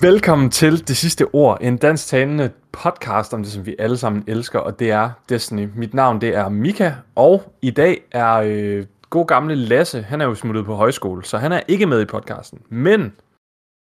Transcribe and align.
Velkommen 0.00 0.50
til 0.50 0.88
Det 0.88 0.96
Sidste 0.96 1.26
Ord, 1.34 1.58
en 1.60 1.76
dansk 1.76 2.06
talende 2.06 2.52
podcast 2.72 3.34
om 3.34 3.42
det, 3.42 3.52
som 3.52 3.66
vi 3.66 3.76
alle 3.78 3.96
sammen 3.96 4.24
elsker, 4.26 4.58
og 4.58 4.78
det 4.78 4.90
er 4.90 5.10
Destiny. 5.28 5.68
Mit 5.74 5.94
navn 5.94 6.20
det 6.20 6.34
er 6.34 6.48
Mika, 6.48 6.92
og 7.14 7.54
i 7.62 7.70
dag 7.70 8.04
er 8.10 8.34
øh, 8.34 8.86
god 9.10 9.26
gamle 9.26 9.54
Lasse, 9.54 10.02
han 10.02 10.20
er 10.20 10.24
jo 10.24 10.34
smuttet 10.34 10.64
på 10.64 10.74
højskole, 10.74 11.24
så 11.24 11.38
han 11.38 11.52
er 11.52 11.60
ikke 11.68 11.86
med 11.86 12.02
i 12.02 12.04
podcasten. 12.04 12.62
Men 12.68 13.16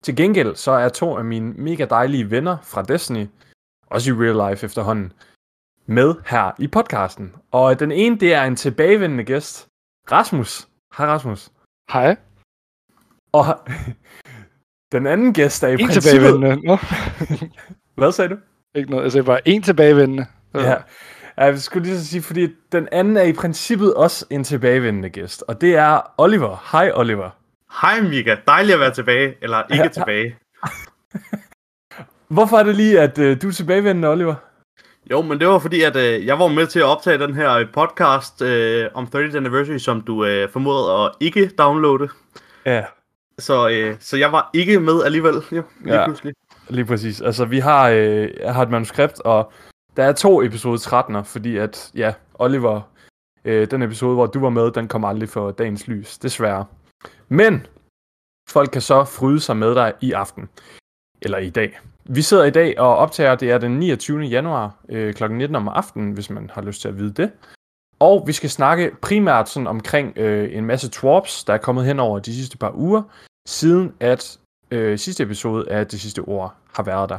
til 0.04 0.16
gengæld 0.16 0.56
så 0.56 0.70
er 0.70 0.88
to 0.88 1.16
af 1.16 1.24
mine 1.24 1.52
mega 1.52 1.84
dejlige 1.84 2.30
venner 2.30 2.56
fra 2.62 2.82
Destiny, 2.82 3.26
også 3.86 4.10
i 4.10 4.14
real 4.14 4.50
life 4.50 4.66
efterhånden, 4.66 5.12
med 5.86 6.14
her 6.26 6.50
i 6.58 6.66
podcasten. 6.66 7.34
Og 7.50 7.80
den 7.80 7.92
ene, 7.92 8.18
det 8.18 8.34
er 8.34 8.44
en 8.44 8.56
tilbagevendende 8.56 9.24
gæst, 9.24 9.66
Rasmus. 10.12 10.68
Hej 10.98 11.06
Rasmus. 11.06 11.50
Hej. 11.92 12.16
Og 13.32 13.44
den 14.92 15.06
anden 15.06 15.32
gæst 15.34 15.62
er 15.62 15.68
i 15.68 15.72
En 15.72 15.78
princippet... 15.78 16.10
tilbagevendende. 16.10 16.66
Nå, 16.66 16.76
Hvad 18.00 18.12
sagde 18.12 18.28
du? 18.28 18.36
ikke 18.74 18.90
noget. 18.90 19.02
Altså, 19.04 19.18
jeg 19.18 19.24
bare 19.24 19.48
en 19.48 19.62
tilbagevendende. 19.62 20.26
Ja. 20.54 20.74
Jeg 21.36 21.58
skulle 21.60 21.86
lige 21.88 21.98
så 21.98 22.06
sige, 22.06 22.22
fordi 22.22 22.48
den 22.72 22.88
anden 22.92 23.16
er 23.16 23.22
i 23.22 23.32
princippet 23.32 23.94
også 23.94 24.26
en 24.30 24.44
tilbagevendende 24.44 25.08
gæst, 25.10 25.44
og 25.48 25.60
det 25.60 25.76
er 25.76 26.00
Oliver. 26.18 26.68
Hej 26.72 26.90
Oliver. 26.94 27.30
Hej 27.82 28.00
Mika, 28.00 28.36
dejligt 28.46 28.74
at 28.74 28.80
være 28.80 28.94
tilbage, 28.94 29.34
eller 29.42 29.62
ikke 29.70 29.82
Ja. 29.84 29.88
tilbage. 29.88 30.36
Hvorfor 32.34 32.56
er 32.56 32.62
det 32.62 32.76
lige, 32.76 33.00
at 33.00 33.18
øh, 33.18 33.42
du 33.42 33.48
er 33.48 33.52
tilbagevendende, 33.52 34.08
Oliver? 34.08 34.34
Jo, 35.10 35.22
men 35.22 35.40
det 35.40 35.48
var 35.48 35.58
fordi, 35.58 35.82
at 35.82 35.96
øh, 35.96 36.26
jeg 36.26 36.38
var 36.38 36.48
med 36.48 36.66
til 36.66 36.78
at 36.78 36.84
optage 36.84 37.18
den 37.18 37.34
her 37.34 37.52
øh, 37.52 37.66
podcast 37.72 38.42
øh, 38.42 38.86
om 38.94 39.08
30th 39.16 39.36
Anniversary, 39.36 39.78
som 39.78 40.00
du 40.00 40.24
øh, 40.24 40.48
formodede 40.50 40.92
at 41.04 41.10
ikke 41.20 41.50
downloade. 41.58 42.08
Ja. 42.66 42.84
Så, 43.40 43.68
øh, 43.68 43.96
så 44.00 44.16
jeg 44.16 44.32
var 44.32 44.50
ikke 44.52 44.80
med 44.80 45.02
alligevel, 45.04 45.34
jo, 45.52 45.62
lige 45.80 45.94
Ja. 45.94 46.04
pludselig. 46.06 46.34
Lige 46.68 46.84
præcis. 46.84 47.20
Altså, 47.20 47.44
vi 47.44 47.58
har, 47.58 47.88
øh, 47.88 48.28
jeg 48.40 48.54
har 48.54 48.62
et 48.62 48.70
manuskript, 48.70 49.20
og 49.20 49.52
der 49.96 50.04
er 50.04 50.12
to 50.12 50.42
episode 50.42 50.78
13'er, 50.78 51.22
fordi 51.22 51.56
at, 51.56 51.90
ja, 51.94 52.12
Oliver, 52.34 52.80
øh, 53.44 53.70
den 53.70 53.82
episode, 53.82 54.14
hvor 54.14 54.26
du 54.26 54.40
var 54.40 54.50
med, 54.50 54.70
den 54.70 54.88
kom 54.88 55.04
aldrig 55.04 55.28
for 55.28 55.50
dagens 55.50 55.88
lys, 55.88 56.18
desværre. 56.18 56.64
Men, 57.28 57.66
folk 58.50 58.70
kan 58.70 58.80
så 58.82 59.04
fryde 59.04 59.40
sig 59.40 59.56
med 59.56 59.74
dig 59.74 59.92
i 60.00 60.12
aften. 60.12 60.48
Eller 61.22 61.38
i 61.38 61.50
dag. 61.50 61.80
Vi 62.04 62.22
sidder 62.22 62.44
i 62.44 62.50
dag 62.50 62.78
og 62.80 62.96
optager, 62.96 63.34
det 63.34 63.50
er 63.50 63.58
den 63.58 63.78
29. 63.78 64.20
januar 64.22 64.74
øh, 64.88 65.14
kl. 65.14 65.30
19 65.32 65.56
om 65.56 65.68
aftenen, 65.68 66.12
hvis 66.12 66.30
man 66.30 66.50
har 66.54 66.62
lyst 66.62 66.80
til 66.80 66.88
at 66.88 66.98
vide 66.98 67.12
det. 67.22 67.32
Og 67.98 68.24
vi 68.26 68.32
skal 68.32 68.50
snakke 68.50 68.90
primært 69.02 69.48
sådan 69.48 69.66
omkring 69.66 70.18
øh, 70.18 70.56
en 70.56 70.66
masse 70.66 70.90
twarps, 70.90 71.44
der 71.44 71.52
er 71.54 71.58
kommet 71.58 71.84
hen 71.84 72.00
over 72.00 72.18
de 72.18 72.34
sidste 72.34 72.58
par 72.58 72.72
uger, 72.74 73.02
siden 73.48 73.94
at 74.00 74.38
øh, 74.70 74.98
sidste 74.98 75.22
episode 75.22 75.70
af 75.70 75.86
Det 75.86 76.00
Sidste 76.00 76.20
Ord 76.20 76.54
har 76.72 76.82
været 76.82 77.08
der. 77.08 77.18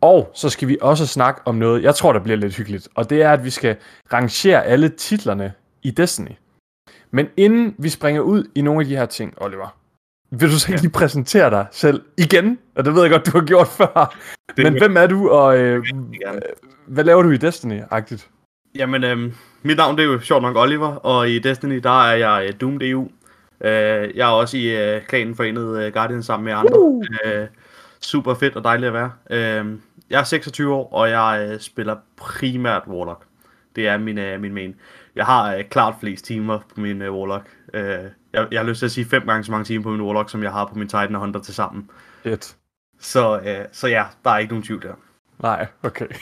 Og 0.00 0.30
så 0.34 0.48
skal 0.48 0.68
vi 0.68 0.78
også 0.80 1.06
snakke 1.06 1.40
om 1.44 1.54
noget, 1.54 1.82
jeg 1.82 1.94
tror, 1.94 2.12
der 2.12 2.20
bliver 2.20 2.36
lidt 2.36 2.56
hyggeligt, 2.56 2.88
og 2.94 3.10
det 3.10 3.22
er, 3.22 3.32
at 3.32 3.44
vi 3.44 3.50
skal 3.50 3.76
rangere 4.12 4.64
alle 4.64 4.88
titlerne 4.88 5.52
i 5.82 5.90
Destiny. 5.90 6.30
Men 7.10 7.26
inden 7.36 7.74
vi 7.78 7.88
springer 7.88 8.20
ud 8.20 8.44
i 8.54 8.60
nogle 8.60 8.80
af 8.80 8.86
de 8.86 8.96
her 8.96 9.06
ting, 9.06 9.34
Oliver, 9.36 9.78
vil 10.30 10.50
du 10.52 10.58
så 10.58 10.72
ikke 10.72 10.82
lige 10.82 10.92
præsentere 10.92 11.50
dig 11.50 11.66
selv 11.70 12.02
igen? 12.16 12.58
Og 12.74 12.84
det 12.84 12.94
ved 12.94 13.02
jeg 13.02 13.10
godt, 13.10 13.26
du 13.26 13.38
har 13.38 13.46
gjort 13.46 13.68
før. 13.68 14.16
Det 14.56 14.64
Men 14.64 14.78
hvem 14.78 14.96
er 14.96 15.06
du, 15.06 15.30
og 15.30 15.58
øh, 15.58 15.84
gerne. 15.84 16.40
hvad 16.86 17.04
laver 17.04 17.22
du 17.22 17.30
i 17.30 17.36
Destiny-agtigt? 17.36 18.28
Jamen, 18.74 19.04
øh, 19.04 19.32
mit 19.62 19.76
navn 19.76 19.96
det 19.96 20.04
er 20.04 20.06
jo 20.06 20.20
sjovt 20.20 20.42
nok 20.42 20.56
Oliver, 20.56 20.94
og 20.94 21.30
i 21.30 21.38
Destiny, 21.38 21.80
der 21.82 22.04
er 22.04 22.16
jeg 22.16 22.48
øh, 22.48 22.60
Doomed 22.60 22.82
EU. 22.82 23.08
Øh, 23.60 24.16
jeg 24.16 24.28
er 24.28 24.32
også 24.32 24.56
i 24.56 24.94
øh, 24.94 25.02
klanen 25.02 25.34
forenet 25.34 25.82
øh, 25.82 25.92
Guardian 25.92 26.22
sammen 26.22 26.44
med 26.44 26.52
andre. 26.52 26.80
Uh. 26.80 27.04
Øh, 27.24 27.46
super 28.00 28.34
fedt 28.34 28.56
og 28.56 28.64
dejligt 28.64 28.86
at 28.86 28.92
være. 28.92 29.12
Øh, 29.30 29.78
jeg 30.10 30.20
er 30.20 30.24
26 30.24 30.74
år, 30.74 30.92
og 30.92 31.10
jeg 31.10 31.48
øh, 31.50 31.60
spiller 31.60 31.96
primært 32.16 32.82
Warlock. 32.86 33.24
Det 33.76 33.88
er 33.88 33.98
min, 33.98 34.18
øh, 34.18 34.40
min 34.40 34.54
main. 34.54 34.74
Jeg 35.16 35.26
har 35.26 35.54
øh, 35.54 35.64
klart 35.64 35.94
flest 36.00 36.24
timer 36.24 36.58
på 36.58 36.80
min 36.80 37.02
øh, 37.02 37.14
Warlock. 37.14 37.46
Øh, 37.74 37.82
jeg, 38.32 38.48
jeg 38.50 38.60
har 38.60 38.64
lyst 38.68 38.78
til 38.78 38.86
at 38.86 38.92
sige 38.92 39.04
fem 39.04 39.26
gange 39.26 39.44
så 39.44 39.50
mange 39.50 39.64
timer 39.64 39.82
på 39.82 39.90
min 39.90 40.00
Warlock, 40.00 40.30
som 40.30 40.42
jeg 40.42 40.52
har 40.52 40.64
på 40.64 40.74
min 40.74 40.88
Titan 40.88 41.14
og 41.14 41.20
Hunter 41.20 41.40
til 41.40 41.54
sammen. 41.54 41.90
Et. 42.24 42.56
Så, 43.00 43.40
øh, 43.40 43.64
så 43.72 43.88
ja, 43.88 44.04
der 44.24 44.30
er 44.30 44.38
ikke 44.38 44.52
nogen 44.52 44.64
tvivl 44.64 44.82
der. 44.82 44.94
Nej, 45.42 45.66
okay. 45.82 46.06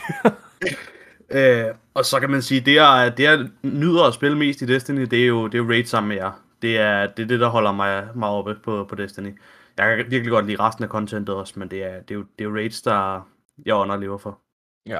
Øh, 1.31 1.67
og 1.95 2.05
så 2.05 2.21
kan 2.21 2.31
man 2.31 2.43
sige, 2.43 2.61
det 2.61 2.75
jeg, 2.75 3.13
det 3.17 3.23
jeg 3.23 3.47
nyder 3.63 4.05
at 4.05 4.15
spille 4.15 4.39
mest 4.39 4.63
i 4.63 4.67
Destiny, 4.67 5.03
det 5.03 5.23
er 5.23 5.27
jo, 5.27 5.47
det 5.47 5.55
er 5.55 5.59
jo 5.59 5.69
raid 5.71 5.85
sammen 5.85 6.09
med 6.09 6.17
jer. 6.17 6.41
Det 6.67 6.79
er 6.79 7.07
det, 7.07 7.23
er 7.23 7.27
det 7.27 7.41
der 7.41 7.49
holder 7.49 7.73
mig, 7.73 8.09
mig 8.15 8.29
oppe 8.29 8.55
på, 8.65 8.85
på 8.85 8.95
Destiny. 8.95 9.41
Jeg 9.77 9.97
kan 9.97 10.11
virkelig 10.11 10.31
godt 10.31 10.47
lide 10.47 10.61
resten 10.61 10.85
af 10.85 10.91
contentet 10.91 11.35
også, 11.35 11.59
men 11.59 11.71
det 11.71 11.85
er, 11.85 12.01
det 12.01 12.11
er, 12.11 12.15
jo, 12.15 12.21
det 12.21 12.45
er 12.45 12.45
jo 12.45 12.55
raids, 12.55 12.83
der 12.83 13.29
jeg 13.67 13.75
under 13.75 13.95
og 13.95 14.01
lever 14.01 14.19
for. 14.19 14.39
Ja, 14.87 14.99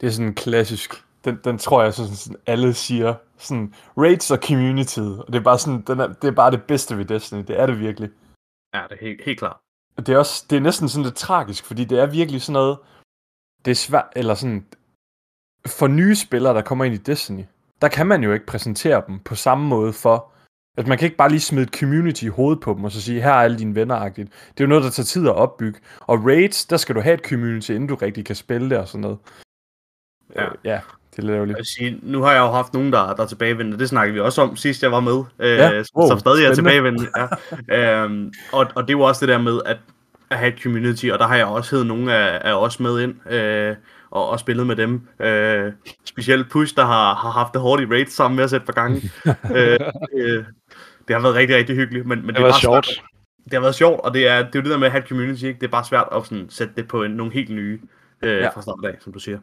det 0.00 0.06
er 0.06 0.10
sådan 0.10 0.26
en 0.26 0.34
klassisk, 0.34 1.04
den, 1.24 1.40
den 1.44 1.58
tror 1.58 1.82
jeg, 1.82 1.94
sådan, 1.94 2.14
sådan 2.14 2.40
alle 2.46 2.74
siger, 2.74 3.14
sådan 3.36 3.74
raids 3.96 4.30
og 4.30 4.38
community, 4.38 4.98
og 4.98 5.26
det 5.26 5.34
er 5.34 5.40
bare 5.40 5.58
sådan, 5.58 5.80
den 5.80 6.00
er, 6.00 6.06
det 6.06 6.28
er 6.28 6.32
bare 6.32 6.50
det 6.50 6.62
bedste 6.62 6.98
ved 6.98 7.04
Destiny, 7.04 7.44
det 7.48 7.60
er 7.60 7.66
det 7.66 7.80
virkelig. 7.80 8.10
Ja, 8.74 8.82
det 8.88 8.92
er 8.92 9.06
helt, 9.06 9.24
helt 9.24 9.38
klart. 9.38 9.56
Det 9.96 10.08
er 10.08 10.18
også, 10.18 10.46
det 10.50 10.56
er 10.56 10.60
næsten 10.60 10.88
sådan 10.88 11.04
lidt 11.04 11.16
tragisk, 11.16 11.64
fordi 11.64 11.84
det 11.84 11.98
er 11.98 12.06
virkelig 12.06 12.42
sådan 12.42 12.52
noget, 12.52 12.78
det 13.64 13.70
er 13.70 13.74
svært, 13.74 14.12
eller 14.16 14.34
sådan, 14.34 14.66
for 15.66 15.86
nye 15.86 16.14
spillere, 16.14 16.54
der 16.54 16.62
kommer 16.62 16.84
ind 16.84 16.94
i 16.94 16.98
Destiny, 16.98 17.44
der 17.82 17.88
kan 17.88 18.06
man 18.06 18.22
jo 18.22 18.32
ikke 18.32 18.46
præsentere 18.46 19.02
dem 19.06 19.18
på 19.18 19.34
samme 19.34 19.68
måde 19.68 19.92
for, 19.92 20.32
at 20.78 20.86
man 20.86 20.98
kan 20.98 21.06
ikke 21.06 21.16
bare 21.16 21.28
lige 21.28 21.40
smide 21.40 21.62
et 21.62 21.74
community 21.74 22.24
i 22.24 22.28
hovedet 22.28 22.60
på 22.60 22.74
dem, 22.74 22.84
og 22.84 22.92
så 22.92 23.02
sige, 23.02 23.22
her 23.22 23.30
er 23.30 23.34
alle 23.34 23.58
dine 23.58 23.74
venner 23.74 24.00
-agtigt. 24.00 24.28
Det 24.54 24.60
er 24.60 24.64
jo 24.64 24.66
noget, 24.66 24.84
der 24.84 24.90
tager 24.90 25.04
tid 25.04 25.28
at 25.28 25.34
opbygge. 25.34 25.80
Og 26.00 26.24
raids, 26.26 26.66
der 26.66 26.76
skal 26.76 26.94
du 26.94 27.00
have 27.00 27.14
et 27.14 27.24
community, 27.28 27.70
inden 27.70 27.88
du 27.88 27.94
rigtig 27.94 28.24
kan 28.24 28.36
spille 28.36 28.70
det 28.70 28.78
og 28.78 28.88
sådan 28.88 29.00
noget. 29.00 29.18
Ja. 30.36 30.44
Øh, 30.44 30.50
ja 30.64 30.80
det 31.10 31.18
er 31.18 31.26
lidt 31.26 31.34
ærgerligt. 31.34 31.56
Jeg 31.56 31.60
vil 31.60 31.66
sige, 31.66 32.00
nu 32.02 32.22
har 32.22 32.32
jeg 32.32 32.40
jo 32.40 32.50
haft 32.50 32.74
nogen, 32.74 32.92
der, 32.92 33.14
der 33.14 33.22
er 33.22 33.26
tilbagevendende. 33.26 33.78
Det 33.78 33.88
snakkede 33.88 34.14
vi 34.14 34.20
også 34.20 34.42
om 34.42 34.56
sidst, 34.56 34.82
jeg 34.82 34.92
var 34.92 35.00
med. 35.00 35.24
Øh, 35.38 35.56
Ja, 35.58 35.82
wow, 35.96 36.08
som 36.08 36.18
stadig 36.18 36.44
er 36.44 36.54
tilbagevendende. 36.54 37.08
Ja. 37.68 38.02
øhm, 38.04 38.32
og, 38.52 38.66
og 38.74 38.82
det 38.82 38.94
er 38.94 38.98
jo 38.98 39.00
også 39.00 39.26
det 39.26 39.32
der 39.32 39.42
med 39.42 39.60
at, 39.66 39.76
at 40.30 40.38
have 40.38 40.52
et 40.52 40.62
community, 40.62 41.06
og 41.06 41.18
der 41.18 41.26
har 41.26 41.36
jeg 41.36 41.46
også 41.46 41.76
hed 41.76 41.84
nogle 41.84 42.14
af, 42.14 42.40
af 42.50 42.54
os 42.54 42.80
med 42.80 43.00
ind. 43.00 43.32
Øh, 43.32 43.76
og, 44.10 44.28
og 44.28 44.40
spillet 44.40 44.66
med 44.66 44.76
dem. 44.76 45.08
Øh, 45.20 45.72
specielt 46.04 46.50
Push, 46.50 46.76
der 46.76 46.84
har, 46.84 47.14
har 47.14 47.30
haft 47.30 47.52
det 47.52 47.60
hårdt 47.60 47.82
i 47.82 47.86
raids 47.86 48.12
sammen 48.12 48.36
med 48.36 48.44
os 48.44 48.52
et 48.52 48.64
par 48.64 48.72
gange. 48.72 49.10
øh, 49.56 49.78
øh, 50.14 50.44
det 51.08 51.16
har 51.16 51.22
været 51.22 51.34
rigtig, 51.34 51.56
rigtig 51.56 51.76
hyggeligt. 51.76 52.06
Men, 52.06 52.26
men 52.26 52.34
Det 52.34 52.42
var 52.42 52.50
bare 52.50 52.60
sjovt. 52.60 52.86
Svært, 52.86 53.04
det 53.44 53.52
har 53.52 53.60
været 53.60 53.74
sjovt, 53.74 54.00
og 54.00 54.14
det 54.14 54.28
er, 54.28 54.36
det 54.36 54.44
er 54.44 54.50
jo 54.54 54.60
det 54.60 54.70
der 54.70 54.78
med 54.78 54.86
at 54.86 54.92
have 54.92 55.02
et 55.02 55.08
community, 55.08 55.44
ikke? 55.44 55.60
det 55.60 55.66
er 55.66 55.70
bare 55.70 55.84
svært 55.84 56.08
at 56.12 56.24
sådan, 56.26 56.46
sætte 56.50 56.74
det 56.76 56.88
på 56.88 57.02
en, 57.02 57.10
nogle 57.10 57.32
helt 57.32 57.50
nye 57.50 57.80
øh, 58.22 58.36
Ja. 58.36 58.48
fra 58.48 58.62
start 58.62 58.84
af, 58.84 58.96
som 59.00 59.12
du 59.12 59.18
siger. 59.18 59.38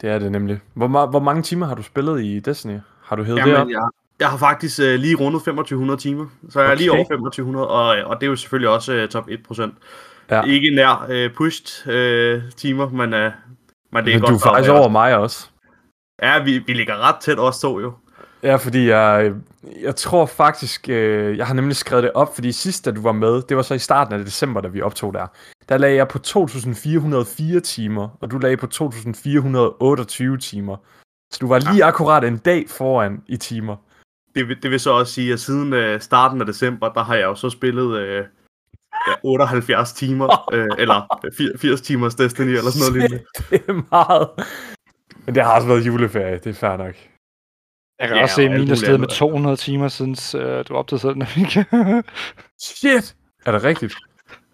Det 0.00 0.10
er 0.10 0.18
det 0.18 0.32
nemlig. 0.32 0.60
Hvor, 0.74 1.06
hvor 1.06 1.20
mange 1.20 1.42
timer 1.42 1.66
har 1.66 1.74
du 1.74 1.82
spillet 1.82 2.22
i 2.22 2.40
Destiny? 2.40 2.78
Har 3.02 3.16
du 3.16 3.22
hævet 3.22 3.44
det 3.44 3.52
op? 3.52 3.58
Jamen, 3.58 3.72
jeg, 3.72 3.88
jeg 4.20 4.28
har 4.30 4.38
faktisk 4.38 4.80
øh, 4.80 4.94
lige 4.94 5.14
rundet 5.16 5.40
2500 5.40 6.00
timer, 6.00 6.26
så 6.48 6.60
jeg 6.60 6.70
er 6.70 6.74
lige 6.74 6.90
Okay. 6.90 6.98
over 6.98 7.04
2500, 7.04 7.68
og, 7.68 7.86
og 7.86 8.20
det 8.20 8.26
er 8.26 8.30
jo 8.30 8.36
selvfølgelig 8.36 8.68
også 8.68 8.92
øh, 8.92 9.08
top 9.08 9.28
1%. 9.28 9.70
Ja. 10.30 10.42
Ikke 10.42 10.70
nær 10.70 11.06
øh, 11.10 11.30
pushed 11.34 11.92
øh, 11.94 12.42
timer, 12.56 12.88
men, 12.88 13.14
øh, 13.14 13.32
men 13.92 14.04
det 14.04 14.10
er 14.12 14.16
Men 14.16 14.20
godt. 14.20 14.30
du 14.30 14.34
er 14.34 14.40
faktisk 14.40 14.70
over 14.70 14.88
mig 14.88 15.16
også. 15.16 15.48
Ja, 16.22 16.42
vi, 16.42 16.58
vi 16.58 16.72
ligger 16.72 17.08
ret 17.08 17.16
tæt 17.20 17.38
også 17.38 17.60
to 17.60 17.80
jo. 17.80 17.92
Ja, 18.42 18.56
fordi 18.56 18.88
jeg, 18.88 19.32
jeg 19.82 19.96
tror 19.96 20.26
faktisk, 20.26 20.88
øh, 20.88 21.38
jeg 21.38 21.46
har 21.46 21.54
nemlig 21.54 21.76
skrevet 21.76 22.02
det 22.02 22.12
op, 22.12 22.34
fordi 22.34 22.52
sidst, 22.52 22.84
da 22.84 22.90
du 22.90 23.02
var 23.02 23.12
med, 23.12 23.42
det 23.42 23.56
var 23.56 23.62
så 23.62 23.74
i 23.74 23.78
starten 23.78 24.14
af 24.18 24.24
december, 24.24 24.60
da 24.60 24.68
vi 24.68 24.80
optog 24.82 25.14
der, 25.14 25.26
der 25.68 25.78
lagde 25.78 25.96
jeg 25.96 26.08
på 26.08 26.18
2.404 26.26 27.60
timer, 27.60 28.08
og 28.20 28.30
du 28.30 28.38
lagde 28.38 28.56
på 28.56 28.66
2.428 28.74 30.38
timer. 30.38 30.76
Så 31.32 31.38
du 31.40 31.48
var 31.48 31.58
lige 31.72 31.84
akkurat 31.84 32.24
en 32.24 32.36
dag 32.38 32.64
foran 32.68 33.22
i 33.26 33.36
timer. 33.36 33.76
Det, 34.34 34.48
vil- 34.48 34.62
det 34.62 34.70
vil 34.70 34.80
så 34.80 34.90
også 34.90 35.12
sige, 35.12 35.32
at 35.32 35.40
siden 35.40 35.72
øh, 35.72 36.00
starten 36.00 36.40
af 36.40 36.46
december, 36.46 36.88
der 36.92 37.04
har 37.04 37.14
jeg 37.14 37.24
jo 37.24 37.34
så 37.34 37.50
spillet 37.50 37.98
øh, 37.98 38.24
ja, 39.08 39.12
78 39.24 39.92
timer, 39.92 40.44
øh, 40.54 40.66
eller 40.78 41.18
øh, 41.24 41.32
80 41.38 41.60
80 41.60 41.80
timers 41.80 42.14
Destiny, 42.14 42.48
eller 42.48 42.70
sådan 42.70 42.92
noget 42.92 43.10
lignende. 43.10 43.24
det 43.50 43.62
er 43.68 43.82
meget. 43.90 44.28
Men 45.26 45.34
det 45.34 45.42
har 45.44 45.54
også 45.54 45.68
været 45.68 45.86
juleferie, 45.86 46.38
det 46.38 46.46
er 46.46 46.54
fair 46.54 46.76
nok. 46.76 46.94
Jeg 48.00 48.08
kan 48.08 48.16
Ja, 48.16 48.22
også 48.22 48.34
se, 48.34 48.42
at 48.42 48.50
min 48.50 48.60
er 48.70 48.86
med 48.88 48.94
andet. 48.94 49.08
200 49.10 49.56
timer, 49.56 49.88
siden 49.88 50.16
øh, 50.42 50.64
du 50.68 50.74
opdagede 50.74 51.00
selv, 51.02 51.16
Mika. 51.16 51.64
Shit! 52.62 53.16
Er 53.46 53.52
det 53.52 53.64
rigtigt? 53.64 53.94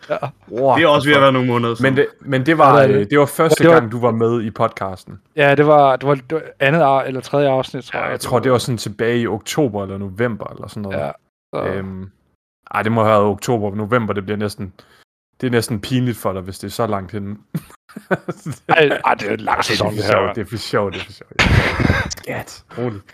Ja. 0.08 0.16
Wow, 0.50 0.74
Det 0.76 0.82
er 0.84 0.88
også 0.88 1.08
ved 1.08 1.16
at 1.16 1.22
være 1.22 1.32
nogle 1.32 1.48
måneder 1.48 1.74
siden. 1.74 1.92
Men 1.94 1.96
det, 1.96 2.06
men 2.20 2.46
det 2.46 2.58
var, 2.58 2.76
Ja, 2.80 2.82
det 2.86 2.94
det. 2.94 3.00
øh, 3.00 3.10
det 3.10 3.18
var 3.18 3.26
første 3.26 3.62
Det 3.64 3.70
var- 3.70 3.78
gang, 3.80 3.92
du 3.92 4.00
var 4.00 4.10
med 4.10 4.42
i 4.42 4.50
podcasten. 4.50 5.20
ja, 5.36 5.54
det 5.54 5.66
var, 5.66 5.96
det 5.96 6.08
var, 6.08 6.14
det 6.14 6.32
var 6.32 6.42
andet 6.60 7.06
eller 7.06 7.20
tredje 7.20 7.48
afsnit, 7.48 7.84
tror 7.84 7.98
Ja, 7.98 8.04
jeg. 8.04 8.12
jeg 8.12 8.20
tror, 8.20 8.38
det 8.38 8.52
var 8.52 8.58
sådan 8.58 8.78
tilbage 8.78 9.18
i 9.20 9.26
oktober 9.26 9.82
eller 9.82 9.98
november 9.98 10.46
eller 10.46 10.68
sådan 10.68 10.82
noget. 10.82 10.98
Ja. 10.98 11.10
Så, 11.54 11.64
Øhm, 11.64 12.10
ej, 12.74 12.82
det 12.82 12.92
må 12.92 13.00
have 13.04 13.12
været 13.12 13.24
oktober, 13.24 13.74
november, 13.74 14.12
det 14.14 14.24
bliver 14.24 14.36
næsten... 14.38 14.72
Det 15.40 15.46
er 15.46 15.50
næsten 15.50 15.80
pinligt 15.80 16.18
for 16.18 16.32
dig, 16.32 16.42
hvis 16.42 16.58
det 16.58 16.66
er 16.66 16.70
så 16.72 16.86
langt 16.86 17.12
henne. 17.12 17.36
ej, 18.68 19.00
ej, 19.04 19.14
det 19.14 19.28
er 19.28 19.34
en 19.34 19.40
lang 19.40 19.64
sæson, 19.64 19.94
det 19.94 20.04
sjovt, 20.04 20.26
her. 20.26 20.32
det 20.32 20.40
er 20.40 20.46
for 20.50 20.56
sjovt, 20.56 20.94
det 20.94 21.00
er 21.00 21.04
for 21.04 21.12
sjovt. 21.12 21.42
Skat, 22.12 22.64
roligt. 22.78 23.04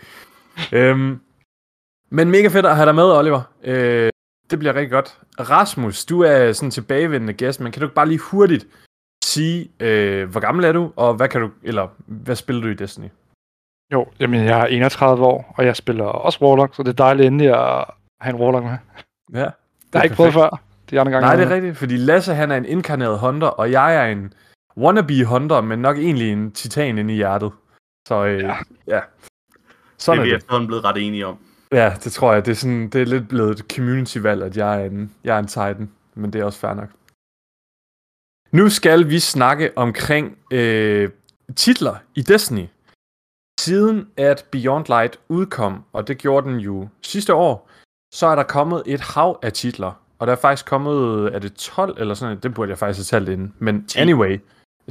Øhm, 0.71 1.19
men 2.09 2.31
mega 2.31 2.47
fedt 2.47 2.65
at 2.65 2.75
have 2.75 2.85
dig 2.85 2.95
med, 2.95 3.03
Oliver. 3.03 3.41
Øh, 3.63 4.09
Det 4.49 4.59
bliver 4.59 4.75
rigtig 4.75 4.91
godt. 4.91 5.19
Rasmus, 5.39 6.05
du 6.05 6.21
er 6.21 6.51
sådan 6.53 6.71
tilbagevendende 6.71 7.33
gæst, 7.33 7.59
men 7.59 7.71
kan 7.71 7.79
du 7.79 7.85
ikke 7.85 7.95
bare 7.95 8.07
lige 8.07 8.19
hurtigt 8.19 8.67
sige, 9.23 9.69
øh, 9.79 10.29
hvor 10.29 10.39
gammel 10.39 10.65
er 10.65 10.71
du, 10.71 10.91
og 10.95 11.13
hvad 11.13 11.29
kan 11.29 11.41
du, 11.41 11.51
eller 11.63 11.87
hvad 12.05 12.35
spiller 12.35 12.61
du 12.61 12.67
i 12.67 12.73
Destiny? 12.73 13.09
Jo, 13.93 14.07
jamen 14.19 14.45
jeg 14.45 14.59
er 14.61 14.65
31 14.65 15.25
år, 15.25 15.53
og 15.57 15.65
jeg 15.65 15.75
spiller 15.75 16.05
også 16.05 16.45
Warlock, 16.45 16.75
så 16.75 16.83
det 16.83 16.89
er 16.89 16.93
dejligt 17.05 17.27
endelig 17.27 17.47
at 17.47 17.85
have 18.21 18.35
en 18.35 18.41
Warlock 18.41 18.65
med. 18.65 18.77
Ja. 19.33 19.39
Det 19.39 19.45
har 19.93 19.99
jeg 19.99 20.03
ikke 20.03 20.15
prøvet 20.15 20.33
før. 20.33 20.61
De 20.89 20.99
andre 20.99 21.11
gange. 21.11 21.25
Nej, 21.27 21.35
det 21.35 21.43
er 21.43 21.47
har 21.47 21.55
rigtigt, 21.55 21.77
fordi 21.77 21.97
Lasse 21.97 22.33
han 22.33 22.51
er 22.51 22.57
en 22.57 22.65
inkarneret 22.65 23.19
hunter, 23.19 23.47
og 23.47 23.71
jeg 23.71 23.95
er 23.95 24.05
en 24.11 24.33
wannabe 24.77 25.25
hunter, 25.25 25.61
men 25.61 25.79
nok 25.79 25.97
egentlig 25.97 26.31
en 26.31 26.51
titan 26.51 26.97
inde 26.97 27.13
i 27.13 27.17
hjertet. 27.17 27.51
Så 28.07 28.25
øh, 28.25 28.39
ja. 28.39 28.55
Ja. 28.87 28.95
Det 28.95 29.03
Sådan 29.97 30.19
er 30.19 30.21
er 30.21 30.25
vi 30.25 30.29
det. 30.31 30.37
efterhånden 30.37 30.67
blevet 30.67 30.83
ret 30.85 30.97
enige 31.07 31.27
om. 31.27 31.37
Ja, 31.71 31.93
det 32.03 32.11
tror 32.11 32.33
jeg. 32.33 32.45
Det 32.45 32.51
er, 32.51 32.55
sådan, 32.55 32.89
det 32.89 33.01
er 33.01 33.05
lidt 33.05 33.29
blevet 33.29 33.59
et 33.59 33.65
community-valg, 33.75 34.43
at 34.43 34.57
jeg 34.57 34.81
er 34.81 34.85
en, 34.85 35.13
jeg 35.23 35.35
er 35.35 35.39
en 35.39 35.47
titan, 35.47 35.91
men 36.15 36.33
det 36.33 36.41
er 36.41 36.45
også 36.45 36.59
fair 36.59 36.73
nok. 36.73 36.89
Nu 38.51 38.69
skal 38.69 39.09
vi 39.09 39.19
snakke 39.19 39.71
omkring 39.75 40.37
øh, 40.51 41.09
titler 41.55 41.95
i 42.15 42.21
Destiny. 42.21 42.65
Siden 43.59 44.07
at 44.17 44.45
Beyond 44.51 44.85
Light 44.87 45.19
udkom, 45.29 45.83
og 45.93 46.07
det 46.07 46.17
gjorde 46.17 46.49
den 46.49 46.59
jo 46.59 46.87
sidste 47.01 47.33
år, 47.33 47.66
så 48.17 48.27
er 48.27 48.35
der 48.35 48.43
kommet 48.43 48.83
et 48.85 49.01
hav 49.01 49.39
af 49.41 49.53
titler. 49.53 49.91
Og 50.19 50.27
der 50.27 50.33
er 50.33 50.37
faktisk 50.37 50.65
kommet, 50.65 51.29
er 51.35 51.39
det 51.39 51.53
12 51.53 51.95
eller 51.99 52.13
sådan? 52.13 52.39
Det 52.39 52.53
burde 52.53 52.69
jeg 52.69 52.77
faktisk 52.77 53.11
have 53.11 53.19
talt 53.19 53.29
inden. 53.29 53.53
Men 53.59 53.85
10. 53.87 53.97
anyway, 53.97 54.39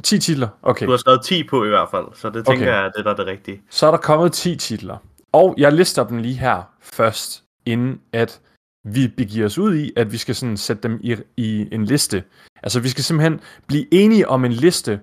10 0.03 0.19
titler. 0.19 0.47
Okay. 0.61 0.85
Du 0.85 0.91
har 0.91 0.97
skrevet 0.97 1.21
10 1.25 1.43
på 1.43 1.65
i 1.65 1.67
hvert 1.67 1.89
fald, 1.91 2.05
så 2.13 2.29
det 2.29 2.45
tænker 2.45 2.65
Okay. 2.65 2.65
jeg, 2.65 2.91
det 2.95 2.99
er 2.99 3.03
der 3.03 3.11
er 3.11 3.15
det 3.15 3.25
rigtige. 3.25 3.61
Så 3.69 3.87
er 3.87 3.91
der 3.91 3.97
kommet 3.97 4.33
10 4.33 4.55
titler. 4.55 4.97
Og 5.31 5.55
jeg 5.57 5.73
lister 5.73 6.07
dem 6.07 6.17
lige 6.17 6.33
her 6.33 6.63
først, 6.81 7.43
inden 7.65 8.01
at 8.13 8.41
vi 8.85 9.07
begiver 9.07 9.45
os 9.45 9.57
ud 9.57 9.75
i, 9.75 9.91
at 9.95 10.11
vi 10.11 10.17
skal 10.17 10.35
sådan 10.35 10.57
sætte 10.57 10.83
dem 10.83 10.99
i, 11.03 11.15
i 11.37 11.67
en 11.71 11.85
liste. 11.85 12.23
Altså 12.63 12.79
vi 12.79 12.89
skal 12.89 13.03
simpelthen 13.03 13.39
blive 13.67 13.93
enige 13.93 14.29
om 14.29 14.45
en 14.45 14.51
liste, 14.53 14.99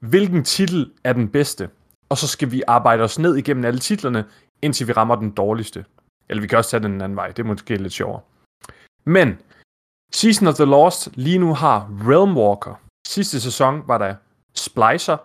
hvilken 0.00 0.44
titel 0.44 0.90
er 1.04 1.12
den 1.12 1.28
bedste. 1.28 1.68
Og 2.08 2.18
så 2.18 2.28
skal 2.28 2.50
vi 2.50 2.62
arbejde 2.66 3.02
os 3.02 3.18
ned 3.18 3.36
igennem 3.36 3.64
alle 3.64 3.80
titlerne, 3.80 4.24
indtil 4.62 4.88
vi 4.88 4.92
rammer 4.92 5.16
den 5.16 5.30
dårligste. 5.30 5.84
Eller 6.32 6.40
vi 6.40 6.46
kan 6.46 6.58
også 6.58 6.70
tage 6.70 6.82
den 6.82 7.00
anden 7.00 7.16
vej, 7.16 7.28
det 7.28 7.38
er 7.38 7.46
måske 7.46 7.76
lidt 7.76 7.92
sjovere. 7.92 8.20
Men 9.04 9.38
Season 10.12 10.48
of 10.48 10.54
the 10.54 10.64
Lost 10.64 11.16
lige 11.16 11.38
nu 11.38 11.54
har 11.54 11.78
Realmwalker. 12.08 12.74
Sidste 13.06 13.40
sæson 13.40 13.82
var 13.86 13.98
der 13.98 14.14
Splicer. 14.54 15.16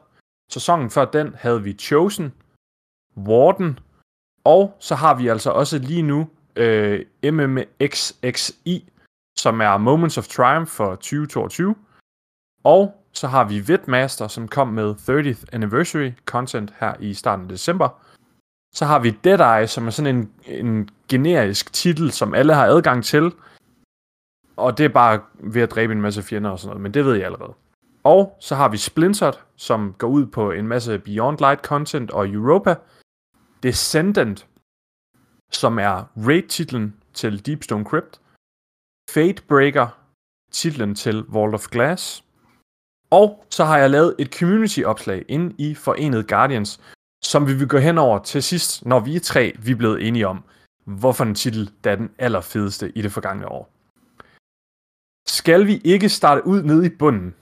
Sæsonen 0.51 0.89
før 0.89 1.05
den 1.05 1.35
havde 1.35 1.63
vi 1.63 1.73
Chosen, 1.73 2.33
Warden, 3.17 3.79
og 4.43 4.77
så 4.79 4.95
har 4.95 5.15
vi 5.15 5.27
altså 5.27 5.51
også 5.51 5.77
lige 5.77 6.01
nu 6.01 6.29
øh, 6.55 7.05
MMXXI, 7.23 8.89
som 9.37 9.61
er 9.61 9.77
Moments 9.77 10.17
of 10.17 10.27
Triumph 10.27 10.71
for 10.71 10.95
2022. 10.95 11.75
Og 12.63 13.03
så 13.13 13.27
har 13.27 13.43
vi 13.43 13.59
Vidmaster, 13.59 14.27
som 14.27 14.47
kom 14.47 14.67
med 14.67 14.95
30th 14.95 15.45
Anniversary 15.51 16.11
content 16.25 16.73
her 16.79 16.93
i 16.99 17.13
starten 17.13 17.45
af 17.45 17.49
december. 17.49 17.89
Så 18.73 18.85
har 18.85 18.99
vi 18.99 19.11
Dead 19.11 19.59
Eye, 19.59 19.67
som 19.67 19.87
er 19.87 19.91
sådan 19.91 20.15
en, 20.15 20.31
en 20.45 20.89
generisk 21.09 21.73
titel, 21.73 22.11
som 22.11 22.33
alle 22.33 22.53
har 22.53 22.65
adgang 22.65 23.03
til. 23.03 23.31
Og 24.57 24.77
det 24.77 24.83
er 24.85 24.89
bare 24.89 25.21
ved 25.33 25.61
at 25.61 25.71
dræbe 25.71 25.93
en 25.93 26.01
masse 26.01 26.23
fjender 26.23 26.49
og 26.49 26.59
sådan 26.59 26.69
noget, 26.69 26.81
men 26.81 26.93
det 26.93 27.05
ved 27.05 27.15
jeg 27.15 27.25
allerede. 27.25 27.53
Og 28.03 28.37
så 28.39 28.55
har 28.55 28.69
vi 28.69 28.77
Splintered, 28.77 29.33
som 29.55 29.95
går 29.97 30.07
ud 30.07 30.25
på 30.25 30.51
en 30.51 30.67
masse 30.67 30.99
Beyond 30.99 31.37
Light 31.39 31.61
content 31.61 32.11
og 32.11 32.29
Europa. 32.29 32.75
Descendant, 33.63 34.47
som 35.51 35.79
er 35.79 36.03
raid-titlen 36.17 36.95
til 37.13 37.45
Deepstone 37.45 37.85
Crypt. 37.85 38.21
Fatebreaker, 39.11 39.87
titlen 40.51 40.95
til 40.95 41.23
Vault 41.27 41.53
of 41.53 41.67
Glass. 41.67 42.23
Og 43.09 43.45
så 43.49 43.65
har 43.65 43.77
jeg 43.77 43.89
lavet 43.89 44.15
et 44.19 44.33
community-opslag 44.33 45.25
inde 45.27 45.55
i 45.57 45.75
Forenet 45.75 46.27
Guardians, 46.27 46.81
som 47.31 47.47
vi 47.47 47.53
vil 47.53 47.67
gå 47.67 47.77
hen 47.77 47.97
over 47.97 48.19
til 48.19 48.43
sidst, 48.43 48.85
når 48.85 48.99
vi 48.99 49.15
er 49.15 49.19
tre, 49.19 49.53
vi 49.59 49.71
er 49.71 49.75
blevet 49.75 50.07
enige 50.07 50.27
om, 50.27 50.43
hvorfor 50.85 51.23
en 51.23 51.35
titel, 51.35 51.69
der 51.83 51.91
er 51.91 51.95
den 51.95 52.09
allerfedeste 52.19 52.91
i 52.97 53.01
det 53.01 53.11
forgangne 53.11 53.47
år. 53.51 53.69
Skal 55.27 55.67
vi 55.67 55.81
ikke 55.83 56.09
starte 56.09 56.47
ud 56.47 56.63
nede 56.63 56.85
i 56.85 56.89
bunden? 56.89 57.33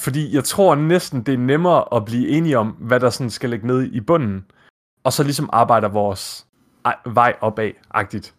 Fordi 0.00 0.34
jeg 0.34 0.44
tror 0.44 0.74
næsten, 0.74 1.22
det 1.22 1.34
er 1.34 1.38
nemmere 1.38 1.84
at 1.96 2.04
blive 2.04 2.28
enige 2.28 2.58
om, 2.58 2.68
hvad 2.68 3.00
der 3.00 3.10
sådan 3.10 3.30
skal 3.30 3.50
ligge 3.50 3.66
nede 3.66 3.88
i 3.88 4.00
bunden, 4.00 4.44
og 5.04 5.12
så 5.12 5.22
ligesom 5.22 5.50
arbejder 5.52 5.88
vores 5.88 6.46
ej- 6.84 6.96
vej 7.06 7.36
opad-agtigt. 7.40 8.34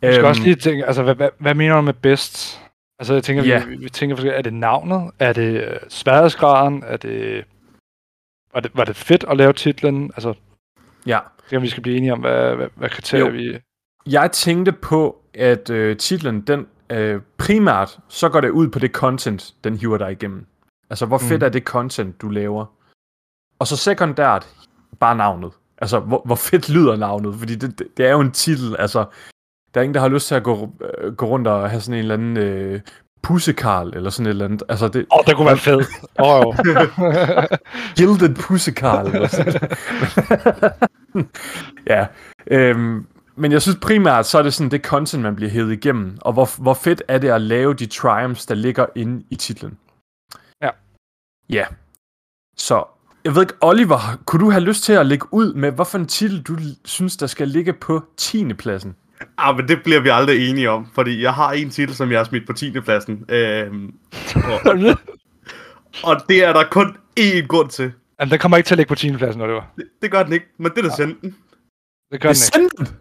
Vi 0.00 0.06
skal 0.12 0.18
Øhm, 0.18 0.26
også 0.28 0.42
lige 0.42 0.56
tænke, 0.56 0.86
altså 0.86 1.02
hvad, 1.02 1.14
hvad, 1.14 1.28
hvad 1.38 1.54
mener 1.54 1.76
du 1.76 1.82
med 1.82 1.94
bedst? 1.94 2.60
Altså 2.98 3.14
jeg 3.14 3.24
tænker, 3.24 3.44
Ja. 3.44 3.64
vi, 3.66 3.76
vi 3.76 3.88
tænker, 3.90 4.32
er 4.32 4.42
det 4.42 4.52
navnet? 4.54 5.10
Er 5.18 5.32
det 5.32 5.62
øh, 5.68 5.76
sværhedsgraden? 5.88 6.82
Er 6.86 6.96
det, 6.96 7.44
var 8.54 8.60
det, 8.60 8.70
var 8.74 8.84
det 8.84 8.96
fedt 8.96 9.24
at 9.28 9.36
lave 9.36 9.52
titlen? 9.52 10.10
Altså, 10.16 10.34
Ja, 11.06 11.18
så 11.50 11.58
vi 11.58 11.68
skal 11.68 11.82
blive 11.82 11.96
enige 11.96 12.12
om, 12.12 12.20
hvad, 12.20 12.54
hvad, 12.56 12.68
hvad 12.74 12.88
kriterier 12.88 13.26
Jo. 13.26 13.32
vi... 13.32 13.58
jeg 14.06 14.30
tænkte 14.32 14.72
på, 14.72 15.22
at 15.34 15.70
øh, 15.70 15.96
titlen, 15.96 16.40
den 16.40 16.66
øh, 16.90 17.20
primært, 17.38 17.98
så 18.08 18.28
går 18.28 18.40
det 18.40 18.50
ud 18.50 18.68
på 18.68 18.78
det 18.78 18.90
content, 18.92 19.54
den 19.64 19.76
hiver 19.76 19.98
dig 19.98 20.12
igennem. 20.12 20.46
Altså, 20.90 21.06
hvor 21.06 21.18
fedt 21.18 21.42
Mm. 21.42 21.46
er 21.46 21.48
det 21.48 21.62
content, 21.62 22.20
du 22.22 22.28
laver? 22.28 22.66
Og 23.58 23.66
så 23.66 23.76
sekundært, 23.76 24.48
bare 25.00 25.16
navnet. 25.16 25.52
Altså, 25.78 26.00
hvor, 26.00 26.22
hvor 26.24 26.34
fedt 26.34 26.68
lyder 26.70 26.96
navnet? 26.96 27.34
Fordi 27.38 27.54
det, 27.54 27.78
det, 27.78 27.86
det 27.96 28.06
er 28.06 28.10
jo 28.12 28.20
en 28.20 28.32
titel, 28.32 28.76
altså... 28.78 29.04
Der 29.74 29.80
er 29.80 29.82
ingen, 29.82 29.94
der 29.94 30.00
har 30.00 30.08
lyst 30.08 30.28
til 30.28 30.34
at 30.34 30.42
gå, 30.44 30.74
øh, 30.98 31.14
gå 31.14 31.26
rundt 31.26 31.46
og 31.48 31.70
have 31.70 31.80
sådan 31.80 31.94
en 31.94 31.98
eller 31.98 32.14
anden 32.14 32.36
øh, 32.36 32.80
pussekarl, 33.24 33.92
eller 33.96 34.10
sådan 34.10 34.26
et 34.26 34.30
eller 34.30 34.44
andet. 34.44 34.62
Altså, 34.68 34.88
det, 34.88 35.06
Åh, 35.12 35.18
oh, 35.18 35.24
det 35.26 35.36
kunne 35.36 35.46
være 35.46 35.58
fedt. 35.58 35.86
Åh, 36.18 36.40
oh, 36.40 36.56
jo. 36.66 36.72
Gilded 37.96 38.34
Pussekarl. 38.34 39.06
eller 39.06 39.28
sådan. 39.28 39.70
ja. 41.92 42.06
Øhm, 42.46 43.06
men 43.36 43.52
jeg 43.52 43.62
synes 43.62 43.78
primært, 43.82 44.26
så 44.26 44.38
er 44.38 44.42
det 44.42 44.54
sådan 44.54 44.70
det 44.70 44.84
content, 44.84 45.22
man 45.22 45.36
bliver 45.36 45.50
hævet 45.50 45.72
igennem. 45.72 46.18
Og 46.20 46.32
hvor, 46.32 46.62
hvor 46.62 46.74
fedt 46.74 47.02
er 47.08 47.18
det 47.18 47.28
at 47.28 47.40
lave 47.40 47.74
de 47.74 47.86
triumphs, 47.86 48.46
der 48.46 48.54
ligger 48.54 48.86
inde 48.94 49.24
i 49.30 49.36
titlen. 49.36 49.78
Ja. 50.62 50.70
Ja. 51.50 51.64
Så, 52.56 52.84
jeg 53.24 53.34
ved 53.34 53.42
ikke, 53.42 53.54
Oliver, 53.60 54.18
kunne 54.24 54.44
du 54.44 54.50
have 54.50 54.64
lyst 54.64 54.84
til 54.84 54.92
at 54.92 55.06
lægge 55.06 55.26
ud 55.34 55.54
med, 55.54 55.72
hvorfor 55.72 55.98
en 55.98 56.06
titel, 56.06 56.42
du 56.42 56.56
synes, 56.84 57.16
der 57.16 57.26
skal 57.26 57.48
ligge 57.48 57.72
på 57.72 58.02
10. 58.16 58.54
pladsen? 58.54 58.96
Ah, 59.38 59.56
men 59.56 59.68
det 59.68 59.82
bliver 59.82 60.00
vi 60.00 60.08
aldrig 60.08 60.50
enige 60.50 60.70
om, 60.70 60.86
fordi 60.94 61.22
jeg 61.22 61.34
har 61.34 61.52
en 61.52 61.70
titel, 61.70 61.94
som 61.94 62.10
jeg 62.10 62.18
har 62.18 62.24
smidt 62.24 62.46
på 62.46 62.52
10. 62.52 62.80
pladsen. 62.80 63.24
Øhm, 63.28 63.94
og, 64.34 64.76
og 66.04 66.16
det 66.28 66.44
er 66.44 66.52
der 66.52 66.64
kun 66.70 66.96
én 67.20 67.46
grund 67.46 67.68
til. 67.70 67.92
Jamen, 68.20 68.30
den 68.30 68.38
kommer 68.38 68.56
ikke 68.56 68.66
til 68.66 68.74
at 68.74 68.78
ligge 68.78 68.88
på 68.88 68.94
10. 68.94 69.16
pladsen, 69.16 69.40
Oliver. 69.42 69.62
Det, 69.76 69.84
det 70.02 70.10
gør 70.10 70.22
den 70.22 70.32
ikke, 70.32 70.46
men 70.58 70.70
det 70.70 70.78
er 70.78 70.82
der 70.82 70.94
sendt 70.96 71.20
den. 71.22 71.36
Det 72.12 72.20
gør 72.20 72.28
den 72.32 72.36
ikke. 72.58 72.68
Descendant? 72.68 72.94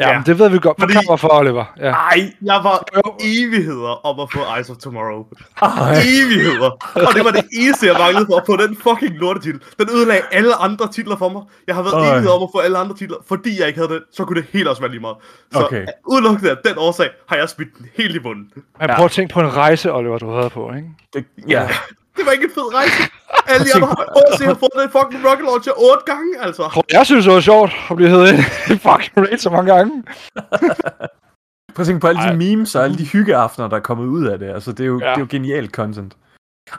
Ja, 0.00 0.08
Ja. 0.08 0.14
men 0.18 0.26
det 0.26 0.38
ved 0.38 0.48
vi 0.48 0.58
godt. 0.58 0.76
Fordi- 0.80 0.94
Fordi... 0.94 1.06
kommer 1.06 1.16
for, 1.16 1.28
Oliver. 1.40 1.64
Ja. 1.78 1.90
Ej, 1.90 2.32
Jeg 2.42 2.60
var 2.64 2.84
evigheder 3.20 4.06
om 4.06 4.20
at 4.20 4.28
få 4.32 4.38
Eyes 4.56 4.70
of 4.70 4.76
Tomorrow. 4.76 5.24
ej. 5.62 5.92
Evigheder. 6.20 6.70
Og 7.08 7.14
det 7.14 7.24
var 7.24 7.30
det 7.30 7.44
eneste, 7.52 7.86
jeg 7.86 7.96
manglede 7.98 8.26
for 8.26 8.36
at 8.36 8.42
få 8.46 8.56
den 8.56 8.76
fucking 8.76 9.14
lortetitel. 9.18 9.60
Den 9.78 9.88
ødelagde 9.96 10.22
alle 10.32 10.54
andre 10.54 10.88
titler 10.92 11.16
for 11.16 11.28
mig. 11.28 11.42
Jeg 11.66 11.74
har 11.74 11.82
været 11.82 11.94
Øj. 11.94 12.08
evigheder 12.10 12.32
om 12.34 12.42
at 12.42 12.48
få 12.54 12.58
alle 12.58 12.78
andre 12.78 12.96
titler, 12.96 13.16
fordi 13.28 13.60
jeg 13.60 13.66
ikke 13.68 13.78
havde 13.80 13.92
den, 13.92 14.00
så 14.12 14.24
kunne 14.24 14.40
det 14.40 14.48
helt 14.52 14.68
også 14.68 14.82
være 14.82 14.90
lige 14.90 15.00
meget. 15.00 15.16
Så 15.52 15.64
Okay. 15.64 15.86
udelukkende 16.06 16.50
af 16.50 16.56
den 16.64 16.74
årsag, 16.78 17.08
har 17.28 17.36
jeg 17.36 17.48
smidt 17.48 17.68
den 17.78 17.86
helt 17.96 18.14
i 18.16 18.18
bunden. 18.18 18.46
Men 18.80 18.90
prøv 18.96 19.04
at 19.04 19.10
tænke 19.10 19.34
på 19.34 19.40
en 19.40 19.56
rejse, 19.56 19.92
Oliver, 19.92 20.18
du 20.18 20.30
havde 20.34 20.50
på, 20.50 20.72
ikke? 20.76 20.88
Det, 21.14 21.24
ja. 21.48 21.68
Det 22.16 22.26
var 22.26 22.32
ikke 22.32 22.44
en 22.44 22.50
fed 22.54 22.74
rejse. 22.74 23.02
Alle 23.50 23.64
de 23.66 23.74
andre 23.74 23.88
har 23.88 23.94
også 24.32 24.44
har 24.44 24.54
fået 24.54 24.70
den 24.82 24.90
fucking 24.90 25.22
rocket 25.28 25.44
launcher 25.44 25.72
otte 25.72 26.04
gange, 26.12 26.30
altså. 26.42 26.82
Jeg 26.92 27.06
synes, 27.06 27.24
det 27.24 27.34
var 27.34 27.40
sjovt 27.40 27.72
at 27.90 27.96
blive 27.96 28.10
heddet 28.10 28.38
i 28.74 28.76
fucking 28.88 29.12
raid 29.16 29.38
så 29.38 29.50
mange 29.50 29.74
gange. 29.74 30.02
Prøv 31.74 31.82
at 31.82 31.86
tænke 31.86 32.00
på 32.00 32.06
alle 32.08 32.20
de 32.22 32.26
Ej. 32.26 32.36
memes 32.36 32.74
og 32.74 32.84
alle 32.84 32.98
de 32.98 33.06
hyggeaftener, 33.06 33.68
der 33.68 33.76
er 33.76 33.80
kommet 33.80 34.06
ud 34.06 34.26
af 34.26 34.38
det. 34.38 34.48
Altså, 34.50 34.72
det 34.72 34.80
er 34.80 34.86
jo, 34.86 35.00
ja. 35.00 35.06
Det 35.10 35.14
er 35.16 35.20
jo 35.20 35.26
genialt 35.30 35.70
content. 35.70 36.12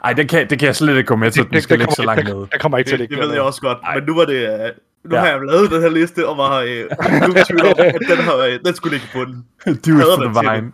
Ej, 0.04 0.12
det 0.12 0.28
kan, 0.28 0.50
det 0.50 0.58
kan 0.58 0.66
jeg 0.66 0.76
slet 0.76 0.96
ikke 0.96 1.06
gå 1.06 1.16
med 1.16 1.30
til, 1.30 1.42
Det- 1.42 1.52
den 1.52 1.60
skal 1.62 1.74
det 1.78 1.80
ligge 1.80 1.94
så 1.94 2.02
langt 2.02 2.26
det- 2.26 2.34
nede. 2.34 2.48
Jeg 2.52 2.60
kommer 2.60 2.78
ikke 2.78 2.90
til 2.90 2.98
Det, 2.98 3.04
at 3.04 3.10
det 3.10 3.16
ligge 3.18 3.28
ved 3.28 3.34
jeg 3.34 3.42
også 3.42 3.60
godt, 3.60 3.78
Ej. 3.84 3.94
men 3.94 4.04
nu 4.04 4.14
var 4.14 4.24
det... 4.24 4.34
øh, 4.64 4.70
Nu 5.04 5.14
Ja. 5.16 5.20
har 5.20 5.26
jeg 5.26 5.40
lavet 5.50 5.70
den 5.70 5.82
her 5.82 5.88
liste, 5.88 6.28
og 6.28 6.38
var 6.38 6.58
øh, 6.60 6.68
nu 6.68 7.34
er 7.34 7.44
tvivl 7.44 7.60
om, 7.66 7.74
at 7.78 7.94
den, 8.08 8.16
her, 8.18 8.38
øh, 8.38 8.58
den 8.64 8.74
skulle 8.74 8.98
ligge 8.98 9.08
på 9.12 9.24
den. 9.24 9.44
It 9.66 9.86
Hader 9.86 10.16
for 10.16 10.40
the 10.42 10.50
vine. 10.50 10.72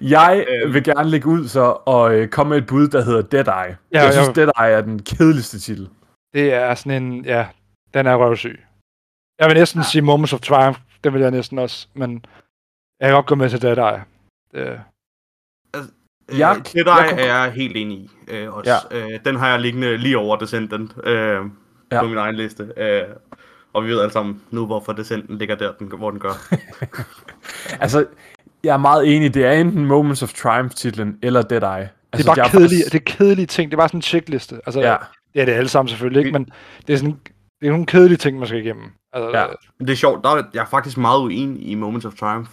Jeg 0.00 0.46
Øhm. 0.48 0.74
vil 0.74 0.84
gerne 0.84 1.10
lægge 1.10 1.28
ud 1.28 1.48
så 1.48 1.76
og 1.86 2.14
øh, 2.14 2.28
komme 2.28 2.50
med 2.50 2.58
et 2.58 2.66
bud, 2.66 2.88
der 2.88 3.02
hedder 3.04 3.22
Deadeye. 3.22 3.76
Ja, 3.92 4.02
jeg 4.02 4.12
synes, 4.12 4.28
ja. 4.28 4.32
Deadeye 4.32 4.76
er 4.76 4.80
den 4.80 5.02
kedeligste 5.02 5.60
titel. 5.60 5.88
Det 6.34 6.52
er 6.54 6.74
sådan 6.74 7.02
en, 7.02 7.24
ja, 7.24 7.46
den 7.94 8.06
er 8.06 8.14
røvsyg. 8.16 8.60
Jeg 9.40 9.48
vil 9.48 9.56
næsten 9.56 9.84
sige 9.84 10.02
Moments 10.02 10.32
of 10.32 10.40
Triumph, 10.40 10.78
den 11.04 11.12
vil 11.14 11.22
jeg 11.22 11.30
næsten 11.30 11.58
også, 11.58 11.88
men 11.94 12.24
jeg 13.00 13.08
kan 13.08 13.14
godt 13.14 13.26
gå 13.26 13.34
med 13.34 13.50
til 13.50 13.62
det 13.62 13.76
der. 13.76 14.00
Det, 14.54 14.80
Øh, 16.30 16.38
Jeg- 16.38 16.62
det 16.72 16.86
der 16.86 17.00
jeg 17.00 17.08
kunne- 17.10 17.20
er 17.22 17.42
jeg 17.42 17.52
helt 17.52 17.76
enig 17.76 17.98
i. 17.98 18.10
Øh, 18.28 18.54
også. 18.54 18.70
Ja. 18.90 18.98
Øh, 19.12 19.20
den 19.24 19.36
har 19.36 19.48
jeg 19.48 19.60
liggende 19.60 19.96
lige 19.96 20.18
over 20.18 20.36
Descendant 20.36 20.92
øh, 21.04 21.14
Ja. 21.14 21.40
ja. 21.92 22.00
på 22.02 22.08
min 22.08 22.16
egen 22.18 22.34
liste. 22.34 22.72
Øh, 22.76 23.02
og 23.72 23.84
vi 23.84 23.90
ved 23.90 24.00
alle 24.00 24.12
sammen 24.12 24.42
nu, 24.50 24.66
hvorfor 24.66 24.92
Descendant 24.92 25.38
ligger 25.38 25.54
der, 25.54 25.72
den, 25.72 25.86
hvor 25.86 26.10
den 26.10 26.20
gør. 26.20 26.32
Altså, 27.82 28.06
jeg 28.64 28.72
er 28.72 28.76
meget 28.78 29.16
enig. 29.16 29.34
Det 29.34 29.44
er 29.46 29.52
enten 29.52 29.86
Moments 29.86 30.22
of 30.22 30.32
Triumph-titlen 30.32 31.18
eller 31.22 31.42
Dead 31.42 31.62
Eye. 31.62 31.68
Altså, 31.68 31.90
det 32.12 32.20
er 32.20 32.34
bare 32.34 32.42
jeg 32.44 32.50
kedelige, 32.50 32.84
det 32.84 32.94
er 32.94 32.98
kedelige 33.06 33.46
ting. 33.46 33.70
Det 33.70 33.76
er 33.76 33.78
bare 33.80 33.88
sådan 33.88 33.98
en 33.98 34.02
checkliste. 34.02 34.54
Altså, 34.66 34.80
Ja, 34.80 34.96
det 35.34 35.40
er 35.40 35.44
det 35.44 35.52
alle 35.52 35.68
sammen 35.68 35.88
selvfølgelig 35.88 36.20
ikke, 36.26 36.32
men 36.38 36.50
det 36.86 36.92
er 36.92 36.96
sådan 36.96 37.20
det 37.60 37.66
er 37.66 37.70
nogle 37.70 37.86
kedelige 37.86 38.18
ting, 38.18 38.38
man 38.38 38.46
skal 38.46 38.60
igennem. 38.60 38.90
Altså, 39.12 39.38
Ja. 39.38 39.46
Men 39.78 39.86
det 39.86 39.92
er 39.92 39.96
sjovt, 39.96 40.24
der 40.24 40.30
er, 40.30 40.42
jeg 40.54 40.60
er 40.60 40.66
faktisk 40.66 40.96
meget 40.98 41.20
uenig 41.20 41.68
i 41.68 41.74
Moments 41.74 42.06
of 42.06 42.14
Triumph. 42.14 42.50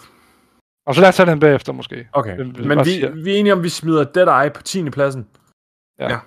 Og 0.88 0.96
så 0.96 1.02
lad 1.02 1.10
os 1.10 1.16
tage 1.16 1.32
den 1.32 1.40
bagefter 1.40 1.74
måske. 1.74 2.08
okay. 2.14 2.38
Vi 2.38 2.44
Men 2.44 2.78
bare 2.78 2.86
vi, 2.86 2.92
siger- 2.92 3.12
vi 3.24 3.34
er 3.36 3.38
enige 3.40 3.54
om, 3.54 3.64
vi 3.64 3.70
smider 3.70 4.04
Dead 4.04 4.44
Eye 4.44 4.50
på 4.54 4.62
10. 4.62 4.90
pladsen. 4.90 5.28
Ja. 6.00 6.10
Ja. 6.14 6.20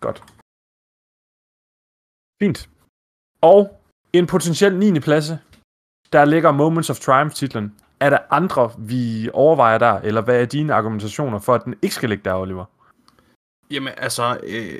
Godt. 0.00 0.22
Fint. 2.42 2.68
Og 3.42 3.80
en 4.12 4.26
potentiel 4.26 4.76
9. 4.78 5.00
plads, 5.00 5.26
der 6.12 6.24
ligger 6.24 6.52
Moments 6.52 6.90
of 6.90 6.98
Triumph-titlen. 6.98 7.74
Er 8.00 8.10
der 8.10 8.18
andre, 8.30 8.70
vi 8.78 9.30
overvejer 9.32 9.78
der, 9.78 10.00
eller 10.00 10.20
hvad 10.20 10.40
er 10.40 10.44
dine 10.44 10.74
argumentationer 10.74 11.38
for, 11.38 11.54
at 11.54 11.64
den 11.64 11.74
ikke 11.82 11.94
skal 11.94 12.08
ligge 12.08 12.24
der, 12.24 12.34
Oliver? 12.34 12.64
Jamen, 13.70 13.92
altså, 13.96 14.40
øh, 14.42 14.78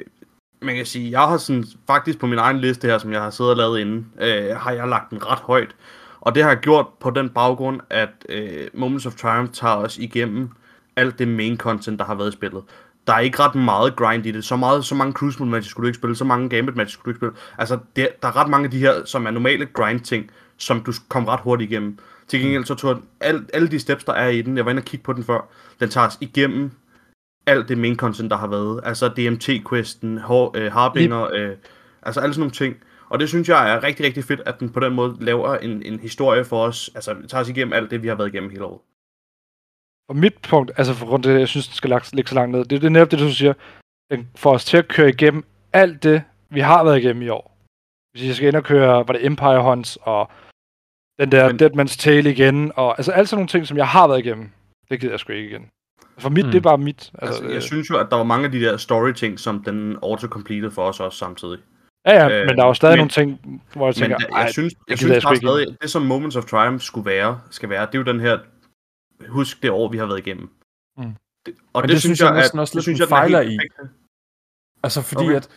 man 0.63 0.77
kan 0.77 0.87
sige, 0.87 1.11
jeg 1.11 1.21
har 1.21 1.37
sådan, 1.37 1.65
faktisk 1.87 2.19
på 2.19 2.27
min 2.27 2.39
egen 2.39 2.59
liste 2.59 2.89
her, 2.89 2.99
som 2.99 3.13
jeg 3.13 3.23
har 3.23 3.31
siddet 3.31 3.51
og 3.51 3.57
lavet 3.57 3.81
inde, 3.81 4.05
øh, 4.21 4.57
har 4.57 4.71
jeg 4.71 4.89
lagt 4.89 5.11
den 5.11 5.27
ret 5.27 5.39
højt. 5.39 5.77
Og 6.21 6.35
det 6.35 6.43
har 6.43 6.51
jeg 6.51 6.59
gjort 6.59 6.87
på 7.01 7.11
den 7.11 7.29
baggrund, 7.29 7.81
at 7.91 8.09
øh, 8.29 8.69
Moments 8.75 9.07
of 9.07 9.15
Triumph 9.15 9.53
tager 9.53 9.75
os 9.75 9.99
igennem 9.99 10.51
alt 10.97 11.19
det 11.19 11.29
main 11.29 11.57
content, 11.57 11.99
der 11.99 12.05
har 12.05 12.15
været 12.15 12.29
i 12.29 12.33
spillet. 12.33 12.63
Der 13.07 13.13
er 13.13 13.19
ikke 13.21 13.43
ret 13.43 13.55
meget 13.55 13.97
grind 13.97 14.27
i 14.27 14.31
det. 14.31 14.45
Så, 14.45 14.57
meget, 14.57 14.85
så 14.85 14.95
mange 14.95 15.13
Crucible 15.13 15.47
matches 15.47 15.71
skulle 15.71 15.85
du 15.85 15.89
ikke 15.89 15.99
spille, 15.99 16.17
så 16.17 16.25
mange 16.25 16.49
gambit 16.49 16.77
matches 16.77 16.93
skulle 16.93 17.05
du 17.05 17.11
ikke 17.11 17.19
spille. 17.19 17.35
Altså, 17.59 17.79
det, 17.97 18.09
der 18.23 18.29
er 18.29 18.37
ret 18.37 18.49
mange 18.49 18.65
af 18.65 18.71
de 18.71 18.79
her, 18.79 19.05
som 19.05 19.27
er 19.27 19.31
normale 19.31 19.67
grind 19.67 20.01
ting, 20.01 20.31
som 20.57 20.81
du 20.81 20.93
kom 21.09 21.25
ret 21.25 21.41
hurtigt 21.41 21.71
igennem. 21.71 21.99
Til 22.31 22.41
gengæld 22.41 22.65
så 22.65 22.75
tog 22.75 22.95
den, 22.95 23.05
alle, 23.21 23.47
alle 23.55 23.69
de 23.69 23.79
steps, 23.79 24.05
der 24.05 24.13
er 24.13 24.29
i 24.29 24.43
den, 24.43 24.57
jeg 24.57 24.65
var 24.65 24.71
inde 24.71 24.81
og 24.81 24.85
kigge 24.85 25.05
på 25.05 25.13
den 25.13 25.25
før, 25.25 25.49
den 25.81 25.89
tager 25.89 26.07
os 26.07 26.19
igennem 26.21 26.71
alt 27.47 27.69
det 27.69 27.79
main 27.79 27.97
content, 27.97 28.31
der 28.31 28.37
har 28.37 28.47
været. 28.47 28.81
Altså 28.85 29.09
DMT-questen, 29.09 30.19
Har, 30.19 30.51
øh, 30.57 30.73
Harbinger, 30.73 31.29
øh, 31.33 31.57
altså 32.03 32.21
alle 32.21 32.35
sådan 32.35 32.41
nogle 32.41 32.51
ting. 32.53 32.77
Og 33.09 33.21
det 33.21 33.29
synes 33.29 33.49
jeg 33.49 33.73
er 33.75 33.83
rigtig, 33.83 34.07
rigtig 34.07 34.25
fedt, 34.25 34.41
at 34.47 34.61
den 34.61 34.71
på 34.73 34.81
den 34.81 34.95
måde 34.95 35.17
laver 35.21 35.57
en, 35.57 35.83
en 35.83 36.01
historie 36.01 36.45
for 36.45 36.65
os. 36.65 36.91
Altså 36.95 37.17
tager 37.29 37.43
os 37.43 37.49
igennem 37.49 37.73
alt 37.73 37.91
det, 37.91 38.03
vi 38.03 38.09
har 38.09 38.15
været 38.15 38.29
igennem 38.29 38.51
hele 38.51 38.65
året. 38.65 38.81
Og 40.09 40.17
mit 40.17 40.35
punkt, 40.49 40.71
altså 40.77 40.95
for 40.95 41.07
grund 41.07 41.27
af 41.27 41.33
det, 41.33 41.41
jeg 41.41 41.49
synes, 41.49 41.67
den 41.69 41.75
skal 41.75 41.91
lagt- 41.91 42.15
ligge 42.15 42.29
så 42.29 42.35
langt 42.35 42.53
ned, 42.53 42.65
det, 42.65 42.81
det 42.81 42.85
er 42.85 42.91
netop 42.91 43.11
det, 43.11 43.19
du 43.19 43.31
siger. 43.33 43.55
Den 44.11 44.29
får 44.37 44.55
os 44.55 44.65
til 44.65 44.77
at 44.77 44.89
køre 44.89 45.09
igennem 45.09 45.45
alt 45.73 46.03
det, 46.03 46.23
vi 46.51 46.61
har 46.61 46.85
været 46.85 46.99
igennem 46.99 47.23
i 47.23 47.29
år. 47.29 47.57
Hvis 48.13 48.27
jeg 48.27 48.35
skal 48.35 48.49
ind 48.49 48.57
og 48.57 48.65
køre, 48.65 49.09
var 49.09 49.13
det 49.13 49.27
Empire 49.27 49.63
Hunts, 49.63 49.99
og 50.03 50.31
den 51.21 51.33
der 51.33 51.47
Men- 51.47 51.53
Men... 51.53 51.59
Dead 51.59 51.71
Man's 51.87 51.97
Tale 51.99 52.31
igen, 52.31 52.73
og 52.77 52.99
altså 52.99 53.13
alle 53.13 53.27
sådan 53.27 53.39
nogle 53.39 53.49
ting, 53.49 53.67
som 53.67 53.77
jeg 53.77 53.89
har 53.89 54.09
været 54.09 54.19
igennem, 54.19 54.51
det 54.91 55.01
gider 55.01 55.13
jeg 55.13 55.21
sgu 55.21 55.33
ikke 55.33 55.49
igen. 55.51 55.67
For 56.19 56.29
mit, 56.31 56.45
Mm. 56.45 56.51
det 56.51 56.59
er 56.59 56.63
bare 56.63 56.79
mit. 56.79 57.11
Altså, 57.15 57.27
Altså, 57.27 57.45
øh, 57.45 57.55
jeg 57.55 57.63
synes 57.63 57.91
jo, 57.91 57.99
at 57.99 58.07
der 58.11 58.17
var 58.17 58.25
mange 58.25 58.45
af 58.45 58.53
de 58.53 58.61
der 58.61 58.77
story-ting, 58.77 59.39
som 59.41 59.65
den 59.65 59.97
auto-completed 60.03 60.71
for 60.71 60.83
os 60.89 61.01
også 61.01 61.19
samtidig. 61.19 61.59
ja, 62.07 62.13
ja, 62.27 62.41
øh, 62.41 62.47
men 62.47 62.57
der 62.57 62.63
er 62.63 62.67
jo 62.67 62.75
stadig 62.75 62.93
men- 62.93 62.99
nogle 62.99 63.11
ting, 63.11 63.61
hvor 63.73 63.87
jeg 63.87 63.89
Men 63.89 63.95
tænker, 63.95 64.17
da, 64.19 64.27
ej, 64.33 64.41
jeg 64.41 64.53
synes, 64.53 64.75
jeg 64.89 64.99
synes 64.99 65.13
jeg 65.15 65.23
bare 65.23 65.37
stadig, 65.37 65.77
det 65.83 65.91
som 65.91 66.03
Moments 66.03 66.37
of 66.37 66.45
Triumph 66.45 66.81
skulle 66.83 67.07
være, 67.11 67.41
skal 67.51 67.69
være, 67.69 67.87
det 67.87 67.95
er 67.95 67.99
jo 67.99 68.05
den 68.05 68.21
her, 68.21 68.39
husk 69.29 69.63
det 69.63 69.71
år, 69.71 69.89
vi 69.89 69.99
har 69.99 70.07
været 70.07 70.19
igennem. 70.19 70.49
Mm. 70.97 71.05
Det, 71.47 71.55
og 71.73 71.81
Men 71.83 71.89
det, 71.89 71.95
det 71.95 72.01
synes 72.03 72.21
jeg 72.21 72.35
næsten 72.35 72.59
at- 72.59 72.61
også 72.61 72.71
det 72.71 72.75
lidt, 72.77 72.83
synes 72.85 72.99
jeg, 72.99 73.05
er 73.05 73.09
fejler 73.09 73.41
i. 73.41 73.57
perfekt. 73.57 73.95
Altså 74.83 75.03
fordi 75.03 75.25
okay. 75.25 75.35
at 75.37 75.49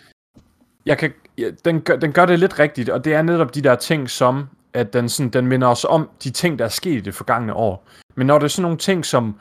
jeg 0.85 0.97
kan, 0.97 1.13
ja, 1.37 1.49
den, 1.65 1.81
gør, 1.81 1.95
den 1.95 2.11
gør 2.11 2.25
det 2.25 2.39
lidt 2.39 2.59
rigtigt, 2.59 2.89
og 2.89 3.05
det 3.05 3.13
er 3.13 3.21
netop 3.21 3.55
de 3.55 3.61
der 3.61 3.75
ting 3.75 4.09
som, 4.09 4.47
at 4.73 4.93
den, 4.93 5.09
sådan, 5.09 5.29
den 5.29 5.47
minder 5.47 5.67
os 5.67 5.85
om 5.89 6.09
de 6.23 6.29
ting, 6.29 6.59
der 6.59 6.65
er 6.65 6.69
sket 6.69 6.97
i 6.97 6.99
det 6.99 7.15
forgangne 7.15 7.53
år. 7.53 7.87
Men 8.15 8.27
når 8.27 8.37
det 8.39 8.45
er 8.45 8.49
sådan 8.49 8.61
nogle 8.61 8.77
ting 8.77 9.05
som 9.05 9.35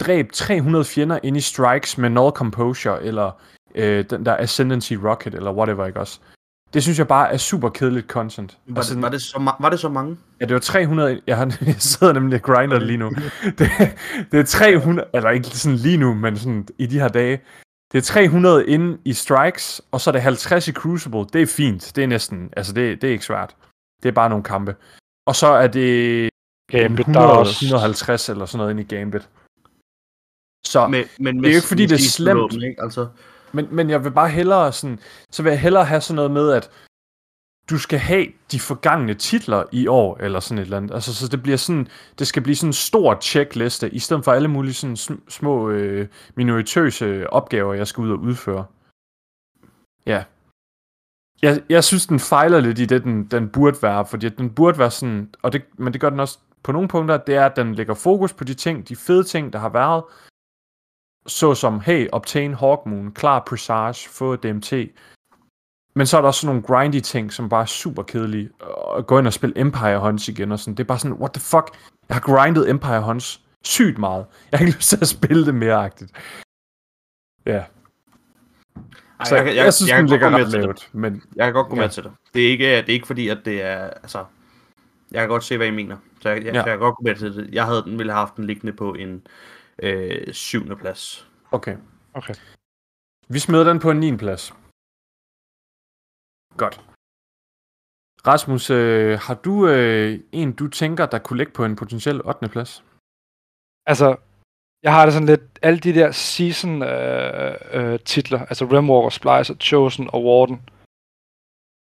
dræb 0.00 0.32
300 0.32 0.84
fjender 0.84 1.18
ind 1.22 1.36
i 1.36 1.40
strikes 1.40 1.98
med 1.98 2.10
null 2.10 2.32
composure, 2.32 3.02
eller 3.02 3.30
øh, 3.74 4.04
den 4.10 4.26
der 4.26 4.36
ascendancy 4.36 4.92
rocket, 4.92 5.34
eller 5.34 5.52
whatever, 5.52 5.86
ikke 5.86 6.00
også? 6.00 6.18
Det 6.74 6.82
synes 6.82 6.98
jeg 6.98 7.08
bare 7.08 7.32
er 7.32 7.36
super 7.36 7.68
kedeligt 7.68 8.06
content. 8.06 8.58
Var, 8.66 8.76
altså, 8.76 8.94
det, 8.94 9.02
var, 9.02 9.08
det 9.08 9.22
så, 9.22 9.36
ma- 9.36 9.62
var 9.62 9.70
det 9.70 9.80
så 9.80 9.88
mange? 9.88 10.16
Ja, 10.40 10.44
det 10.44 10.54
var 10.54 10.60
300... 10.60 11.20
Jeg, 11.26 11.36
har, 11.36 11.56
jeg 11.66 11.74
sidder 11.78 12.12
nemlig 12.12 12.34
og 12.34 12.42
grinder 12.42 12.78
lige 12.78 12.96
nu. 12.96 13.10
Det, 13.58 13.70
det 14.32 14.40
er 14.40 14.44
300... 14.44 15.08
Eller 15.14 15.30
ikke 15.30 15.46
sådan 15.46 15.78
lige 15.78 15.96
nu, 15.96 16.14
men 16.14 16.36
sådan 16.36 16.68
i 16.78 16.86
de 16.86 17.00
her 17.00 17.08
dage. 17.08 17.40
Det 17.92 17.98
er 17.98 18.02
300 18.02 18.66
inde 18.66 18.98
i 19.04 19.12
strikes, 19.12 19.82
og 19.90 20.00
så 20.00 20.10
er 20.10 20.12
det 20.12 20.22
50 20.22 20.68
i 20.68 20.72
Crucible. 20.72 21.24
Det 21.32 21.42
er 21.42 21.46
fint. 21.46 21.92
Det 21.96 22.04
er 22.04 22.08
næsten... 22.08 22.50
Altså, 22.56 22.72
det, 22.72 23.02
det 23.02 23.08
er 23.08 23.12
ikke 23.12 23.24
svært. 23.24 23.56
Det 24.02 24.08
er 24.08 24.12
bare 24.12 24.28
nogle 24.28 24.44
kampe. 24.44 24.76
Og 25.26 25.36
så 25.36 25.46
er 25.46 25.66
det 25.66 26.30
Gambit, 26.70 27.00
100, 27.00 27.26
der 27.26 27.32
er 27.32 27.38
også... 27.38 27.64
150 27.64 28.28
eller 28.28 28.46
sådan 28.46 28.58
noget 28.58 28.70
inde 28.70 28.82
i 28.82 28.86
Gambit. 28.86 29.28
Så, 30.66 30.88
Men, 30.88 31.04
men 31.18 31.38
det 31.38 31.46
er 31.46 31.52
jo 31.52 31.56
ikke, 31.56 31.68
fordi 31.68 31.86
det 31.86 31.94
er 31.94 32.10
slemt. 32.10 32.52
Ikke? 32.52 32.82
Altså, 32.82 33.08
men, 33.52 33.68
men 33.70 33.90
jeg 33.90 34.04
vil 34.04 34.10
bare 34.10 34.28
hellere 34.28 34.72
sådan, 34.72 34.98
så 35.30 35.42
vil 35.42 35.50
jeg 35.50 35.60
hellere 35.60 35.84
have 35.84 36.00
sådan 36.00 36.16
noget 36.16 36.30
med, 36.30 36.52
at 36.52 36.70
du 37.70 37.78
skal 37.78 37.98
have 37.98 38.26
de 38.52 38.60
forgangne 38.60 39.14
titler 39.14 39.64
i 39.72 39.86
år, 39.86 40.16
eller 40.20 40.40
sådan 40.40 40.58
et 40.58 40.62
eller 40.62 40.76
andet. 40.76 40.94
Altså, 40.94 41.14
så 41.14 41.28
det 41.28 41.42
bliver 41.42 41.56
sådan, 41.56 41.88
det 42.18 42.26
skal 42.26 42.42
blive 42.42 42.56
sådan 42.56 42.68
en 42.68 42.72
stor 42.72 43.18
checkliste, 43.20 43.94
i 43.94 43.98
stedet 43.98 44.24
for 44.24 44.32
alle 44.32 44.48
mulige 44.48 44.74
sådan 44.74 44.96
sm- 44.96 45.30
små 45.30 45.70
øh, 45.70 46.08
minoritøse 46.34 47.30
opgaver, 47.30 47.74
jeg 47.74 47.86
skal 47.86 48.02
ud 48.02 48.10
og 48.10 48.18
udføre. 48.18 48.64
Ja. 50.06 50.24
Jeg, 51.42 51.62
jeg 51.68 51.84
synes, 51.84 52.06
den 52.06 52.20
fejler 52.20 52.60
lidt 52.60 52.78
i 52.78 52.84
det, 52.84 53.04
den, 53.04 53.24
den 53.24 53.48
burde 53.48 53.76
være, 53.82 54.06
fordi 54.06 54.28
den 54.28 54.54
burde 54.54 54.78
være 54.78 54.90
sådan, 54.90 55.34
og 55.42 55.52
det, 55.52 55.62
men 55.76 55.92
det 55.92 56.00
gør 56.00 56.10
den 56.10 56.20
også 56.20 56.38
på 56.62 56.72
nogle 56.72 56.88
punkter, 56.88 57.16
det 57.16 57.34
er, 57.34 57.46
at 57.46 57.56
den 57.56 57.74
lægger 57.74 57.94
fokus 57.94 58.32
på 58.32 58.44
de 58.44 58.54
ting, 58.54 58.88
de 58.88 58.96
fede 58.96 59.24
ting, 59.24 59.52
der 59.52 59.58
har 59.58 59.68
været, 59.68 60.04
såsom, 61.26 61.80
hey, 61.80 62.08
obtain 62.12 62.54
Hawkmoon, 62.54 63.12
klar 63.12 63.44
Presage, 63.48 64.08
få 64.08 64.36
DMT. 64.36 64.72
Men 65.94 66.06
så 66.06 66.16
er 66.16 66.20
der 66.20 66.26
også 66.28 66.40
sådan 66.40 66.54
nogle 66.54 66.66
grindy 66.66 67.00
ting, 67.00 67.32
som 67.32 67.48
bare 67.48 67.62
er 67.62 67.66
super 67.66 68.02
kedelige. 68.02 68.50
Og 68.60 69.06
gå 69.06 69.18
ind 69.18 69.26
og 69.26 69.32
spille 69.32 69.58
Empire 69.58 69.98
Hunts 69.98 70.28
igen 70.28 70.52
og 70.52 70.58
sådan. 70.58 70.76
Det 70.76 70.82
er 70.82 70.86
bare 70.86 70.98
sådan, 70.98 71.16
what 71.16 71.32
the 71.32 71.40
fuck? 71.40 71.76
Jeg 72.08 72.14
har 72.16 72.20
grindet 72.20 72.70
Empire 72.70 73.02
Hunts 73.02 73.40
sygt 73.64 73.98
meget. 73.98 74.26
Jeg 74.52 74.58
har 74.58 74.66
ikke 74.66 74.78
lyst 74.78 74.88
til 74.88 74.98
at 75.00 75.08
spille 75.08 75.46
det 75.46 75.54
mere 75.54 75.74
agtigt. 75.74 76.12
Ja 77.46 77.64
ej, 79.20 79.24
Så 79.24 79.36
jeg, 79.36 79.46
jeg, 79.46 79.56
jeg 79.56 79.74
synes, 79.74 79.90
kan 79.90 79.98
den 79.98 80.08
godt 80.08 80.10
ligger 80.10 80.30
gå 80.30 80.36
med 80.36 80.44
ret 80.44 80.50
til 80.50 80.58
det. 80.58 80.66
lavt. 80.66 80.90
Men 80.92 81.22
Jeg 81.36 81.46
kan 81.46 81.54
godt 81.54 81.68
gå 81.68 81.76
Ja. 81.76 81.80
med 81.82 81.88
til 81.90 82.02
det. 82.04 82.12
Det 82.34 82.46
er 82.46 82.50
ikke, 82.50 82.64
det 82.64 82.88
er 82.88 82.92
ikke 82.92 83.06
fordi, 83.06 83.28
at 83.28 83.38
det 83.44 83.62
er... 83.62 83.78
Altså, 83.90 84.24
jeg 85.10 85.20
kan 85.20 85.28
godt 85.28 85.44
se, 85.44 85.56
hvad 85.56 85.66
I 85.66 85.70
mener. 85.70 85.96
Så 86.20 86.28
jeg, 86.28 86.44
jeg, 86.44 86.54
Ja. 86.54 86.58
jeg 86.58 86.64
kan 86.64 86.78
godt 86.78 86.96
gå 86.96 87.02
med 87.02 87.14
til 87.16 87.36
det. 87.36 87.54
Jeg 87.54 87.64
havde 87.66 87.82
den, 87.82 87.98
ville 87.98 88.12
have 88.12 88.18
haft 88.26 88.36
den 88.36 88.44
liggende 88.44 88.72
på 88.72 88.94
en 88.94 89.26
øh, 89.82 90.32
syvende 90.34 90.76
plads. 90.76 91.28
okay. 91.50 91.76
Okay. 92.14 92.34
Vi 93.28 93.38
smider 93.38 93.64
den 93.64 93.78
på 93.80 93.90
en 93.90 94.00
9. 94.00 94.16
plads. 94.16 94.54
Godt. 96.56 96.80
Rasmus, 98.26 98.70
øh, 98.70 99.18
har 99.18 99.34
du 99.34 99.68
øh, 99.68 100.20
en, 100.32 100.52
du 100.52 100.68
tænker, 100.68 101.06
der 101.06 101.18
kunne 101.18 101.36
ligge 101.36 101.52
på 101.52 101.64
en 101.64 101.76
potentiel 101.76 102.26
8. 102.26 102.48
plads? 102.48 102.84
Altså, 103.86 104.16
jeg 104.82 104.92
har 104.92 105.04
det 105.04 105.12
sådan 105.12 105.26
lidt, 105.28 105.40
alle 105.62 105.78
de 105.78 105.92
der 105.94 106.10
season 106.10 106.82
øh, 106.82 107.54
øh, 107.72 107.98
titler, 108.00 108.40
altså 108.46 108.64
Rimwalker, 108.64 109.08
Splicer, 109.10 109.54
Chosen 109.60 110.10
og 110.12 110.24
Warden, 110.24 110.56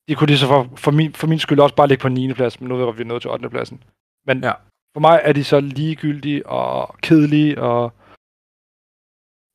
de 0.09 0.15
kunne 0.15 0.27
lige 0.27 0.37
så 0.37 0.47
for, 0.47 0.69
for, 0.77 0.91
min, 0.91 1.13
for 1.13 1.27
min 1.27 1.39
skyld 1.39 1.59
også 1.59 1.75
bare 1.75 1.87
ligge 1.87 2.01
på 2.01 2.09
9. 2.09 2.33
plads, 2.33 2.59
men 2.61 2.69
nu 2.69 2.87
er 2.87 2.91
vi 2.91 3.03
nået 3.03 3.21
til 3.21 3.31
8. 3.31 3.49
pladsen. 3.49 3.83
Men 4.27 4.43
Ja. 4.43 4.53
for 4.93 4.99
mig 4.99 5.21
er 5.23 5.33
de 5.33 5.43
så 5.43 5.59
ligegyldige 5.59 6.47
og 6.47 6.95
kedelige, 7.01 7.61
og 7.61 7.93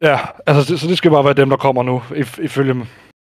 ja, 0.02 0.18
altså, 0.46 0.78
så 0.78 0.86
det 0.88 0.98
skal 0.98 1.10
bare 1.10 1.24
være 1.24 1.34
dem, 1.34 1.48
der 1.50 1.56
kommer 1.56 1.82
nu, 1.82 2.02
if, 2.16 2.38
ifølge 2.38 2.74
mig. 2.74 2.86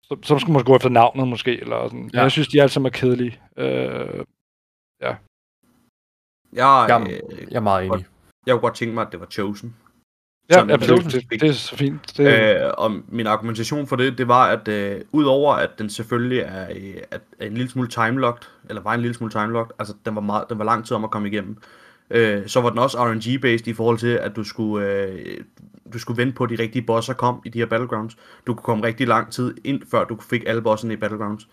Så, 0.04 0.16
så 0.22 0.38
skal 0.38 0.52
man 0.52 0.64
gå 0.64 0.76
efter 0.76 0.88
navnet 0.88 1.28
måske, 1.28 1.60
eller 1.60 1.88
sådan. 1.88 2.10
Ja. 2.12 2.18
Ja. 2.18 2.22
Jeg 2.22 2.30
synes, 2.30 2.48
de 2.48 2.60
alle 2.62 2.72
sammen 2.72 2.86
er 2.92 2.98
kedelige. 2.98 3.40
Øh, 3.56 4.24
Jeg, 5.00 5.16
Jeg, 6.88 7.06
øh, 7.10 7.48
jeg 7.50 7.56
er 7.56 7.60
meget 7.60 7.86
enig. 7.86 8.06
jeg 8.46 8.52
kunne 8.54 8.60
godt 8.60 8.74
tænke 8.74 8.94
mig, 8.94 9.06
at 9.06 9.12
det 9.12 9.20
var 9.20 9.26
Chosen. 9.26 9.76
Ja, 10.52 10.60
Sådan, 10.60 10.70
absolut. 10.70 11.04
det- 11.04 11.12
Det, 11.30 11.40
det, 11.40 11.48
er 11.48 11.52
så 11.52 11.76
fint. 11.76 12.16
Det, 12.16 12.56
Øh, 12.64 12.70
og 12.78 12.92
min 13.08 13.26
argumentation 13.26 13.86
for 13.86 13.96
det, 13.96 14.18
det 14.18 14.28
var, 14.28 14.46
at 14.46 14.68
øh, 14.68 15.00
udover 15.12 15.54
at 15.54 15.70
den 15.78 15.90
selvfølgelig 15.90 16.38
er, 16.38 16.66
øh, 16.76 16.94
at, 17.10 17.20
er 17.40 17.46
en 17.46 17.54
lille 17.54 17.70
smule 17.70 17.88
timelocked, 17.88 18.48
eller 18.68 18.82
var 18.82 18.94
en 18.94 19.00
lille 19.00 19.14
smule 19.14 19.32
timelocked, 19.32 19.74
altså 19.78 19.94
den 20.04 20.14
var, 20.14 20.20
meget, 20.20 20.44
den 20.50 20.58
var 20.58 20.64
lang 20.64 20.84
tid 20.86 20.96
om 20.96 21.04
at 21.04 21.10
komme 21.10 21.28
igennem, 21.28 21.56
øh, 22.10 22.46
så 22.46 22.60
var 22.60 22.70
den 22.70 22.78
også 22.78 22.98
RNG-based 22.98 23.66
i 23.70 23.72
forhold 23.72 23.98
til, 23.98 24.08
at 24.08 24.36
du 24.36 24.44
skulle, 24.44 24.86
øh, 24.86 25.18
du 25.92 25.98
skulle 25.98 26.18
vente 26.22 26.34
på, 26.34 26.44
at 26.44 26.50
de 26.50 26.56
rigtige 26.62 26.82
bosser 26.82 27.14
kom 27.14 27.42
i 27.44 27.48
de 27.48 27.58
her 27.58 27.66
Battlegrounds. 27.66 28.16
Du 28.46 28.54
kunne 28.54 28.62
komme 28.64 28.84
rigtig 28.86 29.08
lang 29.08 29.30
tid 29.32 29.54
ind, 29.64 29.82
før 29.90 30.04
du 30.04 30.16
fik 30.30 30.42
alle 30.46 30.62
bosserne 30.62 30.92
i 30.94 30.96
Battlegrounds. 30.96 31.48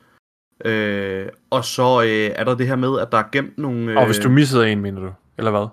Øh, 0.66 1.26
og 1.50 1.66
så 1.66 2.02
øh, 2.02 2.32
er 2.36 2.44
der 2.44 2.56
det 2.56 2.68
her 2.68 2.76
med, 2.76 3.00
at 3.00 3.12
der 3.12 3.18
er 3.18 3.24
gemt 3.32 3.58
nogle... 3.58 3.92
Øh, 3.92 3.98
Og 3.98 4.06
hvis 4.06 4.18
du 4.20 4.30
missede 4.30 4.72
en, 4.72 4.80
mener 4.82 5.02
du? 5.02 5.12
Eller 5.38 5.52
hvad? 5.52 5.68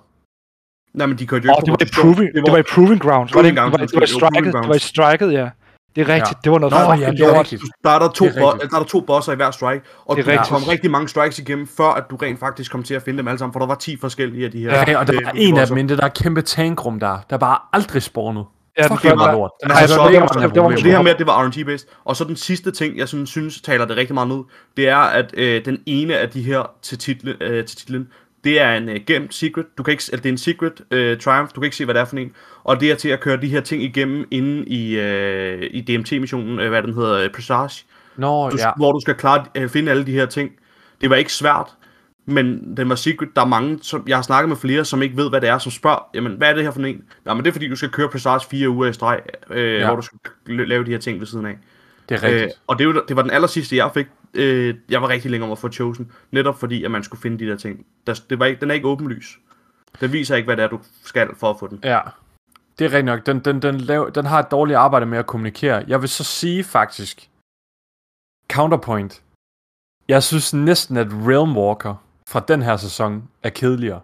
Nej, 0.96 1.06
men 1.06 1.18
de 1.18 1.26
kørte 1.26 1.46
jo 1.46 1.52
ikke 1.52 1.66
det 1.66 1.70
var, 1.70 1.76
på 1.76 1.84
i 1.84 1.92
proving, 2.02 2.34
det 2.34 2.52
var 2.52 2.58
i 2.58 2.62
Proving 2.74 3.00
Grounds. 3.00 3.34
Var 3.34 3.42
det, 3.42 3.48
ikke- 3.48 3.60
Proving 3.60 3.72
det, 3.72 3.72
var, 3.72 3.78
Grounds, 3.78 3.92
det, 3.92 4.00
var, 4.00 4.06
det 4.06 4.14
var 4.14 4.18
det 4.18 4.22
var 4.22 4.28
striket, 4.30 4.52
Proving 4.52 4.62
det 4.64 4.68
var 4.68 4.74
i 4.74 4.78
striket, 4.78 5.32
ja. 5.40 5.48
Det 5.96 6.02
er 6.02 6.08
rigtigt, 6.14 6.30
Ja. 6.36 6.40
det 6.44 6.52
var 6.52 6.58
noget 6.58 6.72
Nå, 6.72 6.78
fucking 6.78 7.18
ja, 7.18 7.24
det 7.24 7.34
er 7.34 7.38
rigtigt. 7.40 7.62
Der 7.84 7.90
er 7.90 7.98
der, 7.98 8.08
to, 8.08 8.24
Det 8.24 8.36
er 8.36 8.40
bo- 8.40 8.58
der 8.58 8.76
er 8.76 8.78
der 8.78 8.84
to 8.84 9.00
bosser 9.00 9.32
i 9.32 9.36
hver 9.36 9.50
strike, 9.50 9.80
og 10.06 10.16
Det 10.16 10.22
er 10.22 10.24
du 10.26 10.30
rigtigt. 10.30 10.48
kom 10.48 10.62
rigtig 10.62 10.90
mange 10.90 11.08
strikes 11.08 11.38
igennem, 11.38 11.66
før 11.76 11.84
at 12.00 12.04
du 12.10 12.16
rent 12.16 12.40
faktisk 12.40 12.72
kom 12.72 12.82
til 12.82 12.94
at 12.94 13.02
finde 13.02 13.18
dem 13.18 13.28
alle 13.28 13.38
sammen, 13.38 13.52
for 13.52 13.60
der 13.60 13.66
var 13.66 13.74
10 13.74 13.96
forskellige 14.00 14.44
af 14.44 14.50
de 14.50 14.58
her. 14.60 14.70
Ja, 14.74 14.82
Okay, 14.82 14.96
og 14.96 15.06
der 15.06 15.14
øh, 15.14 15.24
var 15.24 15.32
en 15.36 15.56
af 15.58 15.66
dem 15.66 15.88
det 15.88 15.98
der 15.98 16.08
kæmpe 16.08 16.42
tankrum 16.42 17.00
der, 17.00 17.18
der 17.30 17.36
bare 17.36 17.58
aldrig. 17.72 18.02
Ja, 18.78 18.82
Fuck, 18.82 18.90
første- 18.90 19.08
det 19.08 19.18
var 19.18 19.32
lort. 19.32 19.50
Nej, 19.68 19.80
det 19.86 19.96
var- 19.96 20.08
det 20.48 20.62
var-. 20.62 20.68
Det 20.70 20.82
her 20.82 21.02
med, 21.02 21.10
at 21.10 21.18
det 21.18 21.26
var 21.26 21.44
RNG-based. 21.46 21.86
Og 22.04 22.16
så 22.16 22.24
den 22.24 22.36
sidste 22.36 22.70
ting, 22.70 22.98
jeg 22.98 23.08
sådan, 23.08 23.26
synes 23.26 23.60
taler 23.60 23.84
det 23.84 23.96
rigtig 23.96 24.14
meget 24.14 24.28
ned, 24.28 24.38
det 24.76 24.88
er, 24.88 24.96
at 24.96 25.34
øh, 25.34 25.64
den 25.64 25.78
ene 25.86 26.18
af 26.18 26.28
de 26.30 26.42
her 26.42 26.70
til, 26.82 26.98
title, 26.98 27.34
øh, 27.40 27.64
til 27.64 27.76
titlen, 27.78 28.08
det 28.46 28.60
er 28.60 28.72
en 28.76 28.88
øh, 28.88 29.00
gemt 29.06 29.34
secret. 29.34 29.66
Du 29.78 29.82
kan 29.82 29.92
ikke, 29.92 30.04
eller 30.12 30.22
det 30.22 30.28
er 30.28 30.32
en 30.32 30.38
secret 30.38 30.72
øh, 30.90 31.18
triumph. 31.18 31.50
Du 31.54 31.60
kan 31.60 31.64
ikke 31.64 31.76
se, 31.76 31.84
hvad 31.84 31.94
det 31.94 32.00
er 32.00 32.04
for 32.04 32.16
en. 32.16 32.32
Og 32.64 32.80
det 32.80 32.90
er 32.90 32.94
til 32.94 33.08
at 33.08 33.20
køre 33.20 33.36
de 33.36 33.46
her 33.48 33.60
ting 33.60 33.82
igennem 33.82 34.24
inde 34.30 34.64
i, 34.66 34.98
øh, 34.98 35.62
i 35.70 35.80
DMT-missionen, 35.80 36.60
øh, 36.60 36.68
hvad 36.68 36.82
den 36.82 36.94
hedder, 36.94 37.12
øh, 37.24 37.30
Presage. 37.30 37.84
Nå, 38.16 38.50
Du, 38.50 38.56
ja. 38.58 38.70
Hvor 38.76 38.92
du 38.92 39.00
skal 39.00 39.14
klare, 39.14 39.44
øh, 39.54 39.68
finde 39.68 39.90
alle 39.90 40.06
de 40.06 40.12
her 40.12 40.26
ting. 40.26 40.50
Det 41.00 41.10
var 41.10 41.16
ikke 41.16 41.32
svært, 41.32 41.66
men 42.26 42.76
den 42.76 42.88
var 42.88 42.94
secret. 42.94 43.28
Der 43.36 43.42
er 43.42 43.46
mange, 43.46 43.78
som 43.82 44.04
jeg 44.08 44.16
har 44.16 44.22
snakket 44.22 44.48
med 44.48 44.56
flere, 44.56 44.84
som 44.84 45.02
ikke 45.02 45.16
ved, 45.16 45.28
hvad 45.30 45.40
det 45.40 45.48
er, 45.48 45.58
som 45.58 45.72
spørger, 45.72 46.08
jamen, 46.14 46.32
hvad 46.32 46.50
er 46.50 46.54
det 46.54 46.62
her 46.64 46.70
for 46.70 46.80
en? 46.80 47.02
Jamen, 47.26 47.44
det 47.44 47.50
er 47.50 47.52
fordi, 47.52 47.68
du 47.68 47.76
skal 47.76 47.88
køre 47.88 48.08
Presage 48.08 48.40
fire 48.50 48.68
uger 48.68 48.88
i 48.88 48.92
streg, 48.92 49.20
øh, 49.50 49.74
Ja. 49.74 49.86
hvor 49.86 49.96
du 49.96 50.02
skal 50.02 50.20
lave 50.46 50.84
de 50.84 50.90
her 50.90 50.98
ting 50.98 51.20
ved 51.20 51.26
siden 51.26 51.46
af. 51.46 51.58
Det 52.08 52.14
er 52.14 52.22
rigtigt. 52.22 52.44
Øh, 52.44 52.50
og 52.66 52.78
det, 52.78 52.88
var, 52.88 53.04
det 53.08 53.16
var 53.16 53.22
den 53.22 53.30
aller 53.30 53.48
sidste, 53.48 53.76
jeg 53.76 53.90
fik. 53.94 54.06
Øh, 54.34 54.74
jeg 54.88 55.02
var 55.02 55.08
rigtig 55.08 55.30
længe 55.30 55.46
om 55.46 55.52
at 55.52 55.58
få 55.58 55.68
Chosen, 55.68 56.12
netop 56.30 56.58
fordi, 56.58 56.84
at 56.84 56.90
man 56.90 57.02
skulle 57.02 57.20
finde 57.20 57.38
de 57.44 57.50
der 57.50 57.56
ting. 57.56 57.86
Der, 58.06 58.20
det 58.30 58.38
var 58.38 58.46
ikke, 58.46 58.60
den 58.60 58.70
er 58.70 58.74
ikke 58.74 58.88
åbenlys. 58.88 59.38
Den 60.00 60.12
viser 60.12 60.36
ikke, 60.36 60.46
hvad 60.46 60.56
det 60.56 60.62
er, 60.62 60.68
du 60.68 60.80
skal 61.04 61.28
for 61.36 61.50
at 61.50 61.58
få 61.58 61.66
den. 61.66 61.80
Ja, 61.84 62.00
det 62.78 62.84
er 62.84 62.88
rigtigt 62.88 63.04
nok. 63.04 63.26
Den, 63.26 63.38
den, 63.38 63.62
den, 63.62 63.80
lav, 63.80 64.10
den 64.14 64.26
har 64.26 64.38
et 64.38 64.50
dårligt 64.50 64.76
arbejde 64.76 65.06
med 65.06 65.18
at 65.18 65.26
kommunikere. 65.26 65.84
Jeg 65.88 66.00
vil 66.00 66.08
så 66.08 66.24
sige 66.24 66.64
faktisk, 66.64 67.30
counterpoint. 68.52 69.22
Jeg 70.08 70.22
synes 70.22 70.54
næsten, 70.54 70.96
at 70.96 71.06
Realmwalker 71.10 71.94
fra 72.28 72.40
den 72.40 72.62
her 72.62 72.76
sæson 72.76 73.28
er 73.42 73.50
kedeligere. 73.50 74.00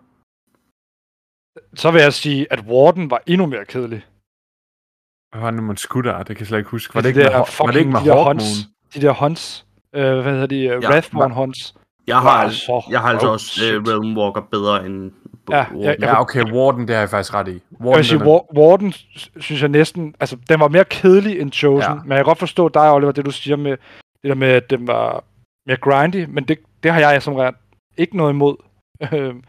Så 1.75 1.91
vil 1.91 2.03
jeg 2.03 2.13
sige, 2.13 2.53
at 2.53 2.61
Warden 2.61 3.11
var 3.11 3.23
endnu 3.27 3.47
mere 3.47 3.65
kedelig. 3.65 4.07
Hvad 5.33 5.41
var 5.41 5.51
det 5.51 5.61
nu, 5.61 5.67
man 5.67 5.77
skulle 5.77 6.11
der? 6.11 6.19
Det 6.19 6.27
kan 6.27 6.37
jeg 6.41 6.47
slet 6.47 6.59
ikke 6.59 6.71
huske. 6.71 6.95
Var 6.95 7.01
de 7.01 7.03
det 7.03 7.09
ikke 7.17 7.21
der 7.21 7.39
med, 7.39 7.47
var 7.59 7.67
det 7.73 7.79
ikke 7.79 7.91
med 7.91 8.01
de 8.01 8.05
der 8.07 8.25
hunts, 8.25 8.45
de 8.95 9.01
der 9.01 9.13
hunts, 9.13 9.67
øh, 9.95 10.19
hvad 10.19 10.33
hedder 10.33 10.47
de, 10.47 10.77
uh, 10.77 10.83
Ja, 10.83 10.89
Wrathborn 10.91 11.31
hunts. 11.33 11.75
Jeg 12.07 12.17
har, 12.19 12.37
Wow, 12.37 12.45
altså, 12.45 12.59
så- 12.59 12.89
jeg 12.91 13.01
har 13.01 13.09
altså 13.09 13.27
oh, 13.27 13.33
også 13.33 13.61
uh, 13.77 13.83
Realm 13.89 14.19
Walker 14.19 14.41
bedre 14.51 14.87
end 14.87 15.13
Ja, 15.51 15.57
Warden. 15.57 15.81
ja, 15.81 15.89
jeg- 15.89 15.97
Ja, 16.01 16.21
okay, 16.21 16.53
Warden, 16.53 16.89
det 16.89 16.95
har 16.95 17.01
jeg 17.03 17.11
faktisk 17.11 17.35
ret 17.35 17.49
i. 17.49 17.51
Jeg 17.53 17.61
Warden, 17.81 17.97
vil 17.97 18.05
sige, 18.05 18.21
er- 18.21 18.25
War- 18.25 18.59
Warden 18.59 18.93
sy- 18.93 19.29
synes 19.41 19.61
jeg 19.63 19.69
næsten, 19.69 20.15
altså 20.21 20.37
den 20.49 20.61
var 20.61 20.69
mere 20.69 20.85
kedelig 20.85 21.41
end 21.41 21.53
Chosen, 21.53 21.91
Ja. 21.93 21.95
men 21.95 22.09
jeg 22.11 22.19
kan 22.19 22.25
godt 22.25 22.39
forstå 22.39 22.69
dig, 22.69 22.93
Oliver, 22.93 23.13
det 23.13 23.25
du 23.25 23.31
siger 23.31 23.57
med, 23.57 23.71
det 24.23 24.29
der 24.29 24.35
med, 24.35 24.49
at 24.49 24.71
den 24.71 24.87
var 24.87 25.25
mere 25.67 25.77
grindy, 25.77 26.25
men 26.29 26.45
det, 26.45 26.59
det 26.83 26.93
har 26.93 27.01
jeg 27.01 27.23
som 27.23 27.35
regel 27.35 27.55
ikke 27.97 28.17
noget 28.17 28.33
imod. 28.33 28.57
Øhm, 29.13 29.43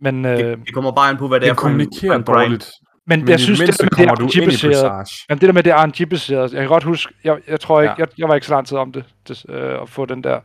men, 0.00 0.24
øh, 0.24 0.38
Det, 0.38 0.58
det 0.66 0.74
kommer 0.74 0.92
bare 0.92 1.10
an 1.10 1.16
på, 1.16 1.28
hvad 1.28 1.40
det 1.40 1.48
er 1.48 1.52
den 1.54 1.60
for 1.60 1.68
en, 1.68 1.80
en 1.80 1.90
grind. 2.10 2.24
dårligt. 2.24 2.70
Men, 3.08 3.20
Men 3.20 3.28
jeg 3.28 3.40
synes, 3.40 3.58
det 3.60 3.78
der 3.78 3.84
med 3.84 4.06
det 4.06 4.20
RNG-baseret, 4.20 5.08
jamen, 5.30 5.40
det 5.40 5.46
der 5.46 5.52
med 5.52 5.62
det 5.62 5.72
RNG-baseret, 5.74 6.52
jeg 6.52 6.60
kan 6.60 6.68
godt 6.68 6.84
huske, 6.84 7.14
jeg, 7.24 7.38
jeg 7.48 7.60
tror 7.60 7.80
ikke, 7.80 7.94
Ja. 7.98 8.02
jeg, 8.02 8.08
jeg 8.18 8.28
var 8.28 8.34
ikke 8.34 8.46
så 8.46 8.54
lang 8.54 8.66
tid 8.66 8.76
om 8.76 8.92
det, 8.92 9.04
det 9.28 9.44
øh, 9.48 9.82
at 9.82 9.88
få 9.88 10.04
den 10.06 10.24
der, 10.24 10.40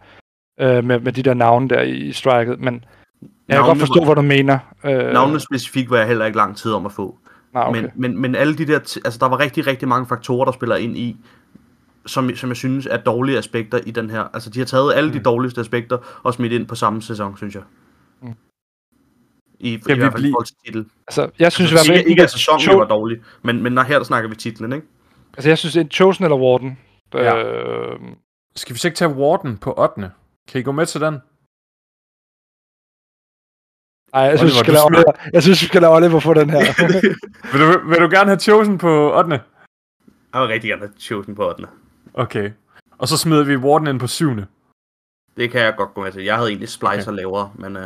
øh, 0.60 0.84
med, 0.84 1.00
med 1.00 1.12
de 1.14 1.24
der 1.24 1.34
navne 1.34 1.70
der 1.70 1.82
i, 1.82 1.92
i 1.92 2.12
striket, 2.12 2.60
men 2.60 2.74
jeg 2.74 2.82
kan 3.22 3.56
Navnene 3.56 3.68
godt 3.70 3.80
forstå, 3.80 4.06
hvad 4.06 4.16
du 4.16 4.22
mener. 4.22 4.58
Øh, 4.86 5.14
Navnene 5.14 5.40
specifikt 5.40 5.90
var 5.90 5.98
jeg 5.98 6.08
heller 6.08 6.26
ikke 6.26 6.38
lang 6.38 6.58
tid 6.58 6.72
om 6.72 6.86
at 6.86 6.92
få. 6.92 7.18
nej, 7.54 7.64
okay. 7.68 7.82
Men, 7.82 7.92
men, 7.96 8.22
men 8.22 8.36
alle 8.36 8.56
de 8.56 8.66
der, 8.68 8.80
t- 8.80 9.02
altså 9.06 9.20
der 9.20 9.28
var 9.30 9.40
rigtig, 9.40 9.68
rigtig 9.68 9.88
mange 9.88 10.06
faktorer, 10.08 10.46
der 10.46 10.52
spiller 10.52 10.76
ind 10.76 10.98
i, 10.98 11.18
som, 12.06 12.36
som 12.36 12.50
jeg 12.50 12.58
synes 12.58 12.86
er 12.92 12.98
dårlige 12.98 13.38
aspekter 13.38 13.80
i 13.86 13.92
den 13.92 14.10
her. 14.10 14.24
Altså 14.34 14.50
de 14.50 14.60
har 14.60 14.66
taget 14.66 14.94
alle 14.96 15.08
mm. 15.10 15.18
de 15.18 15.24
dårligste 15.24 15.62
aspekter 15.62 15.98
og 16.24 16.34
smidt 16.34 16.54
ind 16.54 16.68
på 16.68 16.76
samme 16.76 17.02
sæson, 17.02 17.38
synes 17.38 17.56
jeg. 17.56 17.64
Mm. 18.22 18.34
I, 19.60 19.74
i 19.74 19.78
Kan 19.78 19.88
vi 19.96 20.00
hvert 20.02 20.12
fald 20.12 20.22
i 20.22 20.24
blive- 20.24 20.32
forhold 20.34 20.46
til 20.46 20.56
titel. 20.66 20.86
Altså, 21.08 21.30
jeg 21.40 21.52
synes 21.52 21.72
i 21.72 21.74
Altså, 21.74 21.88
hvert 21.88 21.88
fald 21.96 22.00
ikke, 22.00 22.10
ikke 22.10 22.24
at 22.24 22.32
sæsonen 22.32 22.62
Cho- 22.62 22.78
var 22.78 22.86
dårlig, 22.88 23.22
men, 23.42 23.64
men 23.64 23.74
når 23.74 23.82
her 23.82 23.98
der 23.98 24.04
snakker 24.06 24.30
vi 24.30 24.36
titlen, 24.36 24.74
ikke? 24.74 24.88
Altså, 25.38 25.50
jeg 25.50 25.58
synes, 25.58 25.74
det 25.74 25.80
er 25.80 25.84
en 25.86 25.92
Chosen 25.92 26.24
eller 26.24 26.38
Warden. 26.38 26.80
Ja. 27.14 27.38
Øh, 27.44 28.00
Skal 28.56 28.74
vi 28.74 28.80
så 28.80 28.88
ikke 28.88 28.96
tage 28.98 29.14
Warden 29.14 29.58
på 29.58 29.74
8. 29.78 30.12
Kan 30.48 30.60
I 30.62 30.64
gå 30.64 30.72
med 30.72 30.86
til 30.86 31.02
den? 31.02 31.14
Ej, 34.14 34.22
jeg 34.22 34.38
synes, 34.40 34.54
vi 34.54 34.60
Oliver, 34.60 34.64
skal 34.64 34.74
du 34.74 34.78
lade 34.78 34.86
Oliver, 34.86 35.30
jeg 35.34 35.44
synes, 35.44 35.62
vi 35.62 35.66
skal 35.68 35.82
lade 35.82 35.92
Oliver 35.94 36.20
få 36.20 36.34
den 36.34 36.50
her. 36.50 36.60
Vil 37.52 37.62
du, 37.62 37.90
vil 37.90 38.00
du 38.02 38.10
gerne 38.16 38.30
have 38.30 38.40
Chosen 38.40 38.78
på 38.78 39.18
8. 39.18 39.42
Jeg 40.34 40.42
vil 40.42 40.48
rigtig 40.48 40.70
gerne 40.70 40.82
have 40.82 40.94
Chosen 41.00 41.36
på 41.36 41.50
8. 41.50 41.64
Okay. 42.14 42.52
Og 42.98 43.08
så 43.08 43.18
smider 43.18 43.44
vi 43.44 43.58
Warden 43.58 43.88
ind 43.88 44.00
på 44.00 44.08
7. 44.08 44.30
Det 45.38 45.52
kan 45.52 45.62
jeg 45.62 45.74
godt 45.78 45.94
gå 45.94 46.04
med 46.04 46.12
til. 46.12 46.24
Jeg 46.24 46.36
havde 46.36 46.50
egentlig 46.50 46.70
Splicer 46.70 47.12
okay. 47.12 47.12
lavere, 47.22 47.52
men 47.56 47.76
uh, 47.78 47.84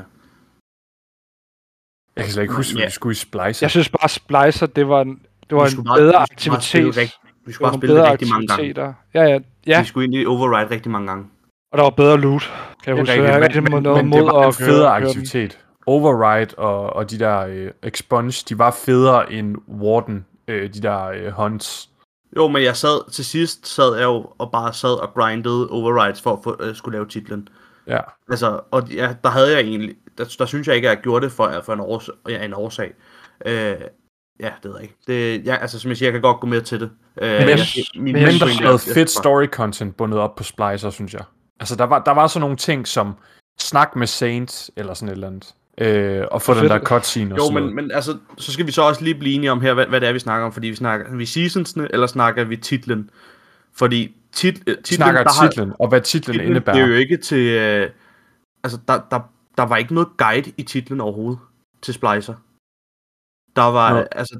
Jeg 2.17 2.23
kan 2.25 2.33
slet 2.33 2.43
ikke 2.43 2.53
huske, 2.53 2.79
Ja. 2.79 2.85
vi 2.85 2.91
skulle 2.91 3.11
i 3.11 3.15
Splice. 3.15 3.63
jeg 3.63 3.71
synes 3.71 3.89
bare, 3.89 4.09
Splicer, 4.09 4.65
det 4.65 4.87
var 4.89 5.01
en, 5.01 5.19
det 5.49 5.57
var 5.57 5.61
vi 5.63 5.65
en 5.65 5.71
skulle 5.71 5.87
bare- 5.87 5.99
bedre 5.99 6.15
aktivitet. 6.15 6.97
rigt- 6.97 7.19
vi 7.45 7.51
skulle 7.53 7.69
bare 7.71 7.79
spille 7.79 7.95
det 7.95 8.11
rigtig 8.11 8.27
mange 8.29 8.47
gange. 8.47 8.95
Ja, 9.13 9.23
ja, 9.23 9.39
ja. 9.67 9.81
Vi 9.81 9.87
skulle 9.87 10.03
egentlig 10.05 10.27
override 10.27 10.69
rigtig 10.71 10.91
mange 10.91 11.07
gange. 11.07 11.25
Og 11.71 11.77
der 11.77 11.83
var 11.83 11.89
bedre 11.89 12.17
loot. 12.17 12.53
Kan 12.83 12.95
jeg 12.95 13.01
huske, 13.01 13.13
jeg 13.23 13.23
rigtigt, 13.41 13.53
havde 13.53 13.61
men, 13.61 13.73
men, 13.73 13.83
noget 13.83 13.97
men 14.05 14.09
mod 14.09 14.17
det 14.17 14.25
var 14.25 14.47
en 14.47 14.53
federe 14.53 14.89
aktivitet. 14.95 15.59
Override 15.85 16.55
og, 16.57 16.93
og 16.95 17.11
de 17.11 17.19
der 17.19 17.39
øh, 17.39 17.71
Expunge, 17.83 18.45
de 18.49 18.57
var 18.57 18.71
federe 18.85 19.33
end 19.33 19.55
Warden, 19.81 20.25
øh, 20.47 20.73
de 20.73 20.81
der 20.81 21.05
øh, 21.07 21.31
hunts. 21.31 21.89
Jo, 22.37 22.47
men 22.47 22.63
jeg 22.63 22.75
sad 22.75 23.11
til 23.11 23.25
sidst, 23.25 23.67
sad 23.67 23.95
jeg 23.95 24.03
jo 24.03 24.25
og 24.37 24.51
bare 24.51 24.73
sad 24.73 25.01
og 25.01 25.13
grindede 25.13 25.69
overrides 25.69 26.21
for 26.21 26.33
at 26.33 26.39
få, 26.43 26.57
øh, 26.59 26.75
skulle 26.75 26.95
lave 26.97 27.07
titlen. 27.07 27.47
Ja. 27.87 27.99
Altså, 28.29 28.59
og 28.71 28.87
ja, 28.89 29.15
der 29.23 29.29
havde 29.29 29.51
jeg 29.51 29.59
egentlig, 29.61 29.95
der, 30.17 30.35
der 30.39 30.45
synes 30.45 30.67
jeg 30.67 30.75
ikke, 30.75 30.89
at 30.89 30.95
jeg 30.95 31.03
gjorde 31.03 31.25
det 31.25 31.31
for, 31.33 31.61
for 31.65 31.73
en, 31.73 31.79
års, 31.79 32.09
ja, 32.29 32.45
en 32.45 32.53
årsag. 32.53 32.93
Øh, 33.45 33.53
ja, 34.39 34.49
det 34.63 34.71
ved 34.71 34.73
jeg 34.73 34.81
ikke. 34.83 34.95
Det, 35.07 35.45
ja, 35.45 35.55
altså, 35.55 35.79
som 35.79 35.89
jeg 35.89 35.97
siger, 35.97 36.07
jeg 36.07 36.13
kan 36.13 36.21
godt 36.21 36.39
gå 36.39 36.47
med 36.47 36.61
til 36.61 36.79
det. 36.79 36.89
Øh, 37.21 37.29
jeg 37.29 37.49
jeg, 37.49 37.59
synes- 37.59 37.89
min, 37.95 38.03
men 38.03 38.13
Men 38.13 38.21
jeg 38.23 38.39
der 38.39 38.45
jeg- 38.47 38.63
jeg- 38.71 38.79
fedt 38.93 39.09
story 39.09 39.45
content 39.45 39.97
bundet 39.97 40.19
op 40.19 40.35
på 40.35 40.43
Splicer, 40.43 40.89
synes 40.89 41.13
jeg. 41.13 41.23
Altså, 41.59 41.75
der 41.75 41.83
var, 41.83 42.03
der 42.03 42.11
var 42.11 42.27
sådan 42.27 42.41
nogle 42.41 42.55
ting 42.57 42.87
som 42.87 43.15
snak 43.59 43.95
med 43.95 44.07
Saints, 44.07 44.71
eller 44.75 44.93
sådan 44.93 45.07
et 45.09 45.13
eller 45.13 45.27
andet. 45.27 45.53
Øh, 45.77 46.25
og 46.31 46.41
få 46.41 46.53
den 46.53 46.69
der 46.69 46.79
cutscene 46.79 47.35
og 47.35 47.37
Jo, 47.37 47.43
sådan 47.45 47.63
men, 47.63 47.75
men 47.75 47.91
altså, 47.91 48.17
så 48.37 48.51
skal 48.53 48.67
vi 48.67 48.71
så 48.71 48.81
også 48.81 49.03
lige 49.03 49.15
blive 49.15 49.35
enige 49.35 49.51
om 49.51 49.61
her, 49.61 49.73
hvad, 49.73 49.85
hvad 49.85 50.01
det 50.01 50.09
er, 50.09 50.13
vi 50.13 50.19
snakker 50.19 50.45
om. 50.45 50.51
Fordi 50.53 50.67
vi 50.67 50.75
snakker 50.75 51.15
vi 51.15 51.25
seasonsne, 51.25 51.87
eller 51.93 52.07
snakker 52.07 52.43
vi 52.43 52.57
titlen? 52.57 53.09
Fordi 53.77 54.15
tit, 54.31 54.63
øh, 54.67 54.75
titlen, 54.75 54.95
snakker 54.95 55.23
der 55.23 55.41
har, 55.41 55.49
titlen, 55.49 55.73
og 55.79 55.89
hvad 55.89 56.01
titlen 56.01 56.33
titlen 56.33 56.47
indebærer. 56.47 56.75
det 56.75 56.83
er 56.83 56.87
jo 56.87 56.93
ikke 56.93 57.17
til... 57.17 57.47
Øh, 57.47 57.89
altså, 58.63 58.79
der, 58.87 59.01
der, 59.11 59.19
der 59.57 59.63
var 59.63 59.77
ikke 59.77 59.93
noget 59.93 60.09
guide 60.17 60.51
i 60.57 60.63
titlen 60.63 61.01
overhovedet 61.01 61.39
til 61.81 61.93
Splicer. 61.93 62.33
Der 63.55 63.63
var, 63.71 63.93
Nå. 63.93 64.05
altså... 64.11 64.39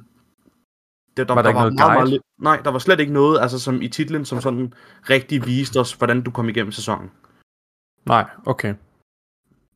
Det, 1.18 1.28
der, 1.28 1.34
Var 1.34 1.42
der 1.42 1.50
ikke 1.50 1.60
noget 1.60 1.80
guide? 1.80 2.10
lidt, 2.10 2.24
nej, 2.42 2.62
der 2.64 2.72
var 2.72 2.80
slet 2.80 3.00
ikke 3.00 3.14
noget, 3.14 3.40
altså 3.42 3.60
som 3.60 3.82
i 3.82 3.88
titlen, 3.88 4.26
som 4.26 4.42
sådan 4.42 4.74
rigtig 5.10 5.46
viste 5.46 5.80
os, 5.80 5.94
hvordan 5.94 6.22
du 6.22 6.32
kom 6.32 6.50
igennem 6.50 6.72
sæsonen. 6.72 7.12
Nej, 8.06 8.26
okay. 8.46 8.74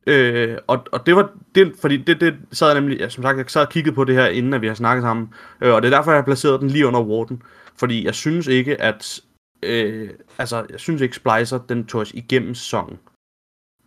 Øh, 0.06 0.58
og, 0.66 0.86
og 0.92 1.06
det 1.06 1.16
var 1.16 1.30
det, 1.54 1.74
fordi 1.80 1.96
det, 1.96 2.20
det 2.20 2.36
sad 2.52 2.68
jeg 2.68 2.80
nemlig, 2.80 2.98
ja, 2.98 3.08
som 3.08 3.22
sagt, 3.22 3.38
jeg 3.38 3.44
sad 3.48 3.62
og 3.62 3.68
kiggede 3.68 3.94
på 3.94 4.04
det 4.04 4.14
her, 4.14 4.26
inden 4.26 4.54
at 4.54 4.60
vi 4.60 4.66
har 4.66 4.74
snakket 4.74 5.02
sammen, 5.02 5.34
øh, 5.60 5.74
og 5.74 5.82
det 5.82 5.92
er 5.92 5.96
derfor, 5.96 6.10
jeg 6.10 6.18
har 6.18 6.24
placeret 6.24 6.60
den 6.60 6.68
lige 6.68 6.86
under 6.86 7.00
Warden, 7.00 7.42
fordi 7.76 8.04
jeg 8.04 8.14
synes 8.14 8.46
ikke, 8.46 8.80
at, 8.80 9.20
øh, 9.62 10.10
altså, 10.38 10.66
jeg 10.70 10.80
synes 10.80 11.00
ikke, 11.00 11.16
Splicer, 11.16 11.58
den 11.68 11.86
tog 11.86 12.00
os 12.00 12.10
igennem 12.14 12.54
sæsonen. 12.54 12.98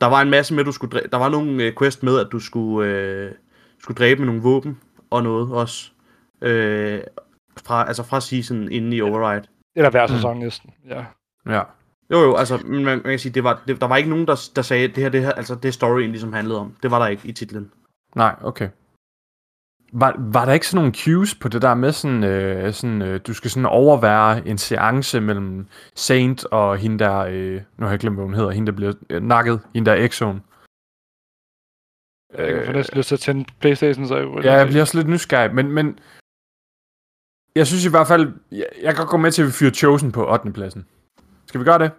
Der 0.02 0.08
var 0.08 0.22
en 0.22 0.30
masse 0.30 0.54
med, 0.54 0.64
du 0.64 0.72
skulle 0.72 1.00
dræ- 1.00 1.08
der 1.12 1.18
var 1.18 1.30
nogle 1.30 1.64
øh, 1.64 1.74
quest 1.78 2.04
med, 2.04 2.20
at 2.20 2.28
du 2.32 2.40
skulle, 2.40 2.90
øh, 2.92 3.32
skulle 3.80 3.98
dræbe 3.98 4.20
med 4.20 4.26
nogle 4.26 4.42
våben, 4.42 4.80
og 5.10 5.24
noget 5.24 5.52
også, 5.52 5.92
øh, 6.42 7.02
fra, 7.66 7.88
altså 7.88 8.04
fra 8.04 8.22
season 8.22 8.72
inde 8.72 8.98
i 8.98 9.02
Override. 9.02 9.44
Eller 9.76 9.90
hver 9.90 10.08
Mm. 10.08 10.14
sæson 10.14 10.40
næsten, 10.40 10.74
ja. 10.90 11.06
Ja. 11.50 11.62
Jo, 12.12 12.20
jo, 12.20 12.36
altså, 12.36 12.58
men 12.58 12.84
man, 12.84 12.98
man 12.98 13.04
kan 13.04 13.20
sige, 13.20 13.34
det 13.34 13.44
var, 13.44 13.64
det, 13.68 13.82
der 13.82 13.88
var 13.88 13.98
ikke 13.98 14.10
nogen, 14.10 14.28
der, 14.28 14.50
der 14.56 14.62
sagde, 14.62 14.88
det 14.88 14.98
her, 14.98 15.10
det 15.10 15.22
her, 15.22 15.32
altså, 15.32 15.56
det 15.56 15.74
storyen 15.74 16.12
ligesom 16.12 16.34
handlede 16.34 16.60
om. 16.60 16.76
Det 16.84 16.92
var 16.92 17.00
der 17.00 17.08
ikke 17.08 17.28
i 17.28 17.32
titlen. 17.32 17.72
Nej, 18.16 18.36
okay. 18.42 18.70
Var, 20.00 20.16
var 20.18 20.46
der 20.46 20.54
ikke 20.54 20.68
sådan 20.68 20.78
nogle 20.78 20.94
cues 20.96 21.36
på 21.36 21.48
det 21.48 21.62
der 21.62 21.74
med 21.74 21.92
sådan, 21.92 22.24
øh, 22.24 22.74
sådan 22.74 23.02
øh, 23.02 23.20
du 23.28 23.34
skal 23.34 23.52
sådan 23.52 23.66
overvære 23.66 24.48
en 24.48 24.58
seance 24.58 25.22
mellem 25.22 25.68
Saint 25.96 26.46
og 26.46 26.78
hende 26.78 27.00
der, 27.00 27.18
øh, 27.20 27.62
nu 27.78 27.86
har 27.86 27.92
jeg 27.92 28.00
glemt, 28.00 28.16
hvad 28.16 28.26
hun 28.26 28.34
hedder, 28.34 28.52
hende 28.52 28.72
der 28.72 28.76
bliver 28.76 28.94
øh, 29.10 29.22
nakket, 29.24 29.62
hende 29.74 29.92
der 29.92 29.98
Exxon. 30.06 30.44
Jeg 32.38 32.54
kan 32.54 32.66
få 32.66 32.72
næsten 32.72 32.98
lyst 32.98 33.08
til 33.08 33.16
at 33.16 33.20
tænde 33.20 33.46
Playstation, 33.60 34.08
så 34.08 34.16
jeg 34.18 34.44
Ja, 34.44 34.54
jeg 34.54 34.68
bliver 34.68 34.82
også 34.82 34.98
lidt 34.98 35.10
nysgerrig, 35.10 35.56
men, 35.56 35.72
men 35.72 36.00
jeg 37.56 37.68
synes 37.68 37.86
i 37.86 37.90
hvert 37.90 38.08
fald, 38.08 38.34
jeg, 38.52 38.68
jeg 38.82 38.94
kan 38.94 39.02
godt 39.02 39.10
gå 39.10 39.18
med 39.18 39.32
til, 39.32 39.42
at 39.42 39.48
vi 39.48 39.52
fyrer 39.52 39.72
Chosen 39.72 40.12
på 40.12 40.32
8. 40.32 40.52
pladsen. 40.54 40.86
Skal 41.46 41.60
vi 41.60 41.66
gøre 41.66 41.80
det? 41.80 41.92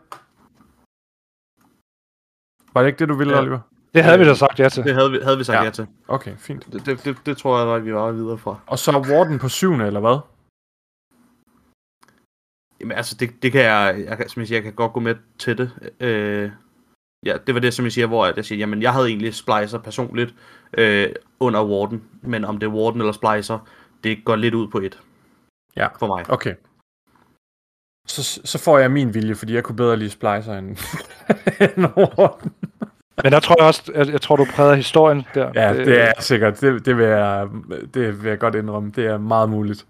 Var 2.74 2.82
det 2.82 2.86
ikke 2.88 2.98
det, 2.98 3.08
du 3.08 3.14
ville, 3.14 3.32
Ja. 3.32 3.40
Oliver? 3.40 3.60
Det 3.96 4.04
havde 4.04 4.18
vi 4.18 4.24
da 4.24 4.34
sagt 4.34 4.60
ja 4.60 4.68
til. 4.68 4.84
Det 4.84 4.94
havde 4.94 5.10
vi, 5.10 5.18
havde 5.22 5.38
vi 5.38 5.44
sagt 5.44 5.58
Ja. 5.58 5.64
ja, 5.64 5.70
til. 5.70 5.86
Okay, 6.08 6.36
fint. 6.38 6.72
Det, 6.72 6.86
det, 6.86 7.04
det, 7.04 7.16
det 7.26 7.36
tror 7.36 7.58
jeg, 7.60 7.76
at 7.76 7.84
vi 7.84 7.94
var 7.94 8.12
videre 8.12 8.38
fra. 8.38 8.60
Og 8.66 8.78
så 8.78 9.04
Warden 9.10 9.38
på 9.38 9.48
7. 9.48 9.72
eller 9.72 10.00
hvad? 10.00 10.18
Jamen 12.80 12.96
altså, 12.96 13.16
det, 13.20 13.42
det 13.42 13.52
kan 13.52 13.60
jeg, 13.60 14.04
jeg 14.08 14.16
kan, 14.16 14.28
som 14.28 14.40
jeg 14.40 14.46
siger, 14.48 14.56
jeg 14.56 14.64
kan 14.64 14.72
godt 14.72 14.92
gå 14.92 15.00
med 15.00 15.14
til 15.38 15.58
det. 15.58 15.92
Øh, 16.00 16.50
ja, 17.26 17.36
det 17.46 17.54
var 17.54 17.60
det, 17.60 17.74
som 17.74 17.84
jeg 17.84 17.92
siger, 17.92 18.06
hvor 18.06 18.32
jeg 18.36 18.44
siger, 18.44 18.58
jamen 18.58 18.82
jeg 18.82 18.92
havde 18.92 19.08
egentlig 19.08 19.34
Splicer 19.34 19.78
personligt 19.78 20.34
øh, 20.72 21.08
under 21.40 21.64
Warden, 21.64 22.04
men 22.22 22.44
om 22.44 22.58
det 22.58 22.66
er 22.66 22.70
Warden 22.70 23.00
eller 23.00 23.12
Splicer, 23.12 23.58
det 24.04 24.24
går 24.24 24.36
lidt 24.36 24.54
ud 24.54 24.68
på 24.68 24.78
et. 24.78 25.00
Ja. 25.76 25.88
For 25.98 26.06
mig. 26.06 26.30
Okay. 26.30 26.54
Så, 28.08 28.40
så 28.44 28.58
får 28.58 28.78
jeg 28.78 28.90
min 28.90 29.14
vilje, 29.14 29.34
fordi 29.34 29.54
jeg 29.54 29.64
kunne 29.64 29.76
bedre 29.76 29.96
lide 29.96 30.10
Splicer 30.10 30.58
end, 30.58 30.68
end 31.76 31.86
Warden. 31.96 32.52
Men 33.22 33.32
der 33.32 33.40
tror 33.40 33.54
jeg 33.58 33.66
også, 33.66 33.92
jeg, 33.94 34.08
jeg 34.08 34.20
tror, 34.20 34.36
du 34.36 34.46
præger 34.56 34.74
historien 34.74 35.22
der. 35.34 35.50
Ja, 35.54 35.74
det, 35.74 35.86
det 35.86 36.00
er 36.02 36.12
sikkert. 36.20 36.60
Det, 36.60 36.86
det, 36.86 36.96
vil 36.96 37.06
jeg, 37.06 37.48
det 37.94 38.22
vil 38.22 38.28
jeg 38.28 38.38
godt 38.38 38.54
indrømme. 38.54 38.92
Det 38.96 39.06
er 39.06 39.18
meget 39.18 39.48
muligt. 39.50 39.86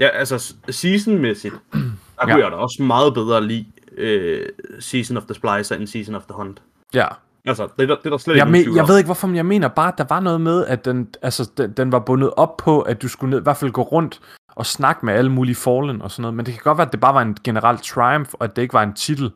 Ja, 0.00 0.08
altså 0.08 0.54
seasonmæssigt, 0.70 1.54
der 1.72 1.78
kunne 2.22 2.36
Ja. 2.36 2.42
jeg 2.42 2.50
da 2.50 2.56
også 2.56 2.82
meget 2.82 3.14
bedre 3.14 3.44
lide 3.44 3.66
øh, 3.96 4.46
Season 4.80 5.16
of 5.16 5.22
the 5.22 5.34
Splicer 5.34 5.76
end 5.76 5.86
Season 5.86 6.14
of 6.14 6.22
the 6.22 6.32
Hunt. 6.34 6.62
Ja. 6.94 7.06
Altså, 7.46 7.68
det 7.76 7.82
er 7.82 7.86
der, 7.86 7.96
det 7.96 8.06
er 8.06 8.10
der 8.10 8.16
slet 8.18 8.36
Jeg, 8.36 8.46
ikke 8.56 8.68
men, 8.68 8.76
jeg 8.76 8.88
ved 8.88 8.96
ikke 8.98 9.06
hvorfor, 9.08 9.26
men 9.26 9.36
jeg 9.36 9.46
mener 9.46 9.68
bare, 9.68 9.88
at 9.92 9.98
der 9.98 10.04
var 10.08 10.20
noget 10.20 10.40
med, 10.40 10.66
at 10.66 10.84
den, 10.84 11.14
altså, 11.22 11.50
den, 11.56 11.72
den 11.72 11.92
var 11.92 11.98
bundet 11.98 12.30
op 12.36 12.56
på, 12.56 12.80
at 12.80 13.02
du 13.02 13.08
skulle 13.08 13.30
ned, 13.30 13.40
i 13.40 13.42
hvert 13.42 13.56
fald 13.56 13.70
gå 13.70 13.82
rundt 13.82 14.20
og 14.48 14.66
snakke 14.66 15.06
med 15.06 15.14
alle 15.14 15.32
mulige 15.32 15.54
Fallen 15.56 16.02
og 16.02 16.10
sådan 16.10 16.22
noget. 16.22 16.34
Men 16.34 16.46
det 16.46 16.54
kan 16.54 16.62
godt 16.64 16.78
være, 16.78 16.86
at 16.86 16.92
det 16.92 17.00
bare 17.00 17.14
var 17.14 17.22
en 17.22 17.36
generel 17.44 17.78
triumph, 17.78 18.30
og 18.34 18.44
at 18.44 18.56
det 18.56 18.62
ikke 18.62 18.74
var 18.74 18.82
en 18.82 18.94
titel. 18.94 19.30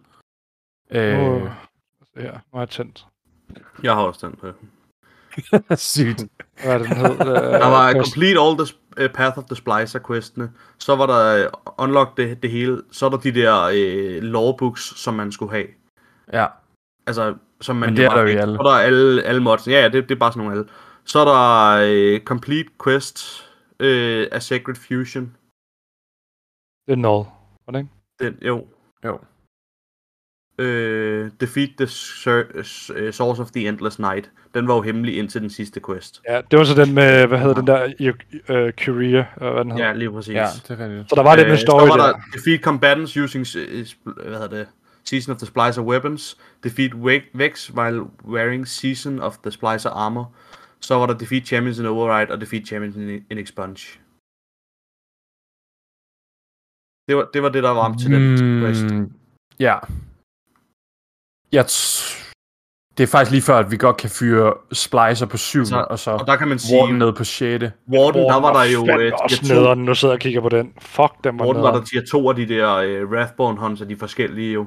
Øh, 0.90 1.40
Ja, 2.16 2.22
nu 2.22 2.55
er 2.55 2.59
jeg 2.59 2.68
tændt. 2.68 3.07
Jeg 3.83 3.94
har 3.94 4.03
også 4.03 4.27
den. 4.27 4.38
Øh. 4.48 4.55
sygt. 5.77 6.25
Hvad 6.62 6.75
er 6.75 6.79
det, 6.79 6.88
den 6.88 6.96
hed? 6.96 7.11
Uh, 7.11 7.27
Der 7.62 7.66
var 7.66 7.92
Complete 7.92 8.40
All 8.40 8.57
the 8.59 8.66
uh, 9.05 9.12
Path 9.12 9.38
of 9.38 9.44
the 9.44 9.57
Splicer 9.57 9.98
questene. 10.07 10.53
Så 10.79 10.96
var 10.96 11.07
der 11.07 11.46
uh, 11.46 11.85
Unlock 11.85 12.16
det, 12.16 12.42
det 12.42 12.51
hele. 12.51 12.83
Så 12.90 13.07
er 13.07 13.11
der 13.11 13.16
de 13.16 13.33
der 13.33 13.66
uh, 13.68 14.22
lawbooks, 14.22 15.01
som 15.01 15.14
man 15.14 15.33
skulle 15.33 15.53
have. 15.53 15.66
Ja. 16.33 16.46
Altså, 17.07 17.35
som 17.61 17.77
man 17.77 17.88
Men 17.88 17.96
det 17.96 18.05
er 18.05 18.09
bare 18.09 18.18
der 18.18 18.22
jo 18.22 18.38
i 18.38 18.40
alle. 18.40 18.57
Så 18.57 18.61
er 18.62 18.66
der 18.66 18.79
alle, 18.79 19.22
alle 19.22 19.42
mods. 19.42 19.68
Ja, 19.68 19.81
ja, 19.81 19.88
det, 19.88 20.09
det 20.09 20.14
er 20.14 20.18
bare 20.18 20.33
sådan 20.33 20.44
nogle 20.44 20.59
alle. 20.59 20.68
Så 21.05 21.18
er 21.18 21.25
der 21.25 22.16
uh, 22.16 22.25
Complete 22.25 22.70
Quest 22.85 23.42
uh, 23.81 24.27
af 24.33 24.42
Sacred 24.42 24.75
Fusion. 24.75 25.37
Det 26.87 26.92
er 26.92 26.96
Null. 26.96 27.27
Var 27.66 27.72
det 27.72 27.79
ikke? 27.79 27.90
Den, 28.20 28.38
jo. 28.42 28.66
Jo. 29.05 29.20
Uh, 30.59 31.31
defeat 31.41 31.71
the 31.79 31.87
Sur- 31.87 32.62
Source 33.12 33.43
of 33.43 33.51
the 33.51 33.69
Endless 33.69 33.99
Night. 33.99 34.31
Den 34.55 34.69
var 34.69 34.75
jo 34.75 34.83
hemmelig 34.83 35.19
indtil 35.19 35.41
den 35.41 35.51
sidste 35.51 35.81
quest. 35.87 36.23
Ja, 36.29 36.41
det 36.51 36.59
var 36.59 36.65
så 36.65 36.75
den 36.85 36.95
med, 36.95 37.27
hvad 37.27 37.38
hedder 37.38 37.55
den 37.55 37.67
der, 37.67 37.85
uh, 37.85 38.71
Curia, 38.71 39.27
uh, 39.37 39.43
hvad 39.53 39.65
den 39.65 39.71
hedder. 39.71 39.87
Ja, 39.87 39.93
lige 39.93 40.11
præcis. 40.12 40.35
Ja, 40.35 40.47
det 40.69 40.71
er 40.71 40.85
rigtigt. 40.85 41.09
Så 41.11 41.15
der 41.15 41.23
var 41.23 41.37
lidt 41.37 41.49
Øh, 41.49 41.59
story 41.59 41.81
så 41.81 41.87
var 41.87 41.97
der. 42.07 42.12
der 42.12 42.19
Defeat 42.33 42.61
combatants 42.61 43.17
using 43.17 43.47
hvad 44.05 44.25
hedder 44.41 44.49
det? 44.49 44.69
Season 45.05 45.33
of 45.33 45.38
the 45.38 45.47
Splicer 45.47 45.83
weapons. 45.83 46.38
Defeat 46.65 46.93
Ve- 46.93 47.31
Vex 47.38 47.71
while 47.71 48.01
wearing 48.25 48.69
Season 48.69 49.21
of 49.21 49.37
the 49.38 49.51
Splicer 49.51 49.91
armor. 49.91 50.35
Så 50.81 50.95
var 50.95 51.07
der 51.07 51.15
Defeat 51.19 51.47
Champions 51.47 51.79
in 51.79 51.87
Override 51.87 52.33
og 52.33 52.41
Defeat 52.41 52.67
Champions 52.67 52.97
in, 52.97 53.09
in 53.31 53.38
Expunge. 53.38 53.99
Det 57.09 57.17
var, 57.17 57.29
det 57.35 57.43
var 57.43 57.49
det, 57.49 57.62
der 57.62 57.71
var 57.71 57.81
om 57.88 57.99
til 57.99 58.11
den 58.11 58.61
quest. 58.61 58.85
Mm, 58.95 59.12
ja. 59.61 59.77
Jeg 61.53 61.65
t- 61.65 62.19
det 62.99 63.03
er 63.03 63.07
faktisk 63.07 63.31
lige 63.31 63.43
før, 63.43 63.59
at 63.59 63.71
vi 63.71 63.77
godt 63.77 63.97
kan 63.97 64.11
fyre 64.11 64.55
Splicer 64.73 65.27
på 65.31 65.37
7, 65.37 65.65
Så- 65.65 65.87
og 65.91 65.99
så 65.99 66.11
Og 66.11 66.27
der 66.27 66.37
kan 66.37 66.49
man 66.49 66.59
sige, 66.59 66.81
Warden 66.81 66.99
ned 66.99 67.12
på 67.12 67.25
6. 67.25 67.65
Warden, 67.93 68.23
der 68.23 68.41
var 68.41 68.53
der 68.53 68.71
jo 68.73 69.01
øh, 69.01 69.12
også 69.23 69.55
nederen, 69.55 69.79
nu 69.85 69.95
sidder 69.95 70.12
jeg 70.12 70.17
og 70.17 70.21
kigger 70.21 70.41
på 70.41 70.49
den. 70.49 70.73
Fuck, 70.81 71.12
den 71.25 71.38
var 71.38 71.47
Warden 71.47 71.62
var 71.62 71.73
der 71.75 71.85
tier 71.85 72.03
2 72.11 72.29
af 72.29 72.35
de 72.37 72.49
der 72.49 72.75
øh, 72.77 73.11
Wrathborn 73.11 73.57
Hunter, 73.57 73.85
de 73.85 73.97
forskellige 73.97 74.53
jo. 74.53 74.67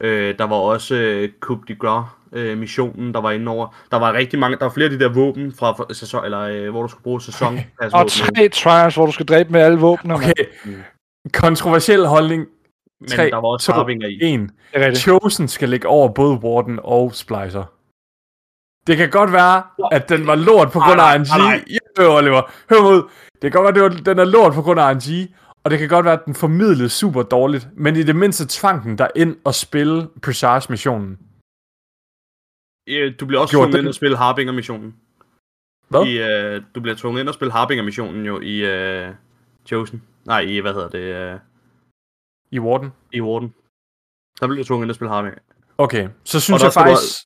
Øh, 0.00 0.38
der 0.38 0.44
var 0.44 0.56
også 0.56 0.94
øh, 0.94 1.28
Coupe 1.40 1.62
de 1.68 1.74
Gras 1.74 2.04
øh, 2.32 2.58
missionen, 2.58 3.14
der 3.14 3.20
var 3.20 3.30
inde 3.30 3.48
over. 3.50 3.74
Der 3.90 3.98
var 3.98 4.12
rigtig 4.12 4.38
mange, 4.38 4.56
der 4.58 4.64
var 4.64 4.72
flere 4.72 4.84
af 4.92 4.98
de 4.98 5.04
der 5.04 5.12
våben 5.12 5.52
fra 5.58 5.94
sæson, 5.94 6.24
eller 6.24 6.40
øh, 6.40 6.70
hvor 6.70 6.82
du 6.82 6.88
skulle 6.88 7.02
bruge 7.02 7.20
sæson. 7.22 7.58
Og 7.92 8.10
tre 8.10 8.48
triumphs, 8.48 8.94
hvor 8.94 9.06
du 9.06 9.12
skal 9.12 9.26
dræbe 9.26 9.52
med 9.52 9.60
alle 9.60 9.78
våbnene. 9.78 10.14
Okay. 10.14 10.32
Kontroversiel 11.32 12.06
holdning. 12.06 12.46
Men 13.00 13.08
tre, 13.08 13.30
der 13.30 13.36
var 13.36 13.48
også 13.48 13.66
to, 13.66 13.72
harvinger 13.72 14.08
i. 14.08 14.14
1. 14.14 14.20
Det 14.20 14.50
er 14.72 14.80
rigtigt. 14.80 14.98
Chosen 14.98 15.48
skal 15.48 15.68
ligge 15.68 15.88
over 15.88 16.08
både 16.08 16.34
Warden 16.34 16.78
og 16.82 17.14
Splicer. 17.14 17.64
Det 18.86 18.96
kan 18.96 19.10
godt 19.10 19.32
være, 19.32 19.62
at 19.92 20.08
den 20.08 20.26
var 20.26 20.34
lort 20.34 20.72
på 20.72 20.78
grund 20.80 21.00
af 21.00 21.14
RNG. 21.14 21.70
Ja, 21.98 22.16
Oliver. 22.16 22.42
Hør 22.70 22.90
ud. 22.90 23.02
Det 23.42 23.52
kan 23.52 23.62
godt 23.62 23.76
være, 23.76 23.84
at 23.84 24.06
den 24.06 24.18
er 24.18 24.24
lort 24.24 24.52
på 24.52 24.62
grund 24.62 24.80
af 24.80 24.92
RNG. 24.94 25.34
Og 25.64 25.70
det 25.70 25.78
kan 25.78 25.88
godt 25.88 26.04
være, 26.04 26.14
at 26.14 26.24
den 26.24 26.34
formidlede 26.34 26.88
super 26.88 27.22
dårligt. 27.22 27.68
Men 27.76 27.96
i 27.96 28.02
det 28.02 28.16
mindste 28.16 28.44
tvang 28.48 28.84
den 28.84 28.98
der 28.98 29.08
ind 29.16 29.36
og 29.44 29.54
spille 29.54 30.08
Presage-missionen. 30.22 31.18
Øh, 32.88 33.14
Du 33.20 33.26
bliver 33.26 33.40
også 33.40 33.52
tvunget 33.52 33.78
ind 33.78 33.88
og 33.88 33.94
spille 33.94 34.16
Harbinger-missionen. 34.16 34.94
Hvad? 35.88 36.06
I, 36.06 36.18
øh, 36.18 36.62
du 36.74 36.80
bliver 36.80 36.96
tvunget 36.96 37.20
ind 37.20 37.28
og 37.28 37.34
spille 37.34 37.52
Harbinger-missionen 37.52 38.26
jo 38.26 38.40
i 38.40 38.58
øh, 38.66 39.08
Chosen. 39.66 40.02
Nej, 40.24 40.40
i, 40.40 40.58
hvad 40.58 40.72
hedder 40.72 40.88
det, 40.88 40.98
øh, 40.98 41.38
I 42.52 42.58
Warden. 42.58 42.90
i 43.12 43.20
Warden. 43.20 43.54
Der 44.40 44.46
bliver 44.46 44.62
du 44.62 44.66
tvunget 44.66 44.84
ind 44.84 44.90
og 44.90 44.94
spille 44.94 45.10
Harbinger. 45.12 45.38
Okay, 45.78 46.08
så 46.24 46.40
synes 46.40 46.62
jeg 46.62 46.72
skal 46.72 46.84
du- 46.84 46.88
faktisk... 46.90 47.18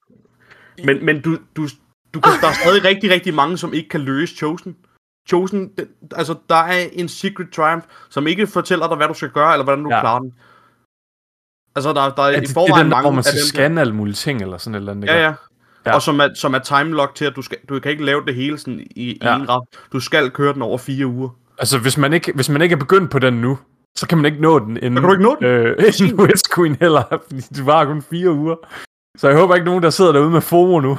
Men, 0.85 1.05
men 1.07 1.21
du, 1.23 1.31
du, 1.57 1.69
du 2.15 2.21
kan, 2.21 2.33
der 2.41 2.49
er 2.49 2.53
stadig 2.53 2.85
rigtig, 2.85 3.11
rigtig 3.11 3.35
mange, 3.35 3.59
som 3.59 3.73
ikke 3.75 3.89
kan 3.89 4.01
løse 4.01 4.37
Chosen. 4.37 4.77
Chosen, 5.29 5.69
det, 5.79 5.89
altså 6.13 6.35
der 6.49 6.55
er 6.57 6.87
en 6.93 7.09
secret 7.09 7.51
triumph, 7.53 7.87
som 8.11 8.27
ikke 8.27 8.47
fortæller 8.47 8.89
dig, 8.89 8.97
hvad 8.97 9.09
du 9.09 9.15
skal 9.15 9.31
gøre, 9.31 9.53
eller 9.53 9.65
hvordan 9.65 9.85
du 9.85 9.91
Ja. 9.91 10.01
klarer 10.01 10.19
den. 10.21 10.33
Altså, 11.77 11.93
der, 11.93 12.15
der 12.15 12.23
er 12.23 12.27
Er 12.27 12.31
i 12.31 12.35
det, 12.35 12.43
det 12.43 12.49
er 12.51 12.55
forvejen 12.55 12.85
den, 12.85 12.91
der, 12.91 12.97
mange 12.97 13.03
hvor 13.03 13.11
man 13.15 13.23
skal 13.23 13.41
scanne 13.41 13.81
alle 13.81 13.95
mulige 13.95 14.15
ting, 14.15 14.43
eller 14.43 14.57
sådan 14.59 14.75
et 14.75 14.79
eller 14.79 14.93
andet. 14.93 15.09
Ja, 15.09 15.23
ja. 15.23 15.35
Ja. 15.87 15.95
Og 15.95 16.03
som 16.03 16.21
er, 16.21 16.29
som 16.35 16.55
er 16.55 16.59
timelock 16.59 17.15
til, 17.15 17.25
at 17.25 17.37
du, 17.37 17.43
skal, 17.43 17.59
du 17.69 17.81
kan 17.81 17.91
ikke 17.91 18.05
lave 18.05 18.25
det 18.27 18.35
hele 18.35 18.59
sådan 18.59 18.81
i, 18.81 18.87
i 18.97 19.19
Ja. 19.23 19.37
en 19.37 19.49
ret. 19.49 19.65
Du 19.93 20.01
skal 20.01 20.31
køre 20.31 20.53
den 20.53 20.63
over 20.63 20.79
fire 20.79 21.07
uger. 21.07 21.29
Altså, 21.59 21.79
hvis 21.79 21.99
man, 21.99 22.13
ikke, 22.13 22.33
hvis 22.33 22.49
man 22.49 22.63
ikke 22.63 22.73
er 22.73 22.79
begyndt 22.79 23.11
på 23.11 23.19
den 23.19 23.35
nu, 23.35 23.59
så 23.99 24.07
kan 24.09 24.19
man 24.19 24.25
ikke 24.27 24.43
nå 24.43 24.59
den 24.59 24.77
inden... 24.77 24.95
kan 24.95 25.03
du 25.03 25.11
ikke 25.13 25.23
nå 25.25 25.37
den. 25.41 25.45
Øh, 25.47 25.77
inden 26.01 26.21
West 26.21 26.55
Queen 26.55 26.77
heller, 26.81 27.03
fordi 27.11 27.41
det 27.41 27.67
var 27.67 27.85
kun 27.85 28.03
fire 28.03 28.33
uger. 28.33 28.57
Så 29.17 29.29
jeg 29.29 29.39
håber 29.39 29.55
ikke 29.55 29.65
nogen, 29.65 29.83
der 29.83 29.91
sidder 29.91 30.13
derude 30.13 30.31
med 30.31 30.41
FOMO 30.41 30.81
nu. 30.81 30.99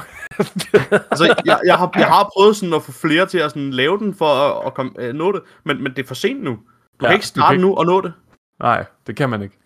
Altså, 1.10 1.34
jeg, 1.44 1.60
jeg, 1.64 1.76
har, 1.76 1.90
jeg 1.96 2.06
har 2.06 2.30
prøvet 2.36 2.56
sådan 2.56 2.74
at 2.74 2.82
få 2.82 2.92
flere 2.92 3.26
til 3.26 3.38
at 3.38 3.50
sådan 3.50 3.70
lave 3.70 3.98
den 3.98 4.14
for 4.14 4.26
at, 4.26 4.66
at 4.66 4.74
komme, 4.74 4.92
øh, 4.98 5.14
nå 5.14 5.32
det, 5.32 5.42
men, 5.64 5.82
men 5.82 5.92
det 5.96 6.02
er 6.02 6.06
for 6.06 6.14
sent 6.14 6.42
nu. 6.42 6.50
Du 6.50 6.58
Ja, 7.02 7.06
kan 7.06 7.14
ikke 7.14 7.26
starte 7.26 7.46
kan 7.46 7.54
ikke- 7.54 7.66
nu 7.68 7.74
og 7.76 7.86
nå 7.86 8.00
det. 8.00 8.12
Nej, 8.60 8.84
det 9.06 9.16
kan 9.16 9.30
man 9.30 9.42
ikke. 9.42 9.58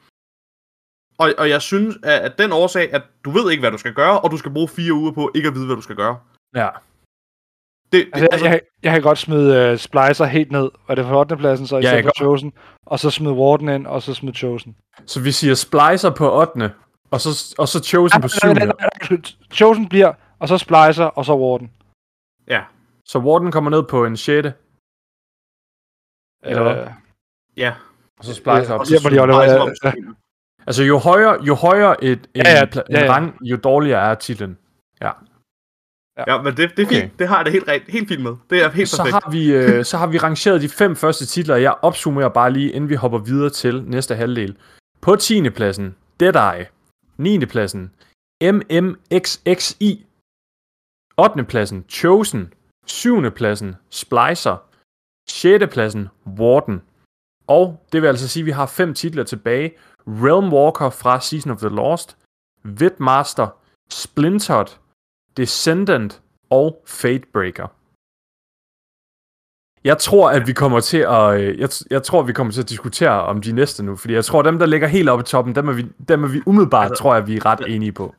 Og, 1.19 1.33
og 1.39 1.49
jeg 1.49 1.63
synes, 1.63 1.97
at, 2.03 2.21
at 2.21 2.39
den 2.39 2.53
årsag, 2.53 2.95
at 2.95 3.03
du 3.25 3.31
ved 3.31 3.51
ikke, 3.51 3.61
hvad 3.61 3.71
du 3.71 3.79
skal 3.79 3.95
gøre, 3.95 4.21
og 4.21 4.31
du 4.31 4.37
skal 4.37 4.53
bruge 4.53 4.69
fire 4.69 4.93
uger 4.93 5.13
på 5.13 5.31
ikke 5.35 5.49
at 5.49 5.55
vide, 5.55 5.67
hvad 5.67 5.77
du 5.77 5.83
skal 5.83 5.97
gøre. 5.97 6.19
Ja. 6.55 6.69
Det, 7.93 8.07
det, 8.15 8.29
Altså, 8.33 8.47
jeg, 8.47 8.53
jeg, 8.53 8.61
jeg 8.83 8.93
kan 8.93 9.03
godt 9.03 9.19
smide 9.19 9.73
uh, 9.73 9.79
Splicer 9.79 10.25
helt 10.25 10.53
ned, 10.53 10.71
og 10.87 10.97
det 10.97 11.05
er 11.05 11.09
for 11.09 11.19
8. 11.21 11.37
pladsen, 11.37 11.67
så 11.67 11.79
i 11.79 11.83
Ja, 11.83 12.01
for 12.01 12.11
Chosen, 12.17 12.53
og 12.87 12.99
så 12.99 13.11
smide 13.11 13.35
Warden 13.35 13.69
ind, 13.69 13.87
og 13.87 14.03
så 14.03 14.15
smide 14.15 14.37
Chosen. 14.37 14.77
Så 15.07 15.21
vi 15.21 15.33
siger 15.33 15.55
Splicer 15.55 16.11
på 16.11 16.41
8. 16.41 16.73
Og 17.11 17.21
så, 17.21 17.55
og 17.59 17.69
så 17.69 17.83
Chosen 17.85 18.23
på 18.23 18.29
7. 18.29 18.39
Nej, 18.47 18.55
nej, 18.55 18.65
nej, 18.67 18.89
nej, 19.11 19.21
Chosen 19.53 19.89
bliver, 19.89 20.13
og 20.39 20.49
så 20.49 20.59
Splicer, 20.59 21.05
og 21.05 21.25
så 21.25 21.35
Warden. 21.35 21.71
ja, 22.49 22.63
Så 23.05 23.19
Warden 23.19 23.53
kommer 23.53 23.71
ned 23.71 23.83
på 23.83 24.05
en 24.05 24.17
6. 24.17 24.49
Eller 26.43 26.63
hvad? 26.63 26.77
Øh, 26.83 26.91
ja. 27.57 27.75
Og 28.19 28.25
så 28.25 28.35
Splicer 28.35 28.75
op 28.75 28.81
Og 28.81 28.87
til 28.87 28.93
hjælper 28.93 29.09
de 29.11 29.15
7. 29.17 29.23
Oliver. 29.23 29.39
Ej, 29.41 29.49
så 29.49 29.55
ja, 29.55 29.61
det 29.65 29.79
ja. 29.85 29.91
sygt. 29.91 30.17
Altså 30.67 30.83
jo 30.83 30.99
højere, 30.99 31.45
jo 31.45 31.55
højere 31.55 32.05
et, 32.05 32.19
en, 32.35 32.43
Ja, 32.47 32.51
ja, 32.51 32.65
pla- 32.65 32.83
ja, 32.91 32.99
en 32.99 33.05
ja. 33.05 33.13
rang, 33.13 33.39
jo 33.43 33.57
dårligere 33.57 34.11
er 34.11 34.15
titlen. 34.15 34.59
Ja, 36.27 36.43
men 36.43 36.57
det, 36.57 36.71
det 36.77 36.83
er 36.83 36.87
fint. 36.89 37.05
Okay. 37.05 37.11
Det 37.19 37.29
har 37.29 37.43
det 37.43 37.53
helt, 37.53 37.69
rigt- 37.69 37.91
helt 37.91 38.09
fint 38.09 38.23
med. 38.23 38.33
Det 38.51 38.63
er 38.63 38.71
helt 38.71 38.89
Så 38.89 38.97
perfekt. 38.97 39.25
har, 39.25 39.31
vi, 39.31 39.53
øh, 39.53 39.85
så 39.85 39.97
har 39.99 40.07
vi 40.07 40.19
rangeret 40.19 40.61
de 40.63 40.69
fem 40.69 40.97
første 40.97 41.27
titler, 41.27 41.57
jeg 41.57 41.75
opsummerer 41.83 42.29
bare 42.29 42.53
lige, 42.53 42.73
inden 42.73 42.91
vi 42.91 42.95
hopper 42.95 43.19
videre 43.19 43.51
til 43.51 43.83
næste 43.85 44.15
halvdel. 44.15 44.57
På 45.01 45.17
10. 45.17 45.51
pladsen, 45.51 45.97
Deadeye. 46.21 46.67
9. 47.19 47.47
pladsen, 47.47 47.91
MMXXI. 48.43 50.07
8. 51.19 51.45
pladsen, 51.45 51.85
Chosen. 51.89 52.53
7. 52.87 53.31
pladsen, 53.31 53.77
Splicer. 53.91 54.57
6. 55.29 55.67
pladsen, 55.73 56.09
Warden. 56.27 56.83
Og 57.47 57.87
det 57.93 58.03
vil 58.03 58.09
altså 58.09 58.29
sige, 58.29 58.43
at 58.43 58.47
vi 58.47 58.51
har 58.51 58.67
fem 58.67 58.95
titler 58.95 59.25
tilbage. 59.25 59.73
Realm 60.07 60.53
Walker 60.53 60.91
fra 60.91 61.21
Season 61.21 61.51
of 61.53 61.59
the 61.59 61.69
Lost, 61.69 62.17
Vidmaster, 62.65 63.49
Splintered, 63.91 64.67
Descendant 65.37 66.23
og 66.51 66.83
Fatebreaker. 66.87 67.67
Jeg 69.85 69.99
tror, 69.99 70.31
at 70.31 70.47
vi 70.47 70.53
kommer 70.53 70.81
til 70.81 70.99
at, 70.99 71.41
øh, 71.41 71.59
jeg, 71.59 71.69
jeg 71.91 72.03
tror, 72.03 72.23
vi 72.23 72.33
kommer 72.33 72.53
til 72.53 72.63
at 72.63 72.69
diskutere 72.69 73.23
om 73.23 73.41
de 73.41 73.53
næste 73.53 73.83
nu, 73.83 73.97
fordi 73.97 74.15
jeg 74.15 74.25
tror, 74.25 74.43
dem, 74.43 74.59
der 74.59 74.67
ligger 74.67 74.89
helt 74.89 75.09
oppe 75.09 75.23
i 75.23 75.25
toppen, 75.25 75.55
dem 75.55 75.69
er 75.69 75.73
vi, 75.73 75.87
dem 76.09 76.25
er 76.25 76.29
vi 76.29 76.41
umiddelbart, 76.47 76.85
altså, 76.91 77.03
tror 77.03 77.15
jeg, 77.15 77.27
vi 77.27 77.37
er 77.37 77.47
ret 77.47 77.61
enige 77.69 77.93
på. 77.93 78.15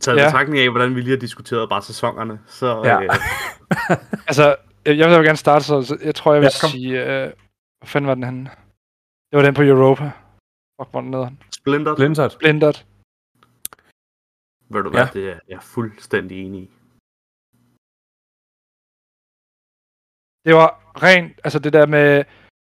Taget 0.00 0.18
Ja. 0.18 0.24
betragtning 0.26 0.58
af, 0.62 0.70
hvordan 0.70 0.94
vi 0.94 1.00
lige 1.00 1.10
har 1.10 1.16
diskuteret 1.20 1.68
bare 1.68 1.82
sæsonerne. 1.82 2.40
Så, 2.46 2.82
Ja. 2.84 3.02
øh, 3.02 3.08
Altså, 4.28 4.56
jeg 4.86 4.98
jeg 4.98 5.10
vil 5.10 5.24
gerne 5.26 5.36
starte, 5.36 5.64
så 5.64 5.98
jeg 6.04 6.14
tror, 6.14 6.32
jeg 6.32 6.40
vil 6.42 6.46
Ja, 6.54 6.60
kom. 6.60 6.70
sige... 6.70 7.04
Øh, 7.04 7.32
hvad 7.78 7.86
fanden 7.88 8.08
var 8.08 8.14
den 8.14 8.24
henne? 8.24 8.50
Det 9.30 9.36
var 9.36 9.42
den 9.42 9.54
på 9.54 9.62
Europa. 9.62 10.10
Fuck, 10.80 10.90
hvor 10.90 11.00
den 11.00 11.10
nederen. 11.10 11.38
Splinter, 11.54 11.94
Blindert. 11.96 12.36
Blindert. 12.38 12.86
Ved 14.70 14.82
du 14.82 14.90
hvad, 14.90 15.00
Ja. 15.00 15.08
det 15.12 15.30
er 15.30 15.38
jeg 15.48 15.56
er 15.56 15.60
fuldstændig 15.60 16.44
enig 16.46 16.62
i. 16.62 16.70
Det 20.46 20.54
var 20.54 20.92
rent, 21.02 21.32
altså 21.44 21.58
det 21.58 21.72
der 21.72 21.86
med 21.86 22.24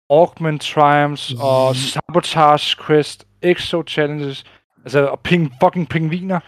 Augment 0.09 0.61
Triumphs 0.61 1.33
og 1.41 1.75
Sabotage 1.75 2.83
Quest, 2.85 3.27
Exo 3.41 3.83
Challenges, 3.87 4.43
altså 4.83 5.07
og 5.07 5.19
ping, 5.19 5.51
fucking 5.63 5.89
pingviner. 5.89 6.39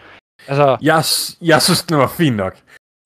Altså, 0.48 0.76
Jeg, 0.82 1.02
jeg 1.50 1.62
synes, 1.62 1.82
den 1.82 1.96
var 1.98 2.08
fin 2.08 2.32
nok. 2.32 2.54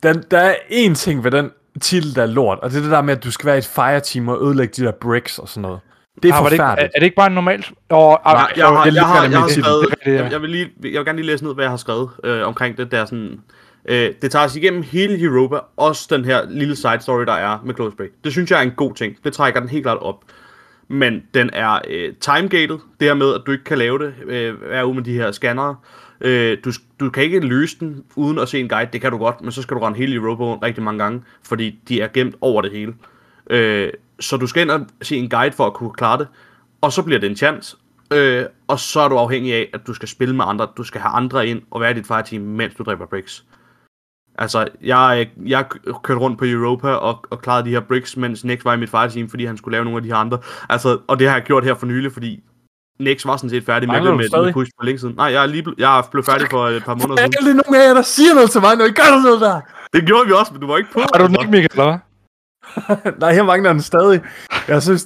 Den, 0.02 0.22
der 0.30 0.38
er 0.40 0.54
én 0.54 0.94
ting 0.94 1.24
ved 1.24 1.30
den 1.30 1.52
titel, 1.80 2.14
der 2.14 2.22
er 2.22 2.26
lort, 2.26 2.58
og 2.58 2.70
det 2.70 2.76
er 2.78 2.82
det 2.82 2.90
der 2.90 3.02
med, 3.02 3.16
at 3.16 3.24
du 3.24 3.30
skal 3.30 3.46
være 3.46 3.56
i 3.56 3.58
et 3.58 3.66
fireteam 3.66 4.28
og 4.28 4.42
ødelægge 4.46 4.72
de 4.72 4.84
der 4.84 4.92
bricks 4.92 5.38
og 5.38 5.48
sådan 5.48 5.62
noget. 5.62 5.80
Det 6.22 6.30
er 6.30 6.34
ah, 6.34 6.42
var 6.42 6.48
det, 6.48 6.52
ikke, 6.52 6.62
er, 6.62 6.68
forfærdeligt. 6.68 6.92
er 6.94 6.98
det 7.00 7.04
ikke 7.04 7.16
bare 7.16 7.26
en 7.26 7.32
normal... 7.32 7.64
Oh, 7.90 8.16
Nej, 8.24 8.52
jeg 8.56 8.66
har, 8.66 8.84
jeg 8.94 9.04
har, 9.04 9.22
jeg 9.22 9.38
har 9.38 9.46
det, 9.46 9.64
skrevet, 9.64 9.94
jeg, 10.06 10.32
jeg, 10.32 10.42
vil 10.42 10.50
lige, 10.50 10.70
jeg 10.82 10.92
vil 10.92 11.04
gerne 11.04 11.16
lige 11.16 11.26
læse 11.26 11.44
ned, 11.44 11.54
hvad 11.54 11.64
jeg 11.64 11.70
har 11.70 11.76
skrevet 11.76 12.10
øh, 12.24 12.46
omkring 12.46 12.78
det 12.78 12.90
der 12.92 13.04
sådan... 13.04 13.40
Øh, 13.88 14.12
det 14.22 14.30
tager 14.30 14.44
os 14.44 14.56
igennem 14.56 14.82
hele 14.82 15.22
Europa, 15.22 15.58
også 15.76 16.06
den 16.10 16.24
her 16.24 16.40
lille 16.50 16.76
side 16.76 17.00
story, 17.00 17.24
der 17.24 17.32
er 17.32 17.58
med 17.64 17.74
Close 17.74 17.96
Break. 17.96 18.10
Det 18.24 18.32
synes 18.32 18.50
jeg 18.50 18.58
er 18.58 18.62
en 18.62 18.70
god 18.70 18.94
ting. 18.94 19.16
Det 19.24 19.32
trækker 19.32 19.60
den 19.60 19.68
helt 19.68 19.84
klart 19.84 19.98
op. 19.98 20.24
Men 20.88 21.22
den 21.34 21.50
er 21.52 21.78
øh, 21.88 22.12
timegated, 22.20 22.78
det 23.00 23.08
her 23.08 23.14
med, 23.14 23.34
at 23.34 23.40
du 23.46 23.52
ikke 23.52 23.64
kan 23.64 23.78
lave 23.78 23.98
det, 23.98 24.14
øh, 24.26 24.70
være 24.70 24.86
ude 24.86 24.94
med 24.94 25.02
de 25.02 25.12
her 25.12 25.32
scannere. 25.32 25.76
Øh, 26.20 26.58
du, 26.64 26.72
du 27.00 27.10
kan 27.10 27.22
ikke 27.22 27.40
løse 27.40 27.76
den 27.80 28.04
uden 28.16 28.38
at 28.38 28.48
se 28.48 28.60
en 28.60 28.68
guide, 28.68 28.88
det 28.92 29.00
kan 29.00 29.10
du 29.10 29.18
godt, 29.18 29.42
men 29.42 29.52
så 29.52 29.62
skal 29.62 29.76
du 29.76 29.80
rende 29.80 29.98
hele 29.98 30.14
Europa 30.14 30.42
rundt 30.44 30.62
rigtig 30.62 30.82
mange 30.82 31.02
gange, 31.02 31.22
fordi 31.42 31.78
de 31.88 32.00
er 32.00 32.08
gemt 32.14 32.34
over 32.40 32.62
det 32.62 32.72
hele. 32.72 32.94
Øh, 33.50 33.90
så 34.20 34.36
du 34.36 34.46
skal 34.46 34.62
ind 34.62 34.70
og 34.70 34.86
se 35.02 35.16
en 35.16 35.30
guide 35.30 35.52
for 35.52 35.66
at 35.66 35.74
kunne 35.74 35.92
klare 35.92 36.18
det, 36.18 36.28
og 36.80 36.92
så 36.92 37.02
bliver 37.02 37.20
det 37.20 37.30
en 37.30 37.36
chance, 37.36 37.76
øh, 38.12 38.44
og 38.68 38.80
så 38.80 39.00
er 39.00 39.08
du 39.08 39.16
afhængig 39.16 39.54
af, 39.54 39.70
at 39.74 39.86
du 39.86 39.94
skal 39.94 40.08
spille 40.08 40.36
med 40.36 40.44
andre, 40.48 40.68
du 40.76 40.84
skal 40.84 41.00
have 41.00 41.12
andre 41.12 41.46
ind 41.46 41.62
og 41.70 41.80
være 41.80 41.90
i 41.90 41.94
dit 41.94 42.06
fireteam, 42.06 42.42
mens 42.42 42.74
du 42.74 42.82
dræber 42.82 43.06
bricks. 43.06 43.44
Altså, 44.38 44.68
jeg, 44.82 45.30
jeg 45.46 45.66
kørte 46.02 46.20
rundt 46.20 46.38
på 46.38 46.44
Europa 46.44 46.88
og, 46.88 47.24
og 47.30 47.42
klarede 47.42 47.64
de 47.64 47.70
her 47.70 47.80
bricks, 47.80 48.16
mens 48.16 48.44
Nex 48.44 48.64
var 48.64 48.74
i 48.74 48.76
mit 48.76 48.90
fireteam, 48.90 49.28
fordi 49.28 49.44
han 49.44 49.56
skulle 49.56 49.72
lave 49.72 49.84
nogle 49.84 49.96
af 49.96 50.02
de 50.02 50.08
her 50.08 50.16
andre. 50.16 50.38
Altså, 50.68 50.98
og 51.06 51.18
det 51.18 51.28
har 51.28 51.36
jeg 51.36 51.44
gjort 51.44 51.64
her 51.64 51.74
for 51.74 51.86
nylig, 51.86 52.12
fordi 52.12 52.42
Nex 53.00 53.26
var 53.26 53.36
sådan 53.36 53.50
set 53.50 53.64
færdig 53.64 53.88
med 53.88 53.94
Mangler 53.94 54.10
det 54.10 54.30
med, 54.32 54.44
med 54.44 54.52
push 54.52 54.70
for 54.78 54.84
længe 54.84 54.98
siden. 54.98 55.14
Nej, 55.14 55.26
jeg 55.26 55.42
er, 55.42 55.46
lige, 55.46 55.64
jeg 55.78 55.98
er 55.98 56.02
blevet 56.10 56.26
færdig 56.26 56.46
for 56.50 56.68
et 56.68 56.84
par 56.84 56.94
måneder 56.94 57.16
Der 57.16 57.22
er 57.22 57.26
siden. 57.26 57.34
aldrig 57.38 57.54
nogen 57.66 57.82
af 57.82 57.88
jer, 57.88 57.94
der 57.94 58.02
siger 58.02 58.34
noget 58.34 58.50
til 58.50 58.60
mig, 58.60 58.76
når 58.76 58.84
I 58.84 58.90
gør 58.90 59.22
noget 59.22 59.40
der. 59.40 59.60
Det 59.92 60.06
gjorde 60.06 60.26
vi 60.26 60.32
også, 60.32 60.52
men 60.52 60.60
du 60.60 60.66
var 60.66 60.76
ikke 60.76 60.92
på. 60.92 61.00
Har 61.00 61.26
du 61.26 61.40
ikke, 61.40 61.50
Michael, 61.50 61.68
eller 61.70 61.84
hvad? 61.84 61.98
Nej, 63.22 63.32
her 63.34 63.42
mangler 63.42 63.72
den 63.72 63.82
stadig. 63.82 64.22
Jeg 64.68 64.82
synes, 64.82 65.04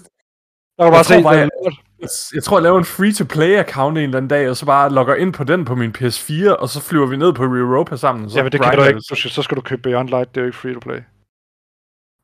Der 0.76 0.84
kan 0.84 0.92
bare 0.92 0.96
Jeg 0.96 1.04
se, 1.04 1.14
tror 1.14 1.22
bare, 1.22 1.34
det 1.44 1.50
jeg- 1.66 2.08
jeg 2.34 2.42
tror, 2.44 2.56
jeg 2.58 2.62
laver 2.62 2.78
en 2.78 2.84
free-to-play-account 2.84 3.98
en 3.98 4.04
eller 4.04 4.16
anden 4.16 4.28
dag, 4.28 4.50
og 4.50 4.56
så 4.56 4.66
bare 4.66 4.90
logger 4.90 5.14
ind 5.14 5.32
på 5.32 5.44
den 5.44 5.64
på 5.64 5.74
min 5.74 5.90
PS4, 5.98 6.54
og 6.62 6.68
så 6.68 6.80
flyver 6.88 7.06
vi 7.06 7.16
ned 7.16 7.32
på 7.32 7.42
Europa 7.44 7.96
sammen. 7.96 8.30
Så 8.30 8.36
Ja, 8.38 8.42
men 8.42 8.52
det 8.52 8.60
kan 8.62 8.74
du 8.76 8.80
jeg 8.82 8.88
ikke. 8.88 9.00
Du 9.10 9.14
skal, 9.14 9.30
så 9.30 9.42
skal 9.42 9.56
du 9.56 9.60
købe 9.62 9.82
Beyond 9.82 10.08
Light, 10.08 10.28
det 10.30 10.36
er 10.36 10.40
jo 10.42 10.46
ikke 10.46 10.58
free 10.58 10.74
to 10.74 10.80
play. 10.80 11.00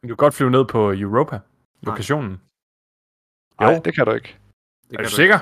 Du 0.02 0.06
kan 0.08 0.16
godt 0.16 0.34
flyve 0.34 0.50
ned 0.50 0.64
på 0.64 0.92
Europa. 0.92 1.38
Lokationen. 1.82 2.40
Nej, 3.60 3.70
Jo. 3.72 3.80
det 3.84 3.94
kan 3.94 4.06
du 4.06 4.12
ikke. 4.12 4.36
Det 4.88 4.92
Er 4.92 4.96
kan 4.96 5.04
du 5.04 5.10
du 5.10 5.14
sikker? 5.14 5.38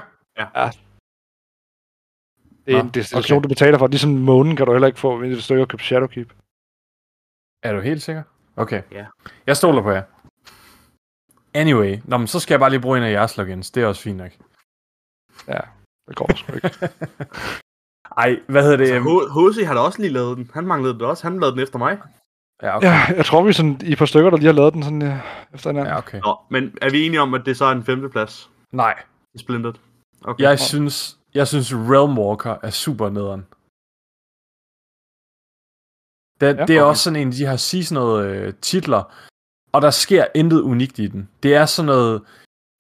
Det 2.67 2.75
er 2.75 2.79
Nå, 2.79 2.85
en 2.85 2.91
destination, 2.95 3.43
du 3.43 3.49
betaler 3.49 3.79
for. 3.79 3.87
Ligesom 3.87 4.11
månen 4.11 4.57
kan 4.57 4.67
du 4.67 4.73
heller 4.73 4.87
ikke 4.87 4.99
få, 4.99 5.19
hvis 5.19 5.47
du 5.47 5.55
ikke 5.55 5.61
har 5.61 5.67
købt 5.67 5.83
Shadowkeep. 5.83 6.33
Er 7.63 7.73
du 7.73 7.81
helt 7.81 8.03
sikker? 8.03 8.23
Okay. 8.57 8.83
Ja. 8.93 9.07
Jeg 9.47 9.57
stoler 9.57 9.83
på 9.83 9.91
jer. 9.91 10.03
Anyway, 11.55 11.99
Nå, 12.05 12.17
men 12.17 12.27
så 12.27 12.41
skal 12.41 12.55
jeg 12.55 12.61
bare 12.61 12.71
lige 12.71 12.81
bruge 12.81 12.99
en 12.99 13.05
af 13.05 13.11
jeres 13.13 13.37
logins. 13.37 13.71
Det 13.71 13.83
er 13.83 13.87
også 13.87 14.03
fint 14.03 14.17
nok. 14.17 14.31
Ja, 15.49 15.59
det 16.09 16.17
går 16.17 16.37
sgu 16.37 16.53
ikke. 16.55 16.71
Ej, 18.17 18.41
hvad 18.49 18.63
hedder 18.63 18.77
det? 18.77 18.91
Altså, 18.91 19.51
H.C. 19.51 19.67
har 19.67 19.75
da 19.75 19.81
også 19.81 20.03
lige 20.03 20.13
lavet 20.13 20.37
den. 20.37 20.51
Han 20.55 20.67
manglede 20.67 20.95
den 20.95 21.03
også. 21.03 21.23
Han 21.23 21.41
lavede 21.41 21.57
den 21.57 21.63
efter 21.63 21.79
mig. 21.79 21.99
ja, 22.63 22.77
okay. 22.77 22.87
Ja, 22.87 23.01
jeg 23.17 23.25
tror, 23.27 23.43
vi 23.43 23.49
er 23.49 23.53
sådan 23.53 23.81
i 23.85 23.93
et 23.93 23.99
par 23.99 24.07
stykker, 24.07 24.31
der 24.31 24.37
lige 24.37 24.47
har 24.47 24.53
lavet 24.53 24.75
den 24.75 24.83
sådan 24.83 25.03
ja, 25.03 25.21
efter 25.55 25.71
hinanden. 25.71 25.93
ja, 25.93 25.99
okay. 25.99 26.21
Nå, 26.21 26.39
men 26.51 26.79
er 26.83 26.91
vi 26.91 27.07
enige 27.07 27.21
om, 27.21 27.35
at 27.35 27.43
det 27.47 27.57
så 27.57 27.65
er 27.65 27.73
en 27.73 27.85
femteplads 27.85 28.51
Nej, 28.73 28.95
i 29.35 29.39
Splintered? 29.39 29.75
Okay. 30.25 30.43
jeg 30.43 30.59
synes, 30.59 31.17
jeg 31.35 31.49
synes 31.49 31.75
Realmwalker 31.75 32.57
er 32.63 32.71
super 32.71 33.11
nederen. 33.11 33.47
Det, 36.41 36.47
Ja, 36.47 36.53
det 36.53 36.61
er 36.77 36.83
okay. 36.83 36.89
også 36.91 37.03
sådan 37.03 37.21
en 37.21 37.29
af 37.29 37.35
de 37.35 37.47
her 37.47 37.57
seasonede 37.57 38.29
øh, 38.29 38.53
titler, 38.63 39.15
og 39.73 39.83
der 39.83 39.91
sker 39.91 40.25
intet 40.35 40.61
unikt 40.61 40.99
i 40.99 41.07
den. 41.07 41.29
Det 41.43 41.55
er 41.55 41.67
sådan 41.67 41.87
noget 41.87 42.23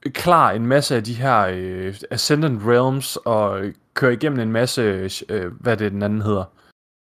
klar 0.04 0.50
en 0.50 0.66
masse 0.66 0.96
af 0.96 1.04
de 1.04 1.14
her 1.14 1.46
øh, 1.52 1.94
Ascendant 2.10 2.62
Realms, 2.66 3.16
og 3.16 3.60
øh, 3.60 3.74
kører 3.94 4.12
igennem 4.12 4.40
en 4.40 4.52
masse, 4.52 5.10
øh, 5.28 5.52
hvad 5.60 5.72
er 5.72 5.76
det 5.76 5.92
den 5.92 6.02
anden 6.02 6.22
hedder? 6.22 6.44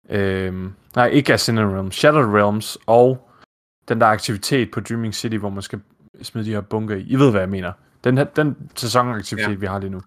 Øh, 0.10 0.54
nej, 0.96 1.08
ikke 1.08 1.34
Ascendant 1.34 1.74
Realms, 1.74 1.96
Shattered 1.96 2.34
Realms, 2.34 2.78
og 2.86 3.30
den 3.90 4.02
der 4.02 4.08
aktivitet 4.08 4.72
på 4.72 4.80
Dreaming 4.80 5.16
City, 5.16 5.36
hvor 5.36 5.50
man 5.50 5.62
skal 5.62 5.82
smide 6.22 6.46
de 6.46 6.52
her 6.52 6.62
bunker 6.62 6.96
i. 6.96 7.02
I 7.02 7.16
ved, 7.16 7.32
hvad 7.32 7.42
jeg 7.42 7.50
mener. 7.50 7.72
Den, 8.04 8.18
her, 8.18 8.24
den 8.24 8.70
sæsonaktivitet, 8.76 9.50
ja. 9.52 9.56
vi 9.56 9.66
har 9.66 9.80
lige 9.80 9.90
nu. 9.90 10.02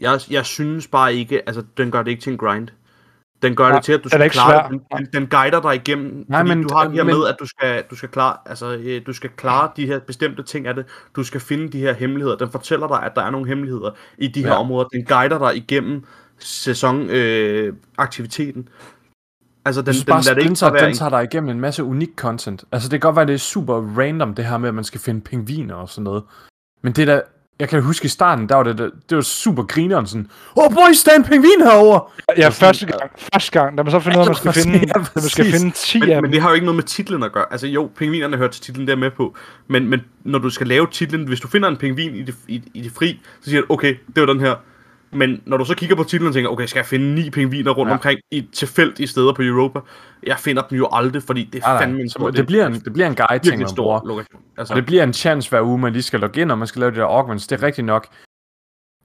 Jeg, 0.00 0.20
jeg 0.30 0.46
synes 0.46 0.88
bare 0.88 1.14
ikke, 1.14 1.42
altså 1.46 1.64
den 1.76 1.90
gør 1.90 2.02
det 2.02 2.10
ikke 2.10 2.22
til 2.22 2.32
en 2.32 2.38
grind. 2.38 2.68
Den 3.48 3.56
gør 3.56 3.64
Nej, 3.68 3.74
det 3.76 3.84
til, 3.84 3.92
at 3.92 4.04
du 4.04 4.08
den 4.12 4.20
er 4.22 4.28
skal 4.28 4.30
klare. 4.30 4.68
Den, 4.70 4.80
den, 4.98 5.06
den 5.12 5.26
guider 5.26 5.60
dig 5.60 5.74
igennem, 5.74 6.24
Nej, 6.28 6.40
fordi 6.40 6.54
men- 6.54 6.68
du 6.68 6.74
har 6.74 6.84
det 6.84 6.92
her 6.92 7.04
men- 7.04 7.14
med, 7.16 7.26
at 7.26 7.36
du 7.40 7.46
skal, 7.46 7.82
du 7.90 7.96
skal 7.96 8.08
klare, 8.08 8.36
altså, 8.46 8.76
øh, 8.76 9.00
du 9.06 9.12
skal 9.12 9.30
klare 9.36 9.70
de 9.76 9.86
her 9.86 9.98
bestemte 9.98 10.42
ting 10.42 10.66
af 10.66 10.74
det. 10.74 10.84
Du 11.16 11.24
skal 11.24 11.40
finde 11.40 11.68
de 11.72 11.78
her 11.78 11.92
hemmeligheder. 11.94 12.36
Den 12.36 12.50
fortæller 12.50 12.88
dig, 12.88 13.02
at 13.02 13.12
der 13.14 13.22
er 13.22 13.30
nogle 13.30 13.46
hemmeligheder 13.48 13.90
i 14.18 14.26
de 14.28 14.40
her 14.42 14.48
Ja. 14.48 14.54
områder. 14.60 14.88
Den 14.88 15.04
guider 15.04 15.38
dig 15.38 15.56
igennem 15.56 16.04
sæsonaktiviteten. 16.38 17.10
Øh, 17.10 17.72
aktiviteten. 17.98 18.68
altså, 19.64 19.82
den, 19.82 19.94
den 19.94 20.04
bare, 20.06 20.22
Splinter, 20.22 20.66
bare 20.66 20.72
være 20.74 20.82
den 20.82 20.90
en- 20.90 20.96
tager 20.96 21.08
dig 21.10 21.24
igennem 21.24 21.50
en 21.50 21.60
masse 21.60 21.84
unik 21.84 22.10
content. 22.16 22.64
Altså, 22.72 22.88
det 22.88 23.00
kan 23.00 23.08
godt 23.08 23.16
være, 23.16 23.26
det 23.26 23.34
er 23.34 23.38
super 23.38 23.98
random, 23.98 24.34
det 24.34 24.44
her 24.44 24.58
med, 24.58 24.68
at 24.68 24.74
man 24.74 24.84
skal 24.84 25.00
finde 25.00 25.20
pingviner 25.20 25.74
og 25.74 25.88
sådan 25.88 26.04
noget. 26.04 26.22
Men 26.82 26.92
det 26.92 27.06
der, 27.06 27.20
jeg 27.60 27.68
kan 27.68 27.82
huske 27.82 28.04
i 28.04 28.08
starten, 28.08 28.48
der 28.48 28.54
var 28.54 28.62
det, 28.62 28.78
det 28.78 29.16
var 29.16 29.22
super 29.22 29.62
grineren 29.62 30.06
sådan, 30.06 30.28
Åh, 30.56 30.64
oh, 30.64 30.74
boys, 30.74 31.04
der 31.04 31.12
er 31.12 31.16
en 31.16 31.24
pingvin 31.24 31.60
herovre! 31.60 32.00
Ja, 32.36 32.48
første 32.48 32.86
gang, 32.86 33.10
første 33.32 33.60
gang, 33.60 33.78
da 33.78 33.82
man 33.82 33.90
så 33.90 34.00
finder 34.00 34.18
ud 34.18 34.26
af, 34.26 34.30
at 34.30 34.44
man 34.44 34.52
skal 34.52 34.62
finde, 34.62 34.78
ja, 34.78 35.00
at 35.00 35.10
man 35.14 35.24
skal 35.24 35.44
finde 35.44 35.70
10 35.70 35.96
af 35.96 36.00
Men, 36.00 36.10
dem. 36.10 36.22
men 36.22 36.32
det 36.32 36.42
har 36.42 36.48
jo 36.48 36.54
ikke 36.54 36.66
noget 36.66 36.76
med 36.76 36.84
titlen 36.84 37.22
at 37.22 37.32
gøre. 37.32 37.44
Altså 37.50 37.66
jo, 37.66 37.90
pingvinerne 37.96 38.36
hører 38.36 38.50
til 38.50 38.62
titlen, 38.62 38.86
der 38.86 38.92
er 38.92 38.96
med 38.96 39.10
på. 39.10 39.34
Men, 39.68 39.88
men 39.88 40.00
når 40.24 40.38
du 40.38 40.50
skal 40.50 40.66
lave 40.66 40.86
titlen, 40.90 41.28
hvis 41.28 41.40
du 41.40 41.48
finder 41.48 41.68
en 41.68 41.76
pingvin 41.76 42.14
i 42.14 42.22
det, 42.22 42.34
i, 42.48 42.62
i 42.74 42.82
det 42.82 42.92
fri, 42.92 43.20
så 43.40 43.50
siger 43.50 43.60
du, 43.60 43.66
okay, 43.68 43.96
det 44.14 44.20
var 44.20 44.26
den 44.26 44.40
her. 44.40 44.54
Men 45.14 45.42
når 45.46 45.56
du 45.56 45.64
så 45.64 45.74
kigger 45.74 45.96
på 45.96 46.04
titlen 46.04 46.28
og 46.28 46.34
tænker, 46.34 46.50
okay, 46.50 46.66
skal 46.66 46.78
jeg 46.78 46.86
finde 46.86 47.14
ni 47.14 47.30
pingviner 47.30 47.70
rundt 47.70 47.88
Ja. 47.88 47.92
ja. 47.92 47.94
omkring 47.94 48.20
i 48.30 48.48
tilfældige 48.52 49.06
steder 49.06 49.32
på 49.32 49.42
Europa? 49.42 49.78
Jeg 50.26 50.38
finder 50.38 50.62
dem 50.62 50.78
jo 50.78 50.88
aldrig, 50.92 51.22
fordi 51.22 51.44
det 51.52 51.62
er 51.62 51.68
Nej, 51.68 51.82
fandme 51.82 52.00
en 52.00 52.08
så 52.08 52.12
stor, 52.12 52.30
det, 52.30 52.46
bliver 52.46 52.66
en, 52.66 52.74
det 52.74 52.92
bliver 52.92 53.06
en 53.06 53.14
guide 53.14 53.44
ting, 53.44 53.58
man 53.58 53.68
stor 53.68 54.02
lokation. 54.06 54.40
Altså, 54.58 54.74
Og 54.74 54.76
det 54.76 54.86
bliver 54.86 55.02
en 55.02 55.12
chance 55.12 55.50
hver 55.50 55.62
uge, 55.62 55.78
man 55.78 55.92
lige 55.92 56.02
skal 56.02 56.20
logge 56.20 56.40
ind, 56.40 56.50
og 56.50 56.58
man 56.58 56.66
skal 56.66 56.80
lave 56.80 56.90
de 56.92 56.96
der 56.96 57.04
augments. 57.04 57.46
Det 57.46 57.62
er 57.62 57.66
rigtigt 57.66 57.84
nok. 57.84 58.06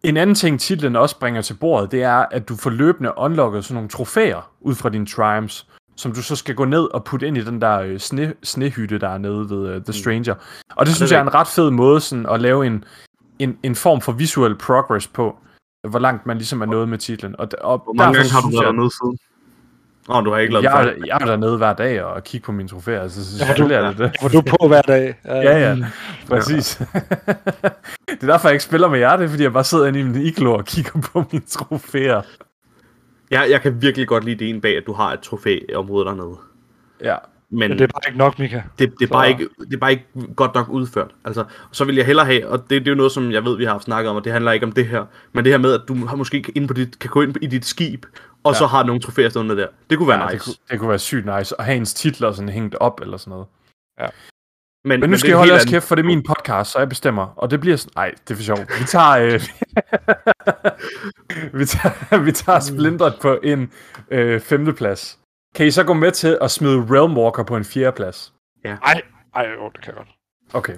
En 0.04 0.18
anden 0.18 0.36
ting, 0.36 0.60
titlen 0.60 0.96
også 0.96 1.20
bringer 1.20 1.42
til 1.42 1.54
bordet, 1.54 1.92
det 1.92 2.04
er, 2.04 2.26
at 2.32 2.50
du 2.50 2.56
får 2.56 2.70
løbende 2.70 3.12
unlocket 3.18 3.66
sådan 3.66 3.76
nogle 3.76 3.90
trofæer 3.90 4.52
ud 4.62 4.76
fra 4.76 4.90
dine 4.90 5.06
triumphs, 5.06 5.68
som 5.96 6.12
du 6.12 6.22
så 6.22 6.36
skal 6.36 6.56
gå 6.56 6.66
ned 6.66 6.94
og 6.94 7.04
putte 7.04 7.28
ind 7.28 7.38
i 7.38 7.42
den 7.42 7.62
der 7.62 7.80
øh, 7.80 8.00
sne, 8.00 8.34
snehytte, 8.44 9.00
der 9.00 9.10
er 9.10 9.18
nede 9.18 9.50
ved 9.50 9.76
uh, 9.76 9.84
The 9.84 9.94
Stranger. 9.94 10.36
Og 10.76 10.86
det 10.86 10.96
synes 10.96 11.12
er 11.12 11.16
jeg 11.16 11.22
er 11.22 11.28
en 11.28 11.34
ret 11.34 11.48
fed 11.48 11.72
måde 11.72 12.02
sådan, 12.02 12.26
at 12.26 12.42
lave 12.42 12.66
en, 12.66 12.84
en, 13.40 13.58
en 13.64 13.76
form 13.76 14.02
for 14.02 14.12
visuel 14.12 14.56
progress 14.56 15.08
på, 15.08 15.36
hvor 15.88 16.00
langt 16.00 16.26
man 16.26 16.38
ligesom 16.38 16.62
er 16.62 16.66
nået 16.66 16.90
med 16.90 16.98
titlen. 16.98 17.36
Og, 17.40 17.48
og 17.62 17.78
Hvor 17.78 17.94
mange 17.94 18.18
derfor 18.18 18.34
gange 18.34 18.34
har 18.34 18.42
du 18.42 18.48
været 18.48 18.66
jeg- 18.66 18.74
dernede 18.74 18.92
siden? 18.92 19.18
Åh, 20.10 20.18
oh, 20.18 20.26
du 20.26 20.32
har 20.32 20.38
ikke 20.38 20.54
lavet 20.54 20.64
jeg, 20.64 20.84
det 20.86 20.92
er, 21.02 21.06
jeg 21.06 21.18
er 21.22 21.26
dernede 21.26 21.58
hver 21.58 21.74
dag 21.74 22.04
og 22.04 22.24
kigger 22.24 22.46
på 22.46 22.52
mine 22.52 22.70
trofæer, 22.70 23.08
så 23.08 23.20
Ja, 23.40 23.46
selvfølgelig 23.46 23.76
er 23.76 23.88
det 23.88 23.98
det. 23.98 24.12
Hvor 24.20 24.30
du 24.30 24.42
på 24.42 24.68
hver 24.68 24.82
dag. 24.82 25.16
Ja, 25.26 25.58
ja, 25.70 25.78
præcis. 26.28 26.76
det 28.08 28.24
er 28.24 28.28
derfor, 28.28 28.48
jeg 28.48 28.54
ikke 28.54 28.64
spiller 28.64 28.88
med 28.90 29.00
jer, 29.00 29.18
det 29.18 29.26
er 29.26 29.30
fordi, 29.30 29.44
jeg 29.44 29.54
bare 29.54 29.64
sidder 29.64 29.86
inde 29.88 30.00
i 30.00 30.04
min 30.04 30.16
iglo 30.22 30.54
og 30.54 30.66
kigger 30.66 31.02
på 31.02 31.24
mine 31.32 31.46
trofæer. 31.46 32.22
Jeg, 33.32 33.48
jeg 33.50 33.62
kan 33.62 33.82
virkelig 33.82 34.08
godt 34.08 34.24
lide 34.24 34.40
det 34.40 34.50
ene 34.50 34.62
bag, 34.62 34.78
at 34.78 34.84
du 34.88 34.94
har 34.94 35.14
et 35.14 35.20
trofæområde 35.20 36.06
dernede. 36.06 36.36
Ja, 37.04 37.16
Men, 37.52 37.70
Men 37.70 37.72
det 37.72 37.82
er 37.82 37.88
bare 37.88 38.02
ikke 38.08 38.18
nok, 38.18 38.40
Mika. 38.40 38.62
det, 38.80 38.94
det, 39.00 39.06
er 39.06 39.12
bare 39.12 39.30
ikke, 39.30 39.50
det 39.60 39.74
er 39.74 39.78
bare 39.78 39.92
ikke 39.92 40.06
godt 40.36 40.56
nok 40.56 40.70
udført. 40.70 41.12
Altså, 41.26 41.44
så 41.72 41.86
vil 41.86 41.96
jeg 41.96 42.06
hellere 42.06 42.26
have, 42.26 42.48
og 42.48 42.60
det, 42.60 42.70
det 42.70 42.88
er 42.88 42.92
jo 42.92 42.96
noget, 42.96 43.12
som 43.12 43.32
jeg 43.32 43.46
ved, 43.46 43.58
vi 43.58 43.64
har 43.64 43.72
haft 43.72 43.84
snakket 43.84 44.10
om, 44.10 44.16
og 44.16 44.24
det 44.24 44.32
handler 44.32 44.52
ikke 44.52 44.66
om 44.66 44.72
det 44.72 44.88
her, 44.88 45.06
men 45.34 45.46
det 45.46 45.54
her 45.54 45.58
med, 45.58 45.74
at 45.74 45.82
du 45.88 46.06
har 46.06 46.16
måske 46.16 46.44
inde 46.56 46.68
på 46.68 46.74
dit, 46.74 47.00
kan 47.00 47.10
gå 47.10 47.22
ind 47.22 47.36
i 47.42 47.48
dit 47.48 47.66
skib, 47.66 48.06
og 48.44 48.54
ja. 48.54 48.58
så 48.58 48.66
har 48.66 48.84
nogle 48.84 49.02
trofæer 49.02 49.30
stående 49.30 49.58
der. 49.58 49.68
Det 49.90 49.98
kunne 49.98 50.08
være 50.08 50.20
ja 50.20 50.32
nice. 50.32 50.36
det, 50.36 50.44
kunne, 50.44 50.56
det 50.72 50.80
kunne 50.80 50.90
være 50.90 51.00
sygt 51.00 51.26
nice 51.38 51.56
at 51.60 51.66
have 51.66 51.78
ens 51.78 51.94
titler 51.94 52.32
sådan 52.32 52.50
hængt 52.50 52.76
op 52.76 53.02
eller 53.02 53.18
sådan 53.18 53.32
noget. 53.32 53.48
men, 54.86 55.00
Men 55.00 55.10
nu 55.10 55.18
skal 55.18 55.30
jeg 55.30 55.38
holde 55.38 55.54
andet. 55.54 55.68
kæft, 55.68 55.88
for 55.88 55.96
det 55.96 56.04
er 56.04 56.08
min 56.08 56.24
podcast, 56.24 56.72
så 56.72 56.80
jeg 56.80 56.90
bestemmer. 56.90 57.26
Og 57.26 57.52
det 57.52 57.60
bliver 57.60 57.78
sådan... 57.78 57.92
Nej, 57.96 58.12
det 58.28 58.32
er 58.32 58.36
for 58.36 58.44
sjovt. 58.44 58.80
Vi 58.80 58.86
tager... 58.86 59.12
Øh... 59.12 59.42
vi 61.60 61.66
tager, 61.66 62.24
vi 62.24 62.32
tager 62.32 62.60
Splinteret 62.60 63.16
på 63.22 63.40
en 63.44 63.72
øh, 64.12 64.40
femteplads. 64.40 65.20
Kan 65.56 65.68
I 65.68 65.72
så 65.72 65.84
gå 65.84 65.94
med 65.94 66.12
til 66.12 66.38
at 66.42 66.52
smide 66.52 66.78
Realmwalker 66.90 67.44
på 67.44 67.56
en 67.58 67.64
fjerdeplads? 67.66 68.34
Ej, 68.64 69.02
ej, 69.36 69.48
jo, 69.60 69.70
det 69.70 69.82
kan 69.82 69.94
jeg 69.96 69.96
godt. 69.96 70.16
Okay. 70.54 70.78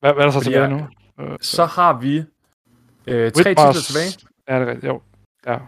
Hvad, 0.00 0.12
hvad 0.12 0.12
er 0.12 0.22
der 0.26 0.30
så 0.30 0.40
tilbage 0.40 0.68
nu? 0.68 0.88
Øh, 1.20 1.38
Så 1.40 1.64
har 1.64 1.92
vi 1.92 2.24
Øh, 3.06 3.32
tre 3.32 3.42
titler 3.42 3.72
tilbage. 3.72 4.28
Ja, 4.48 4.54
det 4.60 4.62
er 4.62 4.66
rigtigt. 4.70 4.84
Jo. 4.92 5.02
Ja. 5.46 5.58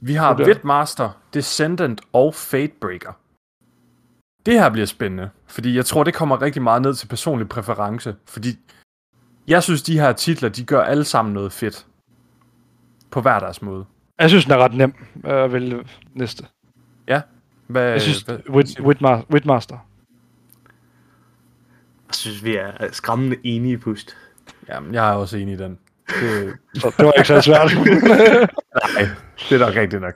Vi 0.00 0.14
har. 0.14 0.34
Vidmaster, 0.34 1.10
Descendant 1.34 2.00
og 2.12 2.34
Fatebreaker. 2.34 3.12
Det 4.46 4.54
her 4.54 4.70
bliver 4.70 4.86
spændende, 4.86 5.30
fordi 5.46 5.76
jeg 5.76 5.86
tror, 5.86 6.04
det 6.04 6.14
kommer 6.14 6.42
rigtig 6.42 6.62
meget 6.62 6.82
ned 6.82 6.94
til 6.94 7.06
personlig 7.06 7.48
præference, 7.48 8.16
fordi 8.26 8.48
jeg 9.48 9.62
synes, 9.62 9.82
de 9.82 10.00
her 10.00 10.12
titler, 10.12 10.48
de 10.48 10.64
gør 10.64 10.80
alle 10.82 11.04
sammen 11.04 11.34
noget 11.34 11.52
fedt. 11.52 11.86
På 13.10 13.20
hver 13.20 13.38
deres 13.40 13.62
måde. 13.62 13.84
Jeg 14.18 14.28
synes, 14.28 14.44
den 14.44 14.52
er 14.52 14.58
ret 14.58 14.74
nem 14.74 14.94
øh, 15.24 15.32
at 15.44 15.52
vælge 15.52 15.84
næste. 16.14 16.46
Hvad, 17.68 17.90
Jeg 17.90 18.02
synes, 18.02 18.20
hvad, 18.20 18.38
Whit, 18.50 18.80
Whitma- 18.80 19.24
Whitmaster. 19.32 19.76
Jeg 22.06 22.14
synes, 22.14 22.44
vi 22.44 22.56
er 22.56 22.70
skræmmende 22.92 23.36
enige 23.44 23.72
i 23.72 23.76
pust. 23.76 24.16
Jamen, 24.68 24.94
jeg 24.94 25.08
er 25.10 25.12
også 25.14 25.36
enig 25.36 25.54
i 25.54 25.56
den. 25.56 25.78
Det, 26.08 26.54
det 26.98 27.06
var 27.06 27.12
ikke 27.12 27.28
så 27.28 27.40
svært. 27.40 27.70
nej, 28.94 29.08
det 29.48 29.54
er 29.54 29.66
nok 29.66 29.76
rigtigt 29.76 30.02
nok. 30.02 30.14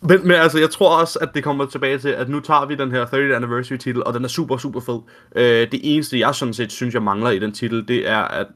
Men, 0.00 0.22
men 0.22 0.32
altså, 0.32 0.58
jeg 0.58 0.70
tror 0.70 1.00
også, 1.00 1.18
at 1.22 1.28
det 1.34 1.44
kommer 1.44 1.66
tilbage 1.66 1.98
til, 1.98 2.08
at 2.08 2.28
nu 2.28 2.40
tager 2.40 2.66
vi 2.66 2.74
den 2.74 2.90
her 2.90 3.06
30th 3.06 3.16
anniversary 3.16 3.76
titel, 3.76 4.04
og 4.04 4.14
den 4.14 4.24
er 4.24 4.28
super, 4.28 4.56
super 4.56 4.80
fed. 4.80 4.98
Øh, 5.36 5.70
det 5.72 5.80
eneste, 5.82 6.18
jeg 6.18 6.34
sådan 6.34 6.54
set 6.54 6.72
synes, 6.72 6.94
jeg 6.94 7.02
mangler 7.02 7.30
i 7.30 7.38
den 7.38 7.52
titel, 7.52 7.88
det 7.88 8.08
er, 8.08 8.18
at 8.18 8.46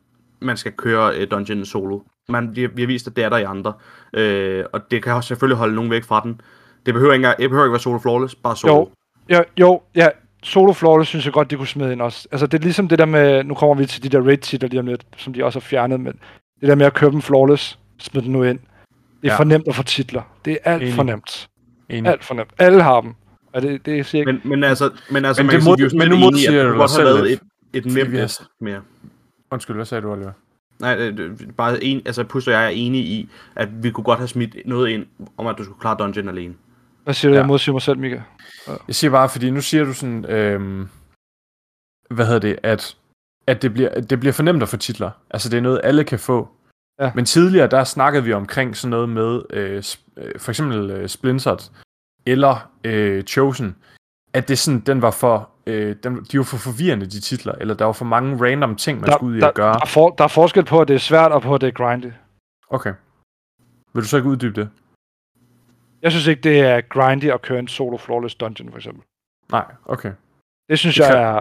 man 0.41 0.57
skal 0.57 0.73
køre 0.73 1.15
øh, 1.17 1.31
Dungeon 1.31 1.65
solo. 1.65 2.01
Man, 2.29 2.57
vi, 2.57 2.67
vi 2.67 2.83
har 2.83 2.87
vist, 2.87 3.07
at 3.07 3.17
det 3.17 3.25
er 3.25 3.29
der 3.29 3.37
i 3.37 3.43
andre. 3.43 3.73
Øh, 4.15 4.65
og 4.73 4.81
det 4.91 5.03
kan 5.03 5.13
også 5.13 5.29
selvfølgelig 5.29 5.57
holde 5.57 5.75
nogen 5.75 5.91
væk 5.91 6.05
fra 6.05 6.21
den. 6.25 6.41
Det 6.87 6.95
behøver 6.95 7.13
ikke, 7.13 7.27
det 7.39 7.51
behøver 7.51 7.65
ikke 7.65 7.73
være 7.73 7.81
solo 7.81 7.99
flawless, 7.99 8.35
bare 8.35 8.57
solo. 8.57 8.75
Jo. 8.75 8.89
Ja, 9.29 9.41
jo, 9.61 9.81
ja, 9.95 10.09
Solo 10.43 10.73
Flawless 10.73 11.09
synes 11.09 11.25
jeg 11.25 11.33
godt, 11.33 11.51
de 11.51 11.57
kunne 11.57 11.67
smide 11.67 11.93
ind 11.93 12.03
også. 12.03 12.29
Altså, 12.33 12.47
det 12.47 12.59
er 12.59 12.63
ligesom 12.63 12.89
det 12.89 12.99
der 12.99 13.05
med, 13.05 13.45
nu 13.45 13.55
kommer 13.55 13.75
vi 13.75 13.87
til 13.87 14.03
de 14.03 14.09
der 14.09 14.21
raid-titler 14.27 14.69
lige 14.69 14.81
om 14.81 14.87
lidt, 14.87 15.03
som 15.17 15.33
de 15.33 15.45
også 15.45 15.59
har 15.59 15.61
fjernet, 15.61 16.01
men 16.01 16.13
det 16.61 16.69
der 16.69 16.75
med 16.75 16.87
at 16.87 16.95
købe 16.95 17.13
dem 17.13 17.23
flawless, 17.23 17.79
smid 17.99 18.23
den 18.23 18.33
nu 18.33 18.43
ind. 18.43 18.59
Det 18.59 19.29
er 19.29 19.33
Ja. 19.33 19.39
for 19.39 19.45
nemt 19.45 19.69
at 19.69 19.75
få 19.75 19.83
titler. 19.83 20.23
Det 20.45 20.53
er 20.53 20.73
alt 20.73 20.83
Enig. 20.83 20.95
for 20.95 21.03
nemt. 21.03 21.49
Enig. 21.89 22.11
Alt 22.13 22.25
for 22.25 22.35
nemt. 22.35 22.51
Alle 22.59 22.83
har 22.83 23.01
dem. 23.01 23.15
Og 23.53 23.63
det, 23.63 23.87
det 23.87 24.07
siger 24.07 24.21
ikke... 24.23 24.33
Men, 24.33 24.41
men 24.45 24.65
altså, 24.65 24.91
men 25.11 25.25
altså 25.25 25.43
Men 25.43 25.51
det 25.53 25.63
sige, 25.63 25.73
er 25.73 25.89
jo 25.93 25.99
men 25.99 26.09
nu 26.09 26.17
modsiger 26.17 26.63
du 26.63 26.69
dig 26.69 26.79
have 26.79 26.89
selv 26.89 27.09
et, 27.09 27.41
et 27.73 27.87
er- 27.87 28.05
nemt 28.05 28.41
mere. 28.61 28.81
Undskyld, 29.51 29.77
hvad 29.77 29.87
sagde 29.87 30.03
du, 30.03 30.13
Oliver? 30.13 30.33
Nej, 30.79 30.95
det, 30.97 31.19
det, 31.19 31.57
bare 31.57 31.85
en, 31.85 32.03
altså 32.07 32.25
Pus 32.25 32.47
og 32.47 32.53
jeg 32.53 32.65
er 32.65 32.69
enige 32.69 33.05
i, 33.05 33.29
at 33.57 33.69
vi 33.83 33.91
kunne 33.91 34.05
godt 34.05 34.19
have 34.19 34.29
smidt 34.29 34.57
noget 34.65 34.89
ind, 34.91 35.07
om 35.39 35.47
at 35.47 35.59
du 35.59 35.65
skulle 35.65 35.81
klare 35.81 35.97
dungeon 35.99 36.29
alene. 36.29 36.55
Hvad 37.05 37.15
siger 37.15 37.31
du, 37.31 37.35
Ja. 37.35 37.41
jeg 37.41 37.49
modsiger 37.49 37.73
mig 37.75 37.83
selv, 37.83 37.99
Mika? 37.99 38.21
Jeg 38.89 38.95
siger 38.95 39.11
bare, 39.11 39.29
fordi 39.29 39.51
nu 39.51 39.61
siger 39.61 39.85
du 39.85 39.93
sådan, 39.93 40.25
øhm, 40.25 40.89
hvad 42.11 42.27
hedder 42.27 42.41
det, 42.41 42.59
at, 42.63 42.97
at 43.47 43.63
det, 43.63 43.73
bliver, 43.75 44.01
det 44.01 44.21
bliver 44.21 44.33
for 44.33 44.43
nemt 44.43 44.63
at 44.63 44.69
få 44.69 44.77
titler. 44.77 45.11
Altså 45.31 45.49
det 45.49 45.57
er 45.57 45.61
noget, 45.63 45.81
alle 45.85 46.05
kan 46.05 46.19
få. 46.19 46.49
Ja. 47.01 47.13
Men 47.15 47.25
tidligere, 47.25 47.67
der 47.67 47.85
snakkede 47.85 48.25
vi 48.25 48.33
omkring 48.33 48.77
sådan 48.77 48.91
noget 48.91 49.09
med, 49.09 49.43
øh, 49.51 49.83
øh, 50.17 50.39
for 50.41 50.51
eksempel 50.51 50.91
øh, 50.91 51.09
Splintered 51.09 51.59
eller 52.27 52.71
øh, 52.85 53.25
Chosen, 53.25 53.77
at 54.33 54.49
det 54.49 54.59
sådan, 54.59 54.81
den 54.81 55.03
var 55.03 55.11
for, 55.11 55.51
øh, 55.67 55.97
den, 56.03 56.25
de 56.25 56.39
var 56.39 56.45
for 56.45 56.57
forvirrende, 56.57 57.07
de 57.07 57.21
titler, 57.21 57.53
eller 57.61 57.75
der 57.75 57.85
var 57.85 57.93
for 57.93 58.05
mange 58.05 58.47
random 58.47 58.77
ting, 58.77 59.01
man 59.01 59.11
Der, 59.11 59.17
skulle 59.17 59.33
ud 59.33 59.37
i 59.37 59.41
der, 59.41 59.49
at 59.49 59.55
gøre. 59.55 59.73
der, 59.75 59.81
er 59.81 59.87
for, 59.87 60.11
der 60.11 60.25
er 60.25 60.29
forskel 60.29 60.65
på, 60.65 60.81
at 60.81 60.89
det 60.89 60.95
er 60.95 60.99
svært, 60.99 61.33
og 61.33 61.43
på, 61.43 61.55
at 61.55 61.61
det 61.61 61.67
er 61.67 61.73
grindy. 61.73 62.13
Okay. 62.71 62.93
Vil 63.95 64.03
du 64.03 64.09
så 64.09 64.17
ikke 64.17 64.29
uddybe 64.29 64.61
det? 64.61 64.69
Jeg 66.03 66.11
synes 66.13 66.27
ikke, 66.27 66.41
det 66.43 66.61
er 66.61 66.81
grindy 66.81 67.25
at 67.31 67.43
køre 67.43 67.59
en 67.59 67.69
solo 67.69 67.97
flawless 67.97 68.35
dungeon, 68.35 68.71
for 68.71 68.77
eksempel. 68.79 69.03
Nej, 69.53 69.65
okay. 69.87 70.13
Det 70.69 70.79
synes 70.79 70.95
Det 70.97 71.03
jeg 71.05 71.11
kan- 71.13 71.23
er... 71.23 71.35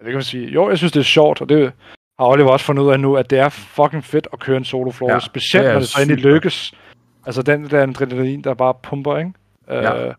Jeg 0.00 0.04
kan 0.06 0.14
man 0.14 0.22
sige, 0.22 0.48
jo, 0.48 0.68
jeg 0.68 0.78
synes, 0.78 0.92
det 0.92 1.00
er 1.00 1.04
sjovt, 1.04 1.40
og 1.40 1.48
det 1.48 1.72
har 2.18 2.26
Oliver 2.26 2.50
også 2.50 2.66
fundet 2.66 2.82
ud 2.82 2.92
af 2.92 3.00
nu, 3.00 3.16
at 3.16 3.30
det 3.30 3.38
er 3.38 3.48
fucking 3.48 4.04
fedt 4.04 4.28
at 4.32 4.38
køre 4.38 4.56
en 4.56 4.64
solo 4.64 4.90
flawless, 4.90 5.24
Ja, 5.26 5.30
specielt 5.30 5.64
det 5.66 5.72
når 5.72 5.78
det 5.80 5.88
så 5.88 6.02
endelig 6.02 6.24
lykkes. 6.24 6.74
Altså 7.26 7.42
den 7.42 7.70
der 7.70 7.82
adrenalin, 7.82 8.42
der 8.44 8.54
bare 8.54 8.74
pumper, 8.82 9.16
ikke? 9.18 9.32
Ja. 9.68 10.06
Øh, 10.08 10.14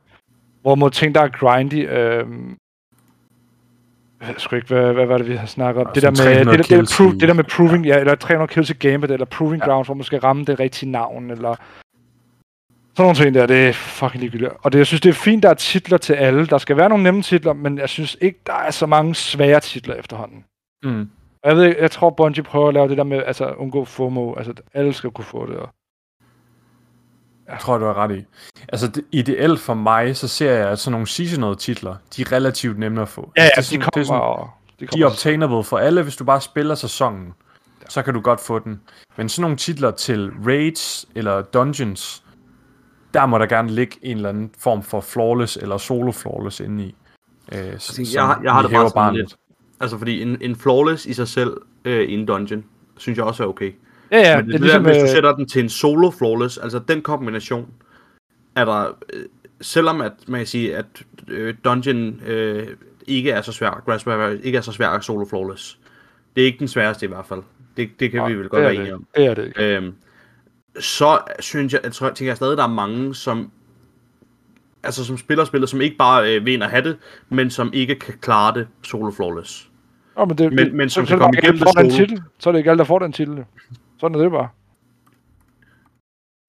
hvorimod 0.61 0.91
ting, 0.91 1.15
der 1.15 1.21
er 1.21 1.27
grindy, 1.27 1.89
øh, 1.89 2.25
jeg 4.21 4.27
ved 4.27 4.35
sgu 4.37 4.55
ikke, 4.55 4.67
hvad, 4.67 4.93
hvad 4.93 5.05
var 5.05 5.17
det, 5.17 5.27
vi 5.27 5.35
har 5.35 5.45
snakket 5.47 5.81
om? 5.81 5.87
Og 5.87 5.95
Det 5.95 6.03
der, 6.03 6.09
med, 6.09 6.17
det, 6.17 6.23
300 6.25 6.45
der, 6.57 6.63
det, 6.63 6.69
der, 6.69 7.13
i- 7.15 7.17
det 7.19 7.27
der 7.27 7.33
med 7.33 7.43
proving, 7.43 7.85
ja, 7.85 7.99
eller 7.99 8.15
300 8.15 8.53
kills 8.53 8.69
i 8.69 8.73
gambit, 8.73 9.11
eller 9.11 9.25
proving 9.25 9.61
Ja. 9.63 9.67
grounds, 9.71 9.87
hvor 9.87 9.95
man 9.95 10.03
skal 10.03 10.19
ramme 10.19 10.45
det 10.45 10.59
rigtige 10.59 10.91
navn, 10.91 11.31
eller 11.31 11.55
sådan 12.95 13.03
nogle 13.03 13.15
ting 13.15 13.33
der, 13.33 13.45
det 13.45 13.67
er 13.69 13.73
fucking 13.73 14.21
ligegyldigt. 14.21 14.51
Og 14.61 14.71
det, 14.71 14.77
jeg 14.79 14.87
synes, 14.87 15.01
det 15.01 15.09
er 15.09 15.13
fint, 15.13 15.43
der 15.43 15.49
er 15.49 15.53
titler 15.53 15.97
til 15.97 16.13
alle. 16.13 16.47
Der 16.47 16.57
skal 16.57 16.77
være 16.77 16.89
nogle 16.89 17.03
nemme 17.03 17.21
titler, 17.21 17.53
men 17.53 17.77
jeg 17.77 17.89
synes 17.89 18.17
ikke, 18.21 18.39
der 18.47 18.53
er 18.53 18.71
så 18.71 18.85
mange 18.85 19.15
svære 19.15 19.59
titler 19.59 19.95
efterhånden. 19.95 20.43
Mm. 20.83 21.09
Jeg 21.43 21.55
ved 21.55 21.75
jeg 21.79 21.91
tror, 21.91 22.09
Bungie 22.09 22.43
prøver 22.43 22.67
at 22.67 22.73
lave 22.73 22.87
det 22.89 22.97
der 22.97 23.03
med, 23.03 23.23
altså 23.25 23.53
undgå 23.53 23.85
FOMO, 23.85 24.33
altså 24.35 24.53
alle 24.73 24.93
skal 24.93 25.11
kunne 25.11 25.25
få 25.25 25.45
det. 25.45 25.55
Og... 25.55 25.69
Jeg 27.49 27.59
tror, 27.59 27.77
du 27.77 27.85
har 27.85 27.93
ret 27.97 28.15
i. 28.15 28.25
Altså, 28.69 28.87
det, 28.87 29.03
ideelt 29.11 29.59
for 29.59 29.73
mig, 29.73 30.17
så 30.17 30.27
ser 30.27 30.51
jeg, 30.51 30.69
at 30.69 30.79
sådan 30.79 30.91
nogle 30.91 31.07
seasonal 31.07 31.55
titler, 31.55 31.95
de 32.15 32.21
er 32.21 32.31
relativt 32.31 32.79
nemme 32.79 33.01
at 33.01 33.09
få. 33.09 33.31
Ja, 33.37 33.41
altså, 33.55 33.75
ja, 33.75 33.79
det 33.79 33.85
er 33.85 33.89
de 34.01 34.05
sådan- 34.05 34.05
det 34.05 34.09
er 34.09 34.13
kommer, 34.13 34.35
sådan- 34.37 34.43
og... 34.43 34.49
De 34.79 34.85
De 34.85 34.87
kommer 34.87 35.05
er 35.05 35.09
obtainable 35.09 35.63
for 35.63 35.77
alle, 35.77 36.03
hvis 36.03 36.15
du 36.15 36.23
bare 36.23 36.41
spiller 36.41 36.75
sæsonen. 36.75 37.33
Så 37.89 38.01
kan 38.01 38.13
du 38.13 38.21
godt 38.21 38.39
få 38.39 38.59
den. 38.59 38.81
Men 39.17 39.29
sådan 39.29 39.41
nogle 39.41 39.57
titler 39.57 39.91
til 39.91 40.31
raids 40.45 41.05
eller 41.15 41.41
dungeons, 41.41 42.23
der 43.13 43.25
må 43.25 43.37
der 43.37 43.45
gerne 43.45 43.71
ligge 43.71 43.95
en 44.01 44.15
eller 44.17 44.29
anden 44.29 44.51
form 44.59 44.83
for 44.83 45.01
flawless 45.01 45.57
eller 45.57 45.77
solo 45.77 46.11
flawless 46.11 46.59
inde 46.59 46.83
i. 46.83 46.95
Øh, 47.53 47.59
Altså, 47.65 48.11
jeg, 48.13 48.23
har- 48.25 48.41
jeg 48.43 48.51
har 48.51 48.61
det 48.61 48.71
bare 48.71 48.89
sådan 48.89 49.15
lidt. 49.15 49.35
Altså, 49.79 49.97
fordi 49.97 50.21
en, 50.21 50.37
en 50.41 50.55
flawless 50.55 51.05
i 51.05 51.13
sig 51.13 51.27
selv 51.27 51.57
øh, 51.85 52.01
i 52.09 52.13
en 52.13 52.25
dungeon, 52.25 52.63
synes 52.97 53.17
jeg 53.17 53.25
også 53.25 53.43
er 53.43 53.47
okay. 53.47 53.71
Ja, 54.11 54.17
ja, 54.17 54.35
Men 54.37 54.45
det, 54.45 54.53
det 54.53 54.55
er 54.59 54.59
ligesom, 54.63 54.83
der, 54.83 54.89
hvis 54.91 54.99
du 55.01 55.03
øh, 55.05 55.09
sætter 55.09 55.35
den 55.35 55.47
til 55.47 55.63
en 55.63 55.69
solo 55.69 56.11
flawless, 56.11 56.57
altså 56.57 56.79
den 56.87 57.01
kombination, 57.01 57.67
er 58.55 58.65
der, 58.65 58.97
øh, 59.13 59.23
selvom 59.61 60.01
at 60.01 60.11
man 60.27 60.39
kan 60.39 60.47
sige, 60.47 60.77
at 60.77 60.85
øh, 61.27 61.53
dungeon 61.65 62.21
øh, 62.25 62.67
ikke 63.07 63.31
er 63.31 63.41
så 63.41 63.51
svær, 63.51 63.81
Grassberry 63.85 64.37
ikke 64.43 64.57
er 64.57 64.61
så 64.61 64.71
svær 64.71 64.89
at 64.89 65.03
solo 65.03 65.25
flawless. 65.25 65.79
Det 66.35 66.41
er 66.41 66.45
ikke 66.45 66.59
den 66.59 66.67
sværeste 66.67 67.05
i 67.05 67.09
hvert 67.09 67.25
fald. 67.25 67.41
Det, 67.77 67.89
det 67.99 68.11
kan 68.11 68.19
nej, 68.19 68.29
vi 68.29 68.35
vel 68.37 68.49
godt 68.49 68.63
være 68.63 68.75
enige 68.75 68.93
om. 68.95 69.05
Det 69.15 69.25
er 69.25 69.33
det. 69.33 69.53
Øhm, 69.57 69.93
så 70.79 71.19
synes 71.39 71.73
jeg, 71.73 71.81
jeg 71.83 71.91
tror, 71.93 72.07
tænker 72.09 72.29
jeg 72.29 72.37
stadig, 72.37 72.51
at 72.51 72.57
der 72.57 72.63
er 72.63 72.67
mange, 72.67 73.15
som 73.15 73.51
altså 74.83 75.05
som 75.05 75.17
spiller 75.17 75.45
spillet, 75.45 75.69
som 75.69 75.81
ikke 75.81 75.97
bare 75.97 76.35
øh, 76.35 76.45
vinder 76.45 76.67
have 76.67 76.83
det, 76.83 76.97
men 77.29 77.49
som 77.49 77.69
ikke 77.73 77.95
kan 77.95 78.13
klare 78.21 78.53
det 78.53 78.67
solo 78.83 79.11
flawless. 79.11 79.69
Nå, 80.17 80.25
men, 80.25 80.37
det, 80.37 80.53
men- 80.53 80.77
men 80.77 80.89
så, 80.89 80.93
som 80.93 81.05
så, 81.05 81.09
kan 81.09 81.19
komme 81.19 81.37
igennem 81.43 81.59
det 81.59 81.67
den 81.77 81.91
solo. 81.91 82.05
titel. 82.05 82.23
Så 82.39 82.49
er 82.49 82.51
det 82.51 82.59
ikke 82.59 82.69
alle, 82.69 82.77
der 82.79 82.83
får 82.85 82.99
den 82.99 83.11
titel. 83.13 83.45
Sådan 83.99 84.15
er 84.15 84.21
det 84.21 84.31
bare. 84.31 84.47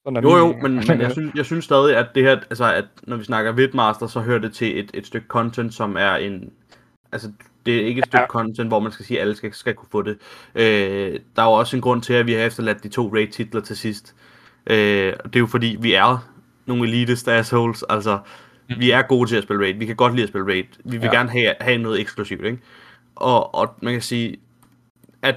Sådan 0.05 0.17
er 0.17 0.21
Jo, 0.21 0.37
jo, 0.37 0.57
men, 0.61 0.75
men 0.87 1.01
jeg, 1.01 1.11
synes, 1.11 1.35
jeg 1.35 1.45
synes 1.45 1.65
stadig, 1.65 1.97
at 1.97 2.07
det 2.15 2.23
her, 2.23 2.31
altså 2.49 2.73
at 2.73 2.85
når 3.03 3.17
vi 3.17 3.23
snakker 3.23 3.51
Vidmaster, 3.51 4.07
så 4.07 4.19
hører 4.19 4.39
det 4.39 4.53
til 4.53 4.79
et, 4.79 4.91
et 4.93 5.05
stykke 5.07 5.27
content, 5.27 5.73
som 5.73 5.95
er 5.99 6.15
en, 6.15 6.49
altså 7.11 7.31
det 7.65 7.75
er 7.81 7.85
ikke 7.85 7.99
et 7.99 8.05
stykke 8.05 8.21
Ja. 8.21 8.27
content, 8.27 8.67
hvor 8.69 8.79
man 8.79 8.91
skal 8.91 9.05
sige, 9.05 9.17
at 9.17 9.21
alle 9.21 9.35
skal, 9.35 9.53
skal 9.53 9.73
kunne 9.73 9.87
få 9.91 10.01
det. 10.01 10.17
Øh, 10.55 11.19
der 11.35 11.41
er 11.41 11.45
jo 11.45 11.51
også 11.51 11.75
en 11.75 11.81
grund 11.81 12.01
til, 12.01 12.13
at 12.13 12.27
vi 12.27 12.33
har 12.33 12.41
efterladt 12.45 12.83
de 12.83 12.89
to 12.89 13.13
raid-titler 13.15 13.61
til 13.61 13.77
sidst. 13.77 14.15
Øh, 14.67 15.13
og 15.19 15.33
det 15.33 15.35
er 15.35 15.39
jo 15.39 15.47
fordi, 15.47 15.77
vi 15.81 15.93
er 15.93 16.27
nogle 16.65 16.87
elitist 16.87 17.27
assholes, 17.27 17.83
altså 17.89 18.19
vi 18.77 18.91
er 18.91 19.01
gode 19.01 19.29
til 19.29 19.35
at 19.35 19.43
spille 19.43 19.63
raid, 19.63 19.73
vi 19.73 19.85
kan 19.85 19.95
godt 19.95 20.13
lide 20.13 20.23
at 20.23 20.29
spille 20.29 20.47
raid, 20.47 20.63
vi 20.85 20.97
vil 20.97 21.05
Ja. 21.05 21.11
gerne 21.17 21.29
have, 21.29 21.53
have 21.61 21.77
noget 21.77 21.99
eksklusivt, 22.01 22.45
ikke? 22.45 22.59
Og, 23.15 23.55
og 23.55 23.75
man 23.81 23.93
kan 23.93 24.01
sige, 24.01 24.37
at, 25.21 25.35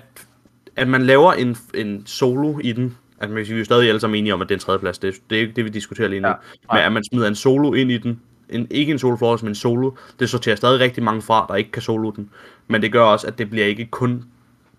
at 0.76 0.88
man 0.88 1.02
laver 1.02 1.32
en, 1.32 1.56
en 1.74 2.02
solo 2.06 2.58
i 2.62 2.72
den, 2.72 2.96
at 3.20 3.28
man 3.28 3.36
kan 3.36 3.46
sige, 3.46 3.54
vi 3.54 3.60
er 3.60 3.64
stadig 3.64 3.88
alle 3.88 4.00
sammen 4.00 4.18
enige 4.18 4.34
om, 4.34 4.42
at 4.42 4.48
det 4.48 4.54
er 4.54 4.56
en 4.56 4.60
tredjeplads, 4.60 4.98
det, 4.98 5.14
det 5.30 5.36
er 5.38 5.40
ikke 5.42 5.52
det, 5.56 5.64
vi 5.64 5.70
diskuterer 5.70 6.08
lige 6.08 6.20
nu, 6.20 6.28
Ja. 6.28 6.34
ja. 6.34 6.74
men 6.74 6.82
at 6.84 6.92
man 6.92 7.04
smider 7.04 7.28
en 7.28 7.34
solo 7.34 7.72
ind 7.72 7.90
i 7.90 7.98
den, 7.98 8.20
en, 8.50 8.66
ikke 8.70 8.92
en 8.92 8.98
solo 8.98 9.16
flawless, 9.16 9.42
men 9.42 9.50
en 9.50 9.54
solo, 9.54 9.90
det 10.20 10.30
sorterer 10.30 10.56
stadig 10.56 10.80
rigtig 10.80 11.02
mange 11.02 11.22
fra, 11.22 11.46
der 11.48 11.54
ikke 11.54 11.70
kan 11.70 11.82
solo 11.82 12.10
den, 12.10 12.30
men 12.68 12.82
det 12.82 12.92
gør 12.92 13.02
også, 13.02 13.26
at 13.26 13.38
det 13.38 13.50
bliver 13.50 13.66
ikke 13.66 13.84
kun 13.86 14.24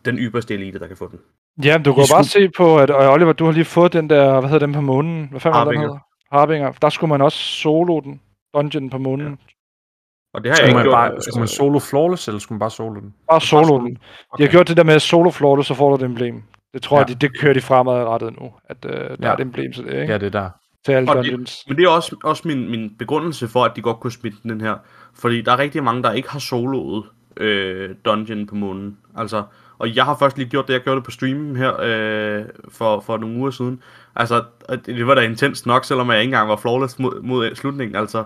den 0.06 0.18
ypperste 0.18 0.54
elite, 0.54 0.80
der 0.80 0.88
kan 0.88 0.98
få 0.98 1.08
den. 1.12 1.20
Ja, 1.64 1.78
men 1.78 1.86
du 1.86 1.94
kan 1.94 2.04
I 2.04 2.08
bare 2.14 2.24
se 2.24 2.50
på, 2.58 2.78
at 2.80 2.90
og 2.92 3.14
Oliver, 3.14 3.34
du 3.34 3.46
har 3.46 3.52
lige 3.52 3.66
fået 3.66 3.94
den 3.94 4.10
der, 4.10 4.40
hvad 4.40 4.50
hedder 4.50 4.66
den 4.66 4.74
på 4.76 4.82
månen? 4.82 5.28
Hvad 5.32 5.40
fanden 5.40 5.58
var 5.58 5.64
den 5.64 5.68
Harbinger. 5.68 5.88
hedder? 5.88 6.38
Harbinger. 6.40 6.72
Der 6.72 6.90
skulle 6.90 7.10
man 7.10 7.22
også 7.22 7.38
solo 7.38 8.00
den. 8.00 8.22
Dungeon 8.56 8.90
på 8.90 8.98
månen. 8.98 9.28
Ja. 9.28 9.34
Og 10.34 10.44
det 10.44 10.52
har 10.52 10.54
jeg 10.54 10.58
Skulle 10.58 10.68
ikke 10.70 10.76
man, 10.76 10.84
gjort. 10.86 10.94
bare, 11.12 11.22
skulle 11.22 11.40
man 11.42 11.48
solo 11.48 11.80
flawless, 11.80 12.28
eller 12.28 12.40
skulle 12.40 12.56
man 12.56 12.60
bare 12.60 12.72
solo 12.72 13.00
den? 13.00 13.14
Bare 13.32 13.42
solo 13.42 13.68
solo. 13.68 13.86
den. 13.86 13.98
De 14.38 14.44
har 14.44 14.50
gjort 14.52 14.68
det 14.68 14.78
der 14.78 14.84
med 14.84 15.00
solo 15.00 15.30
flawless, 15.30 15.68
så 15.68 15.74
får 15.74 15.90
du 15.90 15.96
et 15.96 16.04
emblem. 16.04 16.44
Det 16.74 16.82
tror 16.82 16.98
jeg, 16.98 17.10
Ja. 17.10 17.14
de, 17.14 17.20
det 17.28 17.40
kører 17.40 17.54
de 17.54 17.62
fremadrettet 17.62 18.40
nu. 18.42 18.52
At 18.70 18.78
øh, 18.86 18.92
der 18.92 19.16
Ja. 19.22 19.28
er 19.30 19.34
et 19.34 19.40
emblem 19.40 19.72
til 19.74 19.84
det, 19.86 19.94
ikke? 20.02 20.14
Ja, 20.14 20.18
det 20.18 20.26
er 20.26 20.30
der. 20.42 20.50
Til 20.86 20.92
alle 20.92 21.10
Og 21.10 21.16
det- 21.16 21.24
dungeons. 21.26 21.64
Men 21.68 21.78
det 21.78 21.84
er 21.86 21.90
også, 21.90 22.16
også 22.24 22.48
min, 22.48 22.72
min 22.72 22.96
begrundelse 23.00 23.48
for, 23.48 23.66
at 23.66 23.72
de 23.76 23.82
godt 23.82 24.00
kunne 24.00 24.12
smitte 24.12 24.38
den 24.44 24.62
her. 24.62 24.76
Fordi 25.14 25.42
der 25.42 25.52
er 25.52 25.60
rigtig 25.60 25.84
mange, 25.84 26.04
der 26.04 26.12
ikke 26.12 26.30
har 26.30 26.40
soloet 26.40 27.04
øh, 27.38 27.90
Dungeon 28.06 28.48
på 28.48 28.56
månen. 28.56 28.98
Altså, 29.18 29.44
og 29.78 29.96
jeg 29.96 30.06
har 30.06 30.16
først 30.20 30.38
lige 30.38 30.50
gjort 30.50 30.68
det, 30.68 30.74
jeg 30.74 30.82
gjorde 30.82 30.96
det 30.96 31.04
på 31.06 31.12
streamen 31.12 31.56
her 31.56 31.74
øh, 31.82 32.46
for, 32.70 33.00
for 33.00 33.18
nogle 33.18 33.38
uger 33.38 33.52
siden. 33.52 33.80
Altså, 34.16 34.44
det, 34.70 34.86
det 34.86 35.08
var 35.08 35.16
da 35.16 35.22
intens 35.22 35.66
nok, 35.66 35.86
selvom 35.86 36.10
jeg 36.12 36.20
ikke 36.20 36.28
engang 36.30 36.50
var 36.50 36.56
flawless 36.56 37.00
mod, 37.00 37.22
mod 37.22 37.56
slutningen. 37.56 37.96
Altså, 37.96 38.24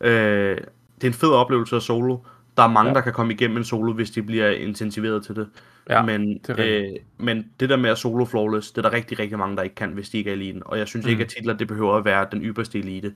øh, 0.00 0.56
det 0.96 1.04
er 1.04 1.06
en 1.06 1.12
fed 1.12 1.30
oplevelse 1.32 1.76
at 1.76 1.82
solo. 1.82 2.16
Der 2.56 2.62
er 2.62 2.68
mange, 2.68 2.88
ja. 2.88 2.94
der 2.94 3.00
kan 3.00 3.12
komme 3.12 3.32
igennem 3.32 3.56
en 3.56 3.64
solo, 3.64 3.92
hvis 3.92 4.10
de 4.10 4.22
bliver 4.22 4.50
intensiveret 4.50 5.24
til 5.24 5.36
det. 5.36 5.48
Ja, 5.90 6.02
men, 6.02 6.38
det 6.46 6.60
er 6.60 6.80
øh, 6.82 6.96
men 7.18 7.46
det 7.60 7.68
der 7.68 7.76
med 7.76 7.90
at 7.90 7.98
solo 7.98 8.24
flawless, 8.24 8.70
det 8.70 8.78
er 8.78 8.88
der 8.88 8.96
rigtig, 8.96 9.18
rigtig 9.18 9.38
mange, 9.38 9.56
der 9.56 9.62
ikke 9.62 9.74
kan, 9.74 9.90
hvis 9.90 10.10
de 10.10 10.18
ikke 10.18 10.30
er 10.30 10.34
eliten. 10.34 10.62
Og 10.66 10.78
jeg 10.78 10.88
synes 10.88 11.04
mm. 11.06 11.10
ikke, 11.10 11.20
Mm. 11.20 11.24
at 11.24 11.28
titler, 11.28 11.54
det 11.54 11.68
behøver 11.68 11.96
at 11.96 12.04
være 12.04 12.26
den 12.32 12.42
ypperste 12.42 12.78
elite. 12.78 13.14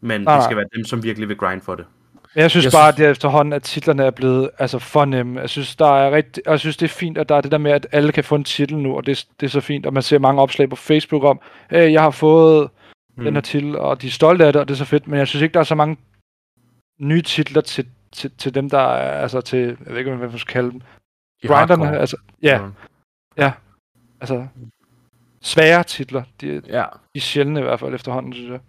Men 0.00 0.20
Nej, 0.20 0.34
det 0.34 0.44
skal 0.44 0.56
være 0.56 0.66
dem, 0.76 0.84
som 0.84 1.02
virkelig 1.02 1.28
vil 1.28 1.36
grind 1.36 1.60
for 1.60 1.74
det. 1.74 1.84
Men 2.34 2.42
jeg 2.42 2.50
synes 2.50 2.64
Jeg 2.64 2.72
bare, 2.72 2.92
synes- 2.92 3.00
at 3.00 3.06
det 3.06 3.10
efterhånden, 3.10 3.52
at 3.52 3.62
titlerne 3.62 4.02
er 4.04 4.10
blevet 4.10 4.50
altså, 4.58 4.78
for 4.78 5.04
nemme. 5.04 5.40
Jeg 5.40 5.50
synes, 5.50 5.76
der 5.76 5.86
er 5.86 6.10
rigtig, 6.10 6.42
og 6.46 6.50
jeg 6.50 6.60
synes, 6.60 6.76
det 6.76 6.84
er 6.86 6.94
fint, 6.94 7.18
at 7.18 7.28
der 7.28 7.34
er 7.34 7.40
det 7.40 7.52
der 7.52 7.58
med, 7.58 7.72
at 7.72 7.86
alle 7.92 8.12
kan 8.12 8.24
få 8.24 8.34
en 8.34 8.44
titel 8.44 8.78
nu, 8.78 8.96
og 8.96 9.06
det, 9.06 9.26
det 9.40 9.46
er 9.46 9.50
så 9.50 9.60
fint. 9.60 9.86
Og 9.86 9.92
man 9.92 10.02
ser 10.02 10.18
mange 10.18 10.42
opslag 10.42 10.70
på 10.70 10.76
Facebook 10.76 11.24
om, 11.24 11.40
hey, 11.70 11.92
jeg 11.92 12.02
har 12.02 12.10
fået 12.10 12.68
mm. 13.16 13.24
den 13.24 13.34
her 13.34 13.40
titel, 13.40 13.76
og 13.78 14.02
de 14.02 14.06
er 14.06 14.10
stolte 14.10 14.46
af 14.46 14.52
det, 14.52 14.60
og 14.60 14.68
det 14.68 14.74
er 14.74 14.78
så 14.78 14.84
fedt. 14.84 15.08
Men 15.08 15.18
jeg 15.18 15.28
synes 15.28 15.42
ikke, 15.42 15.54
der 15.54 15.60
er 15.60 15.64
så 15.64 15.74
mange 15.74 15.96
nye 17.00 17.22
titler 17.22 17.60
til, 17.60 17.86
til, 18.12 18.30
til 18.38 18.54
dem, 18.54 18.70
der 18.70 18.78
er, 18.78 19.22
altså 19.22 19.40
til, 19.40 19.58
jeg 19.58 19.76
ved 19.86 19.98
ikke, 19.98 20.10
hvad 20.14 20.28
man 20.28 20.38
skal 20.38 20.52
kalde 20.52 20.70
dem, 20.70 20.80
I 21.44 21.46
grinderne, 21.46 21.84
hardcore. 21.84 22.00
altså, 22.00 22.16
ja, 22.42 22.62
Mm. 22.64 22.72
altså, 24.20 24.46
svære 25.42 25.82
titler. 25.84 26.22
De, 26.40 26.46
de 26.60 26.62
Ja. 26.66 26.84
er 27.14 27.20
sjældne 27.20 27.60
i 27.60 27.62
hvert 27.62 27.80
fald 27.80 27.94
efterhånden, 27.94 28.32
synes 28.32 28.50
jeg. 28.50 28.60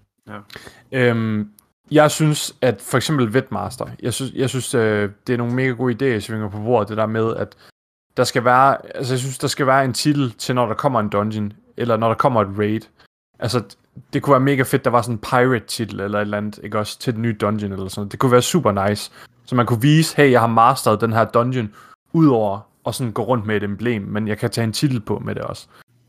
Øhm, 0.92 1.50
jeg 1.92 2.12
synes, 2.12 2.56
at 2.62 2.82
for 2.82 2.98
eksempel 2.98 3.34
Vetmaster, 3.34 3.86
jeg 4.02 4.14
synes, 4.14 4.32
jeg 4.36 4.50
synes 4.50 4.74
øh, 4.74 5.10
det 5.28 5.34
er 5.34 5.38
nogle 5.38 5.54
mega 5.54 5.70
gode 5.72 5.94
idéer, 6.06 6.12
jeg 6.14 6.24
svinger 6.24 6.50
på 6.50 6.58
bordet, 6.58 6.90
det 6.90 6.98
der 6.98 7.06
med, 7.06 7.36
at 7.36 7.56
der 8.18 8.24
skal 8.24 8.46
være, 8.46 8.78
altså 8.96 9.14
jeg 9.14 9.20
synes, 9.20 9.38
der 9.38 9.48
skal 9.48 9.68
være 9.68 9.86
en 9.86 9.94
titel 9.94 10.32
til, 10.32 10.56
når 10.56 10.66
der 10.66 10.74
kommer 10.74 11.00
en 11.00 11.10
dungeon, 11.10 11.54
eller 11.78 11.98
når 11.98 12.08
der 12.08 12.16
kommer 12.16 12.42
et 12.42 12.58
raid. 12.58 12.82
Altså, 13.40 13.64
det 14.14 14.22
kunne 14.24 14.32
være 14.32 14.40
mega 14.40 14.64
fedt, 14.64 14.86
der 14.86 14.92
var 14.92 15.02
sådan 15.02 15.16
en 15.16 15.20
pirate-titel, 15.20 16.00
eller 16.00 16.18
et 16.18 16.22
eller 16.22 16.38
andet, 16.38 16.60
ikke 16.64 16.80
også, 16.80 17.00
til 17.00 17.14
den 17.14 17.22
nye 17.22 17.38
dungeon, 17.42 17.72
eller 17.72 17.88
sådan 17.88 18.00
noget. 18.02 18.12
Det 18.12 18.20
kunne 18.20 18.32
være 18.32 18.42
super 18.42 18.88
nice, 18.90 19.12
så 19.46 19.56
man 19.56 19.66
kunne 19.66 19.82
vise, 19.82 20.18
hey, 20.18 20.32
jeg 20.32 20.40
har 20.40 20.48
masteret 20.48 21.02
den 21.02 21.14
her 21.14 21.26
dungeon, 21.26 21.74
udover 22.16 22.60
at 22.88 22.96
sådan 22.96 23.14
gå 23.14 23.24
rundt 23.24 23.46
med 23.46 23.56
et 23.56 23.64
emblem, 23.64 24.02
men 24.02 24.28
jeg 24.28 24.38
kan 24.38 24.50
tage 24.50 24.66
en 24.66 24.74
titel 24.74 25.02
på 25.02 25.20
med 25.20 25.36
det 25.36 25.44
også. 25.44 25.68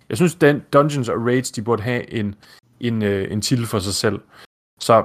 Jeg 0.09 0.17
synes, 0.17 0.35
den 0.35 0.63
dungeons 0.73 1.09
og 1.09 1.27
raids, 1.27 1.51
de 1.51 1.63
burde 1.63 1.83
have 1.83 2.13
en, 2.13 2.35
en, 2.81 3.03
øh, 3.03 3.33
en 3.33 3.41
titel 3.41 3.67
for 3.67 3.79
sig 3.79 3.95
selv. 3.95 4.21
Så 4.81 5.05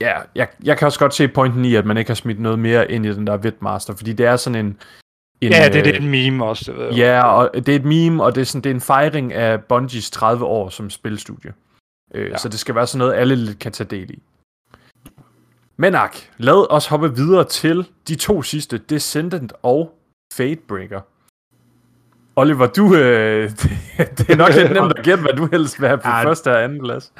ja, 0.00 0.20
jeg, 0.34 0.48
jeg 0.64 0.78
kan 0.78 0.86
også 0.86 0.98
godt 0.98 1.14
se 1.14 1.28
pointen 1.28 1.64
i, 1.64 1.74
at 1.74 1.86
man 1.86 1.96
ikke 1.96 2.08
har 2.08 2.14
smidt 2.14 2.40
noget 2.40 2.58
mere 2.58 2.90
ind 2.90 3.06
i 3.06 3.14
den 3.14 3.26
der 3.26 3.36
Vitmaster, 3.36 3.94
fordi 3.96 4.12
det 4.12 4.26
er 4.26 4.36
sådan 4.36 4.66
en... 4.66 4.78
en 5.40 5.52
Ja, 5.52 5.64
det, 5.64 5.84
det 5.84 5.86
øh, 5.86 5.94
er 5.94 6.00
en 6.00 6.10
meme 6.10 6.44
også, 6.44 6.72
det 6.72 6.80
ved 6.80 6.86
jeg. 6.86 6.96
Ja, 6.96 7.22
og 7.22 7.50
det 7.54 7.68
er 7.68 7.76
et 7.76 7.84
meme, 7.84 8.24
og 8.24 8.34
det 8.34 8.40
er, 8.40 8.44
sådan, 8.44 8.62
det 8.62 8.70
er 8.70 8.74
en 8.74 8.80
fejring 8.80 9.32
af 9.32 9.64
Bungies 9.64 10.10
30 10.10 10.44
år 10.44 10.68
som 10.68 10.90
spilstudie. 10.90 11.52
Øh, 12.14 12.30
ja. 12.30 12.36
Så 12.36 12.48
det 12.48 12.58
skal 12.58 12.74
være 12.74 12.86
sådan 12.86 12.98
noget, 12.98 13.14
alle 13.14 13.36
lidt 13.36 13.58
kan 13.58 13.72
tage 13.72 13.88
del 13.90 14.10
i. 14.10 14.22
Men 15.76 15.94
ak, 15.94 16.16
lad 16.38 16.72
os 16.72 16.86
hoppe 16.86 17.16
videre 17.16 17.44
til 17.44 17.86
de 18.08 18.14
to 18.14 18.42
sidste, 18.42 18.78
Descendant 18.78 19.52
og 19.62 19.97
Fatebreaker. 20.32 21.00
Oliver, 22.36 22.66
du, 22.66 22.94
øh, 22.94 23.50
det, 23.50 23.60
det 24.18 24.30
er 24.30 24.36
nok 24.36 24.54
lidt 24.54 24.72
nemt 24.72 24.98
at 24.98 25.04
gætte, 25.04 25.22
hvad 25.22 25.32
du 25.32 25.48
helst 25.52 25.80
vil 25.80 25.88
have 25.88 25.98
på 25.98 26.08
Ja. 26.08 26.24
første 26.24 26.50
og 26.52 26.64
anden 26.64 26.80
plads. 26.80 27.12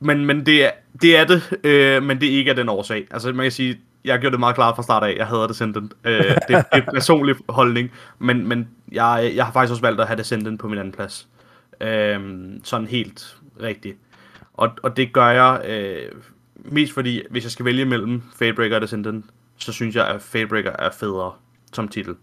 Men, 0.00 0.24
men 0.26 0.46
det, 0.46 0.64
er, 0.64 0.70
det 1.02 1.16
er 1.16 1.24
det, 1.24 1.58
øh, 1.64 2.02
men 2.02 2.20
det 2.20 2.32
er 2.32 2.36
ikke 2.38 2.50
af 2.50 2.56
den 2.56 2.68
årsag. 2.68 3.06
Altså 3.10 3.32
man 3.32 3.44
kan 3.44 3.52
sige, 3.52 3.80
jeg 4.04 4.18
gjorde 4.18 4.32
det 4.32 4.40
meget 4.40 4.54
klart 4.54 4.76
fra 4.76 4.82
start 4.82 5.02
af, 5.02 5.14
jeg 5.18 5.26
hader 5.26 5.46
Descendant. 5.46 5.94
Øh, 6.04 6.12
det, 6.24 6.38
det 6.48 6.54
er 6.72 6.76
en 6.76 6.82
personlig 6.94 7.34
holdning, 7.48 7.90
men, 8.18 8.48
men 8.48 8.68
jeg, 8.92 9.32
jeg 9.34 9.44
har 9.44 9.52
faktisk 9.52 9.70
også 9.70 9.82
valgt 9.82 10.00
at 10.00 10.06
have 10.06 10.18
Descendant 10.18 10.60
på 10.60 10.68
min 10.68 10.78
anden 10.78 10.92
plads. 10.92 11.28
Øh, 11.80 12.20
sådan 12.64 12.86
helt 12.86 13.36
rigtigt. 13.62 13.96
Og, 14.54 14.70
og 14.82 14.96
det 14.96 15.12
gør 15.12 15.28
jeg 15.28 15.60
øh, 15.68 16.12
mest 16.64 16.92
fordi, 16.92 17.22
hvis 17.30 17.44
jeg 17.44 17.50
skal 17.50 17.64
vælge 17.64 17.84
mellem 17.84 18.22
Fatebreaker 18.38 18.76
og 18.76 18.82
Descendant, 18.82 19.24
så 19.58 19.72
synes 19.72 19.96
jeg, 19.96 20.06
at 20.08 20.22
Fatebreaker 20.22 20.72
er 20.78 20.90
federe 20.90 21.32
som 21.76 21.88
titel. 21.88 22.14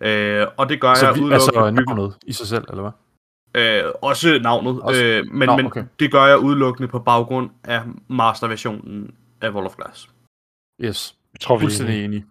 Øh, 0.00 0.46
og 0.56 0.68
det 0.68 0.80
gør 0.80 0.94
Så 0.94 1.06
jeg 1.06 1.12
udelukkende 1.12 1.34
altså 1.34 1.70
navnet 1.86 2.16
i 2.26 2.32
sig 2.32 2.46
selv, 2.46 2.64
eller 2.70 2.82
hvad? 2.82 2.92
Øh, 3.62 3.92
også 4.02 4.38
navnet, 4.42 4.82
Også- 4.82 5.04
øh, 5.04 5.24
men, 5.32 5.46
Nå, 5.48 5.56
men 5.56 5.66
okay. 5.66 5.84
det 6.00 6.12
gør 6.12 6.24
jeg 6.26 6.38
udelukkende 6.38 6.88
på 6.88 6.98
baggrund 6.98 7.50
af 7.64 7.82
masterversionen 8.08 9.14
af 9.40 9.50
World 9.50 9.66
of 9.66 9.76
Glass. 9.76 10.08
Yes, 10.84 11.16
Jeg 11.32 11.40
tror, 11.40 11.56
vi 11.56 11.60
er 11.60 11.64
fuldstændig 11.64 12.04
enig. 12.04 12.24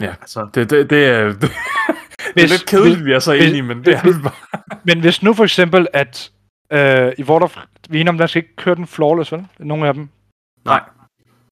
Ja. 0.00 0.06
Altså, 0.20 0.48
Det, 0.54 0.70
det, 0.70 0.90
det, 0.90 1.06
er, 1.06 1.24
det, 1.24 1.40
det 1.40 1.50
er 1.50 2.32
Hvis- 2.34 2.50
lidt 2.50 2.66
kedeligt, 2.66 3.04
vi 3.04 3.12
er 3.12 3.18
så 3.18 3.32
hvis- 3.32 3.44
enige, 3.48 3.62
men 3.62 3.84
det 3.84 3.94
er 3.94 4.02
hvis- 4.02 4.16
bare. 4.22 4.32
Men 4.88 5.00
hvis 5.00 5.22
nu 5.22 5.34
for 5.34 5.44
eksempel, 5.44 5.86
at 5.92 6.32
øh, 6.72 7.12
i 7.18 7.22
World 7.22 7.42
of... 7.42 7.56
Vi 7.88 7.96
er 7.96 8.00
enige 8.00 8.08
om, 8.10 8.18
der 8.18 8.26
skal 8.26 8.42
ikke 8.42 8.56
køre 8.56 8.74
den 8.74 8.86
flawless, 8.86 9.32
vel? 9.32 9.46
Nogle 9.58 9.88
af 9.88 9.94
dem. 9.94 10.08
nej. 10.64 10.80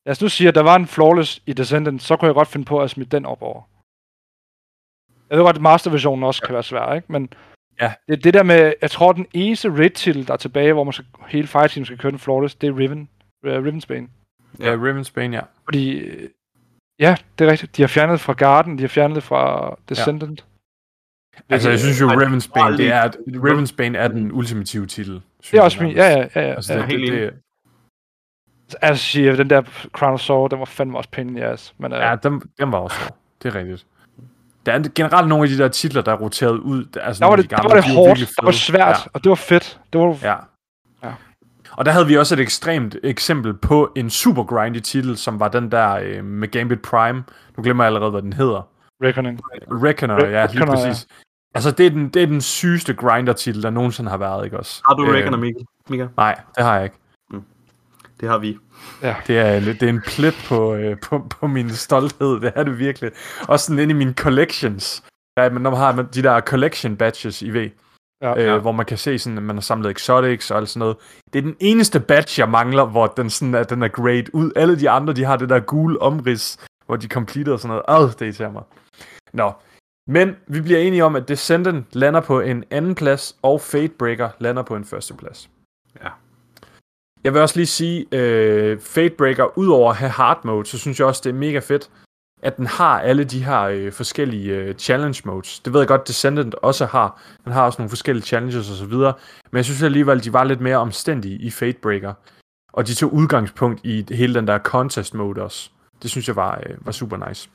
Lad 0.07 0.11
os 0.12 0.22
nu 0.22 0.28
sige, 0.28 0.48
at 0.48 0.55
der 0.55 0.62
var 0.62 0.76
en 0.76 0.86
flawless 0.86 1.42
i 1.46 1.53
Descendant, 1.53 2.03
så 2.03 2.16
kunne 2.16 2.26
jeg 2.26 2.34
godt 2.34 2.48
finde 2.48 2.64
på 2.66 2.80
at 2.80 2.90
smide 2.90 3.09
den 3.16 3.26
op 3.26 3.42
over. 3.42 3.62
Jeg 5.32 5.38
ved 5.38 5.44
godt, 5.44 5.56
at 5.56 5.62
masterversionen 5.62 6.24
også 6.24 6.42
kan 6.42 6.54
være 6.54 6.62
svær, 6.62 6.94
ikke? 6.94 7.12
Men 7.12 7.32
Ja. 7.80 7.92
det, 8.08 8.24
det 8.24 8.34
der 8.34 8.42
med, 8.42 8.72
jeg 8.82 8.90
tror, 8.90 9.12
den 9.12 9.26
eneste 9.32 9.70
raid 9.70 9.90
titel, 9.90 10.26
der 10.26 10.32
er 10.32 10.36
tilbage, 10.36 10.72
hvor 10.72 10.84
man 10.84 10.92
skal, 10.92 11.06
hele 11.28 11.46
fireteam 11.46 11.84
skal 11.84 11.98
køre 11.98 12.10
den 12.10 12.18
flawless, 12.18 12.54
det 12.54 12.68
er 12.68 12.78
Riven. 12.78 13.08
Uh, 13.46 13.50
Rivensbane. 13.50 14.08
Ja, 14.60 14.70
Ravensbane, 14.70 15.36
ja. 15.36 15.42
Fordi, 15.64 15.98
øh, 15.98 16.28
ja, 16.98 17.16
det 17.38 17.46
er 17.46 17.50
rigtigt. 17.50 17.76
De 17.76 17.82
har 17.82 17.86
fjernet 17.86 18.20
fra 18.20 18.32
Garden, 18.32 18.78
de 18.78 18.82
har 18.82 18.88
fjernet 18.88 19.22
fra 19.22 19.74
Descendant. 19.88 20.44
Altså, 21.48 21.70
jeg 21.70 21.78
synes 21.78 22.00
jo, 22.00 22.08
Ej, 22.08 22.14
Ravensbane, 22.14 22.76
det 22.76 22.92
er, 22.92 23.10
Ravensbane 23.28 23.98
er 23.98 24.08
den 24.08 24.32
ultimative 24.32 24.86
titel. 24.86 25.22
synes 25.40 25.50
Det 25.50 25.52
er 25.52 25.58
jeg 25.58 25.64
også 25.64 25.82
min, 25.82 25.92
ja, 25.92 26.08
ja, 26.08 26.28
ja. 26.34 26.40
ja. 26.48 26.54
Altså, 26.54 26.72
ja. 26.72 26.80
det, 26.80 26.90
det, 26.90 27.00
helt 27.00 27.12
det, 27.12 27.32
Altså, 28.82 29.20
den 29.20 29.50
der 29.50 29.62
Crown 29.92 30.14
of 30.14 30.20
Sorrow, 30.20 30.46
den 30.46 30.58
var 30.58 30.64
fandme 30.64 30.98
også 30.98 31.08
in 31.18 31.34
the 31.34 31.44
ass. 31.44 31.74
Men, 31.78 31.92
uh, 31.92 31.98
ja, 31.98 32.16
den, 32.22 32.42
den 32.58 32.72
var 32.72 32.78
også. 32.78 33.12
Det 33.42 33.54
er 33.54 33.58
rigtigt. 33.58 33.86
Der 34.66 34.72
er 34.72 34.82
generelt 34.94 35.28
nogle 35.28 35.44
af 35.44 35.48
de 35.50 35.58
der 35.58 35.68
titler, 35.68 36.02
der 36.02 36.12
er 36.12 36.16
roteret 36.16 36.58
ud. 36.58 36.84
Der, 36.84 37.00
altså 37.00 37.20
der 37.20 37.26
var 37.26 37.36
det, 37.36 37.44
de 37.44 37.48
der 37.48 37.56
gamle, 37.56 37.68
var 37.74 37.80
det 37.80 37.90
de 37.90 37.94
hårdt, 37.94 38.08
virkelig 38.08 38.28
der 38.40 38.44
var 38.44 38.52
svært, 38.52 39.08
og 39.14 39.24
det 39.24 39.28
var 39.30 39.34
fedt. 39.36 39.80
Det 39.92 40.00
var, 40.00 40.06
Ja. 40.22 40.28
Ja. 40.30 40.36
ja. 41.02 41.12
Og 41.72 41.84
der 41.84 41.92
havde 41.92 42.06
vi 42.06 42.16
også 42.16 42.34
et 42.34 42.40
ekstremt 42.40 42.96
eksempel 43.02 43.54
på 43.54 43.92
en 43.96 44.10
super 44.10 44.44
grindy 44.44 44.80
titel, 44.80 45.16
som 45.16 45.40
var 45.40 45.48
den 45.48 45.70
der 45.70 45.90
øh, 46.02 46.24
med 46.24 46.48
Gambit 46.48 46.82
Prime. 46.82 47.24
Nu 47.56 47.62
glemmer 47.62 47.84
jeg 47.84 47.86
allerede, 47.88 48.10
hvad 48.10 48.22
den 48.22 48.32
hedder. 48.32 48.68
Reckoning. 49.04 49.40
Reckoner, 49.70 50.16
Re- 50.18 50.24
ja, 50.24 50.46
lige 50.46 50.60
Reckoner, 50.60 50.84
præcis. 50.84 51.06
Altså, 51.54 51.70
det 51.70 51.86
er, 51.86 51.90
den, 51.90 52.08
det 52.08 52.22
er 52.22 52.26
den 52.26 52.40
sygeste 52.40 52.94
grinder-titel, 52.94 53.62
der 53.62 53.70
nogensinde 53.70 54.10
har 54.10 54.16
været, 54.16 54.44
ikke 54.44 54.58
også? 54.58 54.82
Har 54.88 54.94
du 54.94 55.06
Øh, 55.06 55.14
Reckoner, 55.14 55.38
Mikkel? 55.38 55.64
Mika? 55.90 56.06
Nej, 56.16 56.40
det 56.56 56.64
har 56.64 56.74
jeg 56.74 56.84
ikke. 56.84 56.96
Det 58.22 58.30
har 58.30 58.38
vi. 58.38 58.58
Det 59.26 59.38
er, 59.38 59.60
det 59.60 59.82
er 59.82 59.88
en 59.88 60.02
plet 60.06 60.34
på, 60.48 60.74
øh, 60.74 60.96
på, 61.02 61.26
på 61.30 61.46
min 61.46 61.70
stolthed, 61.70 62.40
det 62.40 62.52
er 62.54 62.62
det 62.62 62.78
virkelig. 62.78 63.10
Også 63.48 63.66
sådan 63.66 63.78
inde 63.78 63.92
i 63.94 63.96
mine 63.96 64.14
collections. 64.14 65.04
Ja, 65.38 65.48
men 65.50 65.62
når 65.62 65.70
man 65.70 65.78
har 65.78 65.92
de 66.02 66.22
der 66.22 66.40
collection 66.40 66.96
badges 66.96 67.42
i 67.42 67.50
V, 67.50 67.70
Ja. 68.22 68.38
øh, 68.38 68.44
Ja. 68.46 68.58
hvor 68.58 68.72
man 68.72 68.86
kan 68.86 68.98
se, 68.98 69.18
sådan, 69.18 69.38
at 69.38 69.44
man 69.44 69.56
har 69.56 69.60
samlet 69.60 69.90
exotics 69.90 70.50
og 70.50 70.58
alt 70.58 70.68
sådan 70.68 70.78
noget. 70.78 70.96
Det 71.32 71.38
er 71.38 71.42
den 71.42 71.56
eneste 71.60 72.00
badge, 72.00 72.40
jeg 72.40 72.48
mangler, 72.50 72.84
hvor 72.84 73.06
den, 73.06 73.30
sådan, 73.30 73.54
at 73.54 73.70
den 73.70 73.82
er 73.82 73.88
great 73.88 74.28
ud. 74.32 74.52
Alle 74.56 74.80
de 74.80 74.90
andre, 74.90 75.12
de 75.12 75.24
har 75.24 75.36
det 75.36 75.48
der 75.48 75.60
gule 75.60 76.02
omrids, 76.02 76.58
hvor 76.86 76.96
de 76.96 77.08
completer 77.08 77.52
og 77.52 77.60
sådan 77.60 77.82
noget. 77.88 78.02
Åh, 78.04 78.10
det 78.10 78.20
irriterer 78.20 78.52
mig. 78.52 78.62
Nå, 79.32 79.52
men 80.06 80.36
vi 80.46 80.60
bliver 80.60 80.78
enige 80.80 81.04
om, 81.04 81.16
at 81.16 81.28
Descendant 81.28 81.86
lander 81.92 82.20
på 82.20 82.40
en 82.40 82.64
anden 82.70 82.94
plads, 82.94 83.36
og 83.42 83.60
Fatebreaker 83.60 84.28
lander 84.38 84.62
på 84.62 84.76
en 84.76 84.84
første 84.84 85.14
plads. 85.14 85.48
Jeg 87.24 87.34
vil 87.34 87.40
også 87.40 87.56
lige 87.56 87.66
sige, 87.66 88.06
øh, 88.12 88.80
Fatebreaker, 88.80 89.58
udover 89.58 89.90
at 89.90 89.96
have 89.96 90.10
hard 90.10 90.44
mode, 90.44 90.66
så 90.66 90.78
synes 90.78 90.98
jeg 90.98 91.06
også, 91.06 91.20
det 91.24 91.30
er 91.30 91.34
mega 91.34 91.58
fedt, 91.58 91.90
at 92.42 92.56
den 92.56 92.66
har 92.66 93.00
alle 93.00 93.24
de 93.24 93.44
her 93.44 93.60
øh, 93.60 93.92
forskellige 93.92 94.54
øh, 94.54 94.74
challenge 94.74 95.22
modes. 95.24 95.60
Det 95.60 95.72
ved 95.72 95.80
jeg 95.80 95.88
godt, 95.88 96.08
Descendant 96.08 96.54
også 96.54 96.86
har. 96.86 97.22
Den 97.44 97.52
har 97.52 97.64
også 97.64 97.82
nogle 97.82 97.88
forskellige 97.88 98.26
challenges 98.26 98.70
og 98.70 98.76
så 98.76 98.86
videre. 98.86 99.14
Men 99.50 99.56
jeg 99.56 99.64
synes 99.64 99.82
alligevel, 99.82 100.24
de 100.24 100.32
var 100.32 100.44
lidt 100.44 100.60
mere 100.60 100.76
omstændige 100.76 101.38
i 101.38 101.50
Fatebreaker. 101.50 102.14
Og 102.72 102.86
de 102.86 102.94
tog 102.94 103.12
udgangspunkt 103.12 103.80
i 103.84 104.06
hele 104.10 104.34
den 104.34 104.46
der 104.46 104.58
contest 104.58 105.14
mode 105.14 105.42
også. 105.42 105.70
Det 106.02 106.10
synes 106.10 106.28
jeg 106.28 106.36
var, 106.36 106.62
øh, 106.66 106.86
var 106.86 106.92
super 106.92 107.28
nice. 107.28 107.50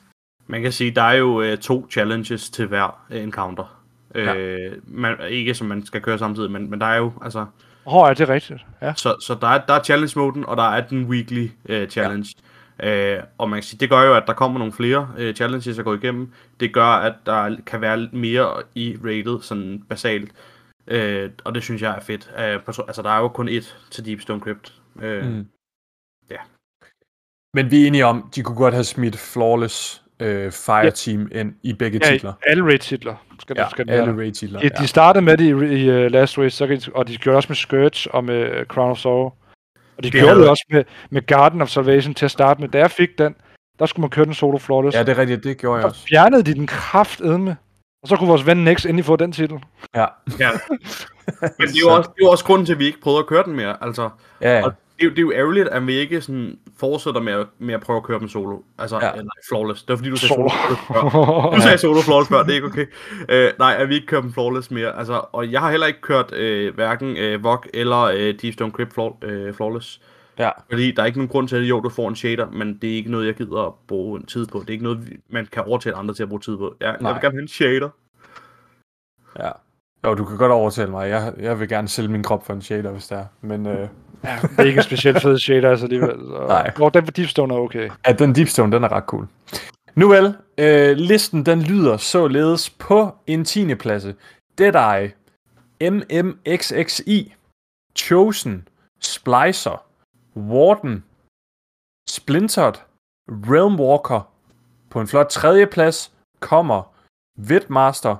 Man 0.47 0.61
kan 0.61 0.71
sige, 0.71 0.91
der 0.91 1.01
er 1.01 1.13
jo 1.13 1.41
øh, 1.41 1.57
to 1.57 1.87
challenges 1.91 2.49
til 2.49 2.65
hver 2.65 3.05
encounter. 3.11 3.81
Ja. 4.15 4.35
Øh, 4.35 4.77
man, 4.87 5.15
ikke 5.29 5.53
som 5.53 5.67
man 5.67 5.85
skal 5.85 6.01
køre 6.01 6.17
samtidig, 6.17 6.51
men, 6.51 6.69
men 6.69 6.81
der 6.81 6.85
er 6.85 6.97
jo, 6.97 7.11
altså, 7.21 7.45
Åh, 7.87 7.95
oh, 7.95 8.07
ja, 8.07 8.13
det 8.13 8.29
er 8.29 8.33
rigtigt. 8.33 8.65
Ja. 8.81 8.93
så, 8.93 9.15
så 9.19 9.37
der 9.41 9.47
er, 9.47 9.65
der 9.65 9.73
er 9.73 9.83
challenge-moden, 9.83 10.45
og 10.45 10.57
der 10.57 10.63
er 10.63 10.87
den 10.87 11.05
weekly 11.05 11.49
øh, 11.69 11.89
challenge. 11.89 12.35
Ja. 12.79 13.15
Øh, 13.17 13.23
og 13.37 13.49
man 13.49 13.57
kan 13.57 13.63
sige, 13.63 13.79
det 13.79 13.89
gør 13.89 14.01
jo, 14.01 14.15
at 14.15 14.23
der 14.27 14.33
kommer 14.33 14.59
nogle 14.59 14.73
flere 14.73 15.09
øh, 15.17 15.35
challenges 15.35 15.79
at 15.79 15.85
gå 15.85 15.93
igennem. 15.93 16.31
Det 16.59 16.73
gør, 16.73 16.85
at 16.85 17.13
der 17.25 17.57
kan 17.65 17.81
være 17.81 17.99
lidt 17.99 18.13
mere 18.13 18.63
i 18.75 18.97
rated, 19.03 19.41
sådan 19.41 19.83
basalt. 19.89 20.31
Øh, 20.87 21.31
og 21.43 21.55
det 21.55 21.63
synes 21.63 21.81
jeg 21.81 21.95
er 21.95 21.99
fedt. 21.99 22.31
Øh, 22.39 22.63
på, 22.63 22.71
altså, 22.87 23.01
der 23.01 23.09
er 23.09 23.19
jo 23.19 23.27
kun 23.27 23.49
ét 23.49 23.89
til 23.91 24.05
Deep 24.05 24.21
Stone 24.21 24.41
Crypt. 24.41 24.81
Øh, 25.01 25.25
mm. 25.25 25.31
Mm. 25.31 25.47
Ja. 26.29 26.39
Men 27.53 27.71
vi 27.71 27.83
er 27.83 27.87
enige 27.87 28.05
om, 28.05 28.29
de 28.35 28.43
kunne 28.43 28.57
godt 28.57 28.73
have 28.73 28.83
smidt 28.83 29.17
Flawless 29.17 30.03
øh, 30.19 30.51
Fireteam 30.51 31.29
ind 31.31 31.53
i 31.63 31.73
begge 31.73 31.99
ja 32.03 32.11
titler. 32.11 32.33
alle 32.47 32.63
raid-titler 32.63 33.15
skal, 33.39 33.55
Ja, 33.57 33.63
ja, 33.63 33.69
skal 33.69 33.89
alle 33.89 34.11
der. 34.11 34.17
raid-titler. 34.17 34.59
De, 34.59 34.69
de 34.69 34.87
startede 34.87 35.25
med 35.25 35.37
det 35.37 35.43
i, 35.45 35.49
i 35.83 36.05
uh, 36.05 36.11
Last 36.11 36.37
Race, 36.37 36.57
så 36.57 36.67
kan, 36.67 36.77
de- 36.77 36.91
og 36.95 37.07
de 37.07 37.17
gjorde 37.17 37.37
også 37.37 37.49
med 37.49 37.55
Scourge 37.55 38.11
og 38.13 38.23
med 38.23 38.59
uh, 38.59 38.65
Crown 38.65 38.91
of 38.91 38.97
Sorrow. 38.97 39.23
Og 39.25 39.33
de 39.97 40.03
Det 40.03 40.11
gjorde 40.11 40.27
havde- 40.27 40.41
det 40.41 40.49
også 40.49 40.65
med, 40.69 40.83
med 41.09 41.25
Garden 41.25 41.61
of 41.61 41.69
Salvation 41.69 42.13
til 42.13 42.25
at 42.25 42.31
starte 42.31 42.61
med. 42.61 42.69
Da 42.69 42.77
jeg 42.77 42.91
fik 42.91 43.17
den, 43.17 43.35
der 43.79 43.85
skulle 43.85 44.01
man 44.03 44.09
køre 44.09 44.25
den 44.25 44.33
solo 44.33 44.57
flawless. 44.57 44.97
Ja, 44.97 45.03
det 45.03 45.09
er 45.09 45.17
rigtigt, 45.17 45.43
det 45.43 45.57
gjorde 45.57 45.75
jeg 45.75 45.81
Så 45.83 45.87
også. 45.87 46.05
fjernede 46.09 46.43
de 46.43 46.53
den 46.53 46.67
kraftedme. 46.67 47.57
Og 48.03 48.07
så 48.09 48.15
kunne 48.15 48.27
vores 48.29 48.45
ven 48.45 48.57
Nex 48.57 48.85
endelig 48.85 49.05
få 49.05 49.15
den 49.15 49.31
titel. 49.31 49.57
Ja. 49.95 50.05
Ja. 50.39 50.49
Men 51.59 51.67
det 51.67 51.75
er, 51.75 51.79
jo 51.81 51.89
også, 51.95 52.09
det 52.15 52.21
er 52.21 52.25
jo 52.25 52.31
også 52.31 52.45
grunden 52.45 52.65
til, 52.65 52.73
at 52.73 52.79
vi 52.79 52.85
ikke 52.85 53.01
prøvede 53.01 53.19
at 53.19 53.25
køre 53.27 53.43
den 53.43 53.55
mere. 53.55 53.75
Altså, 53.83 54.09
Ja, 54.41 54.63
Og 54.65 54.73
det, 54.99 55.03
er 55.03 55.05
jo- 55.05 55.09
det 55.09 55.17
er 55.17 55.21
jo 55.21 55.31
ærgerligt, 55.31 55.67
at 55.67 55.87
vi 55.87 55.93
ikke 55.93 56.21
sådan 56.21 56.59
fortsætter 56.79 57.21
med 57.21 57.33
at, 57.33 57.47
med 57.59 57.73
at 57.73 57.81
prøve 57.81 57.97
at 57.97 58.03
køre 58.03 58.19
dem 58.19 58.27
solo. 58.29 58.57
Altså, 58.77 58.95
Ja. 59.01 59.05
ja. 59.05 59.11
nej, 59.15 59.23
flawless. 59.49 59.83
Det 59.83 59.89
var 59.89 59.95
fordi, 59.97 60.09
du 60.09 60.15
sagde 60.15 60.33
Solo. 60.33 60.49
solo. 60.49 61.09
før. 61.09 61.55
Du 61.55 61.61
sagde 61.61 61.77
solo 61.77 62.01
flawless 62.01 62.29
før, 62.29 62.43
det 62.43 62.51
er 62.51 62.55
ikke 62.55 62.67
okay. 62.67 62.85
Uh, 63.21 63.59
nej, 63.59 63.75
at 63.79 63.89
vi 63.89 63.95
ikke 63.95 64.07
kører 64.07 64.21
dem 64.21 64.33
flawless 64.33 64.71
mere. 64.71 64.97
Altså, 64.97 65.21
og 65.31 65.51
jeg 65.51 65.59
har 65.61 65.71
heller 65.71 65.87
ikke 65.87 66.01
kørt 66.01 66.31
uh, 66.31 66.75
hverken 66.75 67.09
uh, 67.35 67.43
VOG 67.43 67.63
eller 67.73 68.03
uh, 68.13 68.39
Deep 68.41 68.53
Stone 68.53 68.71
Crypt 68.71 68.93
flaw, 68.93 69.07
uh, 69.09 69.53
flawless. 69.55 70.01
ja. 70.39 70.49
Fordi 70.69 70.91
der 70.91 71.01
er 71.01 71.05
ikke 71.05 71.17
nogen 71.17 71.29
grund 71.29 71.47
til, 71.47 71.55
at 71.55 71.61
jo, 71.63 71.79
du 71.79 71.89
får 71.89 72.09
en 72.09 72.15
shader, 72.15 72.49
men 72.51 72.77
det 72.81 72.91
er 72.91 72.95
ikke 72.95 73.11
noget, 73.11 73.25
jeg 73.25 73.35
gider 73.35 73.67
at 73.67 73.73
bruge 73.87 74.19
en 74.19 74.25
tid 74.25 74.45
på. 74.47 74.59
Det 74.59 74.67
er 74.69 74.71
ikke 74.73 74.83
noget, 74.83 74.99
man 75.29 75.47
kan 75.51 75.63
overtale 75.63 75.95
andre 75.95 76.13
til 76.13 76.23
at 76.23 76.29
bruge 76.29 76.41
tid 76.41 76.57
på. 76.57 76.75
Jeg, 76.79 76.87
jeg 76.87 76.97
Nej. 77.01 77.11
vil 77.13 77.21
gerne 77.21 77.33
have 77.35 77.41
en 77.41 77.47
shader. 77.47 77.89
ja. 79.39 79.49
Jo, 80.05 80.13
du 80.15 80.25
kan 80.25 80.37
godt 80.37 80.51
overtale 80.51 80.91
mig. 80.91 81.09
Jeg, 81.09 81.33
jeg 81.39 81.59
vil 81.59 81.69
gerne 81.69 81.87
sælge 81.87 82.09
min 82.09 82.23
krop 82.23 82.45
for 82.45 82.53
en 82.53 82.61
shader, 82.61 82.91
hvis 82.91 83.07
det 83.07 83.17
er. 83.17 83.25
Men 83.41 83.65
øh, 83.67 83.87
Ja, 84.27 84.39
det 84.41 84.59
er 84.59 84.63
ikke 84.63 84.77
en 84.77 84.83
specielt 84.83 85.21
fed 85.21 85.37
shader, 85.39 85.69
altså 85.69 85.85
alligevel. 85.85 86.15
Så... 86.19 86.45
Nej. 86.47 86.71
Hvor 86.75 86.89
den 86.89 87.05
for 87.05 87.11
Deepstone 87.11 87.53
er 87.53 87.57
okay. 87.57 87.89
ja, 88.07 88.11
den 88.11 88.35
Deepstone, 88.35 88.71
den 88.71 88.83
er 88.83 88.91
ret 88.91 89.03
cool. 89.03 89.27
Nu 89.95 90.07
vel, 90.09 90.35
øh, 90.57 90.97
listen 90.97 91.45
den 91.45 91.61
lyder 91.61 91.97
således 91.97 92.69
på 92.69 93.15
en 93.27 93.45
10. 93.45 93.75
pladse. 93.75 94.15
Deadeye, 94.57 95.11
MMXXI, 95.81 97.33
Chosen, 97.97 98.67
Splicer, 99.01 99.85
Warden, 100.37 101.03
Splintered, 102.09 102.73
Realmwalker. 103.29 104.31
På 104.89 105.01
en 105.01 105.07
flot 105.07 105.27
tredje 105.29 105.67
plads 105.67 106.11
kommer 106.39 106.93
Vidmaster, 107.37 108.15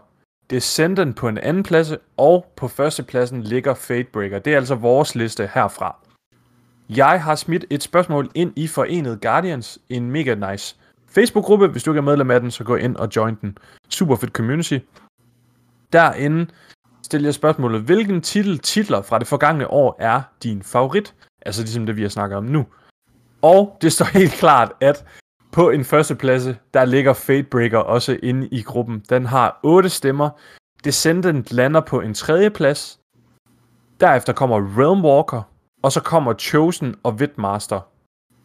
Descendant 0.49 1.15
på 1.15 1.27
en 1.27 1.37
anden 1.37 1.63
plads, 1.63 1.93
og 2.17 2.45
på 2.55 2.67
første 2.67 3.03
pladsen 3.03 3.43
ligger 3.43 3.73
Fatebreaker. 3.73 4.39
Det 4.39 4.53
er 4.53 4.57
altså 4.57 4.75
vores 4.75 5.15
liste 5.15 5.49
herfra. 5.53 5.95
Jeg 6.89 7.23
har 7.23 7.35
smidt 7.35 7.65
et 7.69 7.83
spørgsmål 7.83 8.31
ind 8.35 8.53
i 8.55 8.67
Forenet 8.67 9.21
Guardians, 9.21 9.79
en 9.89 10.11
mega 10.11 10.51
nice 10.51 10.75
Facebook-gruppe. 11.07 11.67
Hvis 11.67 11.83
du 11.83 11.91
ikke 11.91 11.97
er 11.97 12.03
medlem 12.03 12.31
af 12.31 12.39
den, 12.39 12.51
så 12.51 12.63
gå 12.63 12.75
ind 12.75 12.95
og 12.95 13.09
join 13.15 13.35
den. 13.35 13.57
Super 13.89 14.15
fedt 14.15 14.33
community. 14.33 14.77
Derinde 15.93 16.47
stiller 17.03 17.27
jeg 17.27 17.33
spørgsmålet, 17.33 17.81
hvilken 17.81 18.21
titel, 18.21 18.59
titler 18.59 19.01
fra 19.01 19.19
det 19.19 19.27
forgangne 19.27 19.71
år 19.71 19.95
er 19.99 20.21
din 20.43 20.63
favorit? 20.63 21.15
Altså 21.45 21.61
ligesom 21.61 21.85
det, 21.85 21.97
vi 21.97 22.01
har 22.01 22.09
snakket 22.09 22.37
om 22.37 22.43
nu. 22.43 22.65
Og 23.41 23.77
det 23.81 23.93
står 23.93 24.05
helt 24.05 24.31
klart, 24.31 24.71
at 24.81 25.05
på 25.57 25.69
en 25.69 25.85
førsteplads, 25.85 26.43
der 26.73 26.85
ligger 26.85 27.13
Fatebreaker 27.13 27.77
også 27.77 28.19
inde 28.23 28.47
i 28.47 28.61
gruppen. 28.61 29.03
Den 29.09 29.25
har 29.25 29.59
8 29.63 29.89
stemmer. 29.89 30.29
Descendant 30.83 31.51
lander 31.51 31.81
på 31.81 32.01
en 32.01 32.13
tredje 32.13 32.49
plads. 32.49 32.99
Derefter 33.99 34.33
kommer 34.33 34.57
Realmwalker, 34.79 35.41
og 35.83 35.91
så 35.91 36.01
kommer 36.01 36.33
Chosen 36.33 36.95
og 37.03 37.19
Vidmaster 37.19 37.81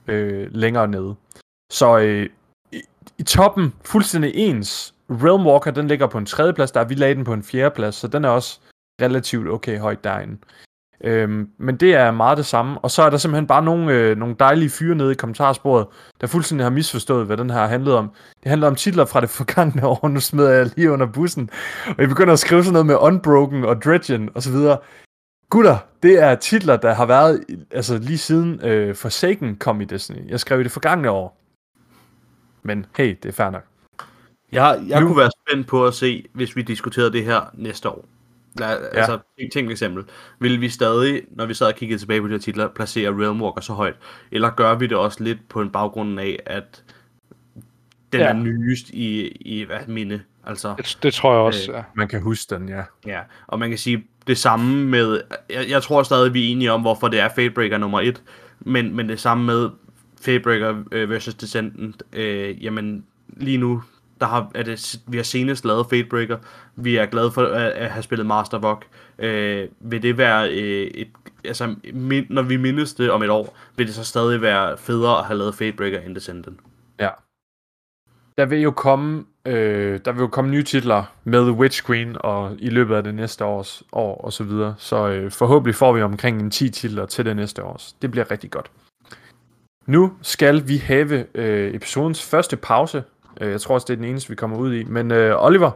øh, 0.06 0.48
længere 0.50 0.88
nede. 0.88 1.14
Så 1.72 1.98
øh, 1.98 2.28
i, 2.72 2.80
i 3.18 3.22
toppen, 3.22 3.74
fuldstændig 3.84 4.32
ens. 4.34 4.94
Realmwalker, 5.10 5.70
den 5.70 5.88
ligger 5.88 6.06
på 6.06 6.18
en 6.18 6.26
tredje 6.26 6.52
plads, 6.52 6.70
der 6.70 6.84
vi 6.84 6.94
lagde 6.94 7.14
den 7.14 7.24
på 7.24 7.32
en 7.32 7.42
fjerde 7.42 7.74
plads, 7.74 7.94
så 7.94 8.08
den 8.08 8.24
er 8.24 8.28
også 8.28 8.60
relativt 9.02 9.48
okay 9.48 9.78
højt 9.78 10.04
derinde. 10.04 10.38
Øhm, 11.04 11.48
men 11.58 11.76
det 11.76 11.94
er 11.94 12.10
meget 12.10 12.38
det 12.38 12.46
samme. 12.46 12.78
Og 12.78 12.90
så 12.90 13.02
er 13.02 13.10
der 13.10 13.16
simpelthen 13.16 13.46
bare 13.46 13.62
nogle, 13.62 13.92
øh, 13.94 14.16
nogle 14.16 14.36
dejlige 14.38 14.70
fyre 14.70 14.94
nede 14.94 15.12
i 15.12 15.14
kommentarsporet, 15.14 15.86
der 16.20 16.26
fuldstændig 16.26 16.64
har 16.64 16.70
misforstået, 16.70 17.26
hvad 17.26 17.36
den 17.36 17.50
her 17.50 17.66
handlede 17.66 17.98
om. 17.98 18.10
Det 18.42 18.48
handler 18.48 18.66
om 18.66 18.74
titler 18.74 19.04
fra 19.04 19.20
det 19.20 19.30
forgangne 19.30 19.86
år. 19.86 20.08
Nu 20.08 20.20
smider 20.20 20.50
jeg 20.50 20.70
lige 20.76 20.90
under 20.92 21.06
bussen. 21.06 21.50
Og 21.86 21.94
jeg 21.98 22.08
begynder 22.08 22.32
at 22.32 22.38
skrive 22.38 22.62
sådan 22.64 22.72
noget 22.72 22.86
med 22.86 22.96
Unbroken 23.00 23.64
og 23.64 23.82
Dredgen 23.82 24.30
og 24.34 24.42
så 24.42 24.50
videre. 24.50 24.78
Gutter, 25.50 25.76
det 26.02 26.22
er 26.22 26.34
titler, 26.34 26.76
der 26.76 26.94
har 26.94 27.06
været 27.06 27.44
altså 27.70 27.98
lige 27.98 28.18
siden 28.18 28.60
øh, 28.64 28.94
Forsaken 28.94 29.56
kom 29.56 29.80
i 29.80 29.84
Destiny. 29.84 30.28
Jeg 30.30 30.40
skrev 30.40 30.60
i 30.60 30.62
det 30.62 30.72
forgangne 30.72 31.10
år. 31.10 31.38
Men 32.62 32.86
hey, 32.96 33.16
det 33.22 33.28
er 33.28 33.32
fair 33.32 33.50
nok. 33.50 33.64
Jeg, 34.52 34.80
jeg 34.88 35.00
Nu- 35.00 35.06
kunne 35.06 35.18
være 35.18 35.30
spændt 35.48 35.66
på 35.66 35.86
at 35.86 35.94
se, 35.94 36.24
hvis 36.34 36.56
vi 36.56 36.62
diskuterede 36.62 37.12
det 37.12 37.24
her 37.24 37.40
næste 37.54 37.88
år. 37.88 38.04
Lad, 38.58 38.80
ja. 38.80 38.98
Altså, 38.98 39.18
tænk, 39.52 39.66
et 39.66 39.72
eksempel. 39.72 40.04
Vil 40.38 40.60
vi 40.60 40.68
stadig, 40.68 41.22
når 41.30 41.46
vi 41.46 41.54
sad 41.54 41.66
og 41.66 41.74
kiggede 41.74 42.00
tilbage 42.00 42.20
på 42.20 42.26
de 42.26 42.32
her 42.32 42.38
titler, 42.38 42.68
placere 42.68 43.10
Realmwalker 43.10 43.60
så 43.60 43.72
højt? 43.72 43.96
Eller 44.30 44.50
gør 44.50 44.74
vi 44.74 44.86
det 44.86 44.96
også 44.96 45.24
lidt 45.24 45.48
på 45.48 45.60
en 45.60 45.70
baggrund 45.70 46.20
af, 46.20 46.38
at 46.46 46.84
den 48.12 48.20
ja. 48.20 48.26
er 48.26 48.32
nyest 48.32 48.90
i, 48.90 49.28
i 49.28 49.64
hvad, 49.64 49.78
minde? 49.86 50.22
Altså, 50.46 50.74
Det, 50.78 50.98
det 51.02 51.14
tror 51.14 51.32
jeg 51.32 51.40
også, 51.40 51.72
Øh, 51.72 51.76
ja. 51.76 51.82
Man 51.94 52.08
kan 52.08 52.22
huske 52.22 52.54
den, 52.54 52.68
ja. 52.68 52.82
ja. 53.06 53.20
Og 53.46 53.58
man 53.58 53.68
kan 53.68 53.78
sige 53.78 54.04
det 54.26 54.38
samme 54.38 54.86
med... 54.86 55.20
Jeg, 55.50 55.66
jeg 55.68 55.82
tror 55.82 56.02
stadig, 56.02 56.34
vi 56.34 56.46
er 56.46 56.52
enige 56.52 56.72
om, 56.72 56.80
hvorfor 56.80 57.08
det 57.08 57.20
er 57.20 57.28
Fatebreaker 57.28 57.78
nummer 57.78 58.00
et. 58.00 58.22
Men, 58.60 58.96
men 58.96 59.08
det 59.08 59.20
samme 59.20 59.44
med 59.44 59.70
Fatebreaker 60.22 60.82
øh, 60.92 61.10
versus 61.10 61.34
Descendant. 61.34 62.02
Øh, 62.12 62.64
jamen, 62.64 63.04
lige 63.28 63.58
nu, 63.58 63.82
der 64.22 64.28
har, 64.28 64.50
er 64.54 64.62
det, 64.62 65.00
vi 65.06 65.16
har 65.16 65.24
senest 65.24 65.64
lavet 65.64 65.86
Fatebreaker. 65.90 66.38
Vi 66.76 66.96
er 66.96 67.06
glade 67.06 67.30
for 67.30 67.42
at, 67.42 67.72
at 67.72 67.90
have 67.90 68.02
spillet 68.02 68.26
Master 68.26 68.58
Vogue. 68.58 68.82
Øh, 69.18 69.68
vil 69.80 70.02
det 70.02 70.18
være 70.18 70.50
øh, 70.50 70.86
et... 70.94 71.08
Altså, 71.44 71.74
min, 71.92 72.26
når 72.30 72.42
vi 72.42 72.56
mindes 72.56 72.94
det 72.94 73.10
om 73.10 73.22
et 73.22 73.30
år, 73.30 73.56
vil 73.76 73.86
det 73.86 73.94
så 73.94 74.04
stadig 74.04 74.42
være 74.42 74.78
federe 74.78 75.18
at 75.18 75.24
have 75.24 75.38
lavet 75.38 75.54
Fatebreaker 75.54 76.00
end 76.00 76.14
Descendant. 76.14 76.60
Ja. 77.00 77.08
Der 78.38 78.46
vil 78.46 78.60
jo 78.60 78.70
komme, 78.70 79.24
øh, 79.46 80.00
der 80.04 80.12
vil 80.12 80.20
jo 80.20 80.26
komme 80.26 80.50
nye 80.50 80.62
titler 80.62 81.04
med 81.24 81.50
Witch 81.50 81.86
Queen 81.86 82.16
og 82.20 82.56
i 82.58 82.70
løbet 82.70 82.94
af 82.94 83.04
det 83.04 83.14
næste 83.14 83.44
års 83.44 83.82
år 83.92 84.24
og 84.24 84.32
så 84.32 84.44
videre. 84.44 84.74
Så 84.78 85.08
øh, 85.08 85.30
forhåbentlig 85.30 85.74
får 85.74 85.92
vi 85.92 86.02
omkring 86.02 86.42
en 86.42 86.50
10 86.50 86.70
titler 86.70 87.06
til 87.06 87.24
det 87.24 87.36
næste 87.36 87.64
års. 87.64 87.96
Det 88.02 88.10
bliver 88.10 88.30
rigtig 88.30 88.50
godt. 88.50 88.70
Nu 89.86 90.12
skal 90.22 90.68
vi 90.68 90.76
have 90.76 91.26
øh, 91.34 91.74
episodens 91.74 92.30
første 92.30 92.56
pause. 92.56 93.04
Øh, 93.42 93.50
jeg 93.50 93.60
tror 93.60 93.74
også, 93.74 93.84
det 93.88 93.92
er 93.92 93.96
den 93.96 94.04
eneste, 94.04 94.28
vi 94.28 94.34
kommer 94.34 94.56
ud 94.56 94.74
i. 94.74 94.84
Men 94.84 95.10
øh, 95.10 95.44
Oliver, 95.44 95.70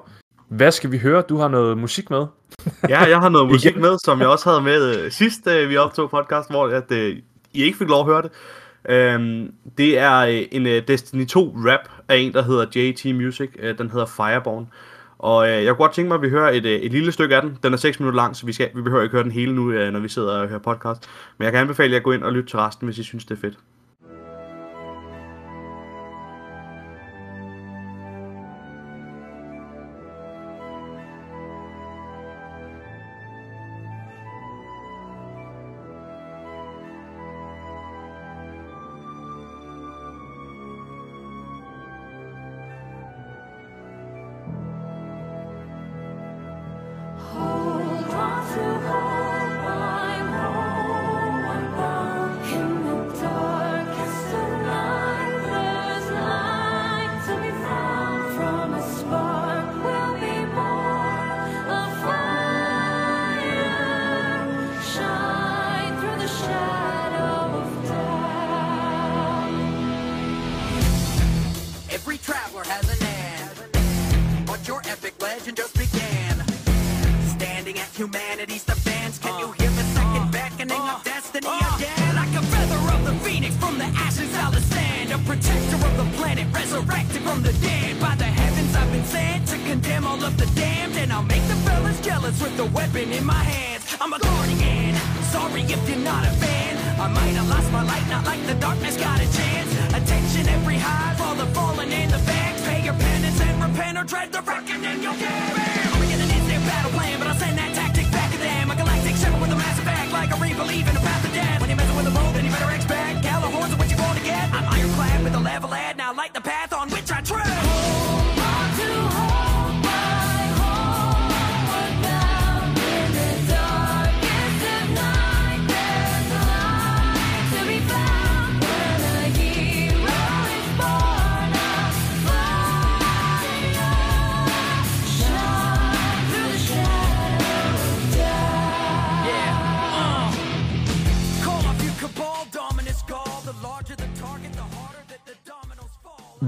hvad 0.48 0.72
skal 0.72 0.92
vi 0.92 0.98
høre? 0.98 1.22
Du 1.22 1.36
har 1.36 1.48
noget 1.48 1.78
musik 1.78 2.10
med. 2.10 2.26
Ja, 2.88 3.02
jeg 3.02 3.20
har 3.20 3.28
noget 3.28 3.48
musik 3.48 3.76
med, 3.76 3.96
som 4.04 4.20
jeg 4.20 4.28
også 4.28 4.50
havde 4.50 4.62
med 4.62 5.04
øh, 5.04 5.10
sidst, 5.10 5.46
øh, 5.46 5.68
vi 5.68 5.76
optog 5.76 6.10
podcast, 6.10 6.50
hvor 6.50 6.68
at, 6.68 6.92
øh, 6.92 7.16
I 7.52 7.62
ikke 7.62 7.78
fik 7.78 7.88
lov 7.88 8.00
at 8.00 8.06
høre 8.06 8.22
det. 8.22 8.30
Øhm, 8.88 9.52
det 9.78 9.98
er 9.98 10.16
øh, 10.16 10.42
en 10.52 10.66
øh, 10.66 10.82
Destiny 10.88 11.26
2 11.26 11.56
rap 11.56 11.88
af 12.08 12.16
en, 12.16 12.32
der 12.32 12.42
hedder 12.42 12.66
JT 12.74 13.16
Music. 13.16 13.50
Øh, 13.58 13.78
den 13.78 13.90
hedder 13.90 14.06
Fireborn. 14.06 14.68
Og 15.18 15.48
øh, 15.48 15.64
jeg 15.64 15.66
kunne 15.68 15.84
godt 15.84 15.92
tænke 15.92 16.08
mig, 16.08 16.14
at 16.14 16.22
vi 16.22 16.28
hører 16.28 16.50
et, 16.50 16.66
øh, 16.66 16.80
et 16.80 16.92
lille 16.92 17.12
stykke 17.12 17.36
af 17.36 17.42
den. 17.42 17.58
Den 17.62 17.72
er 17.72 17.76
6 17.76 18.00
minutter 18.00 18.16
lang, 18.16 18.36
så 18.36 18.46
vi, 18.46 18.52
skal, 18.52 18.70
vi 18.74 18.82
behøver 18.82 19.02
ikke 19.02 19.12
høre 19.12 19.24
den 19.24 19.32
hele 19.32 19.54
nu, 19.54 19.70
øh, 19.70 19.92
når 19.92 20.00
vi 20.00 20.08
sidder 20.08 20.40
og 20.40 20.48
hører 20.48 20.60
podcast. 20.60 21.08
Men 21.38 21.44
jeg 21.44 21.52
kan 21.52 21.60
anbefale 21.60 21.92
jer 21.92 21.96
at 21.96 22.02
gå 22.02 22.12
ind 22.12 22.22
og 22.22 22.32
lytte 22.32 22.50
til 22.50 22.58
resten, 22.58 22.86
hvis 22.86 22.98
I 22.98 23.02
synes, 23.02 23.24
det 23.24 23.36
er 23.36 23.40
fedt. 23.40 23.58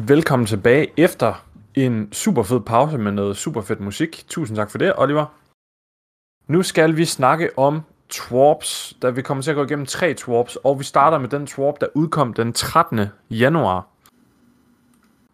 Velkommen 0.09 0.47
tilbage 0.47 0.93
efter 0.97 1.45
en 1.75 2.13
super 2.13 2.43
fed 2.43 2.61
pause 2.61 2.99
med 2.99 3.13
noget 3.13 3.37
super 3.37 3.61
fedt 3.61 3.81
musik. 3.81 4.25
Tusind 4.29 4.57
tak 4.57 4.71
for 4.71 4.79
det, 4.79 4.93
Oliver. 4.97 5.27
Nu 6.47 6.63
skal 6.63 6.97
vi 6.97 7.05
snakke 7.05 7.59
om 7.59 7.81
twarps, 8.09 8.97
da 9.03 9.11
vi 9.11 9.23
kommer 9.23 9.43
til 9.43 9.51
at 9.51 9.55
gå 9.55 9.65
igennem 9.65 9.87
tre 9.87 10.15
twarps, 10.15 10.57
og 10.57 10.79
vi 10.79 10.85
starter 10.85 11.19
med 11.19 11.29
den 11.29 11.47
twarp, 11.47 11.81
der 11.81 11.87
udkom 11.95 12.33
den 12.33 12.53
13. 12.53 13.01
januar. 13.31 13.87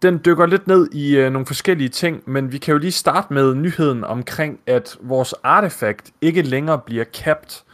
Den 0.02 0.20
dykker 0.24 0.46
lidt 0.46 0.66
ned 0.66 0.88
i 0.92 1.16
øh, 1.16 1.32
nogle 1.32 1.46
forskellige 1.46 1.88
ting, 1.88 2.22
men 2.26 2.52
vi 2.52 2.58
kan 2.58 2.72
jo 2.72 2.78
lige 2.78 2.92
starte 2.92 3.32
med 3.32 3.54
nyheden 3.54 4.04
omkring, 4.04 4.60
at 4.66 4.96
vores 5.00 5.34
artefakt 5.42 6.10
ikke 6.20 6.42
længere 6.42 6.78
bliver 6.78 7.04
capped 7.04 7.64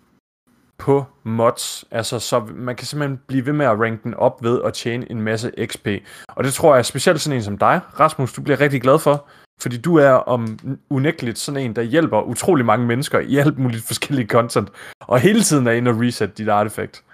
på 0.81 1.05
mods. 1.25 1.85
Altså, 1.91 2.19
så 2.19 2.41
man 2.55 2.77
kan 2.77 2.87
simpelthen 2.87 3.21
blive 3.27 3.47
ved 3.47 3.53
med 3.53 3.67
at 3.67 3.81
ranke 3.81 4.03
den 4.05 4.15
op 4.15 4.43
ved 4.43 4.61
at 4.65 4.73
tjene 4.73 5.11
en 5.11 5.23
masse 5.23 5.53
XP. 5.67 5.89
Og 6.29 6.45
det 6.45 6.53
tror 6.53 6.75
jeg 6.75 6.87
specielt 6.87 7.21
sådan 7.21 7.37
en 7.37 7.43
som 7.43 7.59
dig, 7.59 7.81
Rasmus, 8.01 8.33
du 8.33 8.43
bliver 8.43 8.61
rigtig 8.61 8.83
glad 8.83 8.99
for. 8.99 9.29
Fordi 9.63 9.81
du 9.81 9.97
er 9.97 10.11
om 10.11 10.59
unægteligt 10.91 11.39
sådan 11.39 11.61
en, 11.65 11.77
der 11.77 11.83
hjælper 11.83 12.23
utrolig 12.23 12.67
mange 12.67 12.87
mennesker 12.87 13.19
i 13.19 13.37
alt 13.37 13.59
muligt 13.59 13.87
forskellige 13.87 14.27
content. 14.29 14.69
Og 15.01 15.21
hele 15.21 15.43
tiden 15.43 15.67
er 15.67 15.73
inde 15.73 15.91
og 15.91 16.01
reset 16.01 16.39
dit 16.39 16.49
artefakt. 16.49 17.05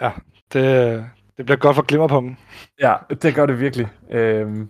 Ja, 0.00 0.10
det, 0.52 1.04
det 1.36 1.46
bliver 1.46 1.58
godt 1.58 1.74
for 1.76 1.82
glimmerpungen. 1.82 2.38
Ja, 2.80 2.94
det 3.22 3.34
gør 3.34 3.46
det 3.46 3.60
virkelig. 3.60 3.88
Øhm, 4.10 4.68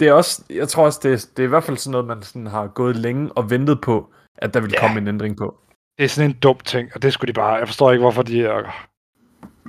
det 0.00 0.08
er 0.08 0.12
også, 0.12 0.42
jeg 0.50 0.68
tror 0.68 0.84
også, 0.84 1.00
det 1.02 1.28
det 1.36 1.42
er 1.42 1.46
i 1.46 1.48
hvert 1.48 1.64
fald 1.64 1.76
sådan 1.76 1.92
noget, 1.92 2.06
man 2.06 2.22
sådan 2.22 2.46
har 2.46 2.66
gået 2.66 2.96
længe 2.96 3.32
og 3.32 3.50
ventet 3.50 3.80
på, 3.80 4.10
at 4.38 4.54
der 4.54 4.60
vil 4.60 4.70
Ja. 4.74 4.80
komme 4.80 4.98
en 5.00 5.08
ændring 5.08 5.36
på. 5.36 5.58
Det 5.98 6.04
er 6.04 6.08
sådan 6.08 6.30
en 6.30 6.36
dum 6.36 6.58
ting, 6.58 6.90
og 6.94 7.02
det 7.02 7.12
skulle 7.12 7.28
de 7.28 7.32
bare... 7.32 7.54
Jeg 7.54 7.68
forstår 7.68 7.92
ikke, 7.92 8.00
hvorfor 8.02 8.22
de... 8.22 8.42
Er... 8.44 8.86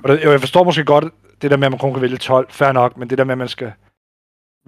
Og 0.04 0.08
det, 0.08 0.24
jo, 0.24 0.30
jeg 0.30 0.40
forstår 0.40 0.64
måske 0.64 0.84
godt 0.84 1.04
det 1.42 1.50
der 1.50 1.56
med, 1.56 1.66
at 1.66 1.72
man 1.72 1.78
kun 1.78 1.92
kan 1.92 2.02
vælge 2.02 2.16
12, 2.16 2.50
fair 2.50 2.72
nok, 2.72 2.96
men 2.96 3.10
det 3.10 3.18
der 3.18 3.24
med, 3.24 3.32
at 3.32 3.38
man 3.38 3.48
skal 3.48 3.72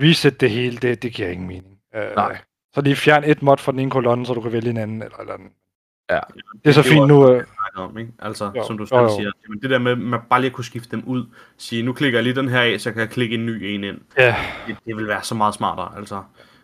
reset 0.02 0.40
det 0.40 0.50
hele, 0.50 0.76
det, 0.76 1.02
det 1.02 1.12
giver 1.12 1.28
ingen 1.28 1.46
mening. 1.48 1.76
Øh, 1.96 2.16
Nej. 2.16 2.38
Så 2.74 2.80
lige 2.80 2.96
fjern 2.96 3.24
et 3.24 3.42
mod 3.42 3.56
fra 3.56 3.72
den 3.72 3.80
ene 3.80 3.90
kolonne, 3.90 4.26
så 4.26 4.34
du 4.34 4.40
kan 4.40 4.52
vælge 4.52 4.70
en 4.70 4.76
anden, 4.76 5.02
eller, 5.02 5.16
eller 5.18 5.34
anden. 5.34 5.48
Ja. 6.10 6.18
Det 6.64 6.68
er 6.68 6.72
så 6.72 6.82
Det 6.82 6.88
jo 6.88 6.92
fint 6.94 7.08
nu. 7.08 7.32
Øh, 7.32 7.44
om, 7.76 7.98
ikke? 7.98 8.12
Altså, 8.18 8.44
Jo, 8.44 8.52
jo. 8.56 8.66
som 8.66 8.78
du 8.78 8.82
jo, 8.82 8.86
selv 8.86 8.98
jo. 9.00 9.08
siger. 9.16 9.30
Men 9.48 9.62
det 9.62 9.70
der 9.70 9.78
med, 9.78 9.92
at 9.92 9.98
man 9.98 10.20
bare 10.30 10.40
lige 10.40 10.50
kunne 10.50 10.64
skifte 10.64 10.96
dem 10.96 11.04
ud. 11.06 11.26
Sige, 11.58 11.82
nu 11.82 11.92
klikker 11.92 12.18
jeg 12.18 12.24
lige 12.24 12.34
den 12.34 12.48
her 12.48 12.60
af, 12.60 12.80
så 12.80 12.92
kan 12.92 13.00
jeg 13.00 13.08
klikke 13.10 13.34
en 13.34 13.46
ny 13.46 13.62
en 13.64 13.84
ind. 13.84 13.98
ja, 14.18 14.36
Det, 14.66 14.76
det 14.86 14.96
vil 14.96 15.08
være 15.08 15.22
så 15.22 15.34
meget 15.34 15.54
smartere, 15.54 15.92
altså. 15.96 16.22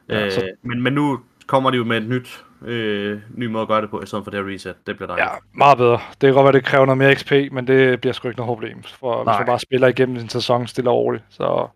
Ja, 0.09 0.25
øh, 0.27 0.33
så- 0.33 0.51
men, 0.63 0.83
men 0.83 0.93
nu 0.93 1.21
kommer 1.47 1.71
de 1.71 1.77
jo 1.77 1.85
med 1.85 1.97
et 1.97 2.09
nyt, 2.09 2.45
øh, 2.63 3.21
ny 3.35 3.47
måde 3.47 3.63
at 3.63 3.69
gøre 3.69 3.81
det 3.83 3.91
på, 3.91 4.03
i 4.03 4.07
stedet 4.07 4.25
for 4.25 4.31
det 4.31 4.45
her 4.45 4.55
reset. 4.55 4.75
Det 4.87 4.97
bliver 4.97 5.07
dejligt. 5.07 5.27
ja, 5.27 5.37
meget 5.55 5.79
bedre. 5.79 5.99
Det 6.11 6.21
kan 6.21 6.33
godt 6.35 6.45
være, 6.45 6.53
det 6.53 6.65
kræver 6.65 6.87
noget 6.87 6.99
mere 6.99 7.15
XP, 7.15 7.33
men 7.53 7.67
det 7.67 8.01
bliver 8.01 8.13
sgu 8.15 8.29
ikke 8.29 8.39
noget 8.39 8.49
problem. 8.49 8.83
For 8.83 9.17
hvis 9.17 9.27
Nej. 9.27 9.39
man 9.39 9.47
bare 9.47 9.59
spiller 9.61 9.89
igennem 9.89 10.17
en 10.17 10.29
sæson 10.29 10.67
stille 10.67 10.91
og 10.91 10.97
roligt, 10.97 11.25
så 11.31 11.69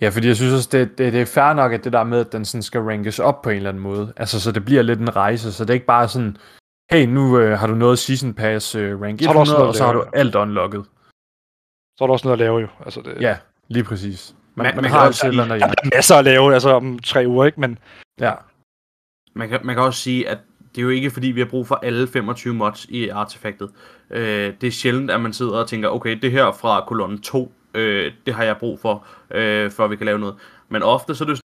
Ja, 0.00 0.08
fordi 0.08 0.28
jeg 0.28 0.36
synes 0.36 0.52
også, 0.54 0.68
det, 0.72 0.98
det, 0.98 1.12
det 1.12 1.20
er 1.20 1.26
fair 1.26 1.52
nok, 1.52 1.72
at 1.72 1.84
det 1.84 1.92
der 1.92 2.04
med, 2.04 2.20
at 2.20 2.32
den 2.32 2.44
sådan 2.44 2.62
skal 2.62 2.80
rankes 2.80 3.18
op 3.18 3.42
på 3.42 3.50
en 3.50 3.56
eller 3.56 3.68
anden 3.68 3.82
måde. 3.82 4.12
Altså, 4.16 4.40
så 4.40 4.52
det 4.52 4.64
bliver 4.64 4.82
lidt 4.82 5.00
en 5.00 5.16
rejse, 5.16 5.52
så 5.52 5.64
det 5.64 5.70
er 5.70 5.74
ikke 5.74 5.86
bare 5.86 6.08
sådan, 6.08 6.36
hey, 6.92 7.06
nu 7.06 7.38
øh, 7.38 7.58
har 7.58 7.66
du 7.66 7.74
nået 7.74 7.98
Season 7.98 8.34
Pass 8.34 8.74
øh, 8.74 9.00
rank 9.02 9.20
Så 9.22 9.28
er 9.28 9.32
der 9.32 9.40
også 9.40 9.52
100, 9.52 9.58
noget 9.58 9.68
og 9.68 9.74
så 9.74 9.84
har 9.86 9.92
du 9.92 10.04
alt 10.14 10.34
unlocket. 10.34 10.84
så 11.98 12.04
er 12.04 12.06
der 12.06 12.12
også 12.12 12.26
noget 12.28 12.32
at 12.32 12.38
lave 12.38 12.60
jo. 12.60 12.68
Altså, 12.84 13.00
det, 13.00 13.16
Ja, 13.20 13.36
lige 13.68 13.84
præcis. 13.84 14.34
Man, 14.54 14.64
Man- 14.66 14.76
man, 14.82 14.84
har 14.90 14.98
altid 14.98 15.08
også 15.08 15.26
et 15.26 15.30
eller 15.30 15.44
andet 15.44 15.60
Der 15.60 15.66
er 15.66 15.96
masser 15.96 16.16
at 16.16 16.24
lave, 16.24 16.54
altså 16.54 16.70
om 16.70 16.98
tre 16.98 17.24
uger, 17.26 17.44
ikke? 17.46 17.60
Men 17.60 17.78
Ja, 18.20 18.32
man 19.36 19.48
kan, 19.48 19.60
man 19.64 19.74
kan 19.74 19.84
også 19.84 20.00
sige, 20.00 20.28
at 20.28 20.38
det 20.74 20.78
er 20.78 20.82
jo 20.82 20.88
ikke 20.88 21.10
fordi, 21.10 21.26
vi 21.28 21.40
har 21.40 21.46
brug 21.46 21.66
for 21.66 21.74
alle 21.74 22.08
25 22.08 22.54
mods 22.54 22.84
i 22.84 23.08
artefaktet. 23.08 23.70
Øh, 24.10 24.52
det 24.60 24.66
er 24.66 24.70
sjældent, 24.70 25.10
at 25.10 25.20
man 25.20 25.32
sidder 25.32 25.52
og 25.52 25.68
tænker, 25.68 25.88
okay, 25.88 26.18
det 26.22 26.32
her 26.32 26.52
fra 26.52 26.84
kolonne 26.86 27.18
2, 27.18 27.52
øh, 27.74 28.12
det 28.26 28.34
har 28.34 28.44
jeg 28.44 28.56
brug 28.56 28.80
for, 28.80 29.06
øh, 29.30 29.70
før 29.70 29.86
vi 29.86 29.96
kan 29.96 30.06
lave 30.06 30.18
noget. 30.18 30.34
Men 30.68 30.82
ofte 30.82 31.14
så 31.14 31.24
er 31.24 31.28
det 31.28 31.40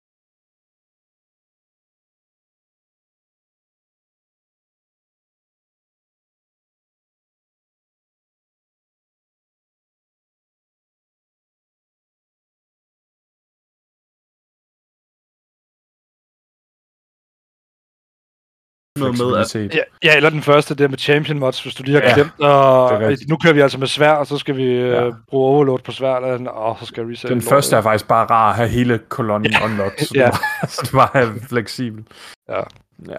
noget 18.99 19.17
med, 19.17 19.37
at. 19.37 19.55
Ja, 19.75 19.81
ja, 20.03 20.15
eller 20.15 20.29
den 20.29 20.41
første, 20.41 20.75
der 20.75 20.87
med 20.87 20.97
Champion 20.97 21.39
Mods, 21.39 21.63
hvis 21.63 21.75
du 21.75 21.83
lige 21.83 21.95
har 21.95 22.01
Ja, 22.09 22.13
glemt, 22.13 22.31
og 22.39 23.01
nu 23.29 23.37
kører 23.37 23.53
vi 23.53 23.59
altså 23.61 23.77
med 23.77 23.87
svær, 23.87 24.11
og 24.11 24.27
så 24.27 24.37
skal 24.37 24.57
vi 24.57 24.63
Ja. 24.63 25.05
øh, 25.05 25.13
bruge 25.29 25.49
overload 25.55 25.79
på 25.79 25.91
svær, 25.91 26.09
og, 26.11 26.39
og 26.69 26.77
så 26.79 26.85
skal 26.85 27.07
vi 27.07 27.13
reset. 27.13 27.29
Den 27.29 27.37
lortet. 27.37 27.49
første 27.49 27.75
er 27.75 27.81
faktisk 27.81 28.07
bare 28.07 28.25
rar 28.25 28.49
at 28.49 28.55
have 28.55 28.69
hele 28.69 28.97
kolonnen 29.09 29.51
Ja. 29.51 29.65
unlocked, 29.65 30.05
så, 30.05 30.13
Ja. 30.19 30.25
du 30.25 30.31
bare, 30.61 30.67
så 30.69 30.87
du 30.91 30.97
bare 30.97 31.09
er 31.23 31.31
fleksibel. 31.49 32.03
Ja. 32.49 32.59
ja. 33.07 33.15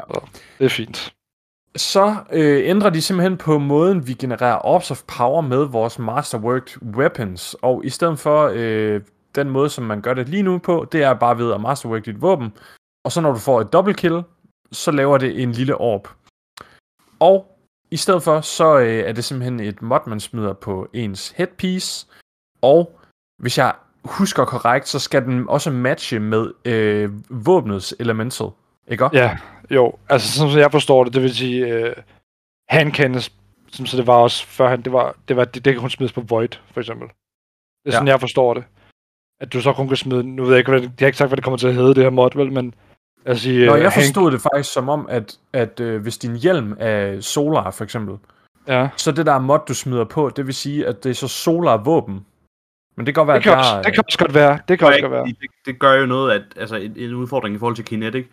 Det 0.58 0.64
er 0.64 0.68
fint. 0.68 1.12
Så 1.76 2.14
øh, 2.32 2.60
ændrer 2.68 2.90
de 2.90 3.02
simpelthen 3.02 3.36
på 3.36 3.58
måden, 3.58 4.06
vi 4.06 4.12
genererer 4.14 4.66
Orbs 4.66 4.90
of 4.90 5.00
Power 5.18 5.40
med 5.40 5.64
vores 5.64 5.98
Masterworked 5.98 6.82
Weapons. 6.96 7.56
Og 7.62 7.82
i 7.84 7.88
stedet 7.90 8.18
for 8.18 8.50
øh, 8.54 9.00
den 9.34 9.50
måde, 9.50 9.68
som 9.68 9.84
man 9.84 10.00
gør 10.00 10.14
det 10.14 10.28
lige 10.28 10.42
nu 10.42 10.58
på, 10.58 10.86
det 10.92 11.02
er 11.02 11.14
bare 11.14 11.38
ved 11.38 11.52
at 11.52 11.60
masterwork 11.60 12.04
dit 12.04 12.22
våben. 12.22 12.52
Og 13.04 13.12
så 13.12 13.20
når 13.20 13.32
du 13.32 13.38
får 13.38 13.60
et 13.60 13.72
double 13.72 13.94
kill, 13.94 14.22
så 14.72 14.90
laver 14.90 15.18
det 15.18 15.42
en 15.42 15.52
lille 15.52 15.76
orb. 15.76 16.08
Og 17.20 17.58
i 17.90 17.96
stedet 17.96 18.22
for, 18.22 18.40
så 18.40 18.78
øh, 18.78 18.98
er 18.98 19.12
det 19.12 19.24
simpelthen 19.24 19.60
et 19.60 19.82
mod, 19.82 20.06
man 20.06 20.20
smider 20.20 20.52
på 20.52 20.88
ens 20.92 21.30
headpiece. 21.36 22.06
Og 22.62 23.00
hvis 23.38 23.58
jeg 23.58 23.74
husker 24.04 24.44
korrekt, 24.44 24.88
så 24.88 24.98
skal 24.98 25.24
den 25.24 25.48
også 25.48 25.70
matche 25.70 26.18
med 26.20 26.52
øh, 26.64 27.10
våbnets 27.46 27.94
elemental. 28.00 28.46
Ikke? 28.88 29.08
Ja, 29.12 29.38
jo. 29.70 29.92
Altså, 30.08 30.32
som 30.38 30.48
jeg 30.58 30.72
forstår 30.72 31.04
det, 31.04 31.14
det 31.14 31.22
vil 31.22 31.34
sige, 31.34 31.66
øh, 31.66 31.96
han 32.68 32.90
kendes, 32.92 33.32
som 33.68 33.86
så 33.86 33.96
det 33.96 34.06
var 34.06 34.16
også 34.16 34.46
førhen, 34.46 34.82
det 34.82 34.92
var, 34.92 35.14
det 35.28 35.36
var 35.36 35.44
det, 35.44 35.64
det 35.64 35.72
kan 35.72 35.80
kun 35.80 35.90
smides 35.90 36.12
på 36.12 36.20
Void, 36.20 36.48
for 36.72 36.80
eksempel. 36.80 37.08
Det 37.08 37.14
er 37.86 37.90
Ja. 37.90 37.92
sådan, 37.92 38.08
jeg 38.08 38.20
forstår 38.20 38.54
det. 38.54 38.64
At 39.40 39.52
du 39.52 39.60
så 39.60 39.72
kun 39.72 39.88
kan 39.88 39.96
smide, 39.96 40.22
nu 40.22 40.42
ved 40.44 40.50
jeg 40.52 40.58
ikke, 40.58 40.70
hvad 40.70 40.80
de 40.80 40.92
har 40.98 41.06
ikke 41.06 41.18
sagt, 41.18 41.30
hvad 41.30 41.36
det 41.36 41.44
kommer 41.44 41.58
til 41.58 41.68
at 41.68 41.74
hedde, 41.74 41.94
det 41.94 42.02
her 42.02 42.10
mod, 42.10 42.30
vel, 42.36 42.52
men 42.52 42.74
altså, 43.24 43.48
Nå, 43.48 43.54
øh, 43.54 43.60
jeg 43.62 43.74
Hank- 43.82 43.94
forstod 43.94 44.30
det 44.30 44.40
faktisk 44.40 44.72
som 44.72 44.88
om, 44.88 45.06
at, 45.10 45.38
at 45.52 45.80
øh, 45.80 46.02
hvis 46.02 46.18
din 46.18 46.36
hjelm 46.36 46.76
er 46.78 47.20
solar, 47.20 47.70
for 47.70 47.84
eksempel, 47.84 48.16
Ja, 48.68 48.88
så 48.96 49.12
det 49.12 49.26
der 49.26 49.38
mod, 49.38 49.58
du 49.68 49.74
smider 49.74 50.04
på, 50.04 50.30
det 50.36 50.46
vil 50.46 50.54
sige, 50.54 50.86
at 50.86 51.04
det 51.04 51.10
er 51.10 51.14
så 51.14 51.28
solar 51.28 51.76
våben. 51.76 52.26
Men 52.96 53.06
det 53.06 53.14
kan 53.14 53.20
godt 53.20 53.28
være, 53.28 53.36
det 53.36 53.42
kan, 53.44 53.52
at 53.52 53.58
også, 53.58 53.74
der, 53.76 53.82
det 53.82 53.94
kan 53.94 54.04
også 54.06 54.18
godt 54.18 54.34
være. 54.34 54.58
Det 54.68 54.78
kan 54.78 54.78
gør 54.78 54.86
også 54.86 55.00
godt 55.00 55.12
være. 55.12 55.24
det, 55.26 55.36
det 55.66 55.78
gør 55.78 55.92
jo 55.92 56.06
noget, 56.06 56.32
at 56.32 56.42
altså 56.56 56.76
en, 56.76 56.92
en 56.96 57.14
udfordring 57.14 57.54
i 57.54 57.58
forhold 57.58 57.76
til 57.76 57.84
Kinetic. 57.84 58.26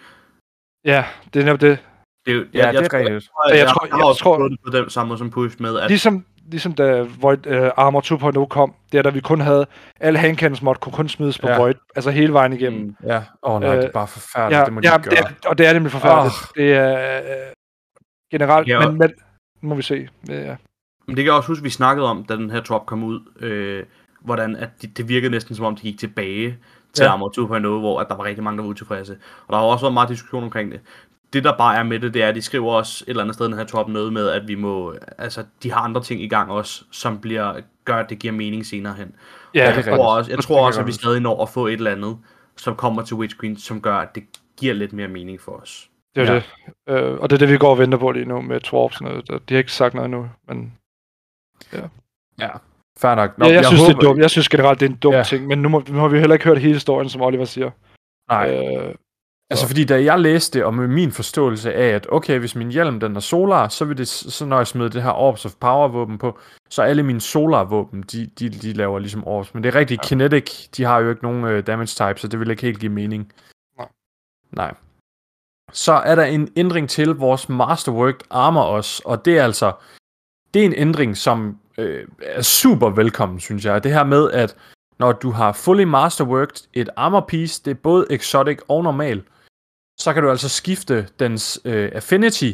Ja, 0.85 1.05
det 1.33 1.39
er 1.39 1.43
netop 1.43 1.61
det. 1.61 1.77
Det 2.25 2.31
er, 2.31 2.35
jo- 2.37 2.45
Ja, 2.53 2.65
jeg, 2.65 2.73
det 2.73 2.77
er 2.77 2.81
jeg, 2.81 2.89
tror- 2.91 2.97
rigtigt. 2.99 3.29
Jeg, 3.49 3.53
Jeg 3.53 3.59
jeg, 3.59 3.67
tror- 3.67 3.85
jeg, 3.85 3.91
har 3.93 3.97
jeg 3.99 4.05
også 4.07 4.23
tror- 4.23 4.37
tror, 4.37 4.47
det 4.47 4.57
på 4.65 4.71
den 4.77 4.89
samme 4.89 5.07
måde 5.07 5.17
som 5.17 5.29
Push 5.29 5.61
med, 5.61 5.79
at 5.79 5.89
Ligesom, 5.89 6.25
ligesom 6.51 6.73
da 6.73 7.01
Void, 7.19 7.47
uh, 7.47 7.69
Armor 7.77 8.01
2.0 8.41 8.47
kom, 8.47 8.75
der 8.91 9.01
da 9.01 9.09
vi 9.09 9.19
kun 9.21 9.41
havde, 9.41 9.65
alle 9.99 10.19
handcannons 10.19 10.61
mod 10.61 10.75
kunne 10.75 10.93
kun 10.93 11.09
smides 11.09 11.39
på 11.39 11.47
Ja. 11.47 11.57
Void, 11.57 11.75
altså 11.95 12.11
hele 12.11 12.33
vejen 12.33 12.53
igennem. 12.53 12.81
Mm. 12.81 12.95
Ja, 13.03 13.17
åh 13.17 13.53
oh, 13.53 13.61
nej, 13.61 13.69
Øh, 13.75 13.77
det 13.77 13.85
er 13.87 13.91
bare 13.91 14.07
forfærdeligt, 14.07 14.59
Ja, 14.59 14.65
det 14.65 14.73
må 14.73 14.79
de 14.81 14.87
ja 14.89 14.97
gøre. 14.97 15.09
det 15.11 15.19
er, 15.19 15.49
og 15.49 15.57
det 15.57 15.67
er 15.67 15.73
nemlig 15.73 15.91
forfærdeligt. 15.91 16.35
Åh. 16.35 16.63
Det 16.63 16.73
er 16.73 17.17
øh, 17.19 17.53
generelt, 18.31 18.67
Ja, 18.67 18.89
men, 18.89 18.97
men 18.97 19.11
må 19.61 19.75
vi 19.75 19.81
se. 19.81 20.07
Ja, 20.29 20.55
Men 21.07 21.15
det 21.15 21.23
kan 21.23 21.25
jeg 21.25 21.33
også 21.33 21.47
huske, 21.47 21.63
vi 21.63 21.69
snakkede 21.69 22.07
om, 22.09 22.23
da 22.23 22.35
den 22.35 22.49
her 22.51 22.61
drop 22.61 22.85
kom 22.85 23.03
ud, 23.03 23.19
øh, 23.39 23.83
hvordan 24.21 24.55
at 24.55 24.69
det, 24.81 24.97
det 24.97 25.09
virkede 25.09 25.31
næsten 25.31 25.55
som 25.55 25.65
om, 25.65 25.75
det 25.75 25.83
gik 25.83 25.99
tilbage 25.99 26.57
til 26.93 27.03
ja. 27.03 27.11
Armor 27.11 27.57
2.0, 27.57 27.79
hvor 27.79 27.99
at 27.99 28.07
der 28.09 28.15
var 28.15 28.23
rigtig 28.23 28.43
mange, 28.43 28.57
der 28.57 28.63
var 28.63 28.69
utilfredse. 28.69 29.17
Og 29.47 29.53
der 29.53 29.57
har 29.57 29.65
også 29.65 29.85
været 29.85 29.93
meget 29.93 30.09
diskussion 30.09 30.43
omkring 30.43 30.71
det. 30.71 30.79
Det 31.33 31.43
der 31.43 31.57
bare 31.57 31.75
er 31.77 31.83
med 31.83 31.99
det, 31.99 32.13
det 32.13 32.23
er, 32.23 32.29
at 32.29 32.35
de 32.35 32.41
skriver 32.41 32.71
også 32.73 33.03
et 33.07 33.09
eller 33.09 33.23
andet 33.23 33.35
sted 33.35 33.45
den 33.45 33.53
her 33.57 33.63
top 33.63 33.87
noget 33.87 34.13
med, 34.13 34.29
at 34.29 34.47
vi 34.47 34.55
må, 34.55 34.95
altså, 35.17 35.43
de 35.63 35.71
har 35.71 35.81
andre 35.81 36.03
ting 36.03 36.21
i 36.21 36.27
gang 36.27 36.51
også, 36.51 36.83
som 36.91 37.21
bliver, 37.21 37.61
gør, 37.85 37.95
at 37.95 38.09
det 38.09 38.19
giver 38.19 38.33
mening 38.33 38.65
senere 38.65 38.93
hen. 38.93 39.15
Ja, 39.55 39.63
jeg 39.65 39.75
det 39.75 39.87
er 39.87 39.95
tror 39.95 40.17
også, 40.17 40.31
jeg 40.31 40.39
tror 40.39 40.65
også, 40.67 40.79
at 40.79 40.87
vi 40.87 40.91
stadig 40.91 41.21
når 41.21 41.41
at 41.43 41.49
få 41.49 41.67
et 41.67 41.73
eller 41.73 41.91
andet, 41.91 42.17
som 42.57 42.75
kommer 42.75 43.01
til 43.01 43.15
Witch 43.15 43.39
Queen, 43.39 43.57
som 43.57 43.81
gør, 43.81 43.95
at 43.95 44.15
det 44.15 44.23
giver 44.59 44.73
lidt 44.73 44.93
mere 44.93 45.07
mening 45.07 45.41
for 45.41 45.51
os. 45.51 45.89
det 46.15 46.29
er 46.29 46.33
Ja. 46.33 46.33
ja. 46.33 46.41
det. 46.87 47.03
Øh, 47.03 47.19
og 47.19 47.29
det 47.29 47.35
er 47.35 47.39
det, 47.39 47.49
vi 47.49 47.57
går 47.57 47.69
og 47.69 47.77
venter 47.79 47.97
på 47.97 48.11
lige 48.11 48.25
nu 48.25 48.41
med 48.41 48.59
Twarps. 48.59 48.97
De 48.97 49.53
har 49.53 49.57
ikke 49.57 49.71
sagt 49.71 49.93
noget 49.93 50.05
endnu, 50.05 50.29
men 50.47 50.73
Ja, 52.39 52.49
fair 52.99 53.15
nok. 53.15 53.37
Nå, 53.37 53.45
ja, 53.45 53.51
jeg, 53.51 53.57
jeg, 53.57 53.65
synes, 53.65 53.81
håber, 53.81 53.93
det 53.93 53.97
er 54.05 54.09
dumt. 54.09 54.19
Jeg 54.21 54.29
synes 54.29 54.49
generelt, 54.49 54.79
det 54.79 54.85
er 54.85 54.89
en 54.89 54.95
dum 54.95 55.11
Ja. 55.11 55.17
ja. 55.17 55.23
ting, 55.23 55.47
men 55.47 55.61
nu, 55.61 55.69
må, 55.69 55.83
nu 55.89 55.99
har 55.99 56.07
vi 56.07 56.19
heller 56.19 56.33
ikke 56.33 56.45
hørt 56.45 56.57
hele 56.59 56.73
historien, 56.73 57.09
som 57.09 57.21
Oliver 57.21 57.45
siger. 57.45 57.71
Nej, 58.29 58.49
Øh, 58.51 58.95
altså 59.49 59.67
fordi 59.67 59.85
da 59.85 60.03
jeg 60.03 60.19
læste 60.19 60.59
det, 60.59 60.65
og 60.65 60.73
med 60.73 60.87
min 60.87 61.11
forståelse 61.11 61.73
af, 61.73 61.87
at 61.87 62.07
okay, 62.09 62.39
hvis 62.39 62.55
min 62.55 62.71
hjelm 62.71 62.99
den 62.99 63.15
er 63.15 63.19
solar, 63.19 63.67
så 63.67 63.85
vil 63.85 63.97
det, 63.97 64.07
så 64.07 64.45
når 64.45 64.57
jeg 64.57 64.67
smider 64.67 64.89
det 64.89 65.03
her 65.03 65.11
Orbs 65.11 65.45
of 65.45 65.55
Power 65.59 65.87
våben 65.87 66.17
på, 66.17 66.39
så 66.69 66.81
alle 66.81 67.03
mine 67.03 67.21
solar 67.21 67.63
våben, 67.63 68.01
de, 68.01 68.25
de, 68.39 68.49
de 68.49 68.73
laver 68.73 68.99
ligesom 68.99 69.27
Orbs. 69.27 69.53
Men 69.53 69.63
det 69.63 69.75
er 69.75 69.79
rigtigt, 69.79 70.01
ja. 70.03 70.07
Kinetic, 70.07 70.67
de 70.77 70.83
har 70.83 70.99
jo 70.99 71.09
ikke 71.09 71.23
nogen 71.23 71.43
uh, 71.43 71.59
damage 71.67 71.87
type, 71.87 72.19
så 72.19 72.27
det 72.27 72.39
vil 72.39 72.49
ikke 72.49 72.61
helt 72.61 72.79
give 72.79 72.91
mening. 72.91 73.31
Nej. 73.77 73.87
Nej. 74.51 74.73
Så 75.71 75.93
er 75.93 76.15
der 76.15 76.23
en 76.23 76.49
ændring 76.55 76.89
til 76.89 77.09
vores 77.09 77.49
Masterworked 77.49 78.21
Armor 78.29 78.63
også, 78.63 79.01
og 79.05 79.25
det 79.25 79.37
er 79.37 79.43
altså, 79.43 79.71
det 80.53 80.61
er 80.61 80.65
en 80.65 80.73
ændring, 80.77 81.17
som 81.17 81.59
øh, 81.77 82.07
er 82.21 82.41
super 82.41 82.89
velkommen, 82.89 83.39
synes 83.39 83.65
jeg. 83.65 83.83
Det 83.83 83.93
her 83.93 84.03
med, 84.03 84.31
at 84.31 84.55
når 84.99 85.11
du 85.11 85.31
har 85.31 85.51
fully 85.51 85.83
masterworked 85.83 86.67
et 86.73 86.89
armor 86.95 87.25
piece, 87.27 87.61
det 87.65 87.71
er 87.71 87.75
både 87.75 88.05
exotic 88.09 88.59
og 88.67 88.83
normal, 88.83 89.23
så 89.97 90.13
kan 90.13 90.23
du 90.23 90.29
altså 90.29 90.49
skifte 90.49 91.07
dens 91.19 91.59
øh, 91.65 91.91
affinity 91.93 92.53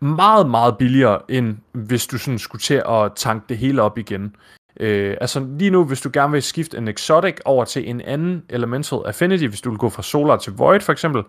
meget, 0.00 0.50
meget 0.50 0.78
billigere, 0.78 1.20
end 1.28 1.56
hvis 1.72 2.06
du 2.06 2.18
sådan 2.18 2.38
skulle 2.38 2.62
til 2.62 2.82
at 2.88 3.12
tanke 3.16 3.46
det 3.48 3.58
hele 3.58 3.82
op 3.82 3.98
igen. 3.98 4.36
Øh, 4.80 5.16
altså 5.20 5.46
lige 5.58 5.70
nu, 5.70 5.84
hvis 5.84 6.00
du 6.00 6.10
gerne 6.12 6.32
vil 6.32 6.42
skifte 6.42 6.78
en 6.78 6.88
exotic 6.88 7.36
over 7.44 7.64
til 7.64 7.90
en 7.90 8.00
anden 8.00 8.44
elemental 8.48 8.98
affinity, 9.04 9.44
hvis 9.44 9.60
du 9.60 9.70
vil 9.70 9.78
gå 9.78 9.90
fra 9.90 10.02
solar 10.02 10.36
til 10.36 10.52
void 10.52 10.80
for 10.80 10.92
eksempel, 10.92 11.22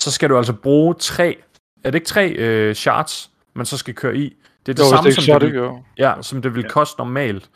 så 0.00 0.10
skal 0.10 0.30
du 0.30 0.36
altså 0.36 0.52
bruge 0.52 0.94
tre, 0.94 1.38
er 1.84 1.90
det 1.90 1.94
ikke 1.94 2.06
tre 2.06 2.32
øh, 2.32 2.74
shards, 2.74 3.30
man 3.54 3.66
så 3.66 3.76
skal 3.76 3.94
køre 3.94 4.16
i? 4.16 4.36
Det 4.66 4.72
er 4.72 4.74
det 4.74 4.82
jo, 4.82 4.88
samme, 4.88 5.10
det 5.10 5.14
som 5.14 5.34
er 5.34 5.38
det, 5.38 5.46
exotic, 5.48 5.52
vil, 5.52 5.58
jo. 5.58 5.82
ja, 5.98 6.22
som 6.22 6.42
det 6.42 6.54
vil 6.54 6.70
koste 6.70 6.98
normalt. 6.98 7.50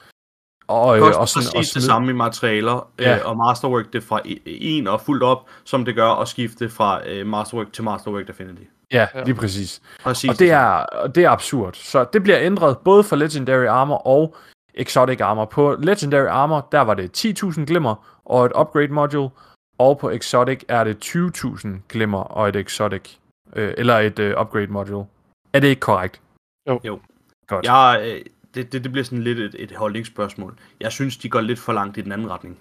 Og, 0.68 0.96
Det 0.96 1.02
øh, 1.08 1.18
og 1.20 1.28
sådan, 1.28 1.44
præcis 1.44 1.54
og 1.54 1.58
det 1.60 1.66
smide- 1.66 1.86
samme 1.86 2.10
i 2.10 2.14
materialer, 2.14 2.88
Ja. 2.98 3.10
ja. 3.10 3.16
øh, 3.18 3.26
og 3.26 3.36
Masterwork 3.36 3.92
det 3.92 4.02
fra 4.04 4.20
en 4.46 4.86
og 4.86 5.00
fuldt 5.00 5.22
op, 5.22 5.46
som 5.64 5.84
det 5.84 5.94
gør 5.94 6.08
at 6.10 6.28
skifte 6.28 6.70
fra 6.70 7.08
øh, 7.08 7.26
Masterwork 7.26 7.72
til 7.72 7.84
Masterwork 7.84 8.28
Affinity. 8.28 8.62
Ja, 8.92 9.06
Ja. 9.14 9.22
lige 9.24 9.34
præcis. 9.34 9.82
Præcis 10.02 10.30
Og 10.30 10.38
det 10.38 10.50
er, 10.50 10.64
og 10.68 11.14
det 11.14 11.24
er 11.24 11.30
absurd. 11.30 11.74
Så 11.74 12.04
det 12.12 12.22
bliver 12.22 12.38
ændret 12.40 12.78
både 12.78 13.04
for 13.04 13.16
Legendary 13.16 13.66
Armor 13.66 14.06
og 14.06 14.36
Exotic 14.74 15.20
Armor. 15.20 15.44
På 15.44 15.76
Legendary 15.78 16.26
Armor, 16.26 16.68
der 16.72 16.80
var 16.80 16.94
det 16.94 17.10
10.000 17.26 17.64
glimmer 17.64 18.20
og 18.24 18.46
et 18.46 18.52
upgrade 18.60 18.88
module, 18.88 19.30
og 19.78 19.98
på 19.98 20.10
Exotic 20.10 20.60
er 20.68 20.84
det 20.84 21.04
20.000 21.04 21.68
glimmer 21.88 22.18
og 22.20 22.48
et 22.48 22.56
Exotic, 22.56 23.14
øh, 23.56 23.74
eller 23.78 23.98
et 23.98 24.18
øh, 24.18 24.40
upgrade 24.40 24.66
module. 24.66 25.04
Er 25.52 25.60
det 25.60 25.68
ikke 25.68 25.80
korrekt? 25.80 26.20
Jo. 26.68 26.80
Jo. 26.84 26.98
Godt. 27.46 27.64
Jeg, 27.66 28.00
øh, 28.04 28.20
det, 28.58 28.72
det, 28.72 28.84
det 28.84 28.92
bliver 28.92 29.04
sådan 29.04 29.22
lidt 29.22 29.38
et, 29.38 29.54
et 29.58 29.72
holdningsspørgsmål. 29.76 30.54
Jeg 30.80 30.92
synes, 30.92 31.16
de 31.16 31.28
går 31.28 31.40
lidt 31.40 31.58
for 31.58 31.72
langt 31.72 31.96
i 31.98 32.00
den 32.00 32.12
anden 32.12 32.30
retning. 32.30 32.58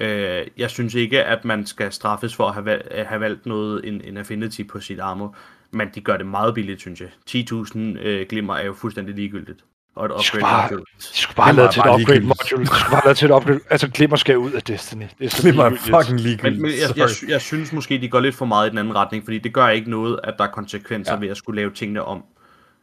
Øh, 0.00 0.46
jeg 0.56 0.70
synes 0.70 0.94
ikke, 0.94 1.24
at 1.24 1.44
man 1.44 1.66
skal 1.66 1.92
straffes 1.92 2.34
for 2.36 2.48
at 2.48 2.54
have, 2.54 2.64
valg, 2.64 2.88
at 2.90 3.06
have 3.06 3.20
valgt 3.20 3.46
noget, 3.46 3.88
en, 3.88 4.00
en 4.04 4.16
affinity 4.16 4.62
på 4.62 4.80
sit 4.80 5.00
armor, 5.00 5.36
men 5.72 5.88
de 5.94 6.00
gør 6.00 6.16
det 6.16 6.26
meget 6.26 6.54
billigt, 6.54 6.80
synes 6.80 7.00
jeg. 7.00 7.08
10.000 7.30 7.78
øh, 7.78 8.26
glimmer 8.28 8.54
er 8.56 8.64
jo 8.66 8.72
fuldstændig 8.74 9.14
ligegyldigt. 9.14 9.64
Og 9.96 10.04
et 10.06 10.12
De 10.18 10.24
skulle 10.24 10.44
upgrade 10.44 10.60
bare- 10.60 10.70
module. 10.70 10.84
De 10.98 11.18
skulle 11.18 11.36
bare 11.36 11.48
er 11.66 11.70
til 11.70 11.80
et 11.80 11.86
upgrade 12.00 12.20
module. 12.20 12.64
De 12.64 12.66
skulle 12.66 12.90
bare 12.90 13.04
lavet 13.04 13.16
til 13.18 13.30
et 13.30 13.34
upgrade. 13.34 13.60
Altså, 13.70 13.88
Glimmer 13.88 14.16
skal 14.16 14.38
ud 14.38 14.52
af 14.52 14.62
Destiny. 14.62 15.04
Det 15.18 15.24
er 15.24 15.28
så 15.30 15.42
Glimmer 15.42 15.64
er 15.64 15.70
fucking 15.76 16.20
ligegyldigt. 16.20 16.42
Men, 16.60 16.62
men 16.62 16.70
jeg, 16.70 16.96
jeg, 16.96 17.08
jeg 17.28 17.40
synes 17.40 17.72
måske, 17.72 17.98
de 18.00 18.08
går 18.08 18.20
lidt 18.20 18.34
for 18.34 18.44
meget 18.44 18.66
i 18.66 18.70
den 18.70 18.78
anden 18.78 18.94
retning, 18.94 19.24
fordi 19.24 19.38
det 19.38 19.52
gør 19.54 19.68
ikke 19.68 19.90
noget, 19.90 20.20
at 20.24 20.34
der 20.38 20.44
er 20.44 20.48
konsekvenser 20.50 21.12
Ja. 21.12 21.16
ja. 21.16 21.20
ved 21.20 21.28
at 21.28 21.36
skulle 21.36 21.56
lave 21.60 21.70
tingene 21.70 22.04
om, 22.04 22.24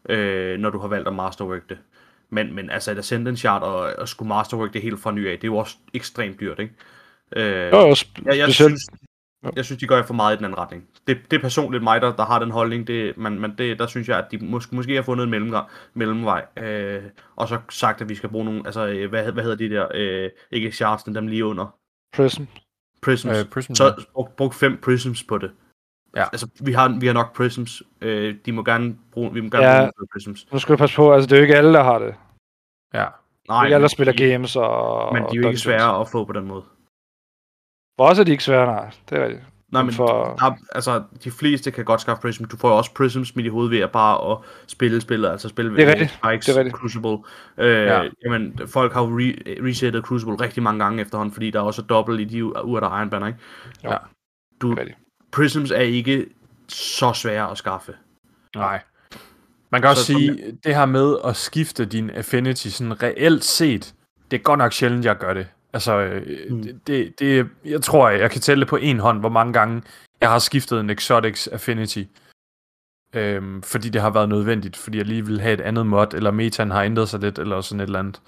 øh, 0.09 0.59
når 0.59 0.69
du 0.69 0.79
har 0.79 0.87
valgt 0.87 1.07
at 1.07 1.13
masterwork 1.15 1.69
det. 1.69 1.77
Men, 2.31 2.55
men 2.55 2.69
altså, 2.69 2.91
at 2.91 2.97
Ascendant 2.97 3.27
en 3.27 3.37
chart 3.37 3.63
og, 3.63 3.79
og 3.97 4.07
skulle 4.07 4.29
masterwork 4.29 4.73
det 4.73 4.81
helt 4.81 4.99
fra 4.99 5.11
ny 5.11 5.27
af, 5.27 5.35
det 5.37 5.43
er 5.43 5.51
jo 5.51 5.57
også 5.57 5.77
ekstremt 5.93 6.39
dyrt, 6.39 6.59
ikke? 6.59 6.73
Øh, 7.35 7.71
Jo, 7.71 7.91
sp- 7.91 8.21
jeg, 8.25 8.37
jeg, 8.37 8.47
specielt. 8.49 8.53
synes, 8.53 8.81
jeg 9.55 9.65
synes, 9.65 9.79
de 9.79 9.87
går 9.87 10.01
for 10.03 10.13
meget 10.13 10.33
i 10.33 10.37
den 10.37 10.45
anden 10.45 10.57
retning. 10.59 10.83
Det, 11.07 11.17
det 11.31 11.37
er 11.37 11.41
personligt 11.41 11.83
mig, 11.83 12.01
der, 12.01 12.15
der 12.15 12.25
har 12.25 12.39
den 12.39 12.51
holdning, 12.51 12.87
det, 12.87 13.17
men, 13.17 13.39
men 13.39 13.55
det, 13.57 13.79
der 13.79 13.87
synes 13.87 14.09
jeg, 14.09 14.17
at 14.17 14.25
de 14.31 14.37
måske, 14.37 14.75
måske 14.75 14.95
har 14.95 15.01
fundet 15.01 15.23
en 15.23 15.29
mellemgang, 15.29 15.67
mellemvej, 15.93 16.45
øh, 16.57 17.03
og 17.35 17.47
så 17.47 17.59
sagt, 17.69 18.01
at 18.01 18.09
vi 18.09 18.15
skal 18.15 18.29
bruge 18.29 18.45
nogle, 18.45 18.61
altså, 18.65 18.87
øh, 18.87 19.09
hvad, 19.09 19.31
hvad 19.31 19.43
hedder 19.43 19.57
de 19.57 19.69
der, 19.69 19.87
øh, 19.93 20.29
ikke 20.51 20.71
charts, 20.71 21.03
den 21.03 21.15
dem 21.15 21.27
lige 21.27 21.45
under, 21.45 21.75
Prism. 22.13 22.43
prisms. 23.01 23.37
Øh, 23.37 23.45
Prism, 23.45 23.71
ja. 23.71 23.75
Så 23.75 24.05
brug, 24.13 24.29
brug 24.37 24.53
fem 24.53 24.77
prisms 24.77 25.23
på 25.23 25.37
det. 25.37 25.51
Ja. 26.15 26.23
Altså, 26.23 26.47
vi 26.61 26.71
har, 26.71 26.97
vi 26.99 27.07
har 27.07 27.13
nok 27.13 27.35
prisms. 27.35 27.83
Øh, 28.01 28.35
de 28.45 28.51
må 28.51 28.63
gerne 28.63 28.95
bruge, 29.11 29.33
vi 29.33 29.41
må 29.41 29.49
gerne 29.49 29.65
Ja. 29.67 29.79
bruge 29.97 30.07
prisms. 30.13 30.47
Nu 30.51 30.59
skal 30.59 30.73
du 30.73 30.77
passe 30.77 30.95
på, 30.95 31.13
altså 31.13 31.27
det 31.27 31.33
er 31.33 31.37
jo 31.37 31.41
ikke 31.43 31.55
alle, 31.55 31.73
der 31.73 31.83
har 31.83 31.99
det. 31.99 32.15
Ja. 32.93 32.99
er 33.05 33.09
Nej, 33.49 33.63
ikke 33.65 33.75
alle, 33.75 33.83
der 33.83 33.87
spiller 33.89 34.13
de, 34.13 34.29
games 34.31 34.55
og... 34.55 35.13
Men 35.13 35.23
de 35.23 35.27
er 35.27 35.27
jo 35.27 35.31
ikke 35.31 35.41
dungeons. 35.43 35.61
svære 35.61 35.99
at 36.01 36.09
få 36.09 36.25
på 36.25 36.33
den 36.33 36.47
måde. 36.47 36.63
For 37.99 38.05
os 38.09 38.19
er 38.19 38.23
de 38.23 38.31
ikke 38.31 38.43
svære, 38.43 38.65
nej. 38.65 38.89
Det 39.09 39.17
er 39.17 39.23
rigtigt. 39.25 39.43
Nej, 39.71 39.83
Men 39.83 39.93
for- 39.93 40.35
der, 40.39 40.51
altså, 40.75 41.03
de 41.23 41.31
fleste 41.31 41.71
kan 41.71 41.85
godt 41.85 42.01
skaffe 42.01 42.21
prisms. 42.21 42.49
Du 42.49 42.57
får 42.57 42.69
jo 42.69 42.77
også 42.77 42.93
prisms 42.93 43.35
midt 43.35 43.45
i 43.45 43.49
hovedet 43.49 43.71
ved 43.71 43.79
at 43.79 43.91
bare 43.91 44.31
at 44.31 44.37
spille 44.67 45.01
spillet, 45.01 45.29
altså 45.29 45.49
spille 45.49 45.75
Det 45.75 45.81
er 45.83 45.97
ved. 45.97 46.07
Spikes, 46.07 46.45
Det 46.45 46.55
er 46.55 46.59
rigtigt. 46.59 46.75
Crucible. 46.75 47.17
Øh, 47.57 47.85
Ja. 47.85 48.01
ja. 48.01 48.09
Jamen, 48.25 48.59
folk 48.67 48.93
har 48.93 49.01
jo 49.01 49.19
re- 49.19 49.65
resettet 49.67 50.03
Crucible 50.05 50.35
rigtig 50.35 50.63
mange 50.63 50.83
gange 50.83 51.01
efterhånden, 51.01 51.33
fordi 51.33 51.51
der 51.51 51.59
er 51.59 51.63
også 51.63 51.81
dobbelt 51.81 52.19
i 52.21 52.23
de 52.23 52.65
uger, 52.65 52.79
der 52.79 52.89
er 52.89 52.97
Iron 52.99 53.09
Banner, 53.09 53.27
ikke? 53.27 53.39
Jo. 53.83 53.89
Ja. 53.91 53.97
Du, 54.61 54.69
Det 54.71 54.77
er 54.77 54.81
rigtigt. 54.81 54.97
Prisms 55.31 55.71
er 55.71 55.79
ikke 55.81 56.25
så 56.67 57.13
svære 57.13 57.51
at 57.51 57.57
skaffe. 57.57 57.93
Nej. 58.55 58.81
Man 59.69 59.81
kan 59.81 59.89
også 59.89 60.05
Så- 60.05 60.13
sige, 60.13 60.57
det 60.63 60.75
her 60.75 60.85
med 60.85 61.15
at 61.25 61.35
skifte 61.35 61.85
din 61.85 62.09
affinity 62.09 62.67
sådan 62.67 63.03
reelt 63.03 63.43
set, 63.43 63.93
det 64.31 64.37
er 64.39 64.41
godt 64.43 64.57
nok 64.57 64.73
sjældent, 64.73 65.05
jeg 65.05 65.17
gør 65.17 65.33
det. 65.33 65.47
Altså, 65.73 65.97
øh, 65.99 66.51
Mm. 66.51 66.63
det, 66.63 66.87
det, 66.87 67.19
det, 67.19 67.49
jeg 67.65 67.81
tror, 67.81 68.09
jeg 68.09 68.31
kan 68.31 68.41
tælle 68.41 68.65
på 68.65 68.75
en 68.75 68.99
hånd, 68.99 69.19
hvor 69.19 69.29
mange 69.29 69.53
gange 69.53 69.81
jeg 70.21 70.29
har 70.29 70.39
skiftet 70.39 70.79
en 70.79 70.89
Exotics 70.89 71.47
Affinity. 71.47 72.03
Øhm, 73.15 73.61
fordi 73.63 73.89
det 73.89 74.01
har 74.01 74.09
været 74.09 74.29
nødvendigt, 74.29 74.77
fordi 74.77 74.97
jeg 74.97 75.05
lige 75.05 75.25
vil 75.25 75.41
have 75.41 75.53
et 75.53 75.61
andet 75.61 75.85
mod, 75.87 76.13
eller 76.13 76.31
metaen 76.31 76.71
har 76.71 76.83
ændret 76.83 77.09
sig 77.09 77.19
lidt, 77.19 77.39
eller 77.39 77.61
sådan 77.61 77.79
et 77.79 77.83
eller 77.85 77.99
andet. 77.99 78.21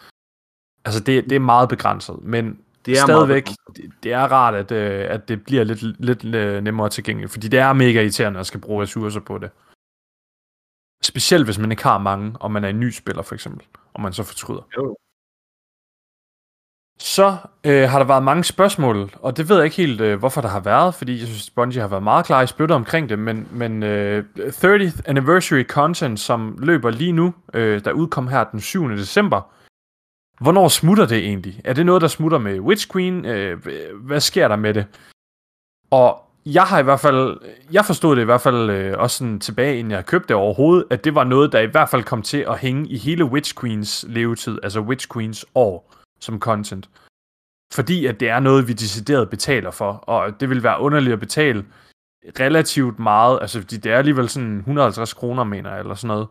Altså, 0.86 1.00
det, 1.00 1.24
det 1.24 1.36
er 1.36 1.40
meget 1.40 1.70
begrænset, 1.70 2.16
men 2.22 2.60
Det 2.86 2.92
er 3.00 3.04
stadigvæk, 3.04 3.46
Meget 3.46 3.78
det, 3.78 4.04
det 4.04 4.14
er 4.14 4.20
rart, 4.32 4.56
at, 4.56 4.72
øh, 4.72 5.06
at 5.10 5.28
det 5.28 5.44
bliver 5.44 5.64
lidt, 5.64 6.02
lidt 6.06 6.26
øh, 6.36 6.64
nemmere 6.64 6.90
tilgængeligt, 6.90 7.32
fordi 7.32 7.48
det 7.48 7.60
er 7.60 7.74
mega 7.74 8.02
irriterende 8.02 8.40
at 8.40 8.46
skal 8.46 8.60
bruge 8.60 8.84
ressourcer 8.84 9.20
på 9.20 9.38
det. 9.38 9.50
Specielt 11.04 11.46
hvis 11.46 11.60
man 11.60 11.72
ikke 11.72 11.84
har 11.84 11.98
mange, 11.98 12.34
og 12.40 12.52
man 12.52 12.64
er 12.64 12.70
en 12.70 12.80
ny 12.80 12.90
spiller 12.90 13.22
for 13.22 13.36
eksempel, 13.36 13.68
og 13.94 14.02
man 14.02 14.14
så 14.14 14.24
fortryder. 14.24 14.68
Jo. 14.78 14.98
Så 17.00 17.38
øh, 17.64 17.90
har 17.90 18.00
der 18.00 18.06
været 18.06 18.24
mange 18.24 18.44
spørgsmål, 18.44 19.12
og 19.20 19.38
det 19.38 19.50
ved 19.50 19.56
jeg 19.56 19.66
ikke 19.66 19.78
helt, 19.78 20.02
øh, 20.02 20.20
hvorfor 20.20 20.42
der 20.42 20.48
har 20.48 20.60
været, 20.60 20.96
fordi 20.96 21.20
jeg 21.20 21.28
synes, 21.28 21.50
Bungie 21.50 21.82
har 21.82 21.88
været 21.88 22.04
meget 22.04 22.26
klar 22.26 22.42
i 22.42 22.48
spyttet 22.48 22.76
omkring 22.76 23.10
det, 23.10 23.20
men, 23.20 23.48
men 23.52 23.84
øh, 23.84 24.24
30th 24.38 25.02
Anniversary 25.06 25.64
Content, 25.64 26.20
som 26.20 26.58
løber 26.60 26.90
lige 26.90 27.12
nu, 27.12 27.34
øh, 27.54 27.86
der 27.86 27.92
udkom 27.92 28.28
her 28.28 28.44
den 28.44 28.62
7. 28.62 28.90
december, 28.90 29.42
hvornår 30.40 30.68
smutter 30.68 31.06
det 31.06 31.18
egentlig? 31.18 31.62
Er 31.64 31.74
det 31.74 31.86
noget, 31.86 32.02
der 32.02 32.08
smutter 32.08 32.38
med 32.38 32.60
Witch 32.60 32.92
Queen? 32.92 33.26
Øh, 33.26 33.66
hvad 33.96 34.20
sker 34.20 34.48
der 34.48 34.56
med 34.56 34.74
det? 34.74 34.86
Og 35.92 36.20
jeg 36.46 36.64
har 36.64 36.80
i 36.80 36.84
hvert 36.84 37.00
fald, 37.00 37.40
jeg 37.72 37.86
forstod 37.86 38.16
det 38.16 38.22
i 38.22 38.26
hvert 38.26 38.42
fald 38.42 38.70
øh, 38.70 39.00
også 39.00 39.18
sådan 39.18 39.40
tilbage, 39.40 39.80
inden 39.80 39.92
jeg 39.92 40.06
købte 40.06 40.28
det 40.28 40.36
overhovedet, 40.36 40.86
at 40.90 41.04
det 41.04 41.16
var 41.16 41.24
noget, 41.24 41.52
der 41.52 41.60
i 41.60 41.66
hvert 41.66 41.90
fald 41.90 42.04
kom 42.04 42.22
til 42.22 42.38
at 42.38 42.60
hænge 42.60 42.90
i 42.90 42.98
hele 42.98 43.26
Witch 43.26 43.60
Queens 43.60 44.06
levetid, 44.08 44.60
altså 44.64 44.80
Witch 44.80 45.08
Queens 45.14 45.46
år 45.56 45.94
som 46.20 46.40
content. 46.40 46.90
Fordi 47.74 48.06
at 48.06 48.20
det 48.20 48.30
er 48.30 48.40
noget, 48.40 48.68
vi 48.68 48.74
decideret 48.74 49.30
betaler 49.30 49.72
for, 49.72 49.92
og 49.92 50.40
det 50.40 50.50
vil 50.50 50.64
være 50.64 50.80
underligt 50.80 51.14
at 51.14 51.20
betale 51.20 51.66
relativt 52.40 53.00
meget, 53.00 53.40
altså 53.42 53.60
fordi 53.60 53.78
det 53.78 53.92
er 53.92 53.98
alligevel 53.98 54.30
sådan 54.30 54.58
150 54.58 55.14
kroner, 55.14 55.44
mener 55.44 55.70
jeg, 55.70 55.80
eller 55.80 55.96
sådan 55.96 56.08
noget, 56.08 56.28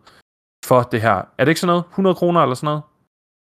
for 0.64 0.82
det 0.82 1.00
her. 1.00 1.14
Er 1.38 1.44
det 1.44 1.48
ikke 1.48 1.60
sådan 1.60 1.72
noget? 1.72 1.84
100 1.90 2.14
kroner 2.14 2.42
eller 2.42 2.54
sådan 2.54 2.66
noget? 2.66 2.82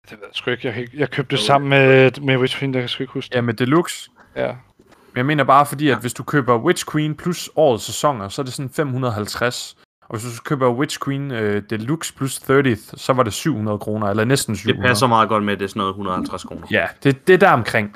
Det 0.04 0.12
ved 0.12 0.20
jeg 0.22 0.30
sgu 0.34 0.52
ikke. 0.52 0.68
Jeg, 0.68 0.88
jeg 0.94 1.10
købte 1.10 1.36
det 1.36 1.46
sammen 1.46 1.70
med, 1.70 2.12
med 2.22 2.38
Witch 2.38 2.58
Queen, 2.60 2.74
der 2.74 2.80
kan 2.80 2.82
jeg 2.82 2.90
sgu 2.90 3.04
ikke 3.04 3.14
huske 3.14 3.30
det. 3.30 3.36
Ja, 3.36 3.42
med 3.42 3.54
Deluxe. 3.54 4.10
Ja. 4.36 4.48
Men 4.88 5.18
jeg 5.18 5.26
mener 5.26 5.44
bare, 5.44 5.66
fordi 5.66 5.90
at 5.90 5.98
hvis 5.98 6.14
du 6.14 6.24
køber 6.24 6.58
Witch 6.58 6.86
Queen 6.92 7.16
plus 7.16 7.50
årets 7.56 7.84
sæsoner, 7.84 8.30
så 8.30 8.42
er 8.42 8.44
det 8.44 8.54
sådan 8.54 8.70
550. 8.70 9.78
Og 10.02 10.20
hvis 10.20 10.38
du 10.38 10.44
køber 10.44 10.70
Witch 10.70 11.00
Queen 11.06 11.32
øh, 11.32 11.64
Deluxe 11.70 12.14
plus 12.14 12.40
30th, 12.40 12.98
så 12.98 13.14
var 13.14 13.24
det 13.24 13.34
700 13.34 13.80
kroner, 13.80 14.08
eller 14.08 14.26
næsten 14.26 14.54
Det 14.54 14.60
700. 14.62 14.88
passer 14.88 15.08
meget 15.08 15.30
godt 15.30 15.44
med, 15.44 15.54
at 15.54 15.60
det 15.60 15.66
er 15.66 15.70
sådan 15.70 15.80
noget 15.80 15.92
150 15.92 16.44
kroner. 16.44 16.68
Ja, 16.72 16.88
det, 17.04 17.28
det 17.28 17.34
er 17.34 17.38
der 17.38 17.52
omkring. 17.52 17.96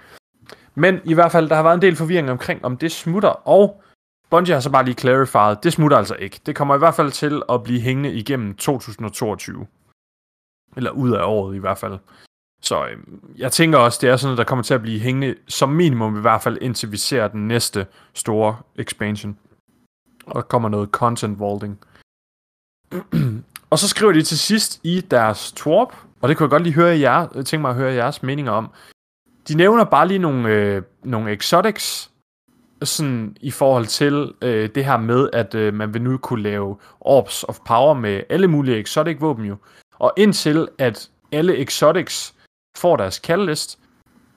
Men 0.75 0.99
i 1.03 1.13
hvert 1.13 1.31
fald, 1.31 1.49
der 1.49 1.55
har 1.55 1.63
været 1.63 1.75
en 1.75 1.81
del 1.81 1.95
forvirring 1.95 2.31
omkring, 2.31 2.65
om 2.65 2.77
det 2.77 2.91
smutter, 2.91 3.47
og 3.47 3.83
Bungie 4.29 4.53
har 4.53 4.59
så 4.61 4.69
bare 4.69 4.85
lige 4.85 4.95
clarified, 4.95 5.55
det 5.63 5.73
smutter 5.73 5.97
altså 5.97 6.15
ikke. 6.15 6.39
Det 6.45 6.55
kommer 6.55 6.75
i 6.75 6.77
hvert 6.77 6.95
fald 6.95 7.11
til 7.11 7.41
at 7.49 7.63
blive 7.63 7.79
hængende 7.81 8.11
igennem 8.11 8.55
2022. 8.55 9.67
Eller 10.77 10.91
ud 10.91 11.11
af 11.11 11.23
året 11.23 11.55
i 11.55 11.59
hvert 11.59 11.77
fald. 11.77 11.97
Så 12.61 12.85
øh, 12.85 12.97
jeg 13.37 13.51
tænker 13.51 13.77
også, 13.77 13.99
det 14.01 14.09
er 14.09 14.15
sådan 14.15 14.27
noget, 14.27 14.37
der 14.37 14.43
kommer 14.43 14.63
til 14.63 14.73
at 14.73 14.81
blive 14.81 14.99
hængende 14.99 15.35
som 15.47 15.69
minimum 15.69 16.17
i 16.17 16.21
hvert 16.21 16.41
fald, 16.41 16.57
indtil 16.61 16.91
vi 16.91 16.97
ser 16.97 17.27
den 17.27 17.47
næste 17.47 17.87
store 18.13 18.57
expansion. 18.75 19.37
Og 20.25 20.35
der 20.35 20.41
kommer 20.41 20.69
noget 20.69 20.89
content 20.89 21.39
vaulting. 21.39 21.79
og 23.71 23.79
så 23.79 23.87
skriver 23.87 24.13
de 24.13 24.21
til 24.21 24.39
sidst 24.39 24.79
i 24.83 25.01
deres 25.01 25.51
twerp, 25.51 25.95
og 26.21 26.29
det 26.29 26.37
kunne 26.37 26.45
jeg 26.45 26.49
godt 26.49 26.63
lige 26.63 26.73
høre 26.73 26.99
jer, 26.99 27.27
øh, 27.35 27.45
tænke 27.45 27.61
mig 27.61 27.69
at 27.69 27.75
høre 27.75 27.93
jeres 27.93 28.23
meninger 28.23 28.51
om. 28.51 28.69
De 29.47 29.57
nævner 29.57 29.83
bare 29.83 30.07
lige 30.07 30.19
nogle, 30.19 30.49
øh, 30.49 30.81
nogle 31.03 31.31
exotics, 31.31 32.11
sådan 32.83 33.37
i 33.41 33.51
forhold 33.51 33.85
til 33.85 34.33
øh, 34.41 34.69
det 34.75 34.85
her 34.85 34.97
med, 34.97 35.29
at 35.33 35.55
øh, 35.55 35.73
man 35.73 35.93
vil 35.93 36.01
nu 36.01 36.17
kunne 36.17 36.43
lave 36.43 36.77
Orbs 36.99 37.43
of 37.43 37.59
Power 37.65 37.93
med 37.93 38.23
alle 38.29 38.47
mulige 38.47 38.79
exotic 38.79 39.17
våben 39.21 39.45
jo. 39.45 39.55
Og 40.03 40.13
indtil 40.17 40.67
at 40.77 41.09
alle 41.31 41.57
exotics 41.57 42.35
får 42.77 42.97
deres 42.97 43.15
catalyst, 43.15 43.79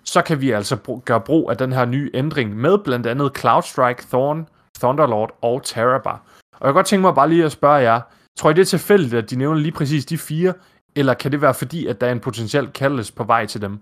så 0.05 0.23
kan 0.23 0.41
vi 0.41 0.51
altså 0.51 0.77
br- 0.89 1.01
gøre 1.01 1.21
brug 1.21 1.51
af 1.51 1.57
den 1.57 1.73
her 1.73 1.85
nye 1.85 2.11
ændring 2.15 2.57
med 2.57 2.79
blandt 2.79 3.07
andet 3.07 3.37
Cloudstrike, 3.39 4.03
Thorn, 4.03 4.49
Thunderlord 4.79 5.39
og 5.43 5.63
Terrabar. 5.65 6.23
Og 6.53 6.67
jeg 6.67 6.69
kan 6.69 6.75
godt 6.75 6.87
tænke 6.87 7.01
mig 7.01 7.15
bare 7.15 7.29
lige 7.29 7.45
at 7.45 7.53
spørge 7.53 7.75
jer, 7.75 8.01
tror 8.39 8.51
I 8.51 8.53
det 8.53 8.61
er 8.61 8.65
tilfældigt, 8.65 9.15
at 9.15 9.31
de 9.31 9.37
nævner 9.37 9.61
lige 9.61 9.73
præcis 9.73 10.07
de 10.07 10.19
fire, 10.19 10.55
eller 10.97 11.15
kan 11.15 11.33
det 11.33 11.43
være 11.43 11.55
fordi, 11.55 11.87
at 11.87 12.01
der 12.01 12.07
er 12.07 12.13
en 12.13 12.21
potentiel 12.21 12.69
catalyst 12.75 13.15
på 13.15 13.25
vej 13.25 13.47
til 13.47 13.61
dem? 13.61 13.79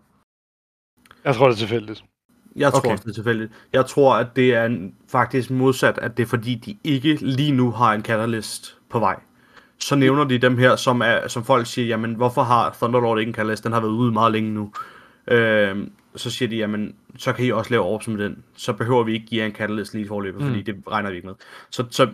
Jeg 1.25 1.35
tror, 1.35 1.47
det 1.47 1.55
er 1.55 1.59
tilfældigt. 1.59 2.05
Jeg 2.57 2.73
tror 2.73 2.79
Okay. 2.79 2.89
okay. 2.89 2.93
også, 2.93 3.05
det 3.05 3.11
er 3.11 3.15
tilfældigt. 3.15 3.53
Jeg 3.73 3.87
tror, 3.87 4.15
at 4.15 4.37
det 4.37 4.55
er 4.55 4.65
en, 4.65 4.95
faktisk 5.09 5.51
modsat, 5.51 5.99
at 5.99 6.17
det 6.17 6.23
er 6.23 6.27
fordi, 6.27 6.55
de 6.55 6.79
ikke 6.85 7.15
lige 7.15 7.53
nu 7.53 7.71
har 7.71 7.93
en 7.95 8.03
catalyst 8.03 8.79
på 8.91 8.99
vej. 8.99 9.21
Så 9.81 9.97
nævner 9.97 10.25
de 10.25 10.39
dem 10.39 10.59
her, 10.59 10.77
som, 10.77 11.01
er, 11.01 11.29
som 11.29 11.45
folk 11.45 11.67
siger, 11.67 11.87
jamen 11.87 12.15
hvorfor 12.15 12.43
har 12.43 12.71
Thunderlord 12.73 13.19
ikke 13.19 13.29
en 13.31 13.35
catalyst? 13.35 13.65
Den 13.65 13.73
har 13.73 13.81
været 13.81 13.93
ude 13.93 14.13
meget 14.13 14.33
længe 14.33 14.51
nu. 14.51 14.73
Øhm, 15.29 15.93
så 16.17 16.31
siger 16.31 16.49
de, 16.49 16.57
jamen 16.57 16.97
så 17.19 17.33
kan 17.33 17.45
I 17.45 17.51
også 17.51 17.71
lave 17.71 17.83
Orbs 17.83 18.09
med 18.09 18.25
den. 18.25 18.45
Så 18.57 18.73
behøver 18.73 19.03
vi 19.03 19.13
ikke 19.13 19.27
give 19.27 19.41
jer 19.41 19.47
en 19.47 19.55
catalyst 19.55 19.95
lige 19.95 20.05
i 20.05 20.09
forløbet, 20.09 20.41
mm. 20.41 20.47
fordi 20.47 20.63
det 20.63 20.83
regner 20.91 21.11
vi 21.11 21.17
ikke 21.17 21.29
med. 21.29 21.35
Så, 21.71 21.85
så 21.91 22.05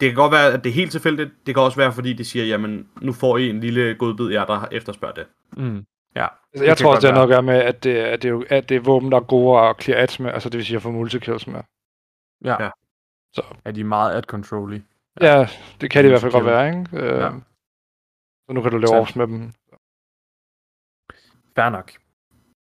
det 0.00 0.08
kan 0.08 0.14
godt 0.14 0.32
være, 0.32 0.52
at 0.52 0.64
det 0.64 0.70
er 0.70 0.74
helt 0.74 0.90
tilfældigt. 0.90 1.30
Det 1.46 1.54
kan 1.54 1.62
også 1.62 1.76
være, 1.76 1.92
fordi 1.92 2.12
de 2.12 2.24
siger, 2.24 2.44
jamen 2.44 2.86
nu 3.00 3.12
får 3.12 3.38
I 3.38 3.50
en 3.50 3.60
lille 3.60 3.94
godbid, 3.94 4.30
jer 4.30 4.44
der 4.44 4.66
efterspørger 4.72 5.14
det. 5.14 5.26
Mm. 5.56 5.84
Ja. 6.16 6.26
Altså, 6.52 6.64
jeg 6.64 6.76
tror 6.76 6.90
også, 6.94 7.00
det 7.00 7.10
har 7.10 7.14
noget 7.14 7.32
at 7.32 7.34
gøre 7.34 7.42
med, 7.42 7.54
at 7.54 7.84
det, 7.84 7.96
at 7.96 8.22
det, 8.22 8.28
er, 8.28 8.32
jo- 8.32 8.44
at 8.48 8.68
det 8.68 8.76
er 8.76 8.80
våben, 8.80 9.12
der 9.12 9.16
er 9.18 9.22
gode 9.22 9.60
at 9.60 9.82
clear 9.82 10.02
ads 10.02 10.20
med, 10.20 10.30
altså 10.30 10.48
det 10.48 10.58
vil 10.58 10.66
sige 10.66 10.76
at 10.76 10.82
få 10.82 10.90
multikills 10.90 11.46
med. 11.46 11.60
Ja. 12.44 12.62
Ja. 12.62 12.70
Så. 13.34 13.42
Er 13.64 13.72
de 13.72 13.84
meget 13.84 14.14
ad 14.14 14.22
control 14.22 14.74
i? 14.74 14.82
Ja, 15.20 15.38
ja 15.38 15.48
det 15.80 15.90
kan 15.90 16.04
det 16.04 16.08
i 16.08 16.12
hvert 16.12 16.20
fald 16.20 16.32
godt 16.32 16.44
være, 16.44 16.68
ikke? 16.68 16.96
Øh, 16.96 17.18
Ja. 17.18 17.30
Så 18.46 18.52
nu 18.52 18.62
kan 18.62 18.70
du 18.70 18.78
lave 18.78 19.00
orbs 19.00 19.16
med 19.16 19.26
dem. 19.26 19.52
Fair 21.56 21.68
nok. 21.68 21.92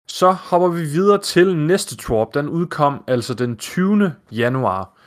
Så 0.08 0.30
hopper 0.32 0.68
vi 0.68 0.80
videre 0.82 1.20
til 1.20 1.56
næste 1.56 1.96
twerp. 1.96 2.34
Den 2.34 2.48
udkom 2.48 3.04
altså 3.08 3.34
den 3.34 3.56
20. 3.56 4.14
januar. 4.32 4.98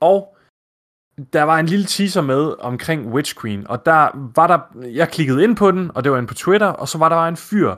Og 0.00 0.36
der 1.32 1.42
var 1.42 1.58
en 1.58 1.66
lille 1.66 1.86
teaser 1.86 2.20
med 2.22 2.54
omkring 2.58 3.12
Witch 3.12 3.40
Queen, 3.40 3.66
og 3.66 3.86
der 3.86 4.30
var 4.34 4.46
der, 4.46 4.88
jeg 4.88 5.08
klikkede 5.08 5.44
ind 5.44 5.56
på 5.56 5.70
den, 5.70 5.90
og 5.94 6.04
det 6.04 6.12
var 6.12 6.18
inde 6.18 6.28
på 6.28 6.34
Twitter, 6.34 6.66
og 6.66 6.88
så 6.88 6.98
var 6.98 7.08
der 7.08 7.16
en 7.16 7.36
fyr, 7.36 7.76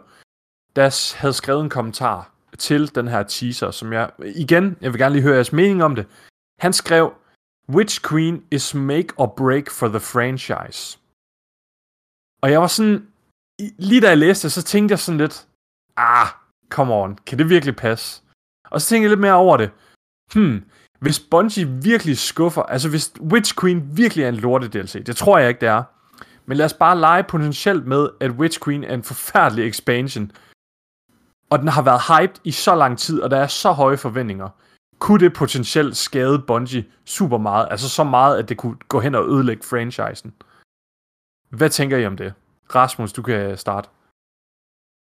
der 0.76 1.16
havde 1.20 1.32
skrevet 1.32 1.60
en 1.64 1.70
kommentar 1.70 2.30
til 2.58 2.94
den 2.94 3.08
her 3.08 3.22
teaser, 3.22 3.70
som 3.70 3.92
jeg, 3.92 4.10
igen, 4.34 4.76
jeg 4.80 4.92
vil 4.92 5.00
gerne 5.00 5.12
lige 5.14 5.22
høre 5.22 5.34
jeres 5.34 5.52
mening 5.52 5.84
om 5.84 5.94
det. 5.94 6.06
Han 6.58 6.72
skrev, 6.72 7.12
Witch 7.68 8.02
Queen 8.08 8.44
is 8.50 8.74
make 8.74 9.08
or 9.16 9.26
break 9.26 9.70
for 9.70 9.88
the 9.88 10.00
franchise. 10.00 10.98
Og 12.42 12.50
jeg 12.50 12.60
var 12.60 12.66
sådan, 12.66 13.06
lige 13.78 14.00
da 14.00 14.08
jeg 14.08 14.18
læste 14.18 14.42
det, 14.46 14.52
så 14.52 14.62
tænkte 14.62 14.92
jeg 14.92 14.98
sådan 14.98 15.18
lidt, 15.18 15.46
ah, 15.96 16.26
come 16.70 16.94
on, 16.94 17.18
kan 17.26 17.38
det 17.38 17.48
virkelig 17.48 17.76
passe? 17.76 18.22
Og 18.70 18.80
så 18.80 18.88
tænkte 18.88 19.02
jeg 19.02 19.10
lidt 19.10 19.20
mere 19.20 19.34
over 19.34 19.56
det. 19.56 19.70
Hmm, 20.34 20.64
hvis 20.98 21.20
Bungie 21.20 21.68
virkelig 21.82 22.18
skuffer, 22.18 22.62
altså 22.62 22.88
hvis 22.88 23.12
Witch 23.20 23.60
Queen 23.60 23.96
virkelig 23.96 24.24
er 24.24 24.28
en 24.28 24.36
lorte 24.36 24.68
DLC, 24.68 25.04
det 25.04 25.16
tror 25.16 25.38
jeg 25.38 25.48
ikke, 25.48 25.60
det 25.60 25.68
er. 25.68 25.82
Men 26.46 26.56
lad 26.56 26.66
os 26.66 26.74
bare 26.74 26.98
lege 26.98 27.24
potentielt 27.24 27.86
med, 27.86 28.08
at 28.20 28.30
Witch 28.30 28.60
Queen 28.64 28.84
er 28.84 28.94
en 28.94 29.02
forfærdelig 29.02 29.68
expansion, 29.68 30.32
og 31.50 31.58
den 31.58 31.68
har 31.68 31.82
været 31.82 32.02
hyped 32.08 32.40
i 32.44 32.50
så 32.50 32.74
lang 32.74 32.98
tid, 32.98 33.20
og 33.20 33.30
der 33.30 33.36
er 33.36 33.46
så 33.46 33.72
høje 33.72 33.96
forventninger. 33.96 34.48
Kunne 35.02 35.20
det 35.24 35.32
potentielt 35.32 35.96
skade 35.96 36.38
Bungie 36.46 36.84
super 37.04 37.38
meget, 37.38 37.68
altså 37.70 37.88
så 37.88 38.04
meget, 38.04 38.38
at 38.38 38.48
det 38.48 38.56
kunne 38.56 38.76
gå 38.88 39.00
hen 39.00 39.14
og 39.14 39.24
ødelægge 39.24 39.62
franchisen? 39.70 40.34
Hvad 41.50 41.70
tænker 41.70 41.96
I 41.96 42.06
om 42.06 42.16
det? 42.16 42.34
Rasmus, 42.74 43.12
du 43.12 43.22
kan 43.22 43.56
starte. 43.56 43.88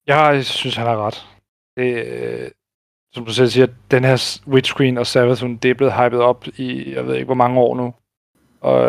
Jeg 0.07 0.44
synes, 0.44 0.76
han 0.76 0.86
har 0.86 1.07
ret. 1.07 1.26
Det, 1.76 2.07
øh, 2.07 2.51
som 3.14 3.24
du 3.24 3.32
selv 3.32 3.49
siger, 3.49 3.66
den 3.90 4.05
her 4.05 4.16
s- 4.16 4.42
Witch 4.46 4.76
Queen 4.76 4.99
og 4.99 5.07
Savathun, 5.07 5.57
det 5.57 5.70
er 5.70 5.74
blevet 5.74 5.94
hypet 6.05 6.20
op 6.20 6.46
i, 6.46 6.92
jeg 6.94 7.07
ved 7.07 7.14
ikke, 7.14 7.24
hvor 7.24 7.34
mange 7.34 7.61
år 7.61 7.76
nu. 7.76 7.94
Og, 8.61 8.80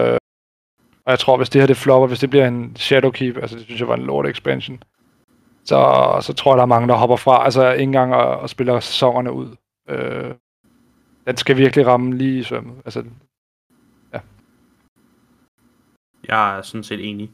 og 1.06 1.10
jeg 1.14 1.20
tror, 1.20 1.38
hvis 1.38 1.50
det 1.50 1.62
her 1.62 1.68
det 1.68 1.78
flopper, 1.78 2.08
hvis 2.08 2.20
det 2.20 2.30
bliver 2.30 2.48
en 2.48 2.76
Shadowkeep, 2.76 3.38
altså 3.38 3.58
det 3.58 3.66
synes 3.66 3.80
jeg 3.80 3.88
var 3.88 3.96
en 3.96 4.06
lort 4.06 4.28
expansion, 4.28 4.84
så, 5.66 5.80
så 6.22 6.34
tror 6.34 6.52
jeg, 6.52 6.58
der 6.58 6.64
er 6.64 6.76
mange, 6.76 6.88
der 6.88 6.96
hopper 6.96 7.16
fra, 7.16 7.44
altså 7.46 7.72
ikke 7.72 7.84
engang 7.84 8.14
og, 8.16 8.38
og 8.40 8.50
spiller 8.50 8.80
sæsonerne 8.80 9.32
ud. 9.32 9.56
Øh, 9.90 10.36
den 11.32 11.38
skal 11.38 11.58
virkelig 11.58 11.88
ramme 11.88 12.18
lige 12.18 12.40
i 12.40 12.44
svømmet. 12.44 12.76
Altså, 12.86 13.04
Jeg 16.28 16.58
er 16.58 16.62
sådan 16.62 16.84
set 16.84 17.10
enig. 17.10 17.32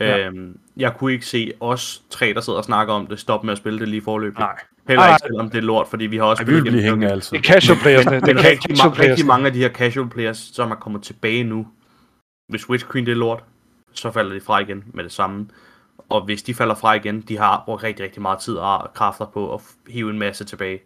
Ja. 0.00 0.16
Ja. 0.16 0.26
Øhm, 0.26 0.58
jeg 0.76 0.94
kunne 0.96 1.12
ikke 1.12 1.26
se 1.26 1.52
os 1.60 2.02
tre, 2.10 2.32
der 2.34 2.40
sidder 2.40 2.58
og 2.58 2.64
snakker 2.64 2.94
om 2.94 3.06
det, 3.06 3.18
stoppe 3.20 3.46
med 3.46 3.52
at 3.52 3.58
spille 3.58 3.78
det 3.78 3.88
lige 3.88 4.02
forløbet. 4.02 4.38
Nej. 4.38 4.58
Heller 4.88 5.08
ikke 5.08 5.18
selvom 5.26 5.50
det 5.50 5.58
er 5.58 5.62
lort, 5.62 5.88
fordi 5.88 6.06
vi 6.06 6.16
har 6.16 6.24
også 6.24 6.42
Ej, 6.42 6.48
vi 6.48 6.54
vil 6.54 6.62
blive 6.62 6.82
hængende 6.82 7.10
altid. 7.10 7.38
det 7.38 7.48
er 7.48 7.52
casual 7.52 7.78
players, 7.78 8.04
det 8.04 8.12
er 8.14 8.50
rigtig, 8.50 8.76
ma- 8.76 8.98
rigtig 9.00 9.26
mange 9.26 9.46
af 9.46 9.52
de 9.52 9.58
her 9.58 9.68
casual 9.68 10.08
players, 10.10 10.38
som 10.38 10.70
er 10.70 10.74
kommet 10.74 11.02
tilbage 11.02 11.44
nu, 11.44 11.66
hvis 12.48 12.70
Witch 12.70 12.86
Queen 12.92 13.06
det 13.06 13.12
er 13.12 13.16
lort, 13.16 13.44
så 13.92 14.10
falder 14.10 14.32
de 14.32 14.40
fra 14.40 14.58
igen 14.58 14.84
med 14.86 15.04
det 15.04 15.12
samme. 15.12 15.48
Og 16.08 16.24
hvis 16.24 16.42
de 16.42 16.54
falder 16.54 16.74
fra 16.74 16.94
igen, 16.94 17.20
de 17.20 17.38
har 17.38 17.62
brugt 17.66 17.82
rigtig, 17.82 18.04
rigtig 18.04 18.22
meget 18.22 18.38
tid 18.38 18.54
og 18.54 18.90
kræfter 18.94 19.26
på 19.26 19.54
at 19.54 19.60
hive 19.88 20.10
en 20.10 20.18
masse 20.18 20.44
tilbage. 20.44 20.80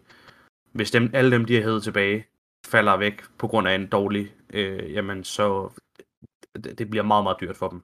Hvis 0.71 0.91
dem, 0.91 1.09
alle 1.13 1.31
dem, 1.31 1.45
de 1.45 1.55
har 1.55 1.61
hævet 1.61 1.83
tilbage, 1.83 2.25
falder 2.71 2.97
væk 2.97 3.21
på 3.37 3.47
grund 3.47 3.67
af 3.67 3.75
en 3.75 3.87
dårlig, 3.87 4.35
øh, 4.53 4.93
jamen 4.93 5.23
så 5.23 5.69
det, 6.63 6.79
det 6.79 6.89
bliver 6.89 7.03
meget, 7.03 7.23
meget 7.23 7.37
dyrt 7.41 7.57
for 7.57 7.69
dem. 7.69 7.81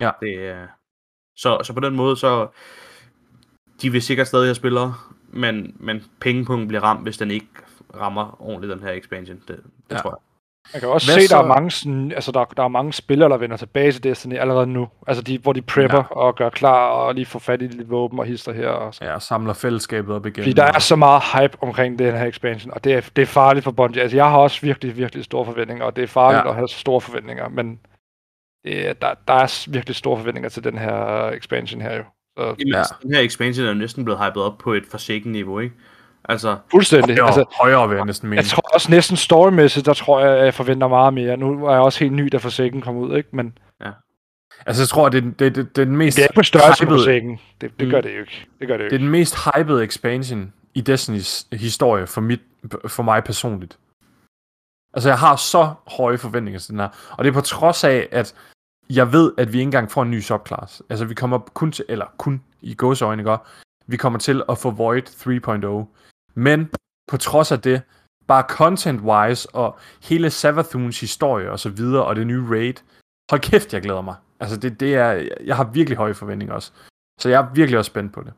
Ja. 0.00 0.10
Det, 0.20 0.46
er- 0.46 0.68
så, 1.36 1.60
så 1.64 1.72
på 1.74 1.80
den 1.80 1.96
måde, 1.96 2.16
så 2.16 2.48
de 3.82 3.90
vil 3.92 4.02
sikkert 4.02 4.26
stadig 4.26 4.46
have 4.46 4.54
spillere, 4.54 4.94
men, 5.28 5.76
men 5.80 6.04
pengepunkten 6.20 6.68
bliver 6.68 6.82
ramt, 6.82 7.02
hvis 7.02 7.18
den 7.18 7.30
ikke 7.30 7.46
rammer 7.94 8.42
ordentligt 8.42 8.72
den 8.72 8.82
her 8.82 8.92
expansion. 8.92 9.36
Det, 9.48 9.48
det 9.48 9.64
ja. 9.90 9.98
tror 9.98 10.10
jeg. 10.10 10.29
Man 10.74 10.80
kan 10.80 10.88
også 10.88 11.12
Hvad 11.12 11.22
se, 11.22 11.28
der 11.28 11.36
er 11.36 11.42
så- 11.42 11.46
mange, 11.46 11.70
sådan, 11.70 12.12
altså 12.12 12.32
der, 12.32 12.44
der 12.44 12.62
er 12.62 12.68
mange 12.68 12.92
spillere, 12.92 13.28
der 13.28 13.36
vender 13.36 13.56
tilbage 13.56 13.92
til 13.92 14.04
Destiny 14.04 14.38
allerede 14.38 14.66
nu. 14.66 14.88
Altså 15.06 15.22
de, 15.22 15.38
hvor 15.38 15.52
de 15.52 15.62
prepper 15.62 15.96
ja. 15.98 16.02
og 16.16 16.34
gør 16.36 16.48
klar 16.50 16.86
og 16.88 17.14
lige 17.14 17.26
får 17.26 17.38
fat 17.38 17.62
i 17.62 17.66
lidt 17.66 17.90
våben 17.90 18.18
og 18.18 18.24
hister 18.24 18.52
her. 18.52 18.68
Og 18.68 18.94
så. 18.94 19.04
Ja, 19.04 19.18
samler 19.18 19.52
fællesskabet 19.52 20.14
op 20.14 20.26
igen. 20.26 20.42
Fordi 20.44 20.52
der 20.52 20.64
er 20.64 20.72
og- 20.72 20.82
så 20.82 20.96
meget 20.96 21.22
hype 21.34 21.56
omkring 21.62 21.98
den 21.98 22.14
her 22.16 22.26
expansion, 22.26 22.72
og 22.74 22.84
det 22.84 22.94
er, 22.94 23.00
det 23.16 23.22
er 23.22 23.26
farligt 23.26 23.64
for 23.64 23.70
Bungie. 23.70 24.02
Altså 24.02 24.16
jeg 24.16 24.30
har 24.30 24.38
også 24.38 24.60
virkelig, 24.60 24.96
virkelig 24.96 25.24
store 25.24 25.44
forventninger, 25.44 25.84
og 25.84 25.96
det 25.96 26.02
er 26.04 26.08
farligt 26.08 26.44
Ja. 26.44 26.48
at 26.48 26.54
have 26.54 26.68
store 26.68 27.00
forventninger, 27.00 27.48
men 27.48 27.80
det, 28.64 28.88
er- 28.88 28.92
der, 28.92 29.14
der 29.28 29.34
er 29.34 29.66
virkelig 29.70 29.96
store 29.96 30.16
forventninger 30.18 30.48
til 30.48 30.64
den 30.64 30.78
her 30.78 31.26
expansion 31.30 31.80
her 31.80 31.96
jo. 31.96 32.04
Så 32.38 32.44
Jamen, 32.44 32.56
Ja. 32.66 32.78
ja. 32.78 32.82
Den 33.02 33.14
her 33.14 33.20
expansion 33.20 33.66
er 33.66 33.70
jo 33.70 33.74
næsten 33.78 34.04
blevet 34.04 34.20
hypet 34.26 34.42
op 34.42 34.58
på 34.58 34.72
et 34.72 34.84
forsikken 34.90 35.32
niveau, 35.32 35.58
ikke? 35.58 35.74
Altså, 36.24 36.58
fuldstændig. 36.70 37.16
højere, 37.16 37.26
Altså, 37.26 37.44
højere 37.60 37.88
vil 37.88 37.96
jeg 37.96 38.04
næsten 38.04 38.28
mene. 38.30 38.38
jeg 38.40 38.46
tror 38.46 38.74
også 38.74 38.90
næsten 38.90 39.16
storymæssigt, 39.16 39.86
der 39.86 39.94
tror 39.94 40.20
jeg, 40.20 40.44
jeg 40.44 40.54
forventer 40.54 40.88
meget 40.88 41.14
mere. 41.14 41.36
Nu 41.36 41.66
er 41.66 41.72
jeg 41.72 41.80
også 41.80 41.98
helt 41.98 42.12
ny, 42.12 42.28
da 42.32 42.36
Forsaken 42.36 42.80
kom 42.82 42.96
ud, 42.96 43.16
ikke? 43.16 43.28
Men 43.32 43.58
Altså, 44.66 44.82
jeg 44.82 44.88
tror, 44.88 45.08
det 45.08 45.24
er, 45.24 45.30
det, 45.38 45.54
det, 45.54 45.76
det 45.76 45.82
er 45.82 45.84
den 45.84 45.96
mest 45.96 46.16
det 46.16 46.24
er 46.24 46.28
på 46.34 46.42
størrelse 46.42 46.84
med 46.84 46.92
hypede- 46.92 47.00
Forsaken. 47.00 47.40
Det, 47.60 47.70
det 47.78 47.86
Mm. 47.86 47.90
gør 47.90 48.00
det 48.00 48.14
jo 48.14 48.20
ikke. 48.20 48.46
Det 48.60 48.68
gør 48.68 48.76
det 48.76 48.84
jo 48.84 48.88
Det 48.88 48.94
er 48.94 48.98
den 48.98 49.08
mest 49.08 49.36
hypede 49.56 49.84
expansion 49.84 50.52
i 50.74 50.80
Destinys 50.80 51.46
historie 51.52 52.06
for, 52.06 52.20
mit, 52.20 52.40
for 52.88 53.02
mig 53.02 53.24
personligt. 53.24 53.78
Altså, 54.94 55.08
jeg 55.08 55.18
har 55.18 55.36
så 55.36 55.70
høje 55.96 56.18
forventninger 56.18 56.58
til 56.60 56.70
den 56.70 56.80
her. 56.80 56.88
Og 57.18 57.24
det 57.24 57.30
er 57.30 57.34
på 57.34 57.40
trods 57.40 57.84
af, 57.84 58.08
at 58.12 58.34
jeg 58.90 59.12
ved, 59.12 59.32
at 59.38 59.52
vi 59.52 59.58
ikke 59.58 59.62
engang 59.68 59.90
får 59.90 60.02
en 60.02 60.10
ny 60.10 60.20
subclass. 60.20 60.82
Altså, 60.90 61.04
vi 61.04 61.14
kommer 61.14 61.38
kun 61.38 61.72
til, 61.72 61.84
eller 61.88 62.06
kun 62.18 62.42
i 62.60 62.74
gåseøjne, 62.74 63.22
ikke? 63.22 63.36
Vi 63.90 63.96
kommer 63.96 64.18
til 64.18 64.42
at 64.48 64.58
få 64.58 64.70
Void 64.70 65.02
3.0. 65.02 65.96
Men 66.34 66.70
på 67.10 67.16
trods 67.16 67.52
af 67.52 67.60
det, 67.60 67.82
bare 68.26 68.44
content-wise 68.50 69.46
og 69.52 69.78
hele 70.02 70.30
Savathuns 70.30 71.00
historie 71.00 71.50
og 71.50 71.60
så 71.60 71.68
videre, 71.68 72.04
og 72.04 72.16
det 72.16 72.26
nye 72.26 72.46
raid, 72.50 72.74
hold 73.30 73.40
kæft, 73.40 73.72
jeg 73.72 73.82
glæder 73.82 74.00
mig. 74.00 74.14
Altså, 74.40 74.56
det, 74.56 74.80
det 74.80 74.94
er, 74.94 75.28
jeg 75.44 75.56
har 75.56 75.64
virkelig 75.64 75.96
høje 75.96 76.14
forventninger 76.14 76.54
også. 76.54 76.72
Så 77.20 77.28
jeg 77.28 77.42
er 77.42 77.52
virkelig 77.54 77.78
også 77.78 77.88
spændt 77.88 78.12
på 78.12 78.22
det. 78.22 78.32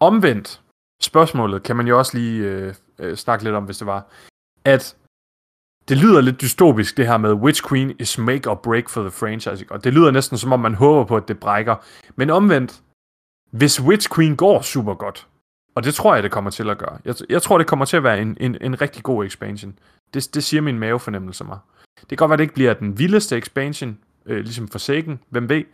Omvendt, 0.00 0.60
spørgsmålet 1.02 1.62
kan 1.62 1.76
man 1.76 1.86
jo 1.86 1.98
også 1.98 2.18
lige 2.18 2.44
øh, 2.44 2.74
øh, 2.98 3.16
snakke 3.16 3.44
lidt 3.44 3.54
om, 3.54 3.64
hvis 3.64 3.78
det 3.78 3.86
var, 3.86 4.06
at 4.64 4.96
det 5.88 5.96
lyder 5.96 6.20
lidt 6.20 6.40
dystopisk, 6.40 6.96
det 6.96 7.06
her 7.06 7.16
med, 7.16 7.32
Witch 7.32 7.68
Queen 7.68 7.96
is 7.98 8.18
make 8.18 8.50
or 8.50 8.54
break 8.54 8.88
for 8.88 9.02
the 9.02 9.10
franchise. 9.10 9.66
Og 9.70 9.84
det 9.84 9.94
lyder 9.94 10.10
næsten 10.10 10.38
som 10.38 10.52
om, 10.52 10.60
man 10.60 10.74
håber 10.74 11.04
på, 11.04 11.16
at 11.16 11.28
det 11.28 11.40
brækker. 11.40 11.76
Men 12.16 12.30
omvendt, 12.30 12.82
hvis 13.52 13.80
Witch 13.80 14.14
Queen 14.14 14.36
går 14.36 14.62
super 14.62 14.94
godt, 14.94 15.26
og 15.74 15.84
det 15.84 15.94
tror 15.94 16.14
jeg, 16.14 16.22
det 16.22 16.30
kommer 16.30 16.50
til 16.50 16.70
at 16.70 16.78
gøre. 16.78 16.98
Jeg, 17.04 17.14
jeg 17.28 17.42
tror, 17.42 17.58
det 17.58 17.66
kommer 17.66 17.84
til 17.84 17.96
at 17.96 18.04
være 18.04 18.20
en, 18.20 18.36
en, 18.40 18.56
en 18.60 18.80
rigtig 18.80 19.02
god 19.02 19.24
expansion. 19.24 19.78
Det, 20.14 20.34
det 20.34 20.44
siger 20.44 20.60
min 20.60 20.78
mavefornemmelse 20.78 21.44
mig. 21.44 21.58
Det 22.00 22.08
kan 22.08 22.16
godt 22.16 22.28
være, 22.28 22.36
det 22.36 22.42
ikke 22.42 22.54
bliver 22.54 22.74
den 22.74 22.98
vildeste 22.98 23.36
expansion, 23.36 23.98
øh, 24.26 24.40
ligesom 24.40 24.68
Forsaken, 24.68 25.20
hvem 25.28 25.48
ved. 25.48 25.64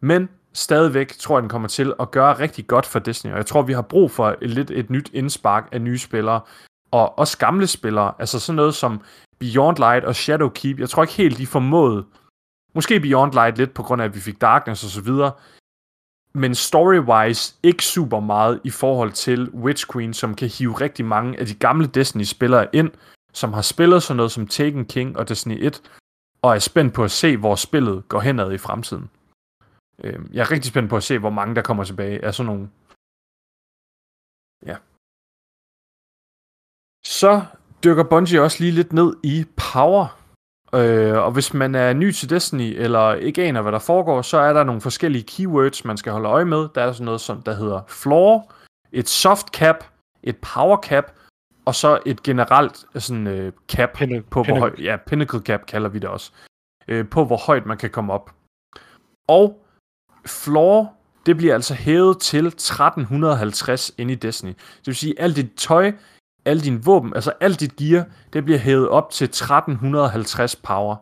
Men 0.00 0.28
stadigvæk 0.52 1.08
tror 1.18 1.36
jeg, 1.36 1.42
den 1.42 1.48
kommer 1.48 1.68
til 1.68 1.92
at 2.00 2.10
gøre 2.10 2.38
rigtig 2.38 2.66
godt 2.66 2.86
for 2.86 2.98
Disney. 2.98 3.32
Og 3.32 3.36
jeg 3.36 3.46
tror, 3.46 3.62
vi 3.62 3.72
har 3.72 3.82
brug 3.82 4.10
for 4.10 4.36
et, 4.42 4.50
lidt 4.50 4.70
et 4.70 4.90
nyt 4.90 5.10
indspark 5.12 5.68
af 5.72 5.80
nye 5.80 5.98
spillere. 5.98 6.40
Og 6.90 7.18
også 7.18 7.38
gamle 7.38 7.66
spillere. 7.66 8.12
Altså 8.18 8.40
sådan 8.40 8.56
noget 8.56 8.74
som 8.74 9.00
Beyond 9.38 9.76
Light 9.76 10.04
og 10.04 10.16
Shadowkeep. 10.16 10.80
Jeg 10.80 10.90
tror 10.90 11.02
ikke 11.02 11.14
helt, 11.14 11.38
de 11.38 11.46
formåede. 11.46 12.04
Måske 12.74 13.00
Beyond 13.00 13.32
Light 13.32 13.58
lidt 13.58 13.74
på 13.74 13.82
grund 13.82 14.02
af, 14.02 14.06
at 14.06 14.14
vi 14.14 14.20
fik 14.20 14.40
Darkness 14.40 14.84
og 14.84 14.90
så 14.90 15.00
videre. 15.00 15.32
Men 16.34 16.54
story-wise 16.54 17.54
ikke 17.62 17.84
super 17.84 18.20
meget 18.20 18.60
i 18.64 18.70
forhold 18.70 19.12
til 19.12 19.50
Witch 19.50 19.92
Queen, 19.92 20.14
som 20.14 20.34
kan 20.34 20.48
hive 20.48 20.80
rigtig 20.80 21.04
mange 21.04 21.40
af 21.40 21.46
de 21.46 21.54
gamle 21.54 21.86
Destiny-spillere 21.86 22.74
ind, 22.74 22.90
som 23.32 23.52
har 23.52 23.62
spillet 23.62 24.02
sådan 24.02 24.16
noget 24.16 24.32
som 24.32 24.46
Taken 24.46 24.84
King 24.84 25.18
og 25.18 25.28
Destiny 25.28 25.58
1, 25.66 25.82
og 26.42 26.54
er 26.54 26.58
spændt 26.58 26.94
på 26.94 27.04
at 27.04 27.10
se, 27.10 27.36
hvor 27.36 27.54
spillet 27.54 28.08
går 28.08 28.20
henad 28.20 28.52
i 28.52 28.58
fremtiden. 28.58 29.10
Øhm, 30.04 30.30
jeg 30.32 30.40
er 30.40 30.50
rigtig 30.50 30.70
spændt 30.70 30.90
på 30.90 30.96
at 30.96 31.02
se, 31.02 31.18
hvor 31.18 31.30
mange 31.30 31.54
der 31.54 31.62
kommer 31.62 31.84
tilbage 31.84 32.24
af 32.24 32.34
sådan 32.34 32.46
nogle. 32.46 32.70
Ja. 34.66 34.76
Så 37.04 37.44
dykker 37.84 38.04
Bungie 38.04 38.42
også 38.42 38.60
lige 38.60 38.72
lidt 38.72 38.92
ned 38.92 39.16
i 39.22 39.44
power. 39.72 40.23
Øh, 40.74 41.18
og 41.18 41.32
hvis 41.32 41.54
man 41.54 41.74
er 41.74 41.92
ny 41.92 42.12
til 42.12 42.30
Destiny, 42.30 42.74
eller 42.76 43.14
ikke 43.14 43.44
aner, 43.44 43.62
hvad 43.62 43.72
der 43.72 43.78
foregår, 43.78 44.22
så 44.22 44.38
er 44.38 44.52
der 44.52 44.64
nogle 44.64 44.80
forskellige 44.80 45.24
keywords, 45.24 45.84
man 45.84 45.96
skal 45.96 46.12
holde 46.12 46.28
øje 46.28 46.44
med. 46.44 46.68
Der 46.74 46.82
er 46.82 46.92
sådan 46.92 47.04
noget, 47.04 47.20
som 47.20 47.42
der 47.42 47.54
hedder 47.54 47.80
floor, 47.88 48.52
et 48.92 49.08
soft 49.08 49.46
cap, 49.46 49.84
et 50.22 50.36
power 50.36 50.76
cap, 50.76 51.12
og 51.64 51.74
så 51.74 51.98
et 52.06 52.22
generelt 52.22 52.84
sådan, 52.94 53.26
øh, 53.26 53.52
cap 53.68 54.00
Pinna- 54.00 54.28
på, 54.30 54.42
hvor 54.42 54.58
højt, 54.58 54.78
ja, 54.78 54.96
pinnacle 54.96 55.40
cap 55.40 55.66
kalder 55.66 55.88
vi 55.88 55.98
det 55.98 56.10
også, 56.10 56.32
øh, 56.88 57.08
på 57.08 57.24
hvor 57.24 57.36
højt 57.36 57.66
man 57.66 57.78
kan 57.78 57.90
komme 57.90 58.12
op. 58.12 58.30
Og 59.28 59.66
floor, 60.26 60.92
det 61.26 61.36
bliver 61.36 61.54
altså 61.54 61.74
hævet 61.74 62.18
til 62.18 62.46
1350 62.46 63.92
inde 63.98 64.12
i 64.12 64.16
Destiny. 64.16 64.50
Det 64.50 64.86
vil 64.86 64.96
sige, 64.96 65.20
alt 65.20 65.36
dit 65.36 65.50
tøj, 65.56 65.92
alle 66.44 66.62
dine 66.62 66.84
våben, 66.84 67.14
altså 67.14 67.32
alt 67.40 67.60
dit 67.60 67.76
gear, 67.76 68.04
det 68.32 68.44
bliver 68.44 68.58
hævet 68.58 68.88
op 68.88 69.10
til 69.10 69.24
1350 69.24 70.56
power. 70.56 70.96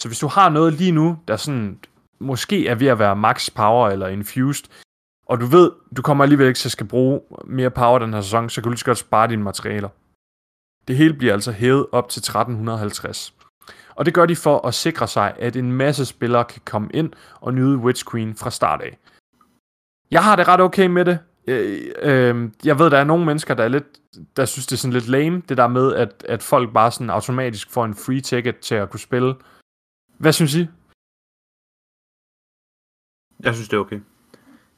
Så 0.00 0.08
hvis 0.08 0.18
du 0.18 0.26
har 0.26 0.48
noget 0.48 0.72
lige 0.72 0.92
nu, 0.92 1.18
der 1.28 1.36
sådan 1.36 1.78
måske 2.20 2.68
er 2.68 2.74
ved 2.74 2.86
at 2.86 2.98
være 2.98 3.16
max 3.16 3.50
power 3.54 3.88
eller 3.88 4.08
infused, 4.08 4.64
og 5.26 5.40
du 5.40 5.46
ved, 5.46 5.70
du 5.96 6.02
kommer 6.02 6.24
alligevel 6.24 6.46
ikke 6.46 6.58
til 6.58 6.68
at 6.68 6.72
skal 6.72 6.86
bruge 6.86 7.20
mere 7.44 7.70
power 7.70 7.98
den 7.98 8.14
her 8.14 8.20
sæson, 8.20 8.50
så 8.50 8.60
kan 8.60 8.62
du 8.62 8.70
lige 8.70 8.78
så 8.78 8.84
godt 8.84 8.98
spare 8.98 9.28
dine 9.28 9.42
materialer. 9.42 9.88
Det 10.88 10.96
hele 10.96 11.14
bliver 11.14 11.32
altså 11.32 11.52
hævet 11.52 11.86
op 11.92 12.08
til 12.08 12.20
1350. 12.20 13.34
Og 13.94 14.06
det 14.06 14.14
gør 14.14 14.26
de 14.26 14.36
for 14.36 14.66
at 14.66 14.74
sikre 14.74 15.08
sig, 15.08 15.34
at 15.38 15.56
en 15.56 15.72
masse 15.72 16.04
spillere 16.06 16.44
kan 16.44 16.62
komme 16.64 16.88
ind 16.94 17.12
og 17.40 17.54
nyde 17.54 17.76
Witch 17.76 18.04
Queen 18.10 18.34
fra 18.34 18.50
start 18.50 18.80
af. 18.80 18.98
Jeg 20.10 20.24
har 20.24 20.36
det 20.36 20.48
ret 20.48 20.60
okay 20.60 20.86
med 20.86 21.04
det. 21.04 21.18
Øh, 21.48 21.94
øh, 22.02 22.50
jeg 22.64 22.78
ved, 22.78 22.90
der 22.90 22.98
er 22.98 23.04
nogle 23.04 23.26
mennesker, 23.26 23.54
der 23.54 23.64
er 23.64 23.68
lidt, 23.68 23.84
der 24.36 24.44
synes, 24.44 24.66
det 24.66 24.72
er 24.72 24.78
sådan 24.78 24.92
lidt 24.92 25.08
lame, 25.08 25.42
det 25.48 25.56
der 25.56 25.68
med, 25.68 25.94
at, 25.94 26.24
at 26.28 26.42
folk 26.42 26.72
bare 26.72 26.90
sådan 26.92 27.10
automatisk 27.10 27.70
får 27.70 27.84
en 27.84 27.94
free 27.94 28.20
ticket 28.20 28.58
til 28.58 28.74
at 28.74 28.90
kunne 28.90 29.00
spille. 29.00 29.34
Hvad 30.18 30.32
synes 30.32 30.54
I? 30.54 30.66
Jeg 33.40 33.54
synes, 33.54 33.68
det 33.68 33.76
er 33.76 33.80
okay. 33.80 34.00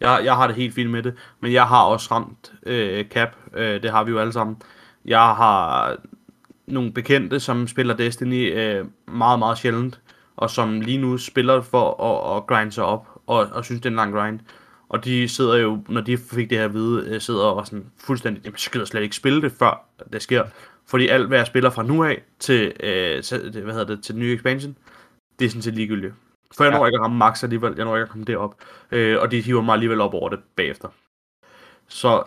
Jeg, 0.00 0.20
jeg 0.24 0.36
har 0.36 0.46
det 0.46 0.56
helt 0.56 0.74
fint 0.74 0.90
med 0.90 1.02
det, 1.02 1.14
men 1.40 1.52
jeg 1.52 1.68
har 1.68 1.84
også 1.84 2.14
ramt 2.14 2.52
øh, 2.66 3.04
cap. 3.08 3.36
Øh, 3.54 3.82
det 3.82 3.90
har 3.90 4.04
vi 4.04 4.10
jo 4.10 4.18
alle 4.18 4.32
sammen. 4.32 4.62
Jeg 5.04 5.20
har 5.20 5.96
nogle 6.66 6.92
bekendte, 6.92 7.40
som 7.40 7.68
spiller 7.68 7.96
Destiny 7.96 8.58
øh, 8.58 8.86
meget, 9.06 9.38
meget 9.38 9.58
sjældent, 9.58 10.00
og 10.36 10.50
som 10.50 10.80
lige 10.80 10.98
nu 10.98 11.18
spiller 11.18 11.60
for 11.60 12.02
at, 12.02 12.36
at 12.36 12.46
grinde 12.46 12.72
sig 12.72 12.84
op, 12.84 13.20
og, 13.26 13.38
og 13.52 13.64
synes, 13.64 13.80
det 13.80 13.86
er 13.86 13.90
en 13.90 13.96
lang 13.96 14.14
grind. 14.14 14.40
Og 14.90 15.04
de 15.04 15.28
sidder 15.28 15.56
jo, 15.56 15.84
når 15.88 16.00
de 16.00 16.18
fik 16.18 16.50
det 16.50 16.58
her 16.58 16.64
at 16.64 16.74
vide, 16.74 17.14
øh, 17.14 17.20
sidder 17.20 17.44
og 17.44 17.66
sådan 17.66 17.86
fuldstændig, 17.98 18.44
jamen, 18.44 18.56
så 18.56 18.70
gider 18.70 18.84
slet 18.84 19.02
ikke 19.02 19.16
spille 19.16 19.42
det, 19.42 19.52
før 19.52 19.84
det 20.12 20.22
sker. 20.22 20.44
Fordi 20.86 21.08
alt, 21.08 21.26
hvad 21.28 21.38
jeg 21.38 21.46
spiller 21.46 21.70
fra 21.70 21.82
nu 21.82 22.04
af 22.04 22.22
til, 22.38 22.72
øh, 22.80 23.22
til 23.22 23.50
hvad 23.62 23.74
hedder 23.74 23.94
det, 23.94 24.04
til 24.04 24.14
den 24.14 24.20
nye 24.22 24.34
expansion, 24.34 24.76
det 25.38 25.44
er 25.44 25.48
sådan 25.48 25.62
set 25.62 25.74
ligegyldigt. 25.74 26.14
For 26.56 26.64
jeg 26.64 26.72
Ja. 26.72 26.78
når 26.78 26.86
ikke 26.86 26.96
at 26.96 27.02
ramme 27.02 27.16
max 27.18 27.42
alligevel, 27.42 27.74
jeg 27.76 27.84
når 27.84 27.96
ikke 27.96 28.02
at 28.02 28.08
komme 28.08 28.24
derop. 28.24 28.54
Øh, 28.92 29.18
og 29.20 29.30
de 29.30 29.40
hiver 29.40 29.62
mig 29.62 29.72
alligevel 29.72 30.00
op 30.00 30.14
over 30.14 30.28
det 30.28 30.38
bagefter. 30.56 30.88
Så 31.88 32.22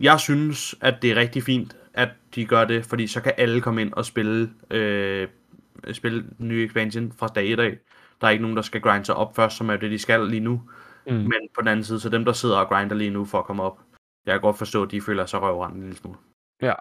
jeg 0.00 0.20
synes, 0.20 0.74
at 0.80 1.02
det 1.02 1.10
er 1.10 1.16
rigtig 1.16 1.42
fint, 1.42 1.76
at 1.94 2.08
de 2.34 2.44
gør 2.46 2.64
det, 2.64 2.84
fordi 2.86 3.06
så 3.06 3.20
kan 3.20 3.32
alle 3.38 3.60
komme 3.60 3.80
ind 3.82 3.92
og 3.92 4.04
spille, 4.04 4.50
øh, 4.70 5.28
spille 5.92 6.24
den 6.38 6.48
nye 6.48 6.64
expansion 6.64 7.12
fra 7.18 7.26
dag 7.28 7.52
1 7.52 7.60
af. 7.60 7.78
Der 8.20 8.26
er 8.26 8.30
ikke 8.30 8.42
nogen, 8.42 8.56
der 8.56 8.62
skal 8.62 8.80
grinde 8.80 9.04
sig 9.06 9.14
op 9.14 9.36
først, 9.36 9.56
som 9.56 9.70
er 9.70 9.76
det, 9.76 9.90
de 9.90 9.98
skal 9.98 10.26
lige 10.26 10.40
nu. 10.40 10.62
Mm. 11.08 11.14
Men 11.14 11.48
på 11.54 11.60
den 11.60 11.68
anden 11.68 11.84
side, 11.84 12.00
så 12.00 12.08
dem, 12.08 12.24
der 12.24 12.32
sidder 12.32 12.58
og 12.58 12.68
grinder 12.68 12.96
lige 12.96 13.10
nu 13.10 13.24
for 13.24 13.38
at 13.38 13.44
komme 13.44 13.62
op, 13.62 13.80
jeg 14.26 14.34
kan 14.34 14.40
godt 14.40 14.58
forstå, 14.58 14.82
at 14.82 14.90
de 14.90 15.00
føler 15.00 15.26
sig 15.26 15.42
røvrende 15.42 15.76
en 15.76 15.82
lille 15.82 15.96
smule. 15.96 16.18
Ja. 16.62 16.74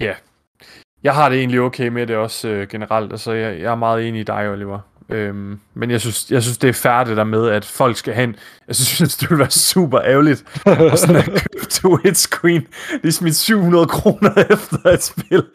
Ja. 0.00 0.16
Jeg 1.02 1.14
har 1.14 1.28
det 1.28 1.38
egentlig 1.38 1.60
okay 1.60 1.88
med 1.88 2.06
det 2.06 2.16
også 2.16 2.48
øh, 2.48 2.68
generelt. 2.68 3.12
Altså, 3.12 3.32
jeg, 3.32 3.60
jeg 3.60 3.70
er 3.72 3.76
meget 3.76 4.08
enig 4.08 4.20
i 4.20 4.24
dig, 4.24 4.50
Oliver. 4.50 4.80
Øhm, 5.08 5.60
men 5.74 5.90
jeg 5.90 6.00
synes, 6.00 6.30
jeg 6.30 6.42
synes, 6.42 6.58
det 6.58 6.68
er 6.68 6.72
færdigt 6.72 7.08
det 7.08 7.16
der 7.16 7.24
med, 7.24 7.48
at 7.48 7.64
folk 7.64 7.96
skal 7.96 8.14
hen. 8.14 8.36
Jeg 8.68 8.76
synes, 8.76 9.16
det 9.16 9.30
ville 9.30 9.38
være 9.38 9.50
super 9.50 10.00
ærgerligt 10.00 10.44
at 10.66 10.98
sådan 10.98 11.16
at 11.16 11.24
købe 11.52 11.66
Twitch 11.70 12.40
Queen. 12.40 12.66
Det 13.02 13.08
er 13.08 13.12
smidt 13.12 13.36
700 13.36 13.86
kroner 13.86 14.44
efter 14.50 14.76
at 14.84 15.04
spille. 15.04 15.46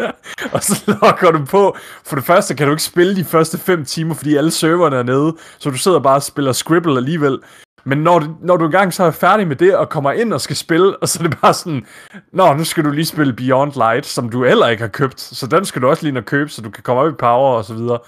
Og 0.51 0.63
så 0.63 0.97
logger 1.01 1.31
du 1.31 1.45
på. 1.45 1.77
For 2.05 2.15
det 2.15 2.25
første 2.25 2.55
kan 2.55 2.67
du 2.67 2.73
ikke 2.73 2.83
spille 2.83 3.15
de 3.15 3.23
første 3.23 3.57
5 3.57 3.85
timer, 3.85 4.15
fordi 4.15 4.35
alle 4.35 4.51
serverne 4.51 4.95
er 4.95 5.03
nede. 5.03 5.37
Så 5.59 5.69
du 5.69 5.77
sidder 5.77 5.99
bare 5.99 6.15
og 6.15 6.23
spiller 6.23 6.51
Scribble 6.51 6.97
alligevel. 6.97 7.39
Men 7.83 7.97
når 7.97 8.19
du, 8.19 8.35
når 8.41 8.57
du 8.57 8.65
engang 8.65 8.93
så 8.93 9.03
er 9.03 9.11
færdig 9.11 9.47
med 9.47 9.55
det, 9.55 9.75
og 9.75 9.89
kommer 9.89 10.11
ind 10.11 10.33
og 10.33 10.41
skal 10.41 10.55
spille, 10.55 10.97
og 10.97 11.09
så 11.09 11.19
er 11.23 11.27
det 11.27 11.37
bare 11.41 11.53
sådan, 11.53 11.85
Nå, 12.33 12.53
nu 12.53 12.63
skal 12.63 12.83
du 12.83 12.91
lige 12.91 13.05
spille 13.05 13.33
Beyond 13.33 13.73
Light, 13.73 14.05
som 14.05 14.29
du 14.29 14.45
heller 14.45 14.67
ikke 14.67 14.81
har 14.81 14.87
købt, 14.87 15.21
så 15.21 15.47
den 15.47 15.65
skal 15.65 15.81
du 15.81 15.87
også 15.87 16.03
lige 16.03 16.09
ind 16.09 16.17
og 16.17 16.25
købe, 16.25 16.49
så 16.49 16.61
du 16.61 16.69
kan 16.69 16.83
komme 16.83 17.01
op 17.01 17.11
i 17.11 17.15
power 17.15 17.57
og 17.57 17.65
så 17.65 17.73
videre. 17.73 17.99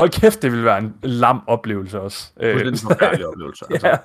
Hold 0.00 0.10
kæft, 0.20 0.42
det 0.42 0.52
vil 0.52 0.64
være 0.64 0.78
en 0.78 0.94
lam 1.02 1.40
oplevelse 1.46 2.00
også. 2.00 2.26
Det 2.40 2.50
er 2.50 2.68
en 2.68 2.76
forfærdelig 2.78 3.26
oplevelse. 3.26 3.64
Altså. 3.70 3.86
ja, 3.88 3.96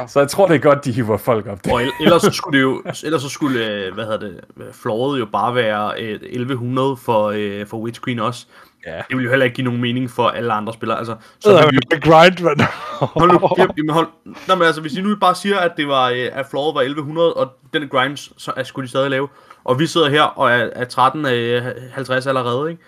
Ja. 0.00 0.06
så 0.06 0.18
jeg 0.20 0.28
tror, 0.28 0.46
det 0.46 0.54
er 0.54 0.58
godt, 0.58 0.84
de 0.84 0.92
hiver 0.92 1.16
folk 1.16 1.46
op. 1.46 1.64
Det. 1.64 1.72
Og 1.72 1.82
el- 1.82 1.92
ellers 2.00 2.22
så 2.22 2.30
skulle 2.30 2.58
det 2.58 2.62
jo, 2.62 2.82
ellers 3.04 3.22
så 3.22 3.28
skulle, 3.28 3.66
øh, 3.66 3.94
hvad 3.94 4.04
hedder 4.04 4.18
det, 4.18 4.40
flooret 4.72 5.18
jo 5.20 5.26
bare 5.32 5.54
være 5.54 5.92
øh, 6.02 6.20
1100 6.22 6.96
for, 6.96 7.32
øh, 7.36 7.66
for 7.66 7.76
Witch 7.78 8.00
Queen 8.04 8.18
også. 8.18 8.46
Ja. 8.86 8.96
Det 9.08 9.16
vil 9.16 9.24
jo 9.24 9.30
heller 9.30 9.44
ikke 9.44 9.54
give 9.56 9.64
nogen 9.64 9.80
mening 9.80 10.10
for 10.10 10.28
alle 10.28 10.52
andre 10.52 10.72
spillere. 10.72 10.98
Altså, 10.98 11.14
så 11.40 11.50
Så 11.50 11.56
er 11.56 11.62
det 11.70 12.02
grind, 12.02 12.40
mand. 12.44 12.60
Hold 13.00 13.32
nu 13.32 13.48
jamen 13.78 13.90
hold. 13.90 14.06
Nå, 14.48 14.54
men 14.54 14.62
altså, 14.62 14.80
hvis 14.80 14.94
I 14.96 15.00
nu 15.00 15.16
bare 15.16 15.34
siger, 15.34 15.58
at 15.58 15.72
det 15.76 15.88
var, 15.88 16.08
øh, 16.10 16.28
at 16.32 16.46
flooret 16.50 16.74
var 16.74 16.80
1100, 16.80 17.34
og 17.34 17.52
den 17.74 17.88
grind, 17.88 18.16
så 18.16 18.52
skulle 18.64 18.84
de 18.86 18.90
stadig 18.90 19.10
lave. 19.10 19.28
Og 19.64 19.78
vi 19.78 19.86
sidder 19.86 20.08
her 20.08 20.22
og 20.22 20.50
er, 20.50 20.68
er 20.72 20.84
13 20.84 21.26
af 21.26 21.62
50 21.92 22.26
allerede, 22.26 22.70
ikke? 22.70 22.82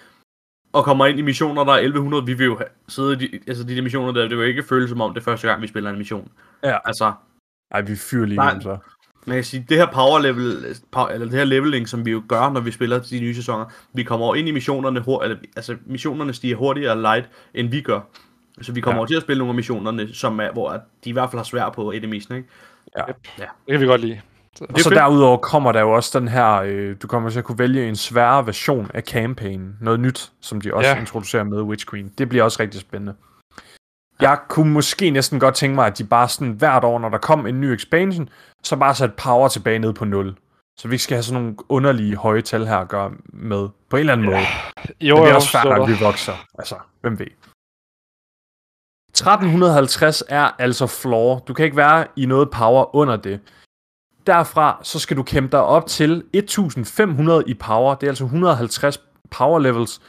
Og 0.72 0.84
kommer 0.84 1.06
ind 1.06 1.18
i 1.18 1.22
missioner, 1.22 1.64
der 1.64 1.72
er 1.72 1.76
1100, 1.78 2.26
vi 2.26 2.34
vil 2.34 2.44
jo 2.44 2.56
have, 2.56 2.68
sidde 2.88 3.12
i 3.12 3.16
de, 3.16 3.40
altså 3.46 3.64
de 3.64 3.76
der 3.76 3.82
missioner 3.82 4.12
der, 4.12 4.20
det 4.20 4.30
vil 4.30 4.36
jo 4.38 4.42
ikke 4.42 4.62
føles 4.62 4.90
som 4.90 5.00
om 5.00 5.14
det 5.14 5.20
er 5.20 5.24
første 5.24 5.48
gang, 5.48 5.62
vi 5.62 5.66
spiller 5.66 5.90
en 5.90 5.98
mission. 5.98 6.28
Ja. 6.64 6.78
Altså, 6.84 7.12
Ej, 7.70 7.80
vi 7.80 7.96
fyrer 7.96 8.26
lige 8.26 8.36
Nej. 8.36 8.54
ind, 8.54 8.62
så. 8.62 8.76
man 9.26 9.36
kan 9.36 9.44
sige, 9.44 9.66
det 9.68 9.76
her 9.76 9.86
power 9.86 10.18
level, 10.18 10.76
power, 10.92 11.08
eller 11.08 11.26
det 11.26 11.34
her 11.38 11.44
leveling, 11.44 11.88
som 11.88 12.06
vi 12.06 12.10
jo 12.10 12.22
gør, 12.28 12.50
når 12.50 12.60
vi 12.60 12.70
spiller 12.70 12.98
de 12.98 13.20
nye 13.20 13.34
sæsoner, 13.34 13.64
vi 13.92 14.02
kommer 14.02 14.26
over 14.26 14.34
ind 14.34 14.48
i 14.48 14.50
missionerne, 14.50 15.00
hur, 15.00 15.22
eller, 15.22 15.36
altså 15.56 15.76
missionerne 15.86 16.32
stiger 16.32 16.56
hurtigere 16.56 17.00
light, 17.00 17.28
end 17.54 17.68
vi 17.68 17.80
gør. 17.80 18.00
Så 18.62 18.72
vi 18.72 18.80
kommer 18.80 18.96
Ja. 18.96 18.98
over 18.98 19.06
til 19.06 19.14
at 19.16 19.22
spille 19.22 19.38
nogle 19.38 19.50
af 19.50 19.54
missionerne, 19.54 20.14
som 20.14 20.40
er, 20.40 20.52
hvor 20.52 20.70
de 21.04 21.10
i 21.10 21.12
hvert 21.12 21.30
fald 21.30 21.38
har 21.38 21.44
svært 21.44 21.72
på 21.72 21.90
enemiesne, 21.90 22.36
ikke? 22.36 22.48
Det 23.36 23.46
kan 23.70 23.80
vi 23.80 23.86
godt 23.86 24.00
lide. 24.00 24.20
Så, 24.56 24.64
Og 24.70 24.78
så 24.78 24.88
fedt. 24.88 24.98
derudover 24.98 25.36
kommer 25.36 25.72
der 25.72 25.80
jo 25.80 25.92
også 25.92 26.18
den 26.20 26.28
her, 26.28 26.52
øh, 26.52 26.96
du 27.02 27.06
kommer 27.06 27.30
til 27.30 27.38
at 27.38 27.44
kunne 27.44 27.58
vælge 27.58 27.88
en 27.88 27.96
sværere 27.96 28.46
version 28.46 28.90
af 28.94 29.02
campaign. 29.02 29.76
Noget 29.80 30.00
nyt, 30.00 30.32
som 30.40 30.60
de 30.60 30.74
også 30.74 30.90
Ja. 30.90 31.00
introducerer 31.00 31.42
med 31.44 31.62
Witch 31.62 31.86
Queen. 31.90 32.08
Det 32.18 32.28
bliver 32.28 32.44
også 32.44 32.62
rigtig 32.62 32.80
spændende. 32.80 33.14
Jeg 34.20 34.38
kunne 34.48 34.72
måske 34.72 35.10
næsten 35.10 35.40
godt 35.40 35.54
tænke 35.54 35.74
mig, 35.74 35.86
at 35.86 35.98
de 35.98 36.04
bare 36.04 36.28
sådan 36.28 36.52
hvert 36.52 36.84
år, 36.84 36.98
når 36.98 37.08
der 37.08 37.18
kom 37.18 37.46
en 37.46 37.60
ny 37.60 37.64
expansion, 37.64 38.28
så 38.62 38.76
bare 38.76 38.94
satte 38.94 39.14
power 39.16 39.48
tilbage 39.48 39.78
ned 39.78 39.92
på 39.92 40.04
0. 40.04 40.34
Så 40.78 40.88
vi 40.88 40.94
ikke 40.94 41.04
skal 41.04 41.14
have 41.16 41.22
sådan 41.22 41.42
nogle 41.42 41.56
underlige 41.68 42.16
høje 42.16 42.42
tal 42.42 42.66
her 42.66 42.76
at 42.76 42.88
gøre 42.88 43.10
med, 43.32 43.68
på 43.90 43.96
en 43.96 44.00
eller 44.00 44.12
anden 44.12 44.28
ja. 44.28 44.32
måde. 44.36 44.46
jo, 45.00 45.16
det 45.16 45.30
er 45.30 45.34
også 45.34 45.50
fair, 45.50 45.72
at 45.72 45.88
vi 45.88 45.94
vokser. 46.04 46.32
Altså, 46.58 46.74
hvem 47.00 47.18
ved. 47.18 47.26
1350 49.14 50.22
er 50.28 50.50
altså 50.58 50.86
floor. 50.86 51.38
Du 51.38 51.54
kan 51.54 51.64
ikke 51.64 51.76
være 51.76 52.06
i 52.16 52.26
noget 52.26 52.50
power 52.50 52.96
under 52.96 53.16
det. 53.16 53.40
Derfra 54.26 54.80
så 54.82 54.98
skal 54.98 55.16
du 55.16 55.22
kæmpe 55.22 55.52
dig 55.52 55.62
op 55.62 55.86
til 55.86 56.24
1500 56.32 57.44
i 57.46 57.54
power. 57.54 57.94
Det 57.94 58.06
er 58.06 58.10
altså 58.10 58.24
150 58.24 59.00
power 59.30 59.58
levels, 59.58 60.00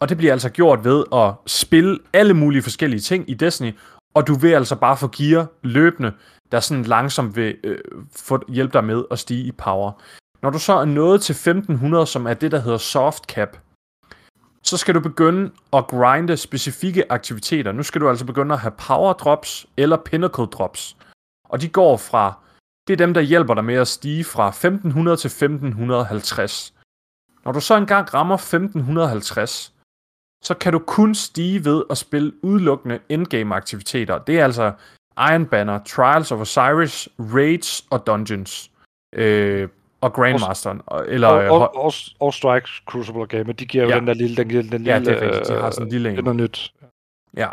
og 0.00 0.08
det 0.08 0.16
bliver 0.16 0.32
altså 0.32 0.50
gjort 0.50 0.84
ved 0.84 1.04
at 1.12 1.34
spille 1.46 1.98
alle 2.12 2.34
mulige 2.34 2.62
forskellige 2.62 3.00
ting 3.00 3.30
i 3.30 3.34
Destiny, 3.34 3.72
og 4.14 4.26
du 4.26 4.34
vil 4.34 4.52
altså 4.52 4.76
bare 4.76 4.96
få 4.96 5.08
gear 5.08 5.46
løbende, 5.62 6.12
der 6.52 6.60
sådan 6.60 6.84
langsomt 6.84 7.36
vil 7.36 7.56
øh, 7.64 7.78
få 8.16 8.40
hjælpe 8.48 8.72
dig 8.72 8.84
med 8.84 9.04
at 9.10 9.18
stige 9.18 9.44
i 9.44 9.52
power. 9.52 9.92
Når 10.42 10.50
du 10.50 10.58
så 10.58 10.72
er 10.72 10.84
nået 10.84 11.22
til 11.22 11.32
1500, 11.32 12.06
som 12.06 12.26
er 12.26 12.34
det, 12.34 12.52
der 12.52 12.60
hedder 12.60 12.78
soft 12.78 13.24
cap, 13.24 13.56
så 14.62 14.76
skal 14.76 14.94
du 14.94 15.00
begynde 15.00 15.50
at 15.72 15.86
grinde 15.86 16.36
specifikke 16.36 17.12
aktiviteter. 17.12 17.72
Nu 17.72 17.82
skal 17.82 18.00
du 18.00 18.08
altså 18.08 18.24
begynde 18.24 18.54
at 18.54 18.60
have 18.60 18.72
power 18.88 19.12
drops 19.12 19.66
eller 19.76 19.96
pinnacle 19.96 20.46
drops. 20.46 20.96
Og 21.48 21.60
de 21.60 21.68
går 21.68 21.96
fra, 21.96 22.38
det 22.88 22.92
er 22.92 22.96
dem, 22.96 23.14
der 23.14 23.20
hjælper 23.20 23.54
dig 23.54 23.64
med 23.64 23.74
at 23.74 23.88
stige 23.88 24.24
fra 24.24 24.48
1500 24.48 25.16
til 25.16 25.28
1550. 25.28 26.74
Når 27.44 27.52
du 27.52 27.60
så 27.60 27.76
engang 27.76 28.14
rammer 28.14 28.34
1550, 28.34 29.72
så 30.44 30.54
kan 30.54 30.72
du 30.72 30.78
kun 30.78 31.14
stige 31.14 31.64
ved 31.64 31.82
at 31.90 31.98
spille 31.98 32.32
udelukkende 32.44 32.98
endgame 33.08 33.54
aktiviteter. 33.54 34.18
Det 34.18 34.40
er 34.40 34.44
altså 34.44 34.72
Iron 35.18 35.46
Banner, 35.46 35.78
Trials 35.84 36.32
of 36.32 36.40
Osiris, 36.40 37.08
Raids 37.18 37.86
og 37.90 38.06
Dungeons. 38.06 38.70
Øh, 39.14 39.68
og 40.00 40.12
Grandmasteren. 40.12 40.80
og- 40.86 41.04
Eller, 41.08 41.28
Og, 41.28 41.44
øh, 41.44 41.50
og, 41.52 41.70
ho- 41.70 41.76
og, 41.78 41.92
og 42.20 42.34
Strike 42.34 42.68
Crucible 42.86 43.26
Game, 43.26 43.52
de 43.52 43.66
giver 43.66 43.84
jo 43.84 43.90
Ja. 43.90 43.96
den 43.96 44.06
der 44.06 44.14
lille, 44.14 44.36
den, 44.36 44.48
lille- 44.48 44.70
den 44.70 44.86
Ja, 44.86 44.98
lille, 44.98 45.14
det 45.14 45.22
er 45.22 45.26
rigtigt. 45.30 45.48
De 45.48 45.60
har 45.62 45.70
sådan 45.70 45.86
en 45.86 45.92
lille 45.92 46.10
en. 46.10 46.16
Det 46.16 46.26
er 46.26 46.32
nyt. 46.32 46.72
Ja. 47.36 47.48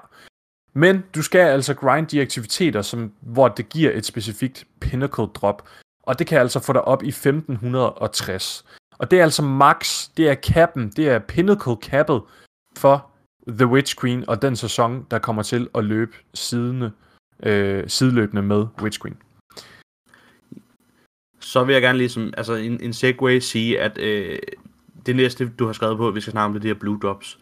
Men 0.73 1.03
du 1.15 1.21
skal 1.21 1.39
altså 1.39 1.73
grind 1.73 2.07
de 2.07 2.21
aktiviteter, 2.21 2.81
som, 2.81 3.11
hvor 3.21 3.47
det 3.47 3.69
giver 3.69 3.91
et 3.93 4.05
specifikt 4.05 4.67
pinnacle 4.79 5.25
drop. 5.25 5.69
Og 6.03 6.19
det 6.19 6.27
kan 6.27 6.39
altså 6.39 6.59
få 6.59 6.73
dig 6.73 6.81
op 6.81 7.03
i 7.03 7.07
1560. 7.07 8.65
Og 8.91 9.11
det 9.11 9.19
er 9.19 9.23
altså 9.23 9.43
max, 9.43 10.09
det 10.17 10.29
er 10.29 10.35
cappen, 10.35 10.89
det 10.89 11.09
er 11.09 11.19
pinnacle 11.19 11.75
cappet 11.81 12.21
for 12.77 13.11
The 13.47 13.67
Witch 13.67 13.99
Queen 14.01 14.29
og 14.29 14.41
den 14.41 14.55
sæson, 14.55 15.05
der 15.11 15.19
kommer 15.19 15.43
til 15.43 15.67
at 15.75 15.83
løbe 15.83 16.15
sidene, 16.33 16.91
øh, 17.43 17.83
sideløbende 17.87 18.41
med 18.41 18.65
Witch 18.81 19.01
Queen. 19.01 19.17
Så 21.39 21.63
vil 21.63 21.73
jeg 21.73 21.81
gerne 21.81 21.97
ligesom, 21.97 22.33
altså 22.37 22.53
en, 22.53 22.83
en 22.83 22.93
segue 22.93 23.41
sige, 23.41 23.79
at 23.79 23.97
øh, 23.97 24.39
det 25.05 25.15
næste, 25.15 25.51
du 25.59 25.65
har 25.65 25.73
skrevet 25.73 25.97
på, 25.97 26.11
vi 26.11 26.21
skal 26.21 26.31
snakke 26.31 26.45
om, 26.45 26.53
det 26.53 26.69
er 26.69 26.73
her 26.73 26.79
blue 26.79 26.99
drops. 27.01 27.39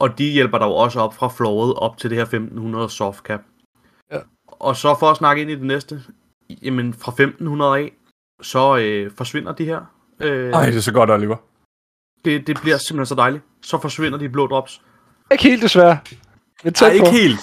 Og 0.00 0.18
de 0.18 0.30
hjælper 0.30 0.58
dig 0.58 0.66
jo 0.66 0.72
også 0.72 1.00
op 1.00 1.14
fra 1.14 1.28
flooret 1.28 1.74
op 1.74 1.96
til 1.96 2.10
det 2.10 2.16
her 2.16 2.22
1500 2.24 2.88
soft 2.90 3.18
cap. 3.24 3.40
Ja. 4.12 4.18
Og 4.46 4.76
så 4.76 4.96
for 5.00 5.06
at 5.10 5.16
snakke 5.16 5.42
ind 5.42 5.50
i 5.50 5.54
det 5.54 5.62
næste, 5.64 6.02
jamen 6.62 6.94
fra 6.94 7.10
1500 7.12 7.78
af, 7.78 7.92
så 8.42 8.76
øh, 8.76 9.10
forsvinder 9.16 9.52
de 9.52 9.64
her. 9.64 9.80
Øh, 10.20 10.52
Ej, 10.52 10.66
det 10.66 10.76
er 10.76 10.80
så 10.80 10.92
godt, 10.92 11.10
Oliver. 11.10 11.36
det, 12.24 12.46
det 12.46 12.58
bliver 12.62 12.76
simpelthen 12.76 13.06
så 13.06 13.14
dejligt. 13.14 13.44
Så 13.62 13.80
forsvinder 13.80 14.18
de 14.18 14.28
blå 14.28 14.46
drops. 14.46 14.82
Ikke 15.32 15.44
helt 15.44 15.62
desværre. 15.62 15.98
Men 16.64 16.72
tæt 16.72 16.88
på. 16.90 16.94
ikke 16.94 17.10
helt. 17.10 17.40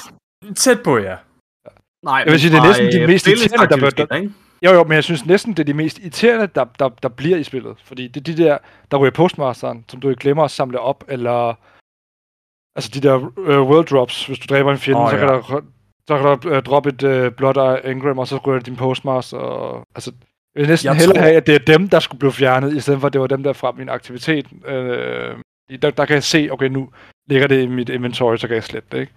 Tæt 0.58 0.84
på, 0.84 0.97
ja. 0.97 1.16
Nej, 2.05 2.24
Jeg 2.26 2.32
vil 2.32 2.39
sige, 2.39 2.51
det 2.51 2.58
er 2.60 2.64
næsten 2.64 2.91
de 3.01 3.08
mest 3.08 3.28
irriterende, 3.28 3.76
der 3.76 4.05
bør- 4.08 4.16
Ikke? 4.16 4.34
Jo, 4.66 4.72
jo, 4.72 4.84
men 4.84 4.93
jeg 4.93 5.03
synes 5.03 5.26
næsten, 5.26 5.51
det 5.53 5.60
er 5.60 5.64
de 5.64 5.74
mest 5.74 5.99
irriterende, 5.99 6.47
der, 6.55 6.66
der, 6.80 6.89
der 6.89 7.10
bliver 7.10 7.38
i 7.38 7.43
spillet. 7.43 7.78
Fordi 7.86 8.08
det 8.08 8.30
er 8.30 8.34
de 8.36 8.43
der, 8.43 8.58
der 8.91 8.97
ryger 8.97 9.12
postmasteren, 9.12 9.86
som 9.89 9.99
du 10.01 10.10
ikke 10.10 10.20
glemmer 10.20 10.43
at 10.43 10.51
samle 10.51 10.80
op, 10.80 11.03
eller... 11.08 11.53
Altså 12.78 12.90
de 12.94 13.00
der 13.02 13.16
uh, 13.16 13.70
world 13.70 13.86
drops, 13.88 14.26
hvis 14.26 14.40
du 14.40 14.46
dræber 14.54 14.72
en 14.72 14.78
fjende, 14.78 15.02
oh, 15.04 15.10
så, 15.10 15.16
ja. 15.16 15.20
kan 15.26 15.28
der, 15.34 15.62
så 16.08 16.18
kan 16.18 16.52
der 16.52 16.58
uh, 16.58 16.64
droppe 16.64 16.90
et 16.90 17.04
uh, 17.04 17.32
Blood 17.38 17.56
Eye 17.84 17.92
Engram, 17.92 18.20
og 18.20 18.28
så 18.28 18.38
ryger 18.38 18.60
din 18.60 18.76
postmaster. 18.76 19.38
Og, 19.38 19.84
altså, 19.96 20.12
jeg 20.56 20.62
vil 20.62 20.70
næsten 20.70 20.88
Jeg 20.88 20.96
hellere 20.96 21.16
tror- 21.18 21.24
have, 21.24 21.36
at 21.36 21.48
det 21.48 21.56
er 21.56 21.78
dem, 21.78 21.90
der 21.90 22.00
skulle 22.00 22.20
blive 22.20 22.32
fjernet, 22.34 22.74
i 22.76 22.80
stedet 22.80 23.00
for 23.00 23.08
at 23.08 23.14
det 23.14 23.22
var 23.22 23.28
dem, 23.28 23.44
der 23.44 23.54
fra 23.54 23.72
min 23.78 23.90
aktivitet. 23.90 24.46
Øh, 24.68 25.36
der, 25.82 25.90
der 25.92 26.06
kan 26.06 26.14
jeg 26.14 26.24
se, 26.24 26.50
okay, 26.52 26.68
nu 26.68 26.90
ligger 27.30 27.48
det 27.48 27.62
i 27.62 27.68
mit 27.68 27.90
inventory, 27.90 28.38
så 28.38 28.48
kan 28.48 28.56
jeg 28.56 28.64
slette 28.64 28.88
det, 28.92 29.00
ikke? 29.00 29.14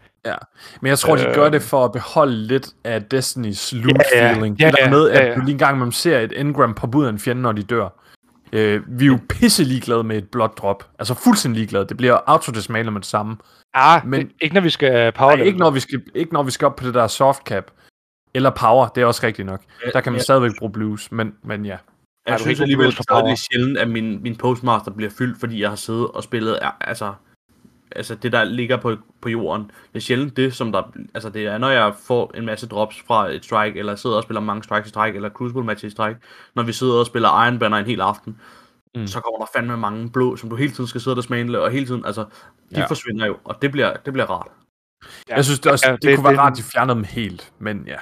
Men 0.80 0.88
jeg 0.90 0.98
tror, 0.98 1.16
de 1.16 1.28
Øh. 1.28 1.34
gør 1.34 1.48
det 1.48 1.62
for 1.62 1.84
at 1.84 1.92
beholde 1.92 2.36
lidt 2.46 2.68
af 2.84 3.02
Destiny's 3.14 3.76
loot 3.76 4.02
Ja, 4.14 4.24
ja. 4.26 4.32
feeling. 4.32 4.60
Ja, 4.60 4.70
ja, 4.78 4.90
med, 4.90 5.10
at 5.10 5.18
ja, 5.20 5.26
ja. 5.26 5.34
du 5.34 5.40
lige 5.40 5.52
engang 5.52 5.78
man 5.78 5.92
ser 5.92 6.18
et 6.18 6.40
engram 6.40 6.74
på 6.74 6.86
ud 6.96 7.04
af 7.04 7.08
en 7.10 7.18
fjende, 7.18 7.42
når 7.42 7.52
de 7.52 7.62
dør. 7.62 7.99
Øh, 8.52 8.82
vi 8.86 9.04
er 9.04 9.08
jo 9.08 9.18
pisse 9.28 9.64
ligeglade 9.64 10.04
med 10.04 10.16
et 10.16 10.28
blot 10.28 10.58
drop. 10.58 10.90
Altså 10.98 11.14
fuldstændig 11.14 11.58
ligeglade. 11.58 11.84
Det 11.84 11.96
bliver 11.96 12.18
autodismalet 12.26 12.92
med 12.92 13.00
det 13.00 13.08
samme. 13.08 13.36
Ah, 13.74 14.06
Men- 14.06 14.20
det, 14.20 14.32
ikke 14.40 14.54
når 14.54 14.60
vi 14.62 14.70
skal 14.70 15.12
power 15.12 15.36
Nej, 15.36 15.44
ikke, 15.44 15.58
når 15.58 15.70
vi 15.70 15.80
skal, 15.80 16.02
ikke 16.14 16.32
når 16.32 16.42
vi 16.42 16.50
skal 16.50 16.66
op 16.66 16.76
på 16.76 16.86
det 16.86 16.94
der 16.94 17.06
soft 17.06 17.42
cap. 17.42 17.70
Eller 18.34 18.50
power, 18.50 18.88
det 18.88 19.00
er 19.00 19.06
også 19.06 19.26
rigtigt 19.26 19.46
nok. 19.46 19.60
Der 19.92 20.00
kan 20.00 20.12
man 20.12 20.18
ja. 20.18 20.22
stadigvæk 20.22 20.50
bruge 20.58 20.72
blues, 20.72 21.12
men, 21.12 21.34
men 21.44 21.64
ja. 21.66 21.76
Jeg 22.26 22.38
du 22.38 22.42
synes 22.42 22.60
alligevel 22.60 22.92
stadig, 22.92 23.24
det 23.24 23.32
er 23.32 23.46
sjældent, 23.52 23.78
at 23.78 23.88
min, 23.88 24.22
min 24.22 24.36
postmaster 24.36 24.90
bliver 24.90 25.10
fyldt, 25.10 25.40
fordi 25.40 25.62
jeg 25.62 25.68
har 25.68 25.76
siddet 25.76 26.08
og 26.08 26.22
spillet, 26.22 26.58
ja, 26.62 26.70
altså, 26.80 27.12
altså 27.96 28.14
det 28.14 28.32
der 28.32 28.44
ligger 28.44 28.76
på, 28.76 28.96
på 29.22 29.28
jorden. 29.28 29.62
Det 29.64 29.96
er 29.96 30.00
sjældent 30.00 30.36
det, 30.36 30.54
som 30.54 30.72
der, 30.72 30.82
altså 31.14 31.30
det 31.30 31.46
er, 31.46 31.58
når 31.58 31.68
jeg 31.70 31.94
får 32.06 32.32
en 32.36 32.46
masse 32.46 32.66
drops 32.68 33.02
fra 33.06 33.28
et 33.30 33.44
strike, 33.44 33.78
eller 33.78 33.94
sidder 33.94 34.16
og 34.16 34.22
spiller 34.22 34.40
mange 34.40 34.62
strikes 34.62 34.86
i 34.86 34.90
strike, 34.90 35.16
eller 35.16 35.30
crucible 35.30 35.64
match 35.64 35.84
i 35.84 35.90
strike, 35.90 36.18
når 36.54 36.62
vi 36.62 36.72
sidder 36.72 36.94
og 36.94 37.06
spiller 37.06 37.44
Iron 37.44 37.58
Banner 37.58 37.76
en 37.78 37.86
hel 37.86 38.00
aften, 38.00 38.40
Mm. 38.94 39.06
så 39.06 39.20
kommer 39.20 39.38
der 39.38 39.46
fandme 39.56 39.76
mange 39.76 40.10
blå, 40.10 40.36
som 40.36 40.50
du 40.50 40.56
hele 40.56 40.72
tiden 40.72 40.86
skal 40.88 41.00
sidde 41.00 41.16
og 41.16 41.22
smangle, 41.24 41.60
og 41.62 41.70
hele 41.70 41.86
tiden, 41.86 42.04
altså, 42.06 42.20
de 42.70 42.80
Ja. 42.80 42.84
forsvinder 42.86 43.26
jo, 43.26 43.36
og 43.44 43.62
det 43.62 43.72
bliver, 43.72 43.96
det 43.96 44.12
bliver 44.12 44.26
rart. 44.30 44.46
Ja. 45.28 45.34
Jeg 45.36 45.44
synes 45.44 45.60
det 45.60 45.72
også, 45.72 45.86
Ja, 45.88 45.92
det, 45.92 46.02
det- 46.02 46.16
kunne 46.16 46.24
være 46.24 46.32
det- 46.32 46.40
rart, 46.40 46.52
at 46.52 46.58
de 46.58 46.62
fjernede 46.62 46.94
dem 46.96 47.04
helt, 47.04 47.52
men 47.58 47.84
ja. 47.86 47.96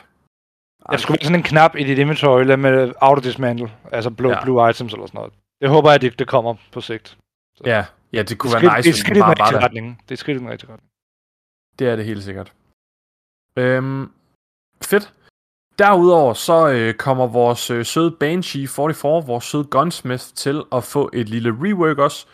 Der 0.91 0.97
skulle 0.97 1.19
være 1.21 1.25
sådan 1.25 1.41
en 1.41 1.43
knap 1.43 1.77
i 1.77 1.85
dit 1.85 1.99
inventory 1.99 2.43
der 2.45 2.57
med 2.57 2.93
autodismantle, 3.01 3.71
altså 3.93 4.11
blue, 4.11 4.33
Ja. 4.33 4.45
blue 4.45 4.71
items 4.71 4.93
eller 4.93 5.07
sådan 5.07 5.19
noget. 5.19 5.33
Det 5.61 5.69
håber 5.69 5.91
jeg, 5.91 6.01
det, 6.01 6.19
det 6.19 6.27
kommer 6.29 6.55
på 6.73 6.81
sigt. 6.81 7.19
Ja, 7.67 7.85
ja 8.13 8.23
det 8.23 8.39
kunne 8.39 8.53
det, 8.55 8.63
være 8.63 8.77
nice, 8.77 8.83
det 8.83 8.89
et 8.89 8.95
hvis 8.95 9.01
skridt 9.01 9.15
de 9.15 9.19
i 9.19 9.23
den 9.23 9.37
bare 9.37 9.53
var 9.53 9.59
der. 9.59 9.65
retning. 9.67 10.03
Det 10.09 10.15
er 10.15 10.17
skridt 10.17 10.37
i 10.37 10.41
den 10.41 10.51
rigtige 10.51 10.71
retning. 10.73 10.91
Det 11.79 11.89
er 11.89 11.97
det 11.97 12.05
helt 12.05 12.25
sikkert. 12.25 12.53
Øhm, 13.57 14.11
fedt. 14.85 15.13
Derudover 15.79 16.35
så 16.35 16.69
øh, 16.69 16.95
kommer 16.95 17.27
vores 17.27 17.71
øh, 17.71 17.85
søde 17.85 18.11
Banshee 18.11 18.69
44, 18.69 19.27
vores 19.27 19.45
søde 19.45 19.65
gunsmith, 19.65 20.25
til 20.35 20.63
at 20.73 20.85
få 20.85 21.11
et 21.13 21.29
lille 21.29 21.51
rework 21.51 21.99
også. 21.99 22.27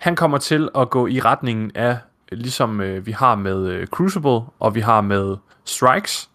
Han 0.00 0.16
kommer 0.16 0.38
til 0.38 0.68
at 0.74 0.90
gå 0.90 1.06
i 1.06 1.20
retningen 1.20 1.72
af, 1.74 1.98
ligesom 2.32 2.80
øh, 2.80 3.06
vi 3.06 3.12
har 3.12 3.34
med 3.34 3.68
øh, 3.68 3.86
Crucible, 3.86 4.40
og 4.58 4.74
vi 4.74 4.80
har 4.80 5.00
med 5.00 5.36
Strikes, 5.64 6.30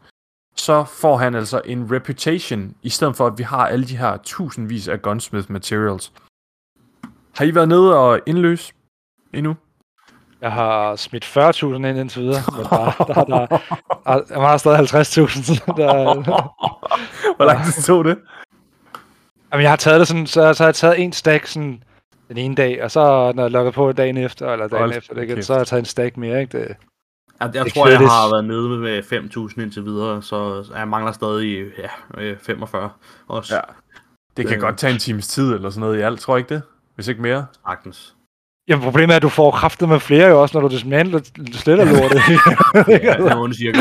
så 0.56 0.84
får 0.84 1.18
han 1.18 1.36
altså 1.36 1.62
en 1.66 1.92
reputation, 1.92 2.76
i 2.84 2.90
stedet 2.90 3.16
for 3.16 3.28
at 3.28 3.38
vi 3.38 3.44
har 3.44 3.68
alle 3.68 3.86
de 3.88 3.98
her 3.98 4.18
tusindvis 4.18 4.88
af 4.88 5.02
gunsmith 5.02 5.52
materials. 5.52 6.14
Har 7.36 7.46
I 7.46 7.56
været 7.56 7.68
nede 7.68 7.98
og 7.98 8.20
indløse 8.26 8.74
endnu? 9.36 9.56
Jeg 10.42 10.52
har 10.52 10.96
smidt 10.96 11.26
40.000 11.26 11.66
ind 11.66 11.86
indtil 11.86 12.22
videre, 12.22 12.42
men 12.56 12.66
der, 12.66 12.70
der, 13.08 13.14
der, 13.24 13.46
der, 13.46 14.22
jeg 14.30 14.48
har 14.50 14.58
stadig 14.58 14.80
50.000. 14.80 15.44
så 15.44 15.74
Der, 15.78 16.14
Hvor 17.36 17.46
lang 17.46 17.66
tid 17.66 17.84
tog 17.84 18.06
det? 18.06 18.18
jamen, 19.52 19.62
jeg 19.64 19.72
har 19.72 19.76
taget 19.78 20.00
det 20.00 20.08
sådan, 20.08 20.28
så, 20.28 20.54
så 20.54 20.64
har 20.64 20.68
jeg 20.68 20.76
taget 20.76 21.00
en 21.04 21.14
stack 21.14 21.46
sådan, 21.48 21.84
den 22.28 22.38
ene 22.38 22.56
dag, 22.56 22.84
og 22.84 22.92
så 22.92 23.32
når 23.36 23.44
jeg 23.44 23.52
logger 23.52 23.72
på 23.72 23.92
dagen 23.92 24.18
efter, 24.18 24.52
eller 24.54 24.68
dagen 24.68 24.82
Hold 24.82 24.98
efter 24.98 25.14
det 25.14 25.24
igen, 25.24 25.44
så 25.44 25.54
har 25.54 25.60
jeg 25.60 25.68
taget 25.68 25.80
en 25.82 25.86
stack 25.86 26.18
mere, 26.18 26.42
ikke? 26.42 26.58
Det, 26.58 26.68
Jeg, 27.40 27.52
jeg 27.56 27.66
Det 27.66 27.74
tror, 27.74 27.88
jeg 27.88 27.98
klædes. 27.98 28.12
har 28.14 28.30
været 28.30 28.46
nede 28.46 28.70
med 28.70 29.04
5.000 29.54 29.62
indtil 29.62 29.86
videre, 29.86 30.22
så 30.22 30.66
jeg 30.76 30.88
mangler 30.88 31.12
stadig 31.12 31.66
ja, 31.78 32.22
øh, 32.24 32.38
45 32.40 32.90
også. 33.28 33.56
Ja. 33.56 33.62
Det 34.38 34.48
kan 34.48 34.56
Øh. 34.56 34.62
godt 34.62 34.78
tage 34.78 34.94
en 34.94 35.00
times 35.00 35.28
tid 35.28 35.54
eller 35.54 35.70
sådan 35.70 35.80
noget 35.82 35.98
i 35.98 36.02
alt, 36.02 36.20
tror 36.20 36.36
jeg 36.36 36.40
ikke 36.40 36.54
det? 36.56 36.62
Hvis 36.96 37.08
ikke 37.08 37.22
mere. 37.22 37.46
Sagtens. 37.68 38.16
Jamen, 38.68 38.84
problemet 38.84 39.14
er, 39.14 39.16
at 39.16 39.22
du 39.22 39.30
får 39.30 39.52
kraftet 39.52 39.90
med 39.90 40.00
flere 40.00 40.28
jo 40.30 40.42
også, 40.42 40.58
når 40.60 40.68
du 40.68 40.76
dismantler 40.76 41.20
sletter 41.54 41.86
lortet. 41.86 42.22
Ja, 43.04 43.14
det 43.24 43.32
er 43.32 43.36
ondt 43.40 43.58
cirka. 43.58 43.80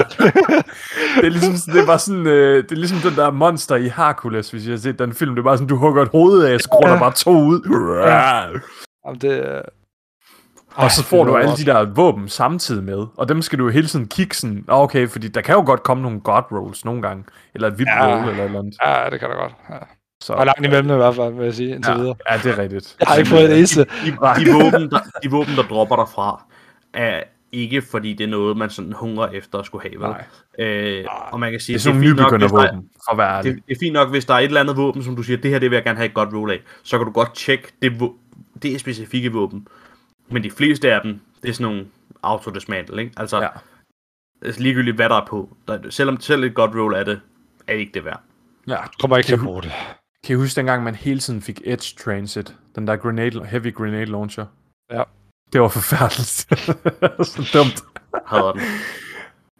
Det 1.16 1.24
er 1.27 1.31
ligesom, 1.31 1.73
det 1.73 1.82
er 1.82 1.86
bare 1.86 1.98
sådan, 1.98 2.27
øh, 2.27 2.62
det 2.65 2.73
er 2.73 2.77
ligesom 2.77 2.98
den 2.98 3.16
der 3.16 3.31
monster 3.31 3.77
i 3.77 3.89
Hercules, 3.89 4.51
hvis 4.51 4.65
jeg 4.66 4.73
har 4.73 4.78
set 4.78 4.98
den 4.98 5.12
film. 5.15 5.35
Det 5.35 5.40
er 5.40 5.44
bare 5.44 5.56
sådan, 5.56 5.69
du 5.69 5.77
hugger 5.77 6.02
et 6.02 6.09
hoved 6.09 6.44
af, 6.44 6.61
så 6.61 6.69
der 6.82 6.98
bare 6.98 7.12
to 7.12 7.31
ud. 7.31 7.61
Jamen, 9.06 9.20
det, 9.20 9.62
Og 10.74 10.90
så 10.90 11.05
får 11.05 11.24
du 11.24 11.36
alle 11.36 11.56
de 11.56 11.65
der 11.65 11.85
våben 11.94 12.28
samtidig 12.28 12.85
med, 12.85 13.06
og 13.16 13.28
dem 13.28 13.43
skal 13.43 13.59
du 13.59 13.65
jo 13.65 13.70
hele 13.70 13.86
tiden 13.86 14.06
kigge 14.09 14.35
sådan, 14.35 14.65
"Nå, 14.69 14.74
okay, 14.74 15.09
fordi 15.09 15.28
der 15.28 15.40
kan 15.40 15.55
jo 15.55 15.62
godt 15.66 15.82
komme 15.82 16.02
nogle 16.02 16.20
god 16.20 16.43
rolls 16.52 16.85
nogle 16.85 17.02
gange, 17.02 17.24
eller 17.55 17.69
et 17.69 17.78
vip 17.78 17.86
Ja. 17.86 18.06
roll 18.06 18.28
eller 18.28 18.43
et 18.43 18.47
eller 18.47 18.59
andet. 18.61 18.74
Ja, 18.86 19.11
det 19.11 19.20
kan 19.20 19.28
da 19.31 19.35
godt. 19.35 19.52
Ja. 19.70 19.77
Så, 20.22 20.32
Og 20.32 20.46
langt 20.46 20.66
imellem 20.66 20.90
i 20.90 20.94
hvert 20.94 21.14
fald, 21.14 21.34
vil 21.34 21.44
jeg 21.44 21.54
sige, 21.54 21.74
indtil 21.74 21.90
ja, 21.90 21.96
videre. 21.98 22.14
ja, 22.30 22.36
det 22.36 22.46
er 22.46 22.58
rigtigt. 22.58 22.96
Jeg 23.00 23.08
har 23.08 23.16
ikke 23.16 23.30
fået 23.30 23.48
det 23.50 23.58
eneste. 23.58 23.80
De, 23.80 23.86
de, 24.10 24.52
våben, 24.52 24.90
der, 24.90 24.98
de 25.22 25.30
våben, 25.30 25.56
der 25.56 25.62
dropper 25.62 25.96
derfra, 25.96 26.44
er 26.92 27.22
ikke 27.52 27.82
fordi 27.82 28.12
det 28.14 28.24
er 28.24 28.28
noget, 28.28 28.56
man 28.56 28.70
sådan 28.70 28.92
hungrer 28.92 29.28
efter 29.28 29.58
at 29.58 29.66
skulle 29.66 29.90
have. 29.90 30.00
Nej. 30.00 30.24
Øh, 30.66 31.04
og 31.32 31.40
man 31.40 31.50
kan 31.50 31.60
sige, 31.60 31.74
Det 31.74 31.78
er 31.78 31.82
sådan 31.82 31.96
nogle 31.96 32.08
fint 32.08 32.20
nok, 32.20 32.40
hvis 32.40 32.50
der 32.50 32.58
er- 32.58 32.82
for 33.10 33.22
at 33.22 33.44
det, 33.44 33.54
det 33.68 33.74
er 33.74 33.78
fint 33.80 33.92
nok, 33.92 34.10
hvis 34.10 34.24
der 34.24 34.34
er 34.34 34.38
et 34.38 34.44
eller 34.44 34.60
andet 34.60 34.76
våben, 34.76 35.02
som 35.04 35.16
du 35.16 35.22
siger, 35.22 35.36
det 35.36 35.50
her 35.50 35.58
det 35.58 35.70
vil 35.70 35.76
jeg 35.76 35.84
gerne 35.84 35.96
have 35.96 36.06
et 36.08 36.14
godt 36.14 36.34
roll 36.34 36.50
af, 36.50 36.60
så 36.82 36.98
kan 36.98 37.06
du 37.06 37.12
godt 37.12 37.34
tjekke 37.34 37.72
det, 37.82 38.10
det 38.62 38.74
er 38.74 38.78
specifikke 38.78 39.32
våben. 39.32 39.68
Men 40.28 40.42
de 40.44 40.50
fleste 40.50 40.92
af 40.94 41.00
dem, 41.02 41.20
det 41.42 41.48
er 41.48 41.52
sådan 41.52 41.72
nogle 41.72 41.86
autodismantle, 42.22 43.02
ikke? 43.02 43.12
Altså, 43.16 43.40
Ja. 43.42 43.48
altså 44.42 44.62
ligegyldigt 44.62 44.96
hvad 44.96 45.08
der 45.08 45.14
er 45.20 45.26
på. 45.26 45.56
Der, 45.68 45.78
selvom 45.90 46.20
selv 46.20 46.44
et 46.44 46.54
godt 46.54 46.70
roll 46.74 46.94
af 46.94 47.04
det, 47.04 47.20
er 47.66 47.72
det 47.72 47.80
ikke 47.80 47.92
det 47.94 48.04
værd. 48.04 48.20
Ja. 48.68 48.76
Kommer 49.00 49.16
ikke 49.16 49.26
til 49.26 49.32
at 49.34 49.38
Det- 49.38 49.46
bruge 49.46 49.62
det. 49.62 49.72
Kan 50.24 50.36
I 50.36 50.36
huske 50.36 50.56
dengang, 50.56 50.82
man 50.82 50.94
hele 50.94 51.20
tiden 51.20 51.42
fik 51.42 51.60
Edge 51.64 51.96
Transit? 52.05 52.55
Den 52.76 52.86
der 52.86 52.96
grenade, 52.96 53.46
heavy 53.46 53.74
grenade 53.74 54.05
launcher? 54.05 54.46
Ja. 54.92 55.02
Det 55.52 55.60
var 55.60 55.68
forfærdeligt. 55.68 56.30
så 57.32 57.51
dumt. 57.52 57.82
Hader 58.26 58.52
den. 58.52 58.62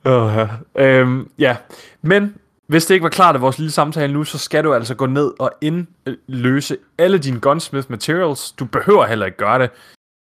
Ja. 0.05 0.49
Øhm, 0.77 1.31
ja, 1.39 1.57
men 2.03 2.35
hvis 2.67 2.87
det 2.87 2.95
ikke 2.95 3.05
var 3.05 3.11
klart 3.11 3.35
af 3.35 3.41
vores 3.41 3.59
lille 3.59 3.71
samtale 3.71 4.13
nu, 4.13 4.25
så 4.25 4.39
skal 4.39 4.65
du 4.65 4.75
altså 4.75 4.95
gå 4.95 5.07
ned 5.07 5.33
og 5.39 5.53
indløse 5.61 6.77
alle 6.99 7.19
dine 7.19 7.41
Gunsmith 7.41 7.91
materials. 7.91 8.53
Du 8.53 8.65
behøver 8.65 9.07
heller 9.07 9.27
ikke 9.27 9.39
gøre 9.39 9.59
det, 9.59 9.71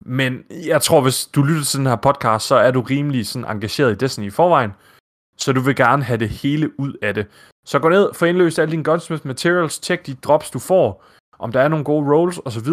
men 0.04 0.44
jeg 0.66 0.82
tror, 0.82 1.00
hvis 1.00 1.26
du 1.26 1.42
lytter 1.42 1.64
til 1.64 1.78
den 1.78 1.86
her 1.86 1.96
podcast, 1.96 2.46
så 2.46 2.54
er 2.54 2.70
du 2.70 2.80
rimelig 2.80 3.26
sådan 3.26 3.50
engageret 3.50 3.92
i 3.92 3.94
Destiny 3.94 4.26
i 4.26 4.30
forvejen, 4.30 4.70
så 5.36 5.52
du 5.52 5.60
vil 5.60 5.76
gerne 5.76 6.04
have 6.04 6.18
det 6.18 6.28
hele 6.28 6.80
ud 6.80 6.92
af 7.02 7.14
det. 7.14 7.26
Så 7.66 7.78
gå 7.78 7.88
ned, 7.88 8.14
få 8.14 8.24
indløst 8.24 8.58
alle 8.58 8.72
dine 8.72 8.84
Gunsmith 8.84 9.26
materials, 9.26 9.78
tjek 9.78 10.06
de 10.06 10.14
drops, 10.14 10.50
du 10.50 10.58
får, 10.58 11.04
om 11.38 11.52
der 11.52 11.60
er 11.60 11.68
nogle 11.68 11.84
gode 11.84 12.14
rolls 12.14 12.40
osv., 12.44 12.68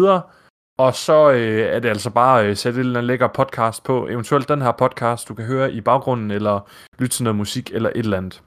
og 0.78 0.94
så 0.94 1.30
øh, 1.30 1.74
er 1.74 1.80
det 1.80 1.88
altså 1.88 2.10
bare 2.10 2.46
øh, 2.46 2.56
sætte 2.56 2.80
en 2.80 2.86
eller 2.86 3.00
lækker 3.00 3.28
podcast 3.28 3.84
på, 3.84 4.08
eventuelt 4.08 4.48
den 4.48 4.62
her 4.62 4.72
podcast, 4.72 5.28
du 5.28 5.34
kan 5.34 5.44
høre 5.44 5.72
i 5.72 5.80
baggrunden, 5.80 6.30
eller 6.30 6.68
lytte 6.98 7.16
til 7.16 7.24
noget 7.24 7.36
musik, 7.36 7.70
eller 7.72 7.90
et 7.90 7.96
eller 7.96 8.16
andet. 8.16 8.42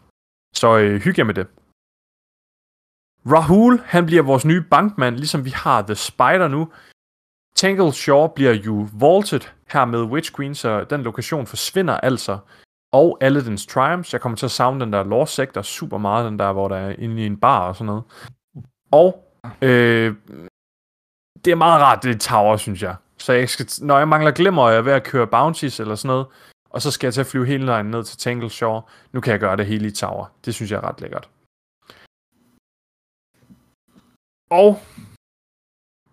Så 0.56 0.78
øh, 0.78 1.02
hygge 1.02 1.20
jer 1.20 1.26
med 1.26 1.34
det. 1.34 1.48
Rahul, 3.26 3.80
han 3.86 4.06
bliver 4.06 4.24
vores 4.24 4.46
nye 4.46 4.62
bankmand, 4.62 5.16
ligesom 5.16 5.46
vi 5.46 5.50
har 5.50 5.82
The 5.82 5.96
Spider 5.96 6.48
nu. 6.48 6.72
Tangle 7.56 7.94
Shaw 7.94 8.28
bliver 8.28 8.54
jo 8.54 8.88
vaulted 8.94 9.42
her 9.74 9.86
med 9.86 10.02
Witch 10.02 10.36
Queen, 10.36 10.56
så 10.56 10.84
den 10.84 11.04
lokation 11.04 11.48
forsvinder 11.48 11.98
altså. 11.98 12.38
Og 12.94 13.18
alle 13.22 13.46
dens 13.46 13.66
triumphs. 13.66 14.14
Jeg 14.14 14.22
kommer 14.22 14.36
til 14.36 14.46
at 14.46 14.52
savne 14.52 14.80
den 14.80 14.94
der 14.94 15.04
Law 15.04 15.26
Sector 15.26 15.62
super 15.62 15.98
meget, 15.98 16.26
den 16.32 16.40
der, 16.40 16.54
hvor 16.54 16.68
der 16.68 16.76
er 16.76 16.96
inde 16.98 17.24
i 17.24 17.26
en 17.26 17.40
bar 17.40 17.68
og 17.68 17.76
sådan 17.76 17.86
noget. 17.86 18.04
Og 18.92 19.34
øh, 19.62 20.16
det 21.46 21.52
er 21.52 21.56
meget 21.56 21.82
rart, 21.82 22.04
det 22.04 22.16
er 22.16 22.20
tower, 22.20 22.58
synes 22.58 22.82
jeg. 22.84 22.96
Så 23.18 23.34
jeg 23.34 23.50
skal, 23.50 23.68
når 23.82 23.98
jeg 23.98 24.08
mangler 24.08 24.32
glimmer, 24.32 24.64
og 24.64 24.72
jeg 24.72 24.78
er 24.78 24.82
ved 24.82 24.94
at 24.94 25.04
køre 25.04 25.28
bounties 25.28 25.80
eller 25.80 25.96
sådan 25.96 26.08
noget, 26.08 26.26
og 26.70 26.82
så 26.82 26.92
skal 26.92 27.08
jeg 27.08 27.14
til 27.14 27.22
at 27.22 27.28
flyve 27.28 27.46
hele 27.46 27.68
vejen 27.68 27.86
ned 27.86 28.04
til 28.04 28.18
Tangle 28.18 28.50
Shore. 28.50 28.82
Nu 29.12 29.22
kan 29.22 29.32
jeg 29.32 29.40
gøre 29.40 29.58
det 29.58 29.66
hele 29.66 29.88
i 29.88 29.92
tower. 29.92 30.26
Det 30.46 30.56
synes 30.56 30.72
jeg 30.72 30.78
er 30.78 30.88
ret 30.88 31.02
lækkert. 31.02 31.30
Og 34.50 34.80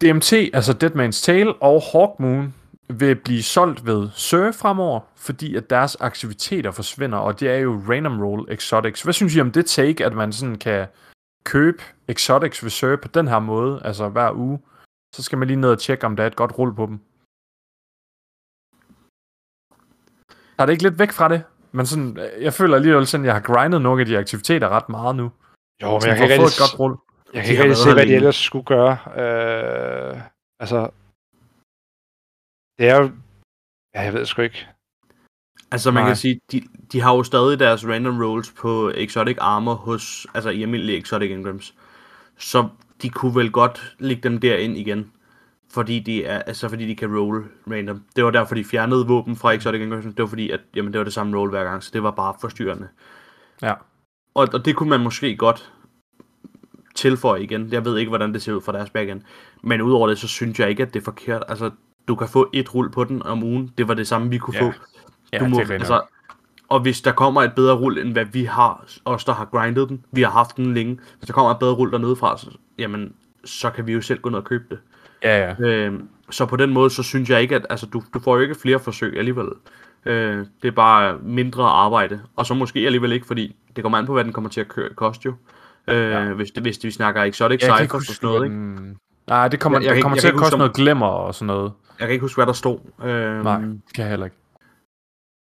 DMT, 0.01 0.33
altså 0.33 0.73
Deadman's 0.83 1.25
Tale 1.25 1.55
og 1.63 1.83
Hawkmoon, 1.93 2.55
vil 2.93 3.17
blive 3.17 3.43
solgt 3.43 3.87
ved 3.87 4.09
Sir 4.15 4.53
fremover, 4.53 5.01
fordi 5.17 5.57
at 5.57 5.71
deres 5.71 5.97
aktiviteter 6.01 6.71
forsvinder, 6.71 7.19
og 7.19 7.41
det 7.41 7.51
er 7.51 7.57
jo 7.57 7.83
random 7.89 8.23
roll 8.23 8.53
exotics. 8.53 9.03
Hvad 9.03 9.15
synes 9.15 9.37
I 9.37 9.41
om 9.41 9.53
det 9.53 9.67
take, 9.67 10.07
at 10.07 10.13
man 10.13 10.33
sådan 10.33 10.59
kan 10.59 10.87
købe 11.45 11.83
exotics 12.09 12.63
ved 12.63 12.71
Sir 12.71 12.97
på 12.97 13.09
den 13.09 13.29
her 13.29 13.39
måde, 13.39 13.81
altså 13.85 14.09
hver 14.09 14.33
uge? 14.33 14.59
Så 15.15 15.23
skal 15.23 15.39
man 15.39 15.49
lige 15.49 15.61
ned 15.61 15.71
og 15.71 15.79
tjekke, 15.79 16.07
om 16.07 16.17
der 16.17 16.23
er 16.23 16.27
et 16.27 16.37
godt 16.37 16.59
rull 16.59 16.75
på 16.75 16.87
dem. 16.87 17.01
Har 20.59 20.67
det 20.67 20.73
ikke 20.73 20.83
lidt 20.83 20.99
væk 20.99 21.13
fra 21.13 21.29
det? 21.29 21.43
Men 21.73 21.87
sådan, 21.87 22.19
jeg 22.41 22.53
føler 22.53 22.77
alligevel 22.77 23.07
sådan, 23.07 23.25
at 23.25 23.27
jeg 23.27 23.35
har 23.35 23.41
grindet 23.41 23.83
nogle 23.83 24.01
af 24.01 24.07
de 24.07 24.19
aktiviteter 24.19 24.69
ret 24.69 24.89
meget 24.89 25.17
nu. 25.17 25.31
Jo, 25.83 25.99
men 25.99 26.09
jeg 26.09 26.17
kan 26.17 26.25
ikke 26.25 26.35
rigtig, 26.35 26.47
et 26.47 26.71
godt 26.71 26.81
rull. 26.81 26.97
jeg 27.35 27.43
kan 27.43 27.51
ikke 27.51 27.63
rigtig 27.63 27.77
se, 27.77 27.95
hvad 27.95 28.07
de 28.07 28.15
ellers 28.15 28.37
skulle 28.37 28.65
gøre. 28.65 28.97
Øh, 29.17 30.21
altså, 30.61 30.91
det 32.81 32.89
er 32.89 33.01
jo... 33.01 33.11
Ja, 33.95 34.01
jeg 34.01 34.15
ved 34.15 34.27
sgu 34.27 34.43
ikke. 34.43 34.67
Altså 35.71 35.91
man 35.91 36.03
Nej. 36.03 36.11
kan 36.11 36.17
sige, 36.17 36.41
de, 36.53 36.63
de 36.93 37.01
har 37.01 37.15
jo 37.15 37.23
stadig 37.23 37.59
deres 37.59 37.87
random 37.87 38.23
rolls 38.23 38.53
på 38.53 38.93
exotic 38.95 39.37
armor 39.41 39.75
hos, 39.75 40.27
altså 40.35 40.51
i 40.51 40.63
almindelige 40.63 40.99
exotic 40.99 41.31
engrams. 41.31 41.75
Så 42.39 42.69
de 43.03 43.11
kunne 43.11 43.35
vel 43.35 43.51
godt 43.53 43.97
lægge 43.99 44.23
dem 44.23 44.41
derind 44.41 44.77
igen. 44.77 45.13
Fordi 45.71 45.99
de, 45.99 46.25
er, 46.25 46.43
altså 46.43 46.69
fordi 46.69 46.87
de 46.87 46.97
kan 46.97 47.19
roll 47.19 47.45
random. 47.71 48.05
Det 48.17 48.25
var 48.25 48.31
derfor, 48.31 48.55
de 48.55 48.65
fjernede 48.65 49.07
våben 49.07 49.37
fra 49.37 49.53
exotic 49.53 49.81
engrams. 49.81 50.05
Det 50.05 50.19
var 50.19 50.27
fordi, 50.27 50.51
at 50.51 50.61
jamen, 50.77 50.93
det 50.93 50.99
var 50.99 51.05
det 51.05 51.13
samme 51.13 51.39
roll 51.39 51.51
hver 51.51 51.65
gang, 51.65 51.83
så 51.83 51.91
det 51.93 52.03
var 52.03 52.11
bare 52.11 52.35
forstyrrende. 52.41 52.89
Ja. 53.63 53.75
Og, 54.35 54.49
og 54.53 54.65
det 54.65 54.77
kunne 54.77 54.91
man 54.91 55.01
måske 55.01 55.37
godt 55.37 55.73
tilføje 56.95 57.43
igen. 57.43 57.73
Jeg 57.73 57.85
ved 57.85 57.99
ikke, 57.99 58.09
hvordan 58.09 58.33
det 58.35 58.43
ser 58.43 58.53
ud 58.53 58.61
fra 58.61 58.73
deres 58.73 58.91
backend. 58.91 59.23
Men 59.63 59.83
udover 59.83 60.09
det, 60.09 60.19
så 60.19 60.29
synes 60.29 60.61
jeg 60.61 60.71
ikke, 60.71 60.83
at 60.83 60.95
det 60.95 61.01
er 61.01 61.05
forkert. 61.05 61.43
Altså, 61.49 61.71
du 62.09 62.15
kan 62.15 62.29
få 62.29 62.51
et 62.53 62.75
rull 62.75 62.91
på 62.91 63.05
den 63.05 63.23
om 63.23 63.43
ugen. 63.43 63.71
Det 63.79 63.89
var 63.89 63.95
det 63.95 64.07
samme, 64.07 64.31
vi 64.31 64.39
kunne 64.39 64.57
Ja. 64.57 64.63
få. 64.63 64.73
Ja, 65.33 65.39
du 65.39 65.47
må, 65.47 65.59
det 65.61 65.71
er 65.71 65.75
altså, 65.75 66.01
og 66.69 66.81
hvis 66.81 67.01
der 67.01 67.13
kommer 67.13 67.43
et 67.43 67.53
bedre 67.57 67.75
rull, 67.77 67.99
end 67.99 68.13
hvad 68.13 68.25
vi 68.25 68.45
har, 68.45 68.85
os 69.05 69.25
der 69.25 69.33
har 69.33 69.45
grindet 69.45 69.89
den, 69.89 70.05
vi 70.13 70.23
har 70.23 70.31
haft 70.31 70.57
den 70.57 70.75
længe, 70.75 70.99
hvis 71.19 71.27
der 71.27 71.33
kommer 71.33 71.51
et 71.51 71.59
bedre 71.59 71.73
rull 71.75 71.93
dernede 71.93 72.17
fra, 72.17 72.39
så, 72.39 72.51
jamen, 72.79 73.13
så 73.45 73.71
kan 73.71 73.87
vi 73.87 73.93
jo 73.93 74.01
selv 74.01 74.21
gå 74.21 74.29
ned 74.31 74.39
og 74.39 74.45
købe 74.45 74.65
det. 74.71 74.79
Ja, 75.23 75.55
ja. 75.61 75.67
Øh, 75.67 76.01
så 76.31 76.47
på 76.47 76.57
den 76.57 76.71
måde, 76.71 76.91
så 76.91 77.03
synes 77.03 77.31
jeg 77.31 77.43
ikke, 77.43 77.57
at 77.57 77.67
altså, 77.71 77.87
du, 77.87 78.03
du 78.15 78.19
får 78.21 78.37
jo 78.37 78.43
ikke 78.43 78.55
flere 78.55 78.79
forsøg 78.81 79.19
alligevel. 79.19 79.49
Øh, 80.07 80.47
det 80.63 80.69
er 80.69 80.73
bare 80.73 81.19
mindre 81.23 81.65
arbejde. 81.65 82.21
Og 82.37 82.47
så 82.47 82.55
måske 82.55 82.81
alligevel 82.81 83.13
ikke, 83.13 83.27
fordi 83.27 83.57
det 83.77 83.85
kommer 83.85 83.99
an 83.99 84.07
på, 84.07 84.13
hvad 84.13 84.25
den 84.25 84.33
kommer 84.33 84.51
til 84.51 84.61
at 84.61 84.69
køre, 84.69 84.89
koste 84.97 85.23
jo. 85.27 85.35
Øh, 85.89 86.11
Ja. 86.11 86.33
hvis, 86.33 86.51
det, 86.51 86.63
hvis 86.63 86.79
det, 86.79 86.85
vi 86.85 86.91
snakker 86.91 87.23
exotic 87.23 87.53
ikke 87.53 87.65
ciphers 87.65 87.81
og 87.93 87.99
huske, 87.99 88.15
sådan 88.15 88.27
noget, 88.27 88.51
hvad 88.51 88.81
ikke? 88.89 88.97
Nej, 89.31 89.49
det 89.49 89.61
kommer, 89.61 89.79
Jeg- 89.79 89.87
jeg, 89.87 89.95
det 89.95 90.03
kommer 90.03 90.17
jeg 90.17 90.21
til 90.21 90.29
at 90.29 90.35
koste 90.35 90.45
huske, 90.47 90.59
noget 90.59 90.75
glimmer 90.75 91.07
og 91.07 91.35
sådan 91.35 91.47
noget. 91.47 91.73
Jeg 91.99 92.07
kan 92.09 92.13
ikke 92.13 92.23
huske, 92.23 92.39
hvad 92.39 92.47
der 92.47 92.53
stod. 92.53 92.79
Øh, 93.05 93.45
Nej, 93.45 93.59
det 93.61 93.81
kan 93.95 94.03
jeg 94.03 94.09
heller 94.11 94.27
ikke. 94.27 94.37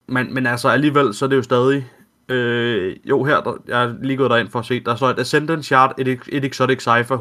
Men, 0.09 0.35
men 0.35 0.47
altså 0.47 0.69
alligevel, 0.69 1.15
så 1.15 1.25
er 1.25 1.29
det 1.29 1.37
jo 1.37 1.43
stadig... 1.43 1.87
Øh, 2.29 2.97
jo, 3.05 3.25
her, 3.25 3.41
der, 3.41 3.53
jeg 3.69 3.85
er 3.85 3.95
lige 4.03 4.17
gået 4.17 4.31
derind 4.31 4.49
for 4.49 4.59
at 4.59 4.65
se, 4.67 4.81
der 4.85 4.95
står 4.95 5.09
et 5.09 5.19
Ascendant 5.19 5.65
Shard, 5.65 5.95
et, 5.99 6.21
et 6.29 6.45
Exotic 6.45 6.81
Cypher, 6.81 7.17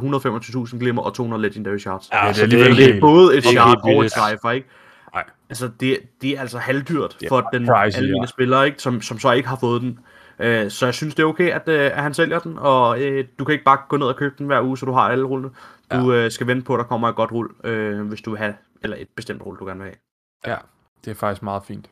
125.000 0.71 0.79
glimmer 0.79 1.01
og 1.01 1.13
200 1.13 1.41
Legendary 1.41 1.77
Shards. 1.77 2.09
Ja, 2.13 2.27
det 2.29 2.37
er 2.39 2.43
alligevel 2.43 2.67
ikke 2.69 2.75
det 2.81 2.87
er 2.87 2.91
helt- 2.91 3.01
både 3.01 3.37
et 3.37 3.43
Shard 3.45 3.79
og 3.83 4.05
et. 4.05 4.11
Cypher, 4.11 4.51
ikke? 4.51 4.67
Nej. 5.13 5.23
Altså, 5.49 5.69
det, 5.79 5.97
det 6.21 6.29
er 6.37 6.41
altså 6.41 6.57
halvdyrt 6.57 7.15
Det 7.19 7.25
er 7.25 7.29
for 7.29 7.41
den 7.53 7.65
pricey, 7.67 7.97
almindelige 7.97 8.21
ja. 8.21 8.25
spiller, 8.25 8.63
ikke? 8.63 8.81
Som, 8.81 9.01
som 9.01 9.19
så 9.19 9.31
ikke 9.31 9.49
har 9.49 9.57
fået 9.61 9.81
den. 9.81 9.99
Øh, 10.39 10.69
så 10.71 10.85
jeg 10.85 10.93
synes, 10.93 11.15
det 11.15 11.23
er 11.23 11.27
okay, 11.27 11.49
at, 11.51 11.61
øh, 11.67 11.79
at 11.85 12.03
han 12.03 12.13
sælger 12.13 12.39
den, 12.39 12.55
og 12.57 13.01
øh, 13.01 13.25
du 13.39 13.43
kan 13.45 13.53
ikke 13.53 13.65
bare 13.65 13.77
gå 13.89 13.97
ned 13.97 14.07
og 14.07 14.15
købe 14.15 14.35
den 14.37 14.45
hver 14.45 14.61
uge, 14.61 14.77
så 14.77 14.85
du 14.85 14.91
har 14.91 15.01
alle 15.01 15.25
rullene. 15.25 15.49
Du 15.91 16.13
øh, 16.13 16.31
skal 16.31 16.47
vente 16.47 16.65
på, 16.65 16.73
at 16.73 16.77
der 16.77 16.83
kommer 16.83 17.09
et 17.09 17.15
godt 17.15 17.31
rull, 17.31 17.49
øh, 17.63 18.07
hvis 18.07 18.21
du 18.21 18.29
vil 18.29 18.39
have, 18.39 18.55
eller 18.81 18.97
et 18.97 19.09
bestemt 19.15 19.41
rull, 19.41 19.59
du 19.59 19.65
gerne 19.65 19.79
vil 19.83 19.87
have. 19.87 20.53
Ja, 20.53 20.57
det 21.05 21.11
er 21.11 21.15
faktisk 21.15 21.43
meget 21.43 21.63
fint. 21.63 21.89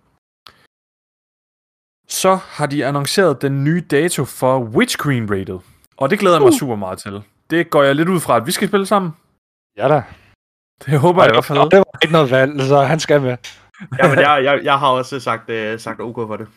Så 2.07 2.35
har 2.35 2.65
de 2.65 2.85
annonceret 2.85 3.41
den 3.41 3.63
nye 3.63 3.81
dato 3.91 4.25
for 4.25 4.59
Witch 4.59 5.03
Queen 5.03 5.31
rated. 5.31 5.59
Og 5.97 6.09
det 6.09 6.19
glæder 6.19 6.35
jeg 6.35 6.43
mig 6.43 6.53
super 6.53 6.75
meget 6.75 6.99
til. 6.99 7.23
Det 7.49 7.69
går 7.69 7.83
jeg 7.83 7.95
lidt 7.95 8.09
ud 8.09 8.19
fra, 8.19 8.37
at 8.37 8.45
vi 8.45 8.51
skal 8.51 8.67
spille 8.67 8.85
sammen. 8.85 9.11
Ja 9.77 9.87
da. 9.87 10.03
Det 10.85 10.99
håber 10.99 11.23
jeg 11.23 11.31
i 11.31 11.33
hvert 11.33 11.45
fald. 11.45 11.59
Og 11.59 11.71
det 11.71 11.77
var 11.77 11.99
ikke 12.01 12.13
noget 12.13 12.31
valg, 12.31 12.61
så 12.61 12.81
han 12.81 12.99
skal 12.99 13.21
med. 13.21 13.37
Ja, 13.99 14.09
men 14.09 14.19
jeg, 14.19 14.41
jeg, 14.43 14.59
jeg 14.63 14.79
har 14.79 14.87
også 14.87 15.19
sagt, 15.19 15.49
øh, 15.49 15.79
sagt 15.79 15.99
OK 15.99 16.15
for 16.15 16.37
det. 16.37 16.47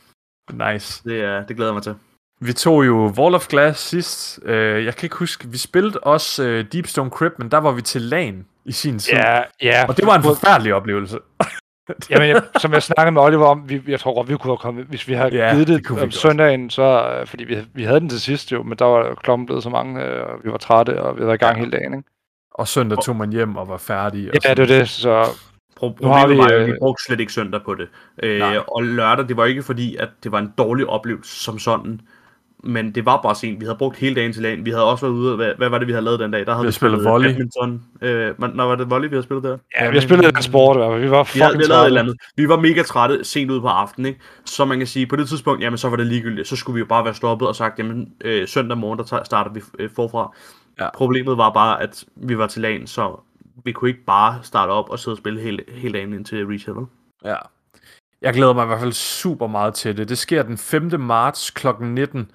Nice. 0.52 1.04
Det, 1.04 1.12
øh, 1.12 1.48
det 1.48 1.56
glæder 1.56 1.70
jeg 1.70 1.74
mig 1.74 1.82
til. 1.82 1.94
Vi 2.40 2.52
tog 2.52 2.86
jo 2.86 3.12
Wall 3.18 3.34
of 3.34 3.46
Glass 3.48 3.80
sidst. 3.88 4.40
Øh, 4.44 4.84
jeg 4.84 4.96
kan 4.96 5.06
ikke 5.06 5.16
huske, 5.16 5.48
vi 5.48 5.58
spillede 5.58 5.98
også 6.00 6.44
øh, 6.44 6.64
Deepstone 6.72 7.10
Crypt, 7.10 7.38
men 7.38 7.50
der 7.50 7.58
var 7.58 7.72
vi 7.72 7.82
til 7.82 8.02
LAN 8.02 8.46
i 8.64 8.72
sin 8.72 8.98
tid. 8.98 9.12
Ja, 9.12 9.40
ja. 9.62 9.84
Og 9.88 9.96
det 9.96 10.06
var 10.06 10.14
en 10.16 10.22
forfærdelig 10.22 10.74
oplevelse. 10.74 11.18
Jamen, 12.10 12.28
jeg, 12.28 12.42
som 12.60 12.72
jeg 12.72 12.82
snakkede 12.82 13.12
med 13.12 13.22
Oliver 13.22 13.46
om, 13.46 13.68
vi, 13.68 13.82
jeg 13.88 14.00
tror 14.00 14.14
godt, 14.14 14.28
vi 14.28 14.36
kunne 14.36 14.50
have 14.50 14.56
kommet, 14.58 14.84
hvis 14.86 15.08
vi 15.08 15.14
havde 15.14 15.34
Ja, 15.36 15.52
givet 15.54 15.68
det 15.68 15.88
det, 15.88 16.02
om 16.02 16.10
søndagen, 16.10 16.70
så, 16.70 16.82
øh, 17.20 17.26
fordi 17.26 17.44
vi, 17.44 17.58
vi 17.74 17.84
havde 17.84 18.00
den 18.00 18.08
til 18.08 18.20
sidst 18.20 18.52
jo, 18.52 18.62
men 18.62 18.78
der 18.78 18.84
var 18.84 19.14
klokken 19.14 19.46
blevet 19.46 19.62
så 19.62 19.70
mange, 19.70 20.02
øh, 20.04 20.22
og 20.22 20.30
vi 20.44 20.50
var 20.52 20.58
trætte, 20.58 21.02
og 21.02 21.16
vi 21.16 21.18
havde 21.18 21.26
været 21.26 21.42
i 21.42 21.44
gang 21.44 21.58
hele 21.58 21.70
dagen, 21.70 21.94
ikke? 21.94 22.08
Og 22.54 22.68
søndag 22.68 22.98
tog 23.04 23.16
man 23.16 23.30
hjem 23.32 23.56
og 23.56 23.68
var 23.68 23.76
færdig. 23.76 24.28
Og 24.28 24.34
Ja, 24.34 24.40
sådan. 24.48 24.56
det 24.56 24.74
var 24.74 24.78
det, 24.78 24.88
så 24.88 25.24
Pro- 25.80 25.96
Nu 26.02 26.08
har 26.08 26.20
Problemet 26.20 26.30
vi, 26.30 26.38
var 26.38 26.48
jo, 26.50 26.56
at 26.56 26.60
øh, 26.62 26.66
vi 26.66 26.72
brugte 26.80 27.04
slet 27.04 27.20
ikke 27.20 27.32
søndag 27.32 27.60
på 27.64 27.74
det. 27.74 27.88
Øh, 28.22 28.42
og 28.68 28.82
lørdag, 28.82 29.28
det 29.28 29.36
var 29.36 29.44
ikke 29.44 29.62
fordi, 29.62 29.96
at 29.96 30.08
det 30.24 30.32
var 30.32 30.38
en 30.38 30.52
dårlig 30.58 30.86
oplevelse 30.86 31.42
som 31.44 31.58
sådan. 31.58 32.00
Men 32.64 32.94
det 32.94 33.04
var 33.04 33.22
bare 33.22 33.34
sent. 33.34 33.60
Vi 33.60 33.64
havde 33.64 33.78
brugt 33.78 33.96
hele 33.96 34.14
dagen 34.14 34.32
til 34.32 34.42
lagen. 34.42 34.64
Vi 34.64 34.70
havde 34.70 34.84
også 34.84 35.06
været 35.06 35.14
ude. 35.16 35.36
Hvad, 35.36 35.52
hvad 35.58 35.68
var 35.68 35.78
det, 35.78 35.86
vi 35.86 35.92
havde 35.92 36.04
lavet 36.04 36.20
den 36.20 36.30
dag? 36.30 36.46
Der 36.46 36.52
havde 36.52 36.62
Vi 36.64 36.68
vi, 36.68 36.72
spillet 36.72 37.04
volley. 37.04 37.28
badminton. 37.28 37.82
Øh, 38.02 38.54
når 38.54 38.64
var 38.66 38.74
det 38.76 38.90
volley, 38.90 39.08
vi 39.08 39.14
havde 39.14 39.22
spillet 39.22 39.44
der? 39.44 39.58
ja, 39.80 39.90
vi 39.90 39.96
har 39.96 40.02
spillet 40.02 40.34
den 40.34 40.42
sport, 40.42 40.76
i 40.76 40.78
hvert 40.78 40.90
fald. 40.92 41.00
vi 41.02 41.10
var 41.10 41.28
Vi 41.34 41.40
havde, 41.40 41.52
fucking 41.52 41.58
vi 41.58 41.64
havde 41.64 41.68
lavet 41.68 41.82
et 41.82 41.86
eller 41.86 42.00
trætte. 42.00 42.10
andet. 42.10 42.16
Vi 42.36 42.48
var 42.48 42.60
mega 42.60 42.82
trætte 42.82 43.24
sent 43.24 43.50
ud 43.50 43.60
på 43.60 43.66
aftenen, 43.68 44.06
ikke? 44.06 44.20
Så 44.44 44.64
man 44.64 44.78
kan 44.78 44.86
sige, 44.86 45.06
på 45.06 45.16
det 45.16 45.28
tidspunkt, 45.28 45.62
jamen 45.62 45.78
så 45.78 45.88
var 45.88 45.96
det 45.96 46.06
ligegyldigt. 46.06 46.48
Så 46.48 46.56
skulle 46.56 46.74
vi 46.74 46.80
jo 46.80 46.86
bare 46.86 47.04
være 47.04 47.14
stoppet 47.14 47.48
og 47.48 47.56
sagt, 47.56 47.78
jamen 47.78 48.12
øh, 48.24 48.48
søndag 48.48 48.78
morgen, 48.78 48.98
der 48.98 49.22
starter 49.24 49.50
vi 49.52 49.60
øh, 49.78 49.90
forfra. 49.96 50.34
Ja. 50.80 50.88
Problemet 50.94 51.36
var 51.38 51.50
bare, 51.50 51.82
at 51.82 52.04
vi 52.16 52.38
var 52.38 52.46
til 52.46 52.62
lagen, 52.62 52.86
så 52.86 53.20
vi 53.64 53.72
kunne 53.72 53.90
ikke 53.90 54.04
bare 54.06 54.38
starte 54.42 54.70
op 54.70 54.90
og 54.90 54.98
sidde 54.98 55.14
og 55.14 55.18
spille 55.18 55.40
hele, 55.40 55.62
hele 55.74 55.92
dagen 55.98 56.12
indtil 56.12 56.46
reach 56.46 56.68
vel? 56.68 56.86
Ja. 57.24 57.36
Jeg 58.22 58.34
glæder 58.34 58.52
mig 58.54 58.62
i 58.62 58.66
hvert 58.66 58.80
fald 58.80 58.92
super 58.92 59.46
meget 59.46 59.74
til 59.74 59.96
det. 59.96 60.08
Det 60.08 60.18
sker 60.18 60.42
den 60.42 60.58
5. 60.58 61.00
marts 61.00 61.50
kl. 61.50 61.66
19. 61.80 62.30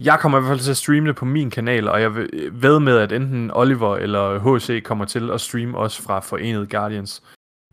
Jeg 0.00 0.18
kommer 0.20 0.38
i 0.38 0.40
hvert 0.40 0.50
fald 0.50 0.60
til 0.60 0.70
at 0.70 0.76
streame 0.76 1.08
det 1.08 1.16
på 1.16 1.24
min 1.24 1.50
kanal, 1.50 1.88
og 1.88 2.00
jeg 2.00 2.10
øh, 2.10 2.62
ved 2.62 2.80
med, 2.80 2.98
at 2.98 3.12
enten 3.12 3.50
Oliver 3.50 3.96
eller 3.96 4.38
HC 4.38 4.82
kommer 4.84 5.04
til 5.04 5.30
at 5.30 5.40
streame 5.40 5.78
også 5.78 6.02
fra 6.02 6.20
Forenede 6.20 6.66
Guardians. 6.66 7.22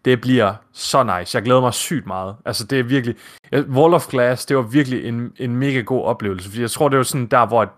Det 0.06 0.22
bliver 0.22 0.54
så 0.72 1.04
nice. 1.04 1.36
Jeg 1.36 1.44
glæder 1.44 1.62
mig 1.62 1.74
sygt 1.74 2.06
meget. 2.06 2.36
Altså, 2.46 2.66
det 2.66 2.80
er 2.80 2.84
virkelig... 2.84 3.16
Wall 3.54 3.94
of 3.94 4.08
Glass, 4.08 4.46
det 4.46 4.58
var 4.58 4.64
virkelig 4.64 5.06
en, 5.06 5.34
en 5.38 5.56
mega 5.56 5.82
god 5.82 6.04
oplevelse, 6.04 6.50
fordi 6.50 6.62
jeg 6.62 6.72
tror, 6.72 6.90
det 6.90 6.98
var 6.98 7.04
sådan 7.04 7.28
der, 7.28 7.46
hvor... 7.46 7.74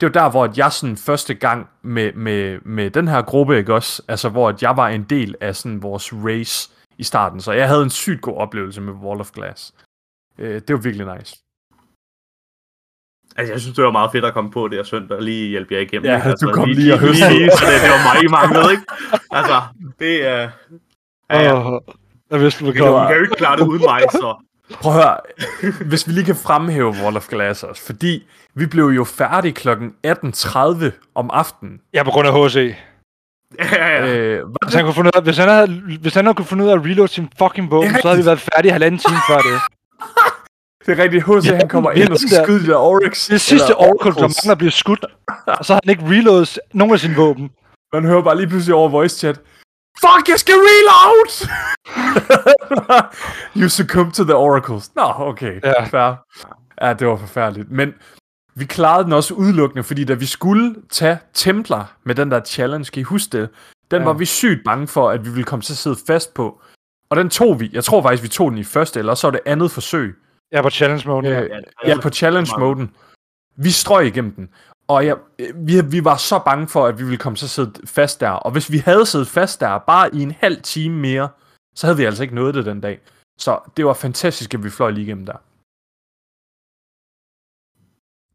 Det 0.00 0.06
var 0.06 0.22
der, 0.22 0.30
hvor 0.30 0.44
at 0.44 0.58
jeg 0.58 0.72
sådan 0.72 0.96
første 0.96 1.34
gang 1.34 1.68
med, 1.82 2.12
med, 2.12 2.60
med 2.60 2.90
den 2.90 3.08
her 3.08 3.22
gruppe, 3.22 3.58
ikke 3.58 3.74
også? 3.74 4.02
Altså, 4.08 4.28
hvor 4.28 4.48
at 4.48 4.62
jeg 4.62 4.76
var 4.76 4.88
en 4.88 5.02
del 5.02 5.34
af 5.40 5.56
sådan 5.56 5.82
vores 5.82 6.12
race 6.12 6.70
i 6.98 7.04
starten. 7.04 7.40
Så 7.40 7.52
jeg 7.52 7.68
havde 7.68 7.82
en 7.82 7.90
sygt 7.90 8.22
god 8.22 8.36
oplevelse 8.36 8.80
med 8.80 8.92
Wall 8.92 9.20
of 9.20 9.30
Glass. 9.30 9.74
Øh, 10.38 10.60
det 10.68 10.72
var 10.74 10.80
virkelig 10.80 11.16
nice. 11.16 11.36
Altså, 13.40 13.52
jeg 13.54 13.60
synes, 13.60 13.76
det 13.76 13.84
var 13.84 13.90
meget 13.90 14.12
fedt 14.12 14.24
at 14.24 14.34
komme 14.34 14.50
på 14.50 14.68
det 14.68 14.80
og 14.80 14.86
søndag 14.86 15.16
og 15.16 15.22
lige 15.22 15.48
hjælpe 15.48 15.74
jer 15.74 15.80
igennem. 15.80 16.04
Ja, 16.04 16.16
ikke? 16.16 16.28
altså, 16.28 16.46
du 16.46 16.52
kom 16.52 16.68
lige 16.68 16.92
og 16.92 16.98
høstede. 16.98 17.32
lige, 17.32 17.50
så 17.50 17.64
det, 17.66 17.82
det 17.82 17.90
var 17.90 18.14
mig, 18.14 18.24
I 18.24 18.26
manglede, 18.26 18.70
ikke? 18.70 18.82
Altså, 19.30 19.60
det 19.98 20.26
er... 20.28 20.48
Uh... 20.70 20.76
Ja, 21.30 21.42
ja. 21.42 21.74
Åh, 21.74 21.80
jeg 22.30 22.40
vidste, 22.40 22.64
du 22.64 22.70
Vi 22.70 22.78
kan, 22.78 22.84
var 22.84 23.02
vi 23.02 23.08
kan 23.08 23.16
jo 23.16 23.22
ikke 23.22 23.34
klare 23.34 23.56
det 23.56 23.66
uden 23.66 23.82
mig, 23.82 24.02
så... 24.12 24.34
Prøv 24.80 24.92
at 24.92 25.02
høre, 25.02 25.16
hvis 25.84 26.08
vi 26.08 26.12
lige 26.12 26.24
kan 26.24 26.36
fremhæve 26.36 26.94
Wall 27.02 27.16
of 27.16 27.28
Glass 27.28 27.62
også, 27.62 27.82
fordi 27.86 28.26
vi 28.54 28.66
blev 28.66 28.84
jo 28.84 29.04
færdige 29.04 29.52
kl. 29.52 29.68
18.30 29.68 30.84
om 31.14 31.30
aftenen. 31.32 31.80
Ja, 31.94 32.02
på 32.02 32.10
grund 32.10 32.28
af 32.28 32.50
HC. 32.50 32.74
Ja, 33.58 33.64
ja, 33.72 34.06
ja. 34.06 34.16
Øh, 34.16 34.42
Hvis 34.64 34.74
han, 34.74 34.84
kunne 34.84 34.94
finde 34.94 35.08
ud 35.08 35.12
af, 35.16 35.22
hvis, 35.22 35.36
han 35.38 35.48
havde, 35.48 35.82
hvis 36.00 36.14
han 36.14 36.24
havde 36.24 36.34
kunne 36.34 36.46
finde 36.46 36.64
ud 36.64 36.68
af 36.68 36.74
at 36.74 36.84
reload 36.84 37.08
sin 37.08 37.28
fucking 37.38 37.70
våben, 37.70 37.94
er 37.94 38.00
så 38.02 38.08
havde 38.08 38.20
vi 38.20 38.26
været 38.26 38.40
færdige 38.40 38.72
halvanden 38.72 38.98
time 38.98 39.18
før 39.28 39.38
det. 39.38 39.60
det 40.86 40.98
er 40.98 41.02
rigtigt, 41.02 41.24
H.C. 41.24 41.46
han 41.48 41.68
kommer 41.68 41.90
Ja, 41.96 42.02
ind 42.02 42.10
og 42.12 42.18
skal 42.18 42.30
der- 42.36 42.44
skyde 42.44 42.60
de 42.62 42.66
der 42.66 42.76
Oryx. 42.76 43.28
Det 43.28 43.40
sidste 43.40 43.76
Oracle, 43.76 44.12
der 44.14 44.20
mangler 44.20 44.54
bliver 44.54 44.70
skudt, 44.70 45.04
og 45.46 45.64
så 45.64 45.72
har 45.72 45.80
han 45.84 45.90
ikke 45.90 46.04
reloadet 46.08 46.58
nogen 46.74 46.92
af 46.94 47.00
sine 47.00 47.16
våben. 47.16 47.50
Man 47.92 48.04
hører 48.04 48.22
bare 48.22 48.36
lige 48.36 48.46
pludselig 48.48 48.74
over 48.74 48.88
voice 48.88 49.18
chat. 49.18 49.40
Fuck, 50.00 50.28
jeg 50.28 50.38
skal 50.38 50.54
reload! 50.54 51.48
you 53.62 53.68
succumb 53.68 54.12
to 54.12 54.24
the 54.24 54.34
oracles. 54.36 54.94
Nå, 54.96 55.02
okay. 55.18 55.60
Ja. 55.64 55.84
Fair. 55.84 56.14
Ja, 56.82 56.92
det 56.92 57.06
var 57.06 57.16
forfærdeligt. 57.16 57.70
Men 57.70 57.94
vi 58.54 58.64
klarede 58.64 59.04
den 59.04 59.12
også 59.12 59.34
udelukkende, 59.34 59.82
fordi 59.84 60.04
da 60.04 60.14
vi 60.14 60.26
skulle 60.26 60.74
tage 60.90 61.18
Templar 61.34 61.92
med 62.04 62.14
den 62.14 62.30
der 62.30 62.40
challenge, 62.40 62.90
kan 62.92 63.00
I 63.00 63.02
huske 63.02 63.38
det? 63.38 63.48
Den 63.90 63.98
Ja. 64.02 64.04
var 64.06 64.12
vi 64.12 64.24
sygt 64.24 64.60
bange 64.64 64.86
for, 64.88 65.10
at 65.10 65.24
vi 65.24 65.30
ville 65.30 65.44
komme 65.44 65.62
til 65.62 65.72
at 65.72 65.76
sidde 65.78 65.96
fast 66.06 66.34
på. 66.34 66.60
Og 67.10 67.16
den 67.16 67.30
tog 67.30 67.60
vi. 67.60 67.70
Jeg 67.72 67.84
tror 67.84 68.02
faktisk, 68.02 68.22
vi 68.22 68.28
tog 68.28 68.50
den 68.50 68.58
i 68.58 68.64
første, 68.64 68.98
eller 68.98 69.14
så 69.14 69.26
var 69.26 69.32
det 69.32 69.40
andet 69.46 69.70
forsøg. 69.70 70.16
Ja, 70.52 70.62
på 70.62 70.70
challenge 70.70 71.08
mode. 71.08 71.28
Øh, 71.28 71.50
Ja. 71.50 71.88
Ja, 71.88 72.00
på 72.00 72.08
challenge-moden. 72.10 72.94
Vi 73.56 73.70
strøg 73.70 74.06
igennem 74.06 74.32
den. 74.34 74.50
Og 74.88 75.06
jeg, 75.06 75.16
vi, 75.54 75.80
vi 75.90 76.04
var 76.04 76.16
så 76.16 76.38
bange 76.44 76.68
for, 76.68 76.86
at 76.86 76.98
vi 76.98 77.04
ville 77.04 77.18
komme 77.18 77.34
at 77.42 77.50
sidde 77.50 77.86
fast 77.86 78.20
der. 78.20 78.30
Og 78.30 78.52
hvis 78.52 78.72
vi 78.72 78.78
havde 78.78 79.06
siddet 79.06 79.28
fast 79.28 79.60
der 79.60 79.78
bare 79.78 80.14
i 80.14 80.22
en 80.22 80.30
halv 80.30 80.62
time 80.62 80.96
mere, 80.96 81.28
så 81.74 81.86
havde 81.86 81.96
vi 81.96 82.04
altså 82.04 82.22
ikke 82.22 82.34
nået 82.34 82.54
det 82.54 82.66
den 82.66 82.80
dag. 82.80 83.00
Så 83.38 83.60
det 83.76 83.86
var 83.86 83.94
fantastisk, 83.94 84.54
at 84.54 84.64
vi 84.64 84.70
fløj 84.70 84.90
lige 84.90 85.04
igennem 85.04 85.26
der. 85.26 85.36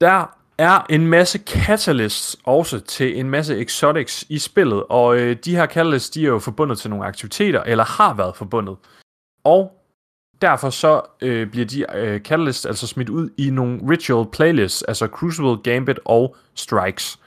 Der 0.02 0.38
er 0.58 0.86
en 0.90 1.08
masse 1.08 1.40
catalysts 1.40 2.38
også 2.44 2.80
til 2.80 3.20
en 3.20 3.30
masse 3.30 3.58
exotics 3.60 4.26
i 4.30 4.40
spillet, 4.40 4.84
og 4.90 5.18
øh, 5.18 5.36
de 5.46 5.56
her 5.56 5.68
catalysts, 5.68 6.10
de 6.10 6.24
er 6.24 6.30
jo 6.30 6.40
forbundet 6.40 6.80
til 6.80 6.90
nogle 6.90 7.06
aktiviteter, 7.06 7.64
eller 7.64 7.84
har 7.84 8.14
været 8.14 8.36
forbundet. 8.36 8.78
Og 9.44 9.75
derfor 10.42 10.70
så 10.70 11.02
øh, 11.22 11.52
bliver 11.52 11.66
de 11.66 11.98
øh, 11.98 12.22
catalysts 12.22 12.66
altså 12.66 12.88
smidt 12.88 13.10
ud 13.10 13.30
i 13.38 13.50
nogle 13.50 13.80
ritual 13.90 14.32
playlists, 14.32 14.84
altså 14.84 15.08
Crucible, 15.08 15.58
Gambit 15.64 16.00
og 16.06 16.36
Strikes. 16.54 17.20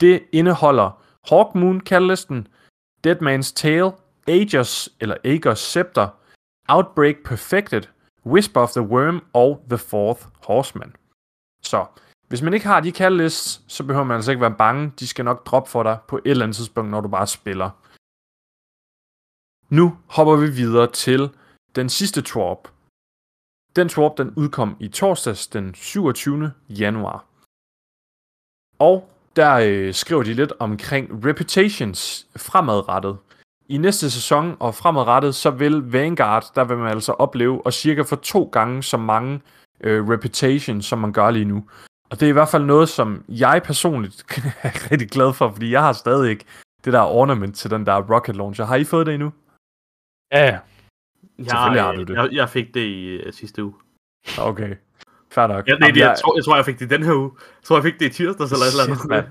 Det 0.00 0.22
indeholder 0.32 1.02
Hawkmoon 1.28 1.80
catalysten, 1.80 2.48
Deadman's 3.06 3.52
Tale, 3.54 3.92
Aegis 4.28 4.88
eller 5.00 5.16
Aegis 5.24 5.58
Scepter, 5.58 6.08
Outbreak 6.68 7.16
Perfected, 7.24 7.82
Whisper 8.26 8.60
of 8.60 8.70
the 8.70 8.82
Worm 8.82 9.24
og 9.32 9.64
The 9.68 9.78
Fourth 9.78 10.26
Horseman. 10.46 10.92
Så 11.62 11.86
hvis 12.28 12.42
man 12.42 12.54
ikke 12.54 12.66
har 12.66 12.80
de 12.80 12.90
catalysts, 12.90 13.62
så 13.66 13.84
behøver 13.84 14.04
man 14.04 14.14
altså 14.14 14.30
ikke 14.30 14.40
være 14.40 14.54
bange. 14.58 14.92
De 15.00 15.08
skal 15.08 15.24
nok 15.24 15.46
droppe 15.46 15.70
for 15.70 15.82
dig 15.82 15.98
på 16.08 16.16
et 16.16 16.30
eller 16.30 16.44
andet 16.44 16.56
tidspunkt, 16.56 16.90
når 16.90 17.00
du 17.00 17.08
bare 17.08 17.26
spiller. 17.26 17.70
Nu 19.74 19.96
hopper 20.06 20.36
vi 20.36 20.50
videre 20.50 20.90
til 20.92 21.30
den 21.76 21.88
sidste 21.88 22.22
Trop. 22.22 22.68
Den 23.76 23.88
Trop, 23.88 24.18
den 24.18 24.34
udkom 24.36 24.76
i 24.80 24.88
torsdags 24.88 25.46
den 25.46 25.74
27. 25.74 26.52
januar. 26.68 27.24
Og 28.78 29.10
der 29.36 29.54
øh, 29.54 29.94
skriver 29.94 30.22
de 30.22 30.34
lidt 30.34 30.52
omkring 30.58 31.26
reputations 31.26 32.26
fremadrettet. 32.36 33.18
I 33.68 33.78
næste 33.78 34.10
sæson 34.10 34.56
og 34.60 34.74
fremadrettet, 34.74 35.34
så 35.34 35.50
vil 35.50 35.92
Vanguard, 35.92 36.52
der 36.54 36.64
vil 36.64 36.76
man 36.76 36.90
altså 36.90 37.12
opleve, 37.12 37.66
og 37.66 37.72
cirka 37.72 38.02
for 38.02 38.16
to 38.16 38.44
gange 38.52 38.82
så 38.82 38.96
mange 38.96 39.40
øh, 39.80 40.08
reputation, 40.08 40.82
som 40.82 40.98
man 40.98 41.12
gør 41.12 41.30
lige 41.30 41.44
nu. 41.44 41.64
Og 42.10 42.20
det 42.20 42.26
er 42.26 42.30
i 42.30 42.32
hvert 42.32 42.48
fald 42.48 42.64
noget, 42.64 42.88
som 42.88 43.24
jeg 43.28 43.62
personligt 43.64 44.24
er 44.62 44.90
rigtig 44.90 45.10
glad 45.10 45.32
for, 45.32 45.52
fordi 45.52 45.70
jeg 45.70 45.82
har 45.82 45.92
stadig 45.92 46.30
ikke 46.30 46.44
det 46.84 46.92
der 46.92 47.02
ornament 47.02 47.56
til 47.56 47.70
den 47.70 47.86
der 47.86 48.14
rocket 48.14 48.36
launcher. 48.36 48.64
Har 48.64 48.76
I 48.76 48.84
fået 48.84 49.06
det 49.06 49.14
endnu? 49.14 49.32
ja. 50.32 50.58
Selvfølgelig 51.38 51.82
har 51.82 51.92
jeg, 51.92 51.98
du 51.98 52.12
det. 52.12 52.14
Jeg, 52.14 52.28
jeg 52.32 52.48
fik 52.48 52.74
det 52.74 52.80
i 52.80 53.16
uh, 53.26 53.32
sidste 53.32 53.64
uge. 53.64 53.74
Okay. 54.38 54.74
Fair 55.32 55.46
nok. 55.46 55.66
Ja, 55.68 55.72
nej, 55.72 55.78
Jamen, 55.80 55.94
det, 55.94 56.00
jeg, 56.00 56.16
tror, 56.24 56.36
jeg 56.36 56.44
tror, 56.44 56.56
jeg 56.56 56.64
fik 56.64 56.78
det 56.78 56.84
i 56.84 56.88
den 56.88 57.02
her 57.02 57.14
uge. 57.14 57.30
Jeg 57.36 57.64
tror, 57.64 57.76
jeg 57.76 57.82
fik 57.82 58.00
det 58.00 58.06
i 58.06 58.08
tirsdags 58.08 58.52
eller 58.52 58.64
et 58.64 58.70
eller 58.70 58.84
Shit, 58.84 58.92
andet. 58.92 59.08
mand. 59.08 59.26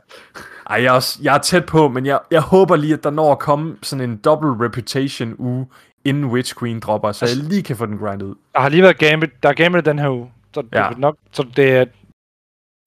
Ej, 0.69 0.81
jeg 0.83 0.85
er, 0.85 0.91
også, 0.91 1.19
jeg 1.21 1.35
er 1.35 1.39
tæt 1.39 1.65
på, 1.65 1.87
men 1.87 2.05
jeg, 2.05 2.19
jeg 2.31 2.41
håber 2.41 2.75
lige, 2.75 2.93
at 2.93 3.03
der 3.03 3.09
når 3.09 3.31
at 3.31 3.39
komme 3.39 3.77
sådan 3.83 4.09
en 4.09 4.17
double 4.17 4.65
reputation 4.65 5.35
uge, 5.37 5.67
inden 6.05 6.25
Witch 6.25 6.59
Queen 6.59 6.79
dropper, 6.79 7.11
så 7.11 7.25
jeg 7.25 7.35
lige 7.35 7.63
kan 7.63 7.75
få 7.75 7.85
den 7.85 7.97
grindet 7.97 8.25
ud. 8.25 8.35
Der 8.53 8.59
har 8.59 8.69
lige 8.69 8.83
været 8.83 8.97
Gambit, 8.97 9.43
der 9.43 9.49
er 9.49 9.53
Gambit 9.53 9.85
den 9.85 9.99
her 9.99 10.09
uge. 10.09 10.31
Så 10.53 10.61
det 10.61 10.69
Ja. 10.73 10.83
ja. 10.85 10.89
nok, 10.97 11.17
så 11.31 11.45
det 11.55 11.71
er... 11.71 11.85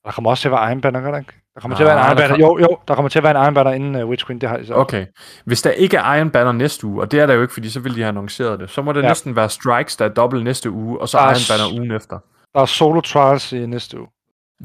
Der 0.04 0.10
kommer 0.12 0.30
også 0.30 0.40
til 0.40 0.48
at 0.48 0.52
være 0.52 0.70
Iron 0.70 0.80
Banner, 0.80 1.18
ikke? 1.18 1.32
Der 1.54 1.60
kommer 1.60 1.76
til 1.76 1.84
at 1.84 1.86
være 1.88 2.00
en 2.00 2.06
Iron 2.06 2.16
Banner. 2.16 2.28
kom- 2.34 2.40
Jo, 2.40 2.58
jo, 2.58 2.78
der 2.88 2.94
kommer 2.94 3.08
til 3.08 3.18
at 3.18 3.22
være 3.22 3.36
en 3.38 3.42
Iron 3.44 3.54
Banner 3.54 3.70
inden 3.72 4.02
uh, 4.02 4.08
Witch 4.08 4.26
Queen, 4.26 4.40
det 4.40 4.48
har 4.48 4.56
de 4.56 4.66
så. 4.66 4.74
Okay. 4.74 5.06
Hvis 5.44 5.62
der 5.62 5.70
ikke 5.70 5.96
er 5.96 6.14
Iron 6.14 6.30
Banner 6.30 6.52
næste 6.52 6.86
uge, 6.86 7.00
og 7.00 7.10
det 7.10 7.20
er 7.20 7.26
der 7.26 7.34
jo 7.34 7.42
ikke, 7.42 7.54
fordi 7.54 7.70
så 7.70 7.80
vil 7.80 7.94
de 7.94 8.00
have 8.00 8.08
annonceret 8.08 8.60
det, 8.60 8.70
så 8.70 8.82
må 8.82 8.92
det 8.92 9.02
ja. 9.02 9.08
Næsten 9.08 9.36
være 9.36 9.48
Strikes, 9.48 9.96
der 9.96 10.04
er 10.04 10.08
dobbelt 10.08 10.44
næste 10.44 10.70
uge, 10.70 11.00
og 11.00 11.08
så 11.08 11.18
Der 11.18 11.24
er 11.24 11.30
Iron 11.30 11.40
Banner 11.68 11.78
ugen 11.80 11.90
efter. 11.92 12.18
Der 12.54 12.60
er 12.60 12.66
Solo 12.66 13.00
Trials 13.00 13.52
i 13.52 13.66
næste 13.66 13.98
uge. 14.00 14.08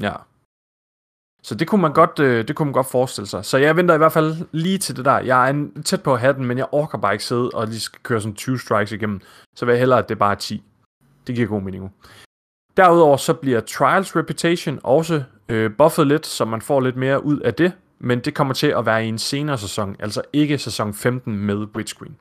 Ja. 0.00 0.12
Så 1.42 1.54
det 1.54 1.68
kunne 1.68 1.82
man 1.82 1.92
godt, 1.92 2.18
øh, 2.18 2.48
det 2.48 2.56
kunne 2.56 2.66
man 2.66 2.72
godt 2.72 2.86
forestille 2.90 3.26
sig. 3.28 3.44
Så 3.44 3.58
jeg 3.58 3.76
venter 3.76 3.94
i 3.94 3.98
hvert 3.98 4.12
fald 4.12 4.34
lige 4.52 4.78
til 4.78 4.96
det 4.96 5.04
der. 5.04 5.18
Jeg 5.18 5.46
er 5.46 5.50
en, 5.50 5.82
tæt 5.82 6.02
på 6.02 6.14
at 6.14 6.20
have 6.20 6.32
den, 6.32 6.44
men 6.44 6.58
jeg 6.58 6.66
orker 6.72 6.98
bare 6.98 7.12
ikke 7.12 7.24
sidde 7.24 7.50
og 7.54 7.66
lige 7.66 7.80
skal 7.80 8.00
køre 8.02 8.20
sådan 8.20 8.34
20 8.34 8.58
strikes 8.58 8.92
igennem. 8.92 9.20
Så 9.56 9.64
vil 9.64 9.72
jeg 9.72 9.78
hellere, 9.78 9.98
at 9.98 10.08
det 10.08 10.18
bare 10.18 10.30
er 10.30 10.36
10. 10.36 10.62
Det 11.26 11.34
giver 11.34 11.48
god 11.48 11.60
mening. 11.62 11.94
Derudover 12.76 13.16
så 13.16 13.34
bliver 13.34 13.60
Trials 13.60 14.16
Reputation 14.16 14.80
også 14.82 15.22
øh, 15.48 15.76
buffet 15.78 16.06
lidt, 16.06 16.26
så 16.26 16.44
man 16.44 16.62
får 16.62 16.80
lidt 16.80 16.96
mere 16.96 17.24
ud 17.24 17.40
af 17.40 17.54
det. 17.54 17.72
Men 17.98 18.20
det 18.20 18.34
kommer 18.34 18.54
til 18.54 18.66
at 18.66 18.86
være 18.86 19.04
i 19.04 19.08
en 19.08 19.18
senere 19.18 19.58
sæson, 19.58 19.96
altså 19.98 20.22
ikke 20.32 20.58
sæson 20.58 20.94
15 20.94 21.36
med 21.36 21.66
Witch 21.76 21.98
Queen. 21.98 22.16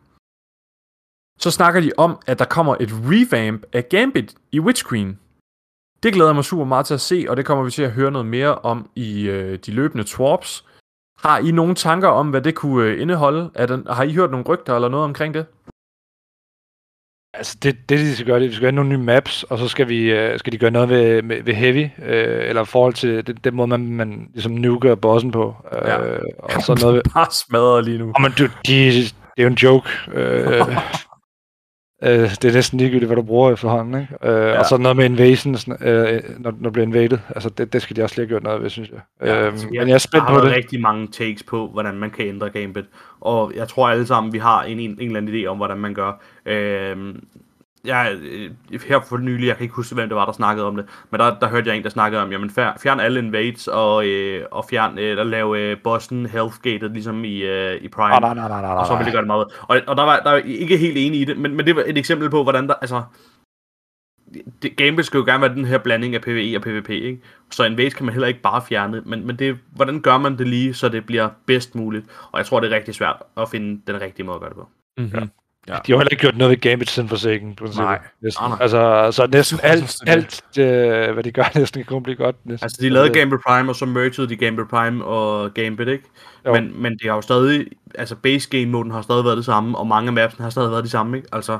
Så 1.39 1.51
snakker 1.51 1.81
de 1.81 1.91
om, 1.97 2.17
at 2.27 2.39
der 2.39 2.45
kommer 2.45 2.75
et 2.79 2.89
revamp 2.91 3.65
af 3.73 3.89
Gambit 3.89 4.35
i 4.51 4.59
Witch 4.59 4.89
Queen. 4.89 5.19
Det 6.03 6.13
glæder 6.13 6.29
jeg 6.29 6.35
mig 6.35 6.45
super 6.45 6.65
meget 6.65 6.85
til 6.85 6.93
at 6.93 7.01
se, 7.01 7.25
og 7.29 7.37
det 7.37 7.45
kommer 7.45 7.63
vi 7.63 7.71
til 7.71 7.83
at 7.83 7.91
høre 7.91 8.11
noget 8.11 8.27
mere 8.27 8.55
om 8.55 8.89
i 8.95 9.27
øh, 9.29 9.59
de 9.59 9.71
løbende 9.71 10.03
twarps. 10.03 10.65
Har 11.17 11.37
I 11.37 11.51
nogle 11.51 11.75
tanker 11.75 12.07
om, 12.07 12.29
hvad 12.29 12.41
det 12.41 12.55
kunne 12.55 12.85
øh, 12.85 13.01
indeholde? 13.01 13.51
Er 13.53 13.65
den, 13.65 13.87
har 13.89 14.03
I 14.03 14.13
hørt 14.13 14.31
nogle 14.31 14.45
rygter 14.45 14.75
eller 14.75 14.89
noget 14.89 15.03
omkring 15.03 15.33
det? 15.33 15.45
Altså, 17.37 17.57
det, 17.63 17.89
det 17.89 17.99
de 17.99 18.13
skal 18.13 18.25
gøre, 18.25 18.39
det 18.39 18.45
er, 18.45 18.49
de 18.49 18.55
skal 18.55 18.65
have 18.65 18.75
nogle 18.75 18.89
nye 18.89 18.97
maps, 18.97 19.43
og 19.43 19.59
så 19.59 19.67
skal, 19.67 19.89
vi, 19.89 20.11
øh, 20.11 20.39
skal 20.39 20.53
de 20.53 20.57
gøre 20.57 20.71
noget 20.71 20.89
ved, 20.89 21.21
med, 21.21 21.43
ved 21.43 21.53
Heavy, 21.53 21.89
øh, 22.05 22.49
eller 22.49 22.61
i 22.61 22.65
forhold 22.65 22.93
til 22.93 23.27
den, 23.27 23.37
den 23.43 23.55
måde, 23.55 23.67
man, 23.67 23.87
man 23.87 24.27
ligesom 24.33 24.51
nuker 24.51 24.95
bossen 24.95 25.31
på. 25.31 25.55
Øh, 25.73 25.87
Ja. 25.87 25.97
Og 26.39 26.61
så 26.63 26.77
noget 26.81 26.95
ved... 26.95 27.01
Bare 27.13 27.27
smadret 27.31 27.85
lige 27.85 27.97
nu. 27.97 28.05
Oh, 28.15 28.21
men 28.21 28.31
du, 28.31 28.43
de, 28.43 28.85
det 28.91 29.13
er 29.37 29.43
jo 29.43 29.47
en 29.47 29.53
joke. 29.53 29.89
Øh, 30.13 30.51
øh, 32.03 32.29
det 32.29 32.45
er 32.45 32.53
næsten 32.53 32.77
ligegyldigt, 32.79 33.07
hvad 33.07 33.15
du 33.15 33.21
bruger 33.21 33.51
efterhånden, 33.51 34.01
ikke? 34.01 34.13
Øh, 34.23 34.47
Ja. 34.47 34.59
Og 34.59 34.65
så 34.65 34.77
noget 34.77 34.97
med 34.97 35.05
invasion, 35.05 35.57
sådan, 35.57 35.87
øh, 35.87 36.21
når, 36.39 36.51
når 36.51 36.69
du 36.69 36.69
bliver 36.69 36.85
invaded. 36.85 37.17
Altså, 37.35 37.49
det, 37.49 37.73
det 37.73 37.81
skal 37.81 37.95
de 37.95 38.03
også 38.03 38.15
lige 38.15 38.23
have 38.23 38.29
gjort 38.29 38.43
noget 38.43 38.61
ved, 38.61 38.69
synes 38.69 38.89
jeg. 38.89 39.27
Ja, 39.27 39.37
øhm, 39.37 39.45
altså, 39.47 39.67
men 39.67 39.87
jeg 39.87 39.93
er 39.93 39.97
spændt 39.97 40.25
har 40.25 40.39
på 40.39 40.45
det. 40.45 40.55
rigtig 40.55 40.81
mange 40.81 41.07
takes 41.07 41.43
på, 41.43 41.67
hvordan 41.73 41.95
man 41.95 42.09
kan 42.11 42.27
ændre 42.27 42.49
Gambit. 42.49 42.85
Og 43.21 43.51
jeg 43.55 43.67
tror 43.67 43.89
alle 43.89 44.05
sammen, 44.05 44.33
vi 44.33 44.37
har 44.37 44.63
en, 44.63 44.79
en, 44.79 44.89
en 44.89 44.97
eller 44.99 45.17
anden 45.17 45.35
idé 45.35 45.45
om, 45.45 45.57
hvordan 45.57 45.77
man 45.77 45.93
gør. 45.93 46.21
Øhm, 46.45 47.23
jeg, 47.85 48.17
øh, 48.21 48.51
her 48.87 48.99
for 48.99 49.17
nylig, 49.17 49.47
jeg 49.47 49.55
kan 49.55 49.63
ikke 49.63 49.75
huske, 49.75 49.95
hvem 49.95 50.09
det 50.09 50.15
var, 50.15 50.25
der 50.25 50.33
snakkede 50.33 50.67
om 50.67 50.75
det, 50.75 50.85
men 51.11 51.19
der, 51.19 51.39
der 51.39 51.47
hørte 51.47 51.69
jeg 51.69 51.77
en, 51.77 51.83
der 51.83 51.89
snakkede 51.89 52.21
om, 52.21 52.31
jamen 52.31 52.49
fjer- 52.49 52.77
fjern 52.83 52.99
alle 52.99 53.19
invades, 53.19 53.67
og, 53.67 54.07
øh, 54.07 54.45
og 54.51 54.65
fjern, 54.69 54.99
øh, 54.99 55.17
der 55.17 55.23
lave 55.23 55.59
øh, 55.59 55.77
Boston 55.83 56.25
Healthgated, 56.25 56.89
ligesom 56.89 57.25
i, 57.25 57.37
øh, 57.37 57.81
i 57.81 57.87
Prime. 57.87 58.15
Ah, 58.15 58.21
nej, 58.21 58.33
nej, 58.33 58.47
nej, 58.47 58.61
nej, 58.61 58.71
Og 58.71 58.85
så 58.87 58.93
ville 58.93 59.05
det 59.05 59.13
gøre 59.13 59.21
det 59.21 59.27
meget. 59.27 59.47
Og, 59.61 59.81
og 59.87 59.97
der 59.97 60.03
var 60.03 60.19
der 60.19 60.31
var 60.31 60.37
ikke 60.37 60.77
helt 60.77 60.97
enig 60.97 61.21
i 61.21 61.25
det, 61.25 61.37
men, 61.37 61.55
men 61.55 61.65
det 61.65 61.75
var 61.75 61.83
et 61.87 61.97
eksempel 61.97 62.29
på, 62.29 62.43
hvordan 62.43 62.67
der, 62.67 62.73
altså, 62.73 63.03
det, 64.61 64.75
Gambit 64.75 65.05
skal 65.05 65.17
jo 65.17 65.25
gerne 65.25 65.41
være 65.41 65.55
den 65.55 65.65
her 65.65 65.77
blanding 65.77 66.15
af 66.15 66.21
PvE 66.21 66.57
og 66.57 66.61
PvP, 66.61 66.89
ikke? 66.89 67.21
Så 67.51 67.63
Invade 67.63 67.91
kan 67.91 68.05
man 68.05 68.13
heller 68.13 68.27
ikke 68.27 68.41
bare 68.41 68.61
fjerne, 68.61 69.01
men, 69.05 69.27
men 69.27 69.35
det, 69.35 69.57
hvordan 69.75 70.01
gør 70.01 70.17
man 70.17 70.37
det 70.37 70.47
lige, 70.47 70.73
så 70.73 70.89
det 70.89 71.05
bliver 71.05 71.29
bedst 71.45 71.75
muligt? 71.75 72.05
Og 72.31 72.37
jeg 72.37 72.45
tror, 72.45 72.59
det 72.59 72.71
er 72.71 72.75
rigtig 72.75 72.95
svært 72.95 73.15
at 73.37 73.49
finde 73.49 73.81
den 73.87 74.01
rigtige 74.01 74.25
måde 74.25 74.35
at 74.35 74.41
gøre 74.41 74.49
det 74.49 74.57
på. 74.57 74.69
Mm-hmm. 74.97 75.19
Ja. 75.19 75.27
De 75.67 75.71
har 75.71 75.81
jo 75.89 75.97
heller 75.97 76.11
ikke 76.11 76.21
gjort 76.21 76.37
noget 76.37 76.51
ved 76.51 76.57
Gambit 76.57 76.89
siden 76.89 77.09
Forsaken. 77.09 77.55
på 77.55 77.67
Nej. 77.77 77.99
Næsten. 78.21 78.43
Nej, 78.43 78.49
nej. 78.49 78.57
Altså, 78.61 79.09
så 79.11 79.27
næsten 79.27 79.59
alt, 79.63 79.95
alt 80.07 80.43
øh, 80.59 81.13
hvad 81.13 81.23
de 81.23 81.31
gør, 81.31 81.43
næsten 81.59 81.83
kan 81.83 81.85
kun 81.85 82.03
blive 82.03 82.15
godt. 82.15 82.35
Næsten. 82.45 82.65
Altså, 82.65 82.77
de 82.81 82.89
lavede 82.89 83.09
Gambit 83.13 83.39
Prime, 83.47 83.71
og 83.71 83.75
så 83.75 83.85
mergede 83.85 84.29
de 84.29 84.35
Gambit 84.35 84.67
Prime 84.67 85.05
og 85.05 85.53
Gambit, 85.53 85.87
ikke? 85.87 86.03
Jo. 86.45 86.53
Men, 86.53 86.81
men 86.81 86.91
det 86.93 87.01
har 87.09 87.15
jo 87.15 87.21
stadig, 87.21 87.65
altså 87.95 88.15
base 88.15 88.49
game 88.49 88.65
moden 88.65 88.91
har 88.91 89.01
stadig 89.01 89.25
været 89.25 89.37
det 89.37 89.45
samme, 89.45 89.77
og 89.77 89.87
mange 89.87 90.07
af 90.07 90.13
mapsene 90.13 90.43
har 90.43 90.49
stadig 90.49 90.71
været 90.71 90.83
de 90.83 90.89
samme, 90.89 91.17
ikke? 91.17 91.29
Altså, 91.31 91.59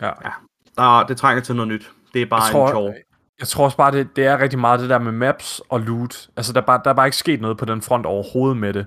Ja. 0.00 0.06
ja, 0.06 0.30
der, 0.76 1.06
det 1.06 1.16
trænger 1.16 1.42
til 1.42 1.54
noget 1.56 1.68
nyt. 1.68 1.90
Det 2.14 2.22
er 2.22 2.26
bare 2.26 2.42
Jeg 2.42 2.52
tror, 2.52 2.66
en 2.66 2.72
sjov. 2.72 2.92
jeg 3.40 3.48
tror 3.48 3.64
også 3.64 3.76
bare, 3.76 3.92
det, 3.92 4.08
det 4.16 4.26
er 4.26 4.38
rigtig 4.38 4.58
meget 4.58 4.80
det 4.80 4.88
der 4.90 4.98
med 4.98 5.12
maps 5.12 5.60
og 5.68 5.80
loot. 5.80 6.26
Altså, 6.36 6.52
der 6.52 6.60
er, 6.60 6.64
bare, 6.66 6.80
der 6.84 6.90
er 6.90 6.94
bare 6.94 7.06
ikke 7.06 7.16
sket 7.16 7.40
noget 7.40 7.58
på 7.58 7.64
den 7.64 7.82
front 7.82 8.06
overhovedet 8.06 8.56
med 8.56 8.72
det. 8.72 8.86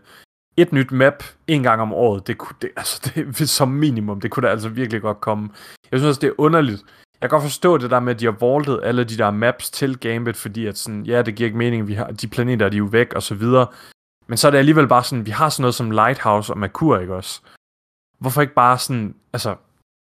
Et 0.58 0.72
nyt 0.72 0.92
map 0.92 1.24
en 1.48 1.64
gang 1.64 1.82
om 1.82 1.94
året, 1.94 2.28
det 2.28 2.38
kunne, 2.38 2.56
det, 2.62 2.70
altså, 2.78 3.12
det, 3.16 3.50
som 3.60 3.68
minimum, 3.68 4.22
det 4.22 4.32
kunne 4.32 4.48
da 4.48 4.52
altså 4.52 4.70
virkelig 4.70 5.02
godt 5.02 5.22
komme. 5.22 5.50
Jeg 5.92 6.00
synes 6.00 6.10
også, 6.10 6.22
det 6.22 6.28
er 6.28 6.34
underligt. 6.38 6.84
Jeg 7.22 7.30
kan 7.30 7.36
godt 7.36 7.44
forstå 7.44 7.78
det 7.78 7.92
der 7.92 8.00
med, 8.00 8.14
at 8.14 8.20
de 8.20 8.26
har 8.26 8.36
vaultet 8.40 8.80
alle 8.84 9.04
de 9.04 9.18
der 9.18 9.32
maps 9.32 9.72
til 9.72 10.00
Gambit, 10.00 10.38
fordi 10.38 10.66
at 10.66 10.78
sådan, 10.78 11.04
ja, 11.04 11.22
det 11.22 11.36
giver 11.36 11.48
ikke 11.48 11.58
mening, 11.58 11.88
vi 11.88 11.94
har, 11.94 12.06
de 12.08 12.28
planeter 12.28 12.70
de 12.70 12.76
er 12.76 12.80
jo 12.80 12.86
væk 12.92 13.14
og 13.14 13.24
så 13.24 13.36
videre. 13.36 13.68
Men 14.28 14.38
så 14.38 14.48
er 14.48 14.52
det 14.52 14.58
alligevel 14.58 14.88
bare 14.88 15.04
sådan, 15.04 15.26
vi 15.26 15.32
har 15.32 15.50
sådan 15.50 15.62
noget 15.62 15.76
som 15.76 15.92
Lighthouse 15.92 16.54
og 16.54 16.58
Merkur, 16.60 16.98
ikke 17.00 17.16
også? 17.16 17.42
Hvorfor 18.20 18.42
ikke 18.42 18.54
bare 18.54 18.78
sådan, 18.78 19.16
altså, 19.34 19.56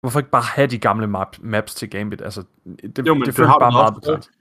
hvorfor 0.01 0.19
ikke 0.21 0.31
bare 0.31 0.43
have 0.43 0.66
de 0.66 0.79
gamle 0.79 1.07
map, 1.07 1.37
maps 1.41 1.75
til 1.75 1.91
Gambit? 1.91 2.23
Altså, 2.23 2.43
det, 2.97 3.07
Jo, 3.07 3.15
men 3.15 3.21
det 3.21 3.27
det 3.27 3.35
føles 3.35 3.49
har 3.49 3.59
bare 3.59 3.73
meget 3.73 3.95
begrænset. 3.95 4.33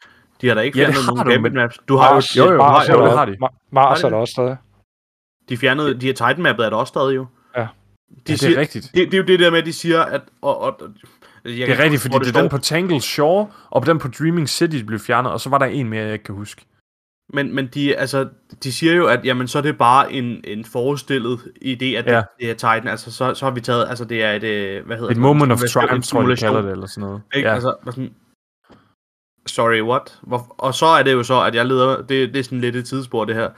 De 0.42 0.48
har 0.48 0.56
da 0.56 0.62
ikke 0.62 0.80
Ja, 0.80 0.86
fjernet 0.90 1.08
nogen 1.08 1.26
du, 1.26 1.32
Gambit 1.32 1.54
maps. 1.54 1.80
Du 1.88 1.96
har 1.98 2.08
jo, 2.10 2.14
Mars, 2.14 2.38
jo, 2.38 2.52
jo, 2.52 2.58
Mars, 2.58 2.90
jo, 2.90 2.94
er 2.94 2.98
der 2.98 3.06
det 3.08 3.18
har 3.18 3.26
de. 3.26 3.38
Ma- 3.44 3.68
Mars 3.72 4.04
er 4.04 4.10
de 4.10 4.14
der 4.14 4.20
også 4.20 4.32
stadig. 4.32 4.58
De 5.50 5.58
fjernede, 5.58 5.94
de 6.02 6.06
her 6.06 6.14
Titan-mappet 6.14 6.66
er 6.66 6.70
der 6.70 6.78
også 6.78 6.92
stadig 6.92 7.16
jo. 7.16 7.26
Ja. 7.58 7.62
De 7.62 7.68
Ja, 8.12 8.22
det 8.28 8.40
siger, 8.40 8.56
er 8.58 8.62
rigtigt. 8.62 8.92
Det, 8.96 9.12
det, 9.12 9.14
er 9.14 9.18
jo 9.18 9.24
det 9.24 9.40
der 9.40 9.52
med, 9.52 9.60
at 9.60 9.66
de 9.66 9.74
siger, 9.74 10.02
at... 10.02 10.22
Og, 10.42 10.62
og, 10.62 10.80
jeg 11.46 11.68
Det 11.68 11.80
er 11.80 11.84
rigtigt, 11.84 12.02
fordi 12.02 12.16
det 12.20 12.36
er 12.36 12.42
den 12.42 12.50
på 12.50 12.58
Tangle 12.58 13.02
Shore, 13.02 13.48
og 13.70 13.82
på 13.82 13.92
den 13.92 14.00
på 14.00 14.08
Dreaming 14.08 14.50
City, 14.50 14.84
blev 14.84 15.00
fjernet, 15.00 15.32
og 15.32 15.42
så 15.42 15.50
var 15.50 15.58
der 15.58 15.66
en 15.66 15.90
mere, 15.90 16.04
jeg 16.04 16.14
ikke 16.14 16.26
kan 16.26 16.36
huske. 16.36 16.66
Men, 17.34 17.56
men 17.56 17.68
de, 17.68 17.96
altså, 17.96 18.28
de 18.64 18.74
siger 18.74 18.94
jo, 18.94 19.08
at 19.08 19.26
jamen, 19.26 19.48
så 19.48 19.58
er 19.58 19.62
det 19.62 19.78
bare 19.78 20.14
en, 20.14 20.42
en 20.44 20.66
forestillet 20.66 21.40
idé, 21.66 21.86
at 21.86 22.06
Ja. 22.06 22.16
det, 22.16 22.26
det 22.40 22.50
er 22.50 22.54
Titan. 22.54 22.88
Altså, 22.88 23.12
så, 23.12 23.34
så 23.34 23.46
har 23.46 23.52
vi 23.52 23.62
taget, 23.62 23.90
altså 23.90 24.06
det 24.06 24.24
er 24.24 24.32
et, 24.32 24.44
øh, 24.44 24.86
hvad 24.86 24.98
hedder 24.98 25.10
Et 25.10 25.16
det? 25.16 25.22
moment 25.22 25.52
of 25.52 25.60
triumph, 25.60 26.04
tror 26.08 26.22
jeg, 26.22 26.30
de 26.30 26.36
kalder 26.36 26.62
det, 26.62 26.72
eller 26.72 26.88
sådan 26.88 27.02
noget. 27.02 27.22
Ikke? 27.36 27.48
Ja. 27.48 27.54
Altså, 27.54 27.76
sådan, 27.86 28.14
sorry, 29.48 29.82
what? 29.82 30.20
Hvor, 30.22 30.56
og 30.58 30.74
så 30.74 30.86
er 30.86 31.04
det 31.04 31.14
jo 31.14 31.24
så, 31.24 31.42
at 31.42 31.56
jeg 31.56 31.66
leder, 31.66 31.98
det, 31.98 32.10
det 32.34 32.36
er 32.40 32.44
sådan 32.44 32.62
lidt 32.62 32.76
et 32.76 32.86
tidsspor, 32.86 33.26
det 33.26 33.36
her. 33.36 33.50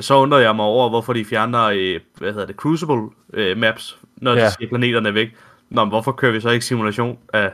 Så 0.00 0.14
undrer 0.14 0.38
jeg 0.38 0.56
mig 0.56 0.64
over, 0.64 0.88
hvorfor 0.88 1.12
de 1.12 1.24
fjerner, 1.24 1.64
øh, 1.64 2.00
hvad 2.18 2.32
hedder 2.32 2.46
det, 2.46 2.56
Crucible 2.56 3.02
øh, 3.32 3.56
maps, 3.58 3.98
når 4.16 4.34
Ja. 4.34 4.44
de 4.46 4.50
siger, 4.50 4.68
planeterne 4.68 5.08
er 5.08 5.12
væk. 5.12 5.28
Nå, 5.70 5.84
men 5.84 5.88
hvorfor 5.88 6.12
kører 6.12 6.32
vi 6.32 6.40
så 6.40 6.50
ikke 6.50 6.64
simulation 6.64 7.18
af, 7.32 7.52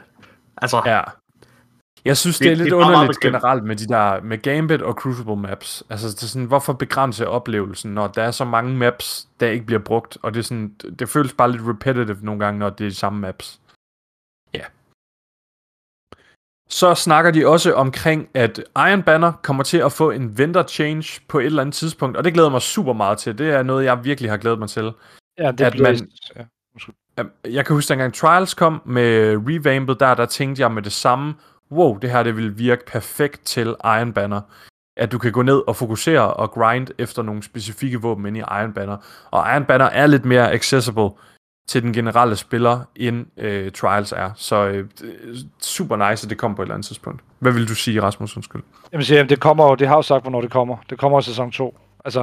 altså, 0.57 0.83
ja. 0.87 1.01
Jeg 2.05 2.17
synes, 2.17 2.39
det, 2.39 2.45
Det- 2.45 2.53
er 2.53 2.57
lidt 2.57 2.65
det 2.67 2.73
er 2.73 2.87
underligt 2.87 3.21
generelt 3.21 3.65
med 3.65 3.77
de 3.77 3.87
der, 3.87 4.21
med 4.23 4.39
Gambit 4.43 4.83
og 4.83 4.95
Crucible 4.95 5.37
maps. 5.37 5.83
Altså, 5.91 6.09
det 6.09 6.23
er 6.23 6.27
sådan, 6.27 6.47
hvorfor 6.47 6.73
begrænse 6.73 7.29
oplevelsen, 7.29 7.95
når 7.95 8.07
der 8.07 8.23
er 8.23 8.31
så 8.31 8.45
mange 8.45 8.75
maps, 8.77 9.29
der 9.41 9.47
ikke 9.49 9.67
bliver 9.67 9.79
brugt, 9.83 10.19
og 10.23 10.35
det 10.35 10.39
er 10.41 10.45
sådan, 10.45 10.73
det 10.99 11.09
føles 11.09 11.33
bare 11.33 11.51
lidt 11.53 11.63
repetitive 11.67 12.17
nogle 12.23 12.45
gange, 12.45 12.59
når 12.59 12.71
det 12.71 12.85
er 12.85 12.89
de 12.89 12.95
samme 12.95 13.21
maps. 13.21 13.61
Så 16.69 16.95
snakker 16.95 17.31
de 17.31 17.47
også 17.49 17.75
omkring, 17.75 18.29
at 18.35 18.59
Iron 18.77 19.03
Banner 19.03 19.33
kommer 19.43 19.63
til 19.63 19.79
at 19.79 19.93
få 19.93 20.11
en 20.11 20.39
vendor 20.39 20.63
change 20.63 21.21
på 21.29 21.39
et 21.39 21.47
eller 21.47 21.61
andet 21.63 21.75
tidspunkt, 21.75 22.17
og 22.17 22.25
det 22.25 22.35
glæder 22.35 22.49
mig 22.49 22.63
super 22.63 22.93
meget 22.93 23.19
til. 23.19 23.39
Det 23.39 23.51
er 23.51 23.63
noget, 23.63 23.85
jeg 23.85 24.05
virkelig 24.05 24.31
har 24.31 24.37
glædet 24.37 24.59
mig 24.59 24.69
til. 24.69 24.93
Ja, 25.39 25.51
det 25.53 25.61
At 25.61 25.73
bliver... 25.73 25.89
man- 25.91 26.09
Ja. 26.37 26.43
Jamen, 27.19 27.33
Jeg 27.45 27.67
kan 27.67 27.75
huske, 27.77 27.89
dengang 27.89 28.15
Trials 28.15 28.55
kom 28.55 28.83
med 28.85 29.37
revampet 29.49 30.01
der, 30.01 30.15
der 30.15 30.27
tænkte 30.27 30.63
jeg 30.63 30.73
med 30.73 30.83
det 30.83 30.93
samme, 30.93 31.35
wow, 31.73 31.99
det 31.99 32.11
her 32.11 32.23
det 32.23 32.37
vil 32.37 32.59
virke 32.59 32.87
perfekt 32.87 33.45
til 33.45 33.67
Iron 33.85 34.13
Banner. 34.13 34.41
At 34.97 35.13
du 35.13 35.19
kan 35.19 35.33
gå 35.33 35.43
ned 35.43 35.63
og 35.67 35.77
fokusere 35.77 36.35
og 36.35 36.51
grind 36.51 36.89
efter 36.99 37.23
nogle 37.23 37.43
specifikke 37.43 38.01
våben 38.01 38.27
inde 38.27 38.41
i 38.41 38.43
Iron 38.43 38.73
Banner. 38.73 38.97
Og 39.31 39.53
Iron 39.53 39.65
Banner 39.65 39.87
er 39.87 40.07
lidt 40.07 40.25
mere 40.25 40.53
accessible 40.53 41.11
til 41.69 41.83
den 41.83 41.93
generelle 41.93 42.37
spiller, 42.37 42.81
end 42.97 43.27
øh, 43.37 43.73
Trials 43.73 44.13
er. 44.13 44.31
Så 44.37 44.57
øh, 44.67 44.89
det- 45.01 45.47
super 45.63 46.11
nice, 46.11 46.27
at 46.27 46.31
det 46.31 46.39
kommer 46.39 46.57
på 46.57 46.63
et 46.63 46.67
eller 46.67 46.75
andet 46.75 46.87
tidspunkt. 46.87 47.23
Hvad 47.39 47.53
vil 47.53 47.69
du 47.69 47.75
sige, 47.75 48.03
Rasmus? 48.03 48.37
Undskyld. 48.37 48.63
Jamen, 48.93 49.05
siger, 49.05 49.19
jeg, 49.19 49.29
det 49.31 49.41
kommer 49.41 49.65
jo, 49.69 49.75
det 49.75 49.89
har 49.89 49.97
jo 49.97 50.03
sagt, 50.03 50.25
hvornår 50.25 50.41
det 50.41 50.51
kommer. 50.51 50.77
Det 50.91 50.99
kommer 50.99 51.19
i 51.19 51.23
sæson 51.23 51.51
2. 51.53 51.79
Altså, 52.05 52.21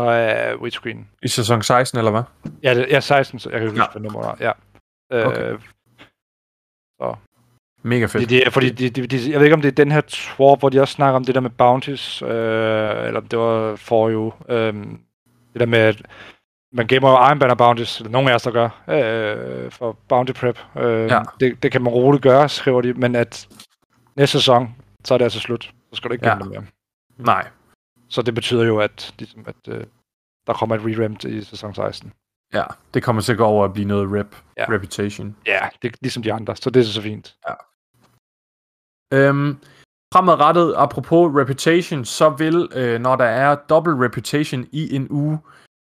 uh, 0.56 0.62
widescreen. 0.62 1.08
I 1.24 1.28
sæson 1.28 1.62
16, 1.62 1.98
eller 2.00 2.12
hvad? 2.12 2.24
Ja, 2.64 2.74
det, 2.76 2.86
ja, 2.90 3.00
16, 3.00 3.40
så 3.40 3.50
jeg 3.50 3.60
kan 3.60 3.68
ikke 3.70 3.80
Ja. 3.80 3.86
huske, 3.86 4.00
hvad 4.00 4.12
nummer 4.12 4.28
er. 4.28 4.36
Ja. 4.40 4.52
Øh, 5.20 5.28
Okay. 5.28 5.58
Mega 7.86 8.06
fedt. 8.06 8.30
Det, 8.30 8.44
det 8.46 8.54
fordi 8.54 8.70
de, 8.70 8.90
de, 8.90 9.08
de, 9.08 9.32
jeg 9.32 9.40
ved 9.40 9.46
ikke, 9.46 9.54
om 9.56 9.62
det 9.62 9.68
er 9.68 9.76
den 9.84 9.92
her 9.92 10.02
twar, 10.08 10.56
hvor 10.56 10.70
de 10.70 10.82
også 10.82 10.94
snakker 10.94 11.16
om 11.16 11.26
det 11.26 11.36
der 11.36 11.42
med 11.42 11.50
bounties, 11.50 12.22
øh, 12.22 12.28
eller 13.08 13.18
om 13.20 13.28
det 13.28 13.40
var 13.40 13.76
for 13.76 14.10
jo. 14.10 14.34
Øh, 14.50 14.74
det 15.54 15.60
der 15.60 15.66
med, 15.66 15.80
at 15.80 16.02
man 16.74 16.88
gemmer 16.88 17.10
jo 17.10 17.40
Banner 17.40 17.56
bounties, 17.56 17.98
eller 18.00 18.12
nogen 18.12 18.30
af 18.30 18.36
os, 18.36 18.42
der 18.42 18.52
gør, 18.52 18.70
øh, 18.90 19.72
for 19.72 19.98
bounty 20.08 20.32
prep. 20.34 20.60
Øh, 20.78 21.08
Ja. 21.10 21.22
det, 21.40 21.64
det 21.64 21.72
kan 21.72 21.82
man 21.82 21.94
roligt 21.94 22.24
gøre, 22.24 22.50
skriver 22.50 22.82
de, 22.82 22.94
men 22.94 23.16
at 23.16 23.48
næste 24.16 24.38
sæson, 24.40 24.76
så 25.04 25.14
er 25.14 25.18
det 25.18 25.26
altså 25.26 25.40
slut. 25.40 25.64
Så 25.64 25.96
skal 25.96 26.10
du 26.10 26.14
ikke 26.14 26.26
Ja. 26.28 26.32
gemme 26.32 26.44
dem 26.44 26.52
mere. 26.52 26.64
Nej. 27.18 27.48
Så 28.10 28.22
det 28.22 28.36
betyder 28.36 28.64
jo, 28.64 28.80
at, 28.80 29.14
ligesom, 29.20 29.44
at 29.48 29.68
øh, 29.68 29.84
der 30.48 30.54
kommer 30.54 30.76
et 30.76 30.82
re 30.86 31.30
i 31.30 31.42
sæson 31.42 31.76
16. 31.76 32.14
Ja, 32.54 32.64
det 32.94 33.04
kommer 33.04 33.22
til 33.22 33.32
at 33.32 33.38
gå 33.38 33.46
over 33.46 33.66
at 33.66 33.74
blive 33.74 33.88
noget 33.88 34.20
rep. 34.20 34.36
Ja. 34.58 34.66
Reputation. 34.70 35.36
Ja, 35.46 35.60
det 35.82 35.88
er 35.94 35.98
ligesom 36.02 36.24
de 36.24 36.34
andre, 36.34 36.56
så 36.56 36.70
det 36.70 36.80
er 36.80 36.84
så 36.84 37.02
fint. 37.02 37.36
Øhm, 39.14 39.58
fremadrettet, 40.14 40.74
apropos 40.78 41.36
reputation, 41.36 42.06
så 42.06 42.30
vil, 42.30 42.70
øh, 42.76 43.02
når 43.02 43.16
der 43.16 43.26
er 43.26 43.56
dobbelt 43.56 43.98
reputation 44.02 44.68
i 44.72 44.96
en 44.96 45.08
uge, 45.10 45.40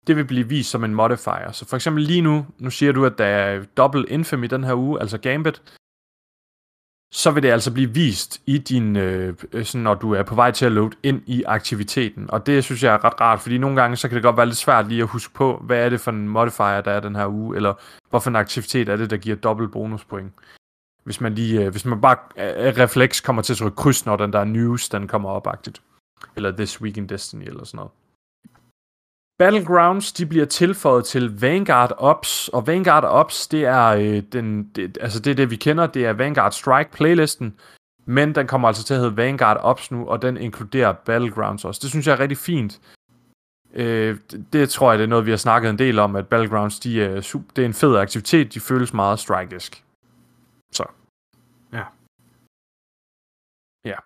det 0.07 0.17
vil 0.17 0.25
blive 0.25 0.49
vist 0.49 0.71
som 0.71 0.85
en 0.85 0.95
modifier. 0.95 1.53
Så 1.53 1.69
for 1.69 1.77
eksempel 1.77 2.05
lige 2.05 2.21
nu, 2.21 2.47
nu 2.59 2.71
siger 2.71 2.93
du, 2.93 3.07
at 3.07 3.19
der 3.19 3.25
er 3.25 3.63
dobbelt 3.77 4.09
infamy 4.09 4.47
den 4.47 4.65
her 4.65 4.75
uge, 4.75 5.01
altså 5.01 5.19
Gambit, 5.19 5.63
så 7.13 7.31
vil 7.31 7.43
det 7.43 7.51
altså 7.51 7.73
blive 7.73 7.95
vist 7.95 8.41
i 8.47 8.59
din, 8.59 8.97
øh, 8.97 9.35
øh, 9.53 9.65
sådan, 9.65 9.83
når 9.83 9.95
du 9.95 10.13
er 10.13 10.23
på 10.23 10.35
vej 10.35 10.51
til 10.51 10.67
at 10.67 10.73
load 10.73 10.91
ind 11.03 11.23
i 11.27 11.43
aktiviteten. 11.43 12.31
Og 12.31 12.47
det 12.47 12.65
synes 12.65 12.83
jeg 12.83 12.95
er 12.95 13.05
ret 13.05 13.21
rart, 13.21 13.41
fordi 13.41 13.59
nogle 13.59 13.81
gange, 13.81 13.97
så 13.97 14.09
kan 14.09 14.15
det 14.17 14.23
godt 14.23 14.37
være 14.37 14.47
lidt 14.47 14.57
svært 14.57 14.89
lige 14.89 15.03
at 15.03 15.09
huske 15.09 15.35
på, 15.35 15.63
hvad 15.65 15.85
er 15.85 15.89
det 15.89 16.01
for 16.01 16.11
en 16.11 16.29
modifier, 16.29 16.81
der 16.81 16.91
er 16.91 17.01
den 17.01 17.17
her 17.17 17.27
uge, 17.27 17.57
eller 17.57 17.75
hvorfor 18.11 18.31
en 18.31 18.37
aktivitet 18.37 18.89
er 18.89 18.97
det, 18.97 19.11
der 19.11 19.17
giver 19.17 19.37
dobbelt 19.37 19.73
bonuspoint. 19.73 20.33
Hvis 21.05 21.21
man 21.21 21.35
lige, 21.35 21.65
øh, 21.65 21.71
hvis 21.71 21.85
man 21.85 22.01
bare 22.01 22.17
øh, 22.37 22.79
refleks 22.79 23.21
kommer 23.21 23.43
til 23.43 23.53
at 23.53 23.57
trykke 23.57 23.77
kryds, 23.77 24.07
når 24.07 24.17
den 24.17 24.33
der 24.33 24.45
news, 24.45 24.89
den 24.89 25.09
kommer 25.09 25.31
op 25.31 25.47
-agtigt. 25.47 25.81
Eller 26.37 26.57
This 26.57 26.81
Week 26.81 26.97
in 26.97 27.07
Destiny, 27.07 27.45
eller 27.45 27.65
sådan 27.65 27.77
noget. 27.77 27.91
Battlegrounds, 29.43 30.13
de 30.13 30.27
bliver 30.27 30.45
tilføjet 30.45 31.05
til 31.05 31.41
Vanguard 31.41 31.93
Ops, 31.99 32.49
og 32.49 32.67
Vanguard 32.67 33.05
Ops, 33.05 33.49
det 33.49 33.65
er, 33.65 33.87
øh, 33.87 34.23
den, 34.33 34.65
det, 34.65 34.99
altså 35.01 35.21
det 35.21 35.31
er 35.31 35.35
det, 35.35 35.51
vi 35.51 35.57
kender, 35.57 35.87
det 35.87 36.07
er 36.07 36.13
Vanguard 36.13 36.53
Strike 36.53 36.91
playlisten, 36.93 37.55
men 38.05 38.35
den 38.35 38.47
kommer 38.47 38.69
altså 38.69 38.85
til 38.85 38.95
at 38.95 39.01
hedde 39.01 39.17
Vanguard 39.17 39.57
Ops 39.61 39.91
nu, 39.91 40.09
og 40.09 40.23
den 40.23 40.37
inkluderer 40.37 40.93
Battlegrounds 40.93 41.65
også. 41.65 41.81
Det 41.83 41.91
synes 41.91 42.07
jeg 42.07 42.13
er 42.13 42.21
rigtig 42.21 42.39
fint. 42.39 42.81
Øh, 43.75 44.19
det, 44.31 44.53
det 44.53 44.71
tror 44.71 44.91
jeg, 44.91 44.99
det 44.99 45.05
er 45.05 45.09
noget, 45.09 45.27
vi 45.27 45.31
har 45.31 45.37
snakket 45.37 45.71
en 45.71 45.79
del 45.79 45.99
om, 45.99 46.17
at 46.17 46.29
Battlegrounds, 46.29 46.81
de 46.81 47.03
er, 47.03 47.21
super, 47.21 47.53
det 47.57 47.63
er 47.63 47.67
en 47.67 47.75
fed 47.75 47.97
aktivitet, 47.97 48.55
de 48.55 48.61
føles 48.61 48.95
meget 48.95 49.19
strike-isk. 49.19 49.85
Så. 50.73 50.85
Ja. 51.73 51.85
Ja. 53.85 53.97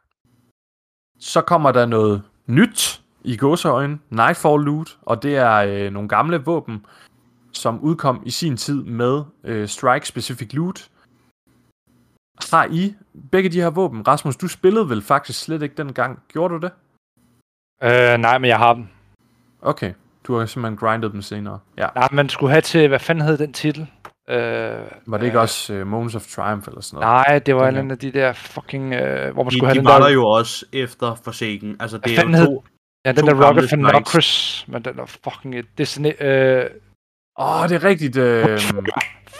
Så 1.18 1.40
kommer 1.40 1.72
der 1.72 1.86
noget 1.86 2.22
nyt 2.46 3.02
i 3.26 3.36
gåseøjne, 3.36 3.98
Nightfall 4.10 4.62
Loot, 4.64 4.98
og 5.02 5.22
det 5.22 5.36
er 5.36 5.54
øh, 5.56 5.92
nogle 5.92 6.08
gamle 6.08 6.36
våben, 6.44 6.86
som 7.52 7.80
udkom 7.80 8.22
i 8.26 8.30
sin 8.30 8.56
tid 8.56 8.82
med 8.84 9.22
øh, 9.44 9.68
Strike 9.68 10.08
Specific 10.08 10.52
Loot. 10.52 10.88
Har 12.52 12.68
I 12.70 12.94
begge 13.32 13.48
de 13.48 13.60
her 13.60 13.70
våben? 13.70 14.08
Rasmus, 14.08 14.36
du 14.36 14.48
spillede 14.48 14.88
vel 14.88 15.02
faktisk 15.02 15.40
slet 15.44 15.62
ikke 15.62 15.74
dengang. 15.76 16.18
Gjorde 16.32 16.54
du 16.54 16.60
det? 16.60 16.70
Øh, 17.82 18.18
nej, 18.18 18.38
men 18.38 18.48
jeg 18.48 18.58
har 18.58 18.74
dem. 18.74 18.86
Okay, 19.62 19.92
du 20.26 20.38
har 20.38 20.46
simpelthen 20.46 20.76
grindet 20.76 21.12
dem 21.12 21.22
senere. 21.22 21.58
Ja. 21.78 21.86
Nej, 21.94 22.08
man 22.12 22.28
skulle 22.28 22.50
have 22.50 22.60
til, 22.60 22.88
hvad 22.88 22.98
fanden 22.98 23.24
hed 23.24 23.38
den 23.38 23.52
titel? 23.52 23.86
Øh, 24.28 24.36
Var 25.06 25.18
det 25.18 25.24
ikke 25.26 25.36
øh, 25.38 25.42
også 25.42 25.74
uh, 25.74 25.86
Moments 25.86 26.14
of 26.14 26.26
Triumph 26.26 26.68
eller 26.68 26.80
sådan 26.80 27.00
noget? 27.00 27.24
Nej, 27.28 27.38
det 27.38 27.56
var 27.56 27.68
en 27.68 27.90
af 27.90 27.98
de 27.98 28.10
der 28.12 28.32
fucking, 28.32 28.92
øh, 28.94 29.34
hvor 29.34 29.42
man 29.42 29.50
De, 29.50 29.56
skulle 29.56 29.68
have 29.68 29.74
de 29.74 29.78
den 29.78 29.84
var 29.88 30.00
der... 30.00 30.08
jo 30.08 30.26
også 30.26 30.66
efter 30.72 31.14
Forsaken. 31.14 31.76
Altså, 31.80 31.98
det 31.98 32.14
Hvad 32.14 32.24
er 32.24 32.28
jo 32.28 32.36
hed- 32.36 32.46
to, 32.46 32.64
ja, 33.06 33.12
den 33.12 33.26
der 33.26 33.48
rocket 33.48 33.70
for. 33.70 33.76
Nocris, 33.76 34.64
men 34.68 34.82
den 34.84 34.98
er 34.98 35.06
fucking 35.06 35.58
et 35.58 35.66
Destiny... 35.78 36.12
Øh, 36.22 36.64
Åh, 37.38 37.62
oh, 37.62 37.68
det 37.68 37.74
er 37.74 37.84
rigtigt. 37.84 38.16
Øh, 38.16 38.60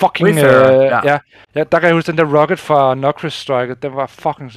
fucking... 0.00 0.28
Wayfarer, 0.28 0.78
øh, 0.78 0.84
ja. 0.84 1.00
ja. 1.04 1.18
ja. 1.54 1.64
der 1.64 1.78
kan 1.78 1.86
jeg 1.86 1.94
huske, 1.94 2.12
den 2.12 2.18
der 2.18 2.40
rocket 2.40 2.58
fra 2.58 2.94
Nocris 2.94 3.32
Strike, 3.32 3.74
den 3.74 3.96
var 3.96 4.06
fucking... 4.06 4.50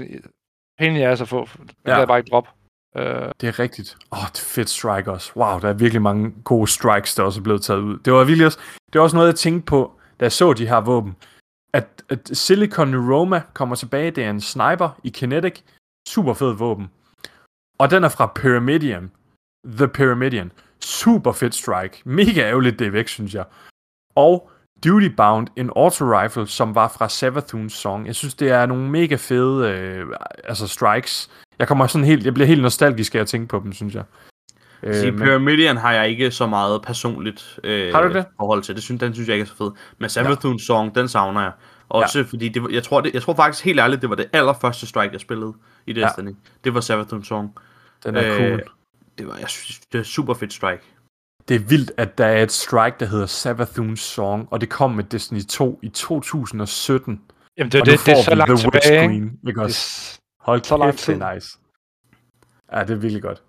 I 0.80 1.02
ass 1.02 1.22
at 1.22 1.28
få. 1.28 1.50
Den 1.58 1.70
Ja. 1.86 1.92
ja. 1.92 1.96
kan 1.96 2.00
jeg 2.00 2.08
bare 2.08 2.20
ikke 2.20 2.30
droppe. 2.30 2.50
Øh, 2.98 3.32
det 3.42 3.48
er 3.48 3.60
rigtigt. 3.60 3.98
Åh, 4.12 4.20
oh, 4.20 4.28
det 4.28 4.40
er 4.40 4.46
fedt 4.46 4.70
strike 4.70 5.12
også. 5.12 5.32
Wow, 5.36 5.60
der 5.60 5.70
er 5.70 5.74
virkelig 5.74 6.02
mange 6.02 6.32
gode 6.44 6.68
strikes, 6.68 7.16
der 7.16 7.24
også 7.24 7.40
er 7.40 7.44
blevet 7.44 7.62
taget 7.62 7.82
ud. 7.82 8.00
Det 8.00 8.14
var 8.14 8.24
virkelig 8.24 8.46
også, 8.46 8.60
det 8.94 9.00
var 9.00 9.04
også 9.04 9.16
noget, 9.16 9.28
jeg 9.28 9.36
tænkte 9.36 9.66
på, 9.66 9.92
da 10.20 10.26
jeg 10.26 10.32
så 10.32 10.54
de 10.54 10.68
her 10.68 10.82
våben. 10.82 11.16
at, 11.74 11.88
at 12.10 12.30
Silicon 12.34 13.12
Roma 13.12 13.42
kommer 13.54 13.76
tilbage. 13.76 14.12
Det 14.12 14.24
er 14.24 14.30
en 14.30 14.42
sniper 14.42 15.00
i 15.04 15.10
Kinetic. 15.10 15.62
Super 16.08 16.34
fed 16.34 16.54
våben. 16.54 16.90
Og 17.80 17.92
den 17.92 18.04
er 18.04 18.10
fra 18.10 18.32
Pyramidion. 18.36 19.12
The 19.78 19.88
Pyramidion. 19.88 20.52
Super 20.80 21.32
fedt 21.32 21.56
strike. 21.56 22.02
Mega 22.06 22.42
ærgerligt, 22.42 22.80
det 22.80 22.88
er 22.88 22.92
væk, 22.92 23.08
synes 23.08 23.34
jeg. 23.34 23.46
Og 24.16 24.50
Duty 24.86 25.08
Bound, 25.18 25.48
en 25.56 25.70
auto 25.76 26.06
rifle, 26.22 26.48
som 26.48 26.76
var 26.76 26.88
fra 26.88 27.08
Savathun's 27.08 27.70
song. 27.70 28.08
Jeg 28.08 28.16
synes, 28.16 28.34
det 28.34 28.50
er 28.52 28.66
nogle 28.66 28.90
mega 28.90 29.16
fede 29.16 29.70
øh, 29.72 30.06
altså 30.44 30.68
strikes. 30.68 31.30
Jeg 31.60 31.68
kommer 31.68 31.88
sådan 31.88 32.06
helt, 32.06 32.26
jeg 32.26 32.34
bliver 32.34 32.48
helt 32.48 32.62
nostalgisk 32.62 33.16
af 33.16 33.20
at 33.20 33.28
tænke 33.28 33.48
på 33.48 33.60
dem, 33.64 33.74
synes 33.74 33.96
jeg. 33.96 34.04
Øh, 34.84 34.96
Sige, 34.96 35.12
men- 35.12 35.22
Pyramidion 35.22 35.78
har 35.78 35.92
jeg 35.94 36.10
ikke 36.10 36.32
så 36.32 36.48
meget 36.48 36.82
personligt 36.82 37.60
øh, 37.64 37.94
Har 37.94 38.02
du 38.02 38.14
det? 38.14 38.26
forhold 38.40 38.64
til. 38.64 38.76
Det 38.76 38.84
synes, 38.84 39.00
den 39.00 39.14
synes 39.14 39.28
jeg 39.30 39.36
ikke 39.36 39.44
er 39.44 39.48
så 39.48 39.56
fed. 39.58 39.72
Men 39.98 40.10
Savathun's 40.10 40.66
song, 40.66 40.96
den 40.96 41.08
savner 41.08 41.42
jeg. 41.42 41.52
Også 41.90 42.20
ja. 42.20 42.26
fordi, 42.30 42.50
det 42.50 42.64
jeg, 42.72 42.84
tror, 42.84 43.02
det, 43.02 43.14
jeg 43.14 43.22
tror 43.22 43.34
faktisk 43.36 43.66
helt 43.66 43.80
ærligt, 43.80 44.02
det 44.02 44.10
var 44.10 44.16
det 44.16 44.26
allerførste 44.34 44.88
strike, 44.88 45.14
jeg 45.14 45.22
spillede 45.22 45.54
i 45.88 45.94
Destiny. 45.94 46.28
Ja. 46.30 46.34
Det 46.64 46.74
var 46.74 46.80
Savathun's 46.82 47.24
song. 47.24 47.52
Den 48.04 48.16
er 48.16 48.32
øh, 48.34 48.38
cool. 48.38 48.64
Det 49.18 49.28
var, 49.28 49.38
jeg 49.38 49.50
synes, 49.50 49.80
det 49.80 50.00
er 50.00 50.04
super 50.04 50.34
fedt 50.34 50.54
strike. 50.54 50.84
Det 51.48 51.56
er 51.56 51.60
vildt, 51.60 51.92
at 51.98 52.18
der 52.18 52.26
er 52.26 52.44
et 52.44 52.52
strike, 52.52 52.96
der 53.00 53.06
hedder 53.06 53.26
Savathun's 53.28 53.96
Song, 53.96 54.48
og 54.52 54.62
det 54.62 54.70
kom 54.70 54.92
med 54.92 55.04
Destiny 55.04 55.42
2 55.50 55.80
i 55.84 55.90
2017. 55.90 57.22
Jamen, 57.58 57.72
det 57.72 57.82
og 57.82 57.88
nu 57.88 57.92
det, 57.92 58.06
det 58.06 58.12
er 58.12 58.24
så 58.24 58.30
vi 58.32 58.36
langt 58.36 58.60
The 58.60 58.70
Witch 58.74 58.88
tilbage. 58.88 59.04
ikke? 59.04 59.14
Queen, 59.14 59.40
ikke 59.48 59.58
Det 59.60 59.64
også? 59.64 60.20
er 60.40 60.44
Hold 60.46 60.64
så 60.64 60.78
lang 60.78 60.92
kæft, 60.92 61.08
det 61.08 61.22
er 61.22 61.34
nice. 61.34 61.58
Ja, 62.74 62.80
det 62.84 62.90
er 62.90 62.96
virkelig 62.96 63.22
godt. 63.22 63.44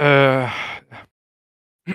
Øh, 0.00 0.48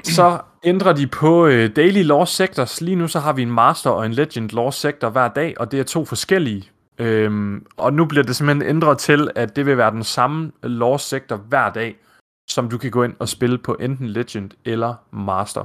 Så 0.04 0.42
ændrer 0.64 0.94
de 0.94 1.08
på 1.08 1.46
øh, 1.48 1.76
Daily 1.76 2.04
Law 2.04 2.26
Sectors. 2.26 2.82
Lige 2.82 2.96
nu 2.96 3.08
så 3.08 3.20
har 3.20 3.34
vi 3.34 3.42
en 3.42 3.52
Master 3.52 3.90
og 3.90 4.06
en 4.06 4.14
Legend 4.14 4.50
Law 4.50 4.70
Sector 4.72 5.10
hver 5.10 5.28
dag, 5.28 5.60
og 5.60 5.72
det 5.72 5.80
er 5.80 5.84
to 5.84 6.06
forskellige. 6.06 6.70
Øhm, 6.98 7.66
og 7.78 7.94
nu 7.94 8.06
bliver 8.06 8.24
det 8.24 8.36
simpelthen 8.36 8.70
ændret 8.70 8.98
til, 8.98 9.32
at 9.36 9.56
det 9.56 9.66
vil 9.66 9.78
være 9.78 9.92
den 9.92 10.04
samme 10.04 10.52
lore 10.64 11.00
sektor 11.00 11.36
hver 11.36 11.72
dag, 11.72 11.98
som 12.50 12.70
du 12.70 12.78
kan 12.78 12.92
gå 12.92 13.04
ind 13.04 13.16
og 13.20 13.30
spille 13.30 13.58
på 13.58 13.78
enten 13.80 14.08
Legend 14.08 14.52
eller 14.66 14.96
Master. 15.12 15.64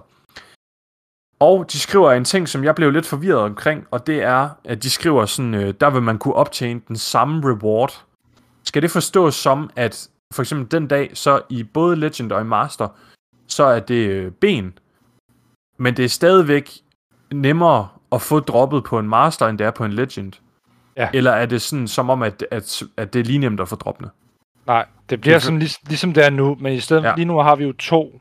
Og 1.40 1.72
de 1.72 1.78
skriver 1.78 2.12
en 2.12 2.24
ting, 2.24 2.48
som 2.48 2.64
jeg 2.64 2.74
blev 2.74 2.90
lidt 2.90 3.06
forvirret 3.06 3.40
omkring, 3.40 3.86
og 3.90 4.06
det 4.06 4.22
er, 4.22 4.48
at 4.64 4.82
de 4.82 4.90
skriver 4.90 5.26
sådan, 5.26 5.54
øh, 5.54 5.74
der 5.80 5.90
vil 5.90 6.02
man 6.02 6.18
kunne 6.18 6.34
optjene 6.34 6.80
den 6.88 6.96
samme 6.96 7.50
reward. 7.50 8.04
Skal 8.64 8.82
det 8.82 8.90
forstås 8.90 9.34
som, 9.34 9.70
at 9.76 10.08
for 10.32 10.42
eksempel 10.42 10.70
den 10.70 10.88
dag, 10.88 11.10
så 11.14 11.42
i 11.48 11.62
både 11.62 11.96
Legend 11.96 12.32
og 12.32 12.40
i 12.40 12.44
Master, 12.44 12.88
så 13.46 13.64
er 13.64 13.80
det 13.80 14.08
øh, 14.08 14.32
ben. 14.32 14.78
Men 15.78 15.96
det 15.96 16.04
er 16.04 16.08
stadigvæk 16.08 16.70
nemmere 17.32 17.88
at 18.12 18.22
få 18.22 18.40
droppet 18.40 18.84
på 18.84 18.98
en 18.98 19.08
Master, 19.08 19.46
end 19.46 19.58
det 19.58 19.66
er 19.66 19.70
på 19.70 19.84
en 19.84 19.92
Legend. 19.92 20.32
Ja. 20.98 21.08
Eller 21.14 21.30
er 21.30 21.46
det 21.46 21.62
sådan, 21.62 21.88
som 21.88 22.10
om, 22.10 22.22
at, 22.22 22.44
at, 22.50 22.82
at 22.96 23.12
det 23.12 23.20
er 23.20 23.24
lige 23.24 23.38
nemt 23.38 23.60
at 23.60 23.68
få 23.68 23.76
droppene? 23.76 24.10
nej, 24.66 24.86
det 25.10 25.20
bliver 25.20 25.34
Det 25.34 25.40
er 25.42 25.44
sådan 25.44 25.58
lig, 25.58 25.70
ligesom 25.88 26.12
det 26.12 26.24
er 26.24 26.30
nu, 26.30 26.56
men 26.60 26.72
i 26.72 26.80
stedet 26.80 27.02
Ja. 27.02 27.08
ja. 27.08 27.14
lige 27.14 27.24
nu 27.24 27.38
har 27.38 27.56
vi 27.56 27.64
jo 27.64 27.72
to 27.72 28.20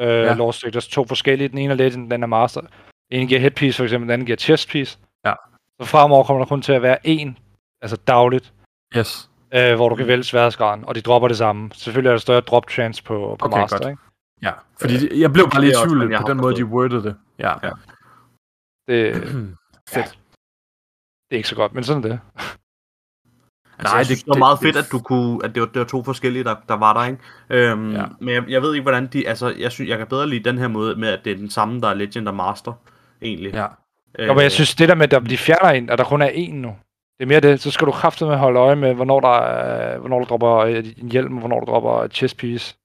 øh, 0.00 0.06
Ja. 0.08 0.14
ja. 0.22 0.34
Lost 0.34 0.60
Sectors, 0.60 0.88
to 0.88 1.04
forskellige. 1.06 1.48
Den 1.48 1.58
ene 1.58 1.72
er 1.72 1.76
Legend, 1.76 2.02
den 2.04 2.12
anden 2.12 2.22
er 2.22 2.26
Master. 2.26 2.60
En 3.10 3.28
giver 3.28 3.40
headpiece 3.40 3.76
for 3.76 3.84
eksempel, 3.84 4.06
den 4.08 4.12
anden 4.12 4.26
giver 4.26 4.36
chestpiece. 4.36 4.98
Ja. 5.26 5.32
Så 5.80 5.86
fremover 5.86 6.24
kommer 6.24 6.44
der 6.44 6.48
kun 6.48 6.62
til 6.62 6.72
at 6.72 6.82
være 6.82 6.98
én, 7.06 7.32
altså 7.82 7.96
dagligt, 7.96 8.52
Yes. 8.96 9.30
øh, 9.54 9.74
hvor 9.74 9.88
du 9.88 9.94
kan 9.94 10.06
vælge 10.06 10.24
sværhedsgraden, 10.24 10.84
og 10.84 10.94
de 10.94 11.00
dropper 11.00 11.28
det 11.28 11.36
samme. 11.36 11.70
Selvfølgelig 11.74 12.08
er 12.08 12.12
der 12.12 12.18
større 12.18 12.40
drop 12.40 12.70
chance 12.70 13.02
på, 13.04 13.36
på 13.38 13.46
Okay, 13.46 13.58
Master, 13.60 13.78
godt. 13.78 13.90
ikke? 13.90 14.02
Ja, 14.42 14.52
fordi 14.80 14.94
det, 14.98 15.20
jeg 15.20 15.32
blev 15.32 15.44
bare 15.50 15.60
det 15.60 15.68
lidt 15.68 15.76
i 15.78 15.88
tvivl 15.88 16.16
på 16.22 16.28
den 16.28 16.36
måde, 16.36 16.54
de 16.54 16.60
forstået. 16.60 16.72
wordede 16.72 17.02
det. 17.02 17.16
Ja. 17.38 17.52
Ja. 17.62 17.70
Det, 18.88 19.22
Fedt. 19.94 20.18
Det 21.30 21.34
er 21.34 21.36
ikke 21.36 21.48
så 21.48 21.54
godt, 21.54 21.74
men 21.74 21.84
sådan 21.84 22.04
er 22.04 22.08
det. 22.08 22.20
Altså, 23.78 23.94
Nej, 23.94 24.04
synes, 24.04 24.18
det, 24.18 24.26
det 24.26 24.32
var 24.34 24.38
meget 24.38 24.58
det- 24.60 24.66
fedt, 24.66 24.76
at 24.76 24.92
du 24.92 24.98
kunne, 24.98 25.44
at 25.44 25.54
det 25.54 25.60
var, 25.60 25.66
det 25.66 25.78
var 25.78 25.84
to 25.84 26.04
forskellige, 26.04 26.44
der, 26.44 26.54
der 26.68 26.74
var 26.74 26.92
der, 26.92 27.04
ikke? 27.04 27.18
Øhm, 27.50 27.92
Ja. 27.92 28.04
Men 28.20 28.34
jeg, 28.34 28.44
jeg 28.48 28.62
ved 28.62 28.74
ikke, 28.74 28.82
hvordan 28.82 29.06
de, 29.06 29.28
altså, 29.28 29.54
jeg 29.58 29.72
synes, 29.72 29.88
jeg 29.90 29.98
kan 29.98 30.06
bedre 30.06 30.26
lide 30.28 30.44
den 30.50 30.58
her 30.58 30.68
måde 30.68 30.96
med, 30.96 31.08
at 31.08 31.20
det 31.24 31.32
er 31.32 31.36
den 31.36 31.50
samme, 31.50 31.80
der 31.80 31.88
er 31.88 31.94
Legend 31.94 32.28
og 32.28 32.34
Master, 32.34 32.72
egentlig. 33.22 33.52
Ja. 33.54 33.66
Øh, 34.18 34.28
men 34.28 34.38
jeg 34.40 34.52
synes, 34.52 34.74
det 34.74 34.88
der 34.88 34.94
med, 34.94 35.12
at 35.12 35.22
de 35.30 35.38
fjerner 35.38 35.70
en, 35.70 35.90
at 35.90 35.98
der 35.98 36.04
kun 36.04 36.22
er 36.22 36.28
én 36.28 36.52
nu. 36.54 36.76
Det 37.18 37.24
er 37.24 37.28
mere 37.28 37.40
det, 37.40 37.60
så 37.60 37.70
skal 37.70 37.86
du 37.86 37.92
kraftigt 37.92 38.28
med 38.28 38.36
holde 38.36 38.58
øje 38.60 38.76
med, 38.76 38.94
hvornår 38.94 39.20
der, 39.20 39.38
er, 39.38 39.98
hvornår 39.98 40.18
du 40.18 40.24
dropper 40.24 40.56
øh, 40.56 40.84
en 40.96 41.10
hjelm, 41.10 41.32
og 41.34 41.38
hvornår 41.40 41.60
du 41.60 41.66
dropper 41.70 42.02
et 42.02 42.14
chest 42.14 42.36
piece. 42.36 42.76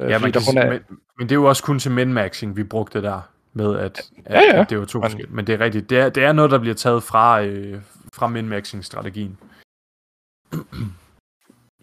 Øh, 0.00 0.10
Ja, 0.10 0.16
fordi 0.16 0.22
man 0.24 0.32
der 0.32 0.40
kan, 0.40 0.54
kun 0.54 0.58
er, 0.58 0.70
men, 0.70 0.80
men 1.18 1.28
det 1.28 1.32
er 1.32 1.36
jo 1.36 1.44
også 1.44 1.62
kun 1.62 1.78
til 1.78 1.90
min-maxing, 1.92 2.56
vi 2.56 2.64
brugte 2.64 3.02
der, 3.02 3.20
med 3.52 3.76
at, 3.78 3.84
at, 3.84 4.10
Ja, 4.30 4.40
ja. 4.40 4.60
at 4.60 4.70
det 4.70 4.78
var 4.78 4.84
to 4.84 4.98
Men- 4.98 5.04
forskellige. 5.04 5.34
Men 5.34 5.46
det 5.46 5.54
er 5.54 5.60
rigtigt. 5.60 5.90
Det 5.90 5.98
er, 5.98 6.08
det 6.08 6.24
er 6.24 6.32
noget, 6.32 6.50
der 6.50 6.58
bliver 6.58 6.74
taget 6.74 7.02
fra, 7.02 7.42
øh, 7.42 7.80
fra 8.14 8.26
min-maxing-strategien. 8.28 9.38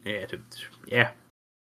Ja, 0.05 0.11
det, 0.31 0.39
ja, 0.91 1.07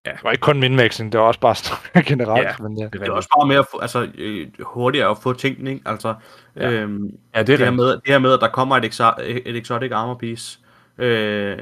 det 0.04 0.12
var 0.24 0.30
ikke 0.30 0.42
kun 0.42 0.60
min-maxing, 0.60 1.12
det 1.12 1.20
var 1.20 1.26
også 1.26 1.40
bare 1.40 2.02
generelt. 2.10 2.44
Ja. 2.44 2.54
Men, 2.60 2.78
ja. 2.78 2.84
Det 2.84 2.94
er 2.94 2.98
det 2.98 3.08
er 3.08 3.12
også 3.12 3.28
bare 3.38 3.48
mere, 3.48 3.58
at 3.58 3.66
få- 3.70 3.78
altså, 3.78 4.08
øh, 4.18 4.48
hurtigere 4.60 5.10
at 5.10 5.18
få 5.18 5.32
tingene, 5.32 5.70
ikke? 5.72 5.82
Altså, 5.88 6.14
Ja. 6.56 6.70
ja. 6.70 6.80
øhm, 6.80 7.18
Ja, 7.34 7.38
det 7.38 7.46
det, 7.46 7.54
er 7.54 7.58
her 7.58 7.64
rigtigt. 7.64 7.76
med, 7.76 7.86
det 7.92 8.02
her 8.06 8.18
med, 8.18 8.32
at 8.32 8.40
der 8.40 8.48
kommer 8.48 8.76
et, 8.76 8.84
exo- 8.84 9.22
et 9.22 9.56
exotic 9.56 9.92
armor 9.92 10.14
piece 10.14 10.58
øh, 10.98 11.58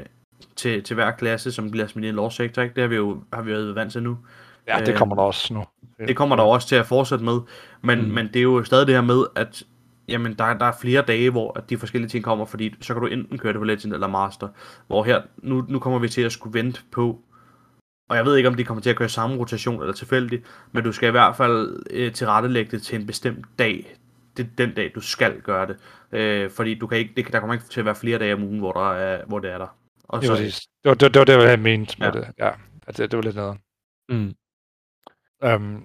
til, 0.55 0.83
til 0.83 0.93
hver 0.93 1.11
klasse, 1.11 1.51
som 1.51 1.71
bliver 1.71 1.87
smidt 1.87 2.05
i 2.05 2.09
en 2.09 2.15
law 2.15 2.29
sector, 2.29 2.61
ikke? 2.61 2.75
Det 2.75 2.81
har 2.81 2.87
vi 2.87 2.95
jo 2.95 3.23
har 3.33 3.41
vi 3.41 3.51
jo 3.51 3.57
været 3.57 3.75
vant 3.75 3.91
til 3.91 4.03
nu. 4.03 4.17
ja, 4.67 4.79
det 4.79 4.89
Øh, 4.89 4.97
kommer 4.97 5.15
der 5.15 5.21
også 5.23 5.53
nu. 5.53 5.65
Det 6.07 6.15
kommer 6.15 6.35
der 6.35 6.43
også 6.43 6.67
til 6.67 6.75
at 6.75 6.85
fortsætte 6.85 7.25
med, 7.25 7.39
men, 7.81 7.99
Mm. 8.01 8.05
men 8.11 8.27
det 8.27 8.35
er 8.35 8.41
jo 8.43 8.63
stadig 8.63 8.87
det 8.87 8.95
her 8.95 9.01
med, 9.01 9.25
at 9.35 9.63
jamen, 10.07 10.33
der, 10.33 10.53
der 10.57 10.65
er 10.65 10.71
flere 10.81 11.01
dage, 11.01 11.29
hvor 11.29 11.57
at 11.57 11.69
de 11.69 11.77
forskellige 11.77 12.09
ting 12.09 12.23
kommer, 12.23 12.45
fordi 12.45 12.75
så 12.81 12.93
kan 12.93 13.01
du 13.01 13.07
enten 13.07 13.37
køre 13.37 13.53
det 13.53 13.59
på 13.59 13.65
Legend 13.65 13.93
eller 13.93 14.07
Master, 14.07 14.47
hvor 14.87 15.03
her, 15.03 15.21
nu, 15.37 15.65
nu 15.69 15.79
kommer 15.79 15.99
vi 15.99 16.09
til 16.09 16.21
at 16.21 16.31
skulle 16.31 16.53
vente 16.59 16.81
på, 16.91 17.19
og 18.09 18.17
jeg 18.17 18.25
ved 18.25 18.35
ikke, 18.37 18.49
om 18.49 18.55
de 18.55 18.63
kommer 18.63 18.81
til 18.81 18.89
at 18.89 18.95
køre 18.95 19.09
samme 19.09 19.37
rotation 19.37 19.81
eller 19.81 19.93
tilfældigt, 19.93 20.43
men 20.71 20.83
du 20.83 20.91
skal 20.91 21.07
i 21.07 21.11
hvert 21.11 21.35
fald 21.35 21.83
øh, 21.91 22.11
tilrettelægge 22.13 22.71
det 22.71 22.81
til 22.81 22.99
en 22.99 23.07
bestemt 23.07 23.45
dag. 23.59 23.95
Det 24.37 24.45
er 24.45 24.49
den 24.57 24.73
dag, 24.75 24.91
du 24.95 25.01
skal 25.01 25.41
gøre 25.41 25.67
det. 25.67 25.77
Øh, 26.11 26.49
fordi 26.51 26.75
du 26.75 26.87
kan 26.87 26.97
ikke, 26.97 27.13
det, 27.17 27.33
der 27.33 27.39
kommer 27.39 27.53
ikke 27.53 27.65
til 27.65 27.79
at 27.79 27.85
være 27.85 27.95
flere 27.95 28.19
dage 28.19 28.33
om 28.33 28.43
ugen, 28.43 28.59
hvor, 28.59 28.71
der 28.71 28.91
er, 28.93 29.25
hvor 29.27 29.39
det 29.39 29.51
er 29.51 29.57
der. 29.57 29.67
Og 30.03 30.21
Det 30.21 30.27
så, 30.27 30.35
det, 30.35 30.89
var, 30.89 30.93
det, 30.93 31.01
var, 31.01 31.23
det 31.25 31.35
var 31.35 31.41
det, 31.43 31.49
jeg 31.49 31.59
mente 31.59 31.95
med 31.99 32.07
Ja. 32.13 32.19
det. 32.19 32.27
Ja, 32.39 32.49
det, 32.87 32.97
det 33.11 33.17
var 33.17 33.23
lidt 33.23 33.35
noget. 33.35 33.57
Mm. 34.09 34.33
Um, 35.41 35.83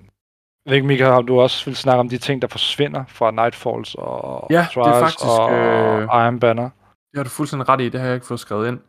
jeg 0.65 0.71
ved 0.71 0.75
ikke, 0.77 0.87
Michael, 0.87 1.13
om 1.13 1.27
du 1.27 1.41
også 1.41 1.65
vil 1.65 1.77
snakke 1.77 2.01
om 2.01 2.09
de 2.09 2.19
ting, 2.19 2.43
der 2.43 2.49
forsvinder 2.49 3.05
fra 3.09 3.31
Nightfalls 3.31 3.95
og 3.95 4.47
Ja, 4.51 4.67
det 4.71 4.77
er 4.77 4.83
Trials 4.83 4.99
faktisk, 4.99 5.25
og 5.41 5.53
øh, 5.53 6.03
Iron 6.03 6.41
Banner. 6.41 6.71
Det 7.11 7.17
har 7.17 7.23
du 7.25 7.31
fuldstændig 7.31 7.69
ret 7.69 7.81
i, 7.81 7.89
det 7.89 8.01
har 8.01 8.07
jeg 8.07 8.15
ikke 8.15 8.27
fået 8.27 8.41
skrevet 8.41 8.69
ind. 8.69 8.81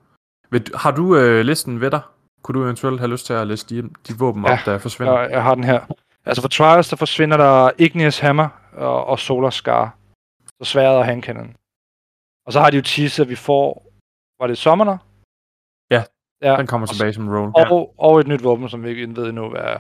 Du- 0.51 0.77
Har 0.77 0.91
du 0.91 1.15
øh, 1.17 1.41
listen 1.45 1.81
ved 1.81 1.91
dig? 1.91 2.01
Kunne 2.41 2.59
du 2.59 2.63
eventuelt 2.65 2.99
have 2.99 3.11
lyst 3.11 3.25
til 3.25 3.33
at 3.33 3.47
læse 3.47 3.67
de, 3.69 3.81
de 3.81 4.13
våben 4.19 4.45
Ja, 4.45 4.53
op, 4.53 4.59
der 4.65 4.77
forsvinder? 4.77 5.19
Jeg, 5.19 5.31
jeg 5.31 5.43
har 5.43 5.55
den 5.55 5.63
her. 5.63 5.81
Altså 6.25 6.41
for 6.41 6.49
Trials, 6.49 6.89
der 6.89 6.95
forsvinder 6.95 7.37
der 7.37 7.71
Igneous 7.77 8.19
Hammer 8.19 8.47
og, 8.73 9.05
og 9.05 9.19
Solar 9.19 9.49
Scar. 9.49 9.95
Så 10.63 10.71
sværet 10.71 10.97
og 10.97 11.05
handcannon. 11.05 11.55
Og 12.45 12.53
så 12.53 12.59
har 12.59 12.69
de 12.69 12.75
jo 12.77 12.81
teaset, 12.83 13.23
at 13.23 13.29
vi 13.29 13.35
får... 13.35 13.91
Var 14.39 14.47
det 14.47 14.57
Summoner? 14.57 14.97
Ja, 15.91 16.03
ja. 16.41 16.57
Den 16.57 16.67
kommer 16.67 16.87
tilbage 16.87 17.13
som 17.13 17.29
roll. 17.29 17.51
Og, 17.71 17.93
og 17.97 18.19
et 18.19 18.27
nyt 18.27 18.43
våben, 18.43 18.69
som 18.69 18.83
vi 18.83 18.89
ikke 18.89 19.15
ved 19.15 19.27
endnu, 19.29 19.49
hvad 19.49 19.61
er. 19.61 19.79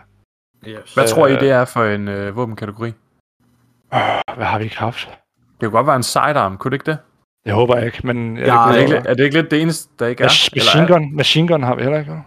Yes. 0.67 0.93
Hvad 0.93 1.07
tror 1.07 1.27
I, 1.27 1.33
øh, 1.33 1.39
det 1.39 1.49
er 1.51 1.65
for 1.65 1.83
en 1.83 2.07
øh, 2.07 2.35
våbenkategori? 2.35 2.93
Hvad 4.35 4.45
har 4.45 4.57
vi 4.57 4.63
ikke 4.63 4.77
haft? 4.77 5.07
Det 5.07 5.59
kunne 5.61 5.71
godt 5.71 5.87
være 5.87 5.95
en 5.95 6.03
sidearm, 6.03 6.57
kunne 6.57 6.71
det 6.71 6.75
ikke 6.75 6.91
det? 6.91 6.97
Det 7.45 7.53
håber 7.53 7.75
jeg 7.77 7.85
ikke, 7.85 8.07
men... 8.07 8.37
Jeg 8.37 8.45
Ja, 8.45 8.53
er 8.53 8.67
Er 8.67 8.71
det, 8.71 8.81
ikke, 8.81 8.95
er 8.95 9.13
det 9.13 9.23
ikke 9.23 9.35
lidt 9.37 9.51
det 9.51 9.61
eneste, 9.61 9.91
der 9.99 10.07
ikke 10.07 10.23
er? 10.23 10.27
Mas- 10.27 10.49
Eller 10.53 10.65
machine 10.65 10.87
gun, 10.87 11.15
machine 11.15 11.47
gun 11.47 11.63
har 11.63 11.75
vi 11.75 11.81
heller 11.81 11.99
ikke. 11.99 12.23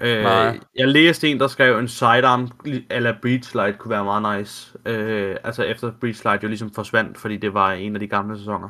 Øh, 0.00 0.22
Nej. 0.22 0.58
jeg 0.78 0.88
læste 0.88 1.28
en, 1.28 1.40
der 1.40 1.46
skrev 1.46 1.78
en 1.78 1.88
sidearm 1.88 2.50
eller 2.90 3.14
breach 3.22 3.54
light 3.54 3.78
kunne 3.78 3.90
være 3.90 4.04
meget 4.04 4.38
nice. 4.38 4.78
Øh, 4.86 5.36
altså 5.44 5.62
efter 5.62 5.92
breach 6.00 6.24
light 6.24 6.42
jo 6.42 6.48
ligesom 6.48 6.70
forsvandt, 6.74 7.18
fordi 7.18 7.36
det 7.36 7.54
var 7.54 7.72
en 7.72 7.94
af 7.96 8.00
de 8.00 8.06
gamle 8.06 8.38
sæsoner. 8.38 8.68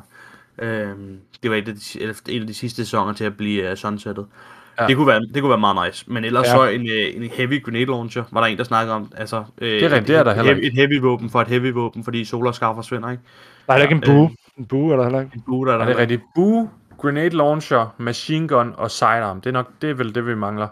Øh, 0.57 0.95
det 1.43 1.51
var 1.51 1.57
et 1.57 1.67
af, 1.67 1.73
de, 1.75 2.01
eller 2.01 2.15
en 2.29 2.41
af 2.41 2.47
de 2.47 2.53
sidste 2.53 2.85
sæsoner 2.85 3.13
til 3.13 3.23
at 3.23 3.37
blive 3.37 3.71
uh, 3.71 3.77
sunsettet. 3.77 4.25
Ja. 4.27 4.37
Ja. 4.79 4.87
Det, 4.87 4.95
kunne 4.95 5.07
være, 5.07 5.19
det 5.33 5.41
kunne 5.41 5.49
være 5.49 5.59
meget 5.59 5.87
nice. 5.87 6.05
Men 6.11 6.23
ellers 6.25 6.45
Ja. 6.47 6.63
ja. 6.63 6.69
så 6.69 6.75
en, 6.75 6.81
øh, 6.89 7.23
en 7.23 7.29
heavy 7.31 7.63
grenade 7.63 7.85
launcher, 7.85 8.23
var 8.31 8.39
der 8.41 8.47
en, 8.47 8.57
der 8.57 8.63
snakkede 8.63 8.95
om. 8.95 9.11
Altså, 9.17 9.43
øh, 9.57 9.69
er 9.69 9.73
rigtigt, 9.73 9.93
et, 10.01 10.07
det 10.07 10.15
er 10.15 10.23
der 10.23 10.33
heller 10.33 10.53
heavy, 10.53 10.65
et 10.65 10.73
heavy 10.73 10.99
våben 11.01 11.29
for 11.29 11.41
et 11.41 11.47
heavy 11.47 11.71
våben, 11.73 12.03
fordi 12.03 12.25
solar 12.25 12.51
scar 12.51 12.75
forsvinder, 12.75 13.09
ikke? 13.11 13.23
Der 13.67 13.73
er 13.73 13.77
heller 13.77 13.89
ikke 13.89 13.95
en 14.11 14.13
Ja, 14.17 14.19
bue. 14.27 14.35
En 14.57 14.65
bue 14.65 14.93
er 14.93 14.97
der 14.97 15.03
heller 15.03 15.19
ikke. 15.21 15.31
En 15.35 15.41
bue, 15.41 15.67
der 15.67 15.73
er 15.73 15.75
Er 15.75 15.79
der. 15.79 15.85
det 15.85 15.97
rigtigt? 15.97 16.21
Boo, 16.35 16.69
grenade 16.97 17.29
launcher, 17.29 17.95
machine 17.97 18.47
gun 18.47 18.73
og 18.77 18.91
sidearm. 18.91 19.41
Det 19.41 19.49
er 19.49 19.53
nok 19.53 19.69
det 19.81 19.89
er 19.89 19.93
vel 19.93 20.15
det, 20.15 20.25
vi 20.25 20.35
mangler. 20.35 20.67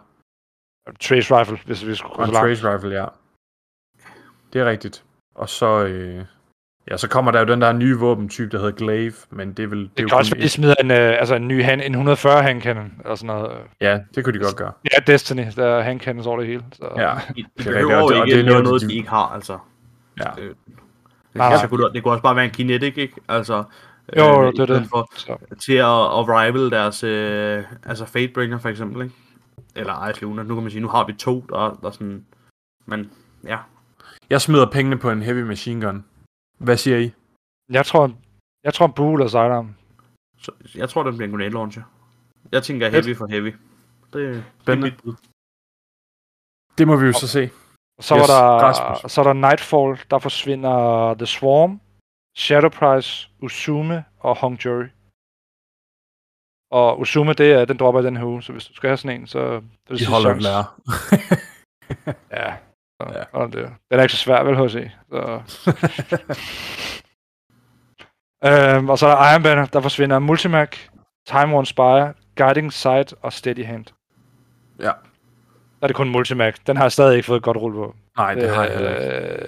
Trace 1.01 1.39
rifle, 1.39 1.57
hvis 1.65 1.87
vi 1.87 1.95
skulle 1.95 2.15
gå 2.15 2.21
så 2.21 2.27
en 2.27 2.33
langt. 2.33 2.47
trace 2.59 2.73
rifle, 2.75 2.95
ja. 3.01 3.05
Det 4.53 4.61
er 4.61 4.65
rigtigt. 4.65 5.03
Og 5.35 5.49
så, 5.49 5.85
øh, 5.85 6.25
ja, 6.89 6.97
så 6.97 7.07
kommer 7.09 7.31
der 7.31 7.39
jo 7.39 7.45
den 7.45 7.61
der 7.61 7.73
nye 7.73 7.97
våbentype, 7.97 8.49
der 8.51 8.57
hedder 8.57 8.71
Glaive, 8.71 9.13
men 9.29 9.53
det 9.53 9.71
vel... 9.71 9.79
Det, 9.79 9.85
er 9.85 9.89
Det 9.97 10.03
jo 10.03 10.07
kan 10.07 10.17
også 10.17 10.35
være, 10.35 10.43
de 10.43 10.49
smider 10.49 10.75
en, 10.83 10.91
øh, 10.91 10.97
altså 11.19 11.35
en 11.35 11.47
ny 11.47 11.63
hand, 11.63 11.81
en 11.81 11.91
140 11.91 12.43
handcannon, 12.43 12.91
eller 13.03 13.15
sådan 13.15 13.27
noget. 13.35 13.51
Ja, 13.81 13.99
det 14.15 14.23
kunne 14.23 14.39
de 14.39 14.43
godt 14.43 14.55
gøre. 14.55 14.71
Ja, 14.93 15.11
Destiny, 15.13 15.43
der 15.55 15.65
er 15.65 15.81
handcannons 15.81 16.27
over 16.27 16.37
det 16.37 16.47
hele. 16.47 16.63
Så. 16.73 16.89
Ja, 16.97 17.13
De, 17.35 17.41
er 17.41 17.43
behøver 17.57 18.07
det- 18.09 18.15
jo 18.17 18.23
ikke 18.23 18.25
det 18.25 18.39
er 18.39 18.43
det 18.43 18.45
noget, 18.45 18.63
noget, 18.63 18.81
de- 18.81 18.93
ikke 18.95 19.09
har, 19.09 19.25
altså. 19.27 19.57
ja. 20.19 20.29
Øh, 20.39 20.55
Nej, 21.33 21.49
det, 21.51 21.59
nej. 21.61 21.67
kunne, 21.67 21.93
det 21.93 22.03
kunne 22.03 22.11
også 22.13 22.23
bare 22.23 22.35
være 22.35 22.45
en 22.45 22.51
kinetic, 22.51 22.97
ikke? 22.97 23.13
Altså, 23.29 23.63
Jo, 24.17 24.43
øh, 24.47 24.51
det 24.53 24.59
er 24.59 24.65
det. 24.65 24.87
For, 24.89 25.09
Så. 25.15 25.37
til 25.65 25.73
at, 25.73 25.85
at 25.85 26.27
rival 26.27 26.69
deres, 26.71 27.03
øh, 27.03 27.63
altså 27.85 28.05
Fatebringer 28.05 28.57
for 28.59 28.69
eksempel, 28.69 29.03
ikke? 29.03 29.15
Eller 29.75 30.09
Ice 30.09 30.21
Luna. 30.21 30.43
Nu 30.43 30.53
kan 30.55 30.63
man 30.63 30.71
sige, 30.71 30.81
nu 30.81 30.87
har 30.87 31.05
vi 31.05 31.13
to, 31.13 31.45
der, 31.49 31.79
der 31.83 31.91
sådan, 31.91 32.25
men 32.85 33.09
ja. 33.47 33.57
Jeg 34.29 34.41
smider 34.41 34.65
pengene 34.65 34.97
på 34.97 35.11
en 35.11 35.21
heavy 35.21 35.41
machine 35.41 35.85
gun. 35.85 36.05
Hvad 36.63 36.77
siger 36.77 36.97
I? 36.97 37.11
Jeg 37.69 37.85
tror, 37.85 38.11
jeg 38.63 38.73
tror 38.73 38.85
en 38.85 38.93
Bull 38.93 39.21
og 39.21 39.29
Sidearm. 39.29 39.75
Så 40.37 40.51
jeg 40.75 40.89
tror, 40.89 41.03
den 41.03 41.13
bliver 41.17 41.27
en 41.27 41.31
grenade 41.33 41.49
launcher. 41.49 41.83
Jeg 42.51 42.63
tænker 42.63 42.89
heavy 42.89 43.15
for 43.17 43.27
heavy. 43.27 43.53
Det, 44.13 44.13
det 44.13 44.37
er 44.37 44.43
Spændende. 44.61 44.97
mit. 45.05 45.15
Det 46.77 46.87
må 46.87 46.95
vi 46.95 47.05
jo 47.05 47.13
så 47.13 47.27
se. 47.27 47.49
Og 47.97 48.03
så, 48.03 48.15
Yes, 48.15 48.21
var 48.21 48.27
der, 48.35 48.43
Rasmus. 48.67 49.11
så 49.11 49.21
er 49.21 49.25
der 49.25 49.33
Nightfall, 49.33 50.09
der 50.11 50.19
forsvinder 50.19 50.75
The 51.13 51.25
Swarm, 51.25 51.81
Shadow 52.37 52.69
Price, 52.69 53.29
Usume 53.41 54.05
og 54.19 54.35
Hong 54.37 54.65
Jury. 54.65 54.87
Og 56.71 56.99
Usume, 56.99 57.33
det 57.33 57.51
er, 57.53 57.65
den 57.65 57.77
dropper 57.77 58.01
i 58.01 58.05
den 58.05 58.17
her 58.17 58.25
uge, 58.25 58.43
så 58.43 58.51
hvis 58.51 58.65
du 58.67 58.73
skal 58.73 58.87
have 58.89 58.97
sådan 58.97 59.21
en, 59.21 59.27
så... 59.27 59.39
Det 59.59 59.89
er 59.89 59.93
I 59.93 59.97
sidste 59.97 60.11
holder 60.13 60.29
chance. 60.29 60.43
lærer. 60.47 60.65
Ja. 62.39 62.57
Så, 63.09 63.13
Ja. 63.33 63.39
ja. 63.41 63.45
Det. 63.47 63.69
Den 63.91 63.99
er 63.99 64.01
ikke 64.01 64.13
så 64.13 64.19
svær, 64.19 64.43
vel, 64.43 64.55
HC? 64.57 64.91
Så. 65.09 65.41
øhm, 68.45 68.89
og 68.89 68.97
så 68.99 69.07
er 69.07 69.15
der 69.15 69.31
Iron 69.33 69.43
Banner, 69.43 69.65
der 69.65 69.81
forsvinder 69.81 70.19
Multimac, 70.19 70.77
Time 71.27 71.53
Worn 71.53 71.65
Spire, 71.65 72.13
Guiding 72.37 72.73
Sight 72.73 73.13
og 73.21 73.33
Steady 73.33 73.65
Hand. 73.65 73.85
Ja. 74.79 74.83
Der 75.79 75.85
er 75.85 75.87
det 75.87 75.95
kun 75.95 76.09
Multimac. 76.09 76.55
Den 76.67 76.77
har 76.77 76.83
jeg 76.83 76.91
stadig 76.91 77.15
ikke 77.15 77.25
fået 77.25 77.37
et 77.37 77.43
godt 77.43 77.57
rulle 77.57 77.75
på. 77.77 77.95
Nej, 78.17 78.33
det 78.35 78.49
har 78.49 78.63
jeg 78.63 78.73
ikke. 78.81 79.15
Øh, 79.43 79.47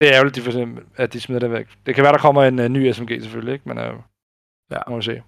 Det 0.00 0.08
er 0.08 0.14
ærgerligt, 0.14 0.36
de 0.36 0.76
at 0.96 1.12
de 1.12 1.20
smider 1.20 1.40
det 1.40 1.50
væk. 1.50 1.68
Det 1.86 1.94
kan 1.94 2.04
være, 2.04 2.12
der 2.12 2.18
kommer 2.18 2.42
en 2.44 2.58
uh, 2.58 2.64
ny 2.68 2.92
SMG 2.92 3.18
selvfølgelig, 3.22 3.52
ikke? 3.52 3.68
Men 3.68 3.78
uh, 3.78 3.84
Ja. 4.70 4.78
må 4.88 4.96
vi 4.96 5.02
se. 5.02 5.22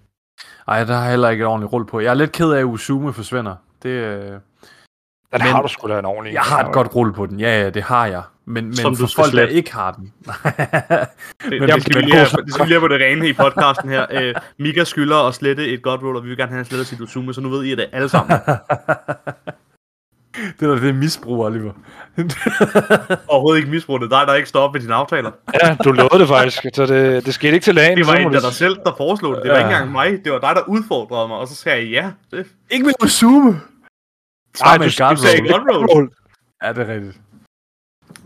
Ej, 0.67 0.83
der 0.83 0.93
har 0.93 1.01
jeg 1.01 1.09
heller 1.09 1.29
ikke 1.29 1.41
et 1.41 1.47
ordentligt 1.47 1.73
rulle 1.73 1.87
på. 1.87 1.99
Jeg 1.99 2.09
er 2.09 2.13
lidt 2.13 2.31
ked 2.31 2.51
af, 2.51 2.59
at 2.59 2.63
Usume 2.63 3.13
forsvinder. 3.13 3.55
Det, 3.83 3.89
øh... 3.89 4.39
Den 5.33 5.41
Men- 5.41 5.51
har 5.51 5.61
du 5.61 5.67
sgu 5.67 5.87
da 5.87 5.99
en 5.99 6.05
ordentlig. 6.05 6.33
Jeg 6.33 6.41
har 6.41 6.63
et 6.63 6.71
godt 6.73 6.95
rulle 6.95 7.13
på 7.13 7.25
den. 7.25 7.39
Ja, 7.39 7.61
ja, 7.61 7.69
det 7.69 7.83
har 7.83 8.05
jeg. 8.05 8.21
Men, 8.45 8.65
men 8.65 8.75
Som 8.75 8.95
for 8.95 9.07
folk, 9.15 9.25
der 9.25 9.31
slette. 9.31 9.53
ikke 9.53 9.73
har 9.73 9.91
den. 9.91 10.13
Det, 10.25 11.49
Men 11.49 11.61
det, 11.61 11.73
hvis 11.73 11.83
skal 11.83 11.93
det 11.93 11.95
vi 11.95 12.01
er 12.01 12.05
lige 12.05 12.15
have, 12.15 12.25
det 12.45 12.53
skal 12.53 12.65
vi 12.65 12.69
lige 12.69 12.79
have 12.79 12.89
på 12.89 12.93
det 12.93 13.01
rene 13.01 13.27
i 13.29 13.33
podcasten 13.33 13.89
her. 13.89 14.05
Øh, 14.11 14.35
Mika 14.59 14.83
skylder 14.83 15.27
at 15.27 15.35
slette 15.35 15.67
et 15.67 15.81
godt 15.81 16.01
roll, 16.03 16.15
og 16.15 16.23
vi 16.23 16.27
vil 16.29 16.37
gerne 16.37 16.51
have 16.51 16.65
slettet 16.65 16.87
sit 16.87 17.01
Usume, 17.01 17.33
så 17.33 17.41
nu 17.41 17.49
ved 17.49 17.63
I 17.63 17.75
det 17.75 17.85
alle 17.93 18.09
sammen. 18.09 18.37
det 18.37 18.59
der, 20.59 20.75
det 20.75 20.89
er 20.89 20.93
misbrug, 20.93 21.45
Oliver. 21.45 21.71
Overhovedet 23.27 23.57
ikke 23.59 23.71
misbrug 23.71 24.01
det. 24.01 24.11
dig, 24.11 24.21
der 24.27 24.33
ikke 24.33 24.49
står 24.49 24.59
op 24.61 24.73
med 24.73 24.81
dine 24.81 24.93
aftaler. 24.93 25.31
Ja, 25.63 25.75
du 25.83 25.91
lovede 25.91 26.19
det 26.19 26.27
faktisk, 26.27 26.65
så 26.73 26.85
det, 26.85 27.25
det 27.25 27.33
skete 27.33 27.53
ikke 27.53 27.63
til 27.63 27.75
lagen. 27.75 27.97
Det 27.97 28.07
var 28.07 28.13
en 28.15 28.35
af 28.35 28.41
dig 28.41 28.53
selv, 28.53 28.75
der 28.85 28.91
foreslog 28.97 29.35
det. 29.35 29.43
Det 29.43 29.51
var 29.51 29.57
Ja. 29.57 29.63
ikke 29.63 29.73
engang 29.73 29.91
mig. 29.91 30.19
Det 30.25 30.31
var 30.31 30.39
dig, 30.39 30.51
der 30.55 30.61
udfordrede 30.67 31.27
mig, 31.27 31.37
og 31.37 31.47
så 31.47 31.55
sagde 31.55 31.77
jeg 31.81 31.87
ja. 32.31 32.37
Det, 32.37 32.45
ikke 32.69 32.85
med 32.85 32.93
Usume! 33.03 33.61
Nej, 34.59 34.77
du, 34.77 34.83
du 34.83 34.89
sagde 34.89 35.53
roll. 35.53 35.63
godt 35.65 35.89
roll. 35.93 36.11
Ja, 36.63 36.73
det 36.73 36.89
er 36.89 36.93
rigtigt. 36.93 37.21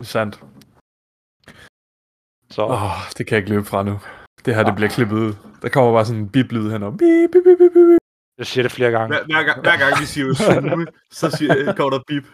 Sandt. 0.01 0.43
Så. 2.49 2.61
Åh, 2.63 2.83
oh, 2.83 2.97
det 3.17 3.27
kan 3.27 3.35
jeg 3.35 3.41
ikke 3.41 3.49
løbe 3.49 3.65
fra 3.65 3.83
nu. 3.83 3.99
Det 4.45 4.55
her, 4.55 4.63
det 4.63 4.75
bliver 4.75 4.89
klippet 4.89 5.15
ud. 5.15 5.33
Der 5.61 5.69
kommer 5.69 5.93
bare 5.93 6.05
sådan 6.05 6.21
en 6.21 6.29
bip-lyd 6.29 6.71
henover. 6.71 6.91
Bip, 6.91 7.31
bip, 7.31 7.43
bip, 7.43 7.57
bip, 7.57 7.73
bip. 7.73 7.99
Jeg 8.37 8.47
siger 8.47 8.63
det 8.63 8.71
flere 8.71 8.91
gange. 8.91 9.07
Hver, 9.07 9.25
hver, 9.25 9.43
gang, 9.43 9.61
hver 9.61 9.77
gang 9.77 10.01
vi 10.01 10.05
siger 10.05 10.25
Usume, 10.29 10.87
så 11.11 11.31
siger, 11.37 11.73
kommer 11.73 11.89
der 11.97 12.03
bip. 12.07 12.25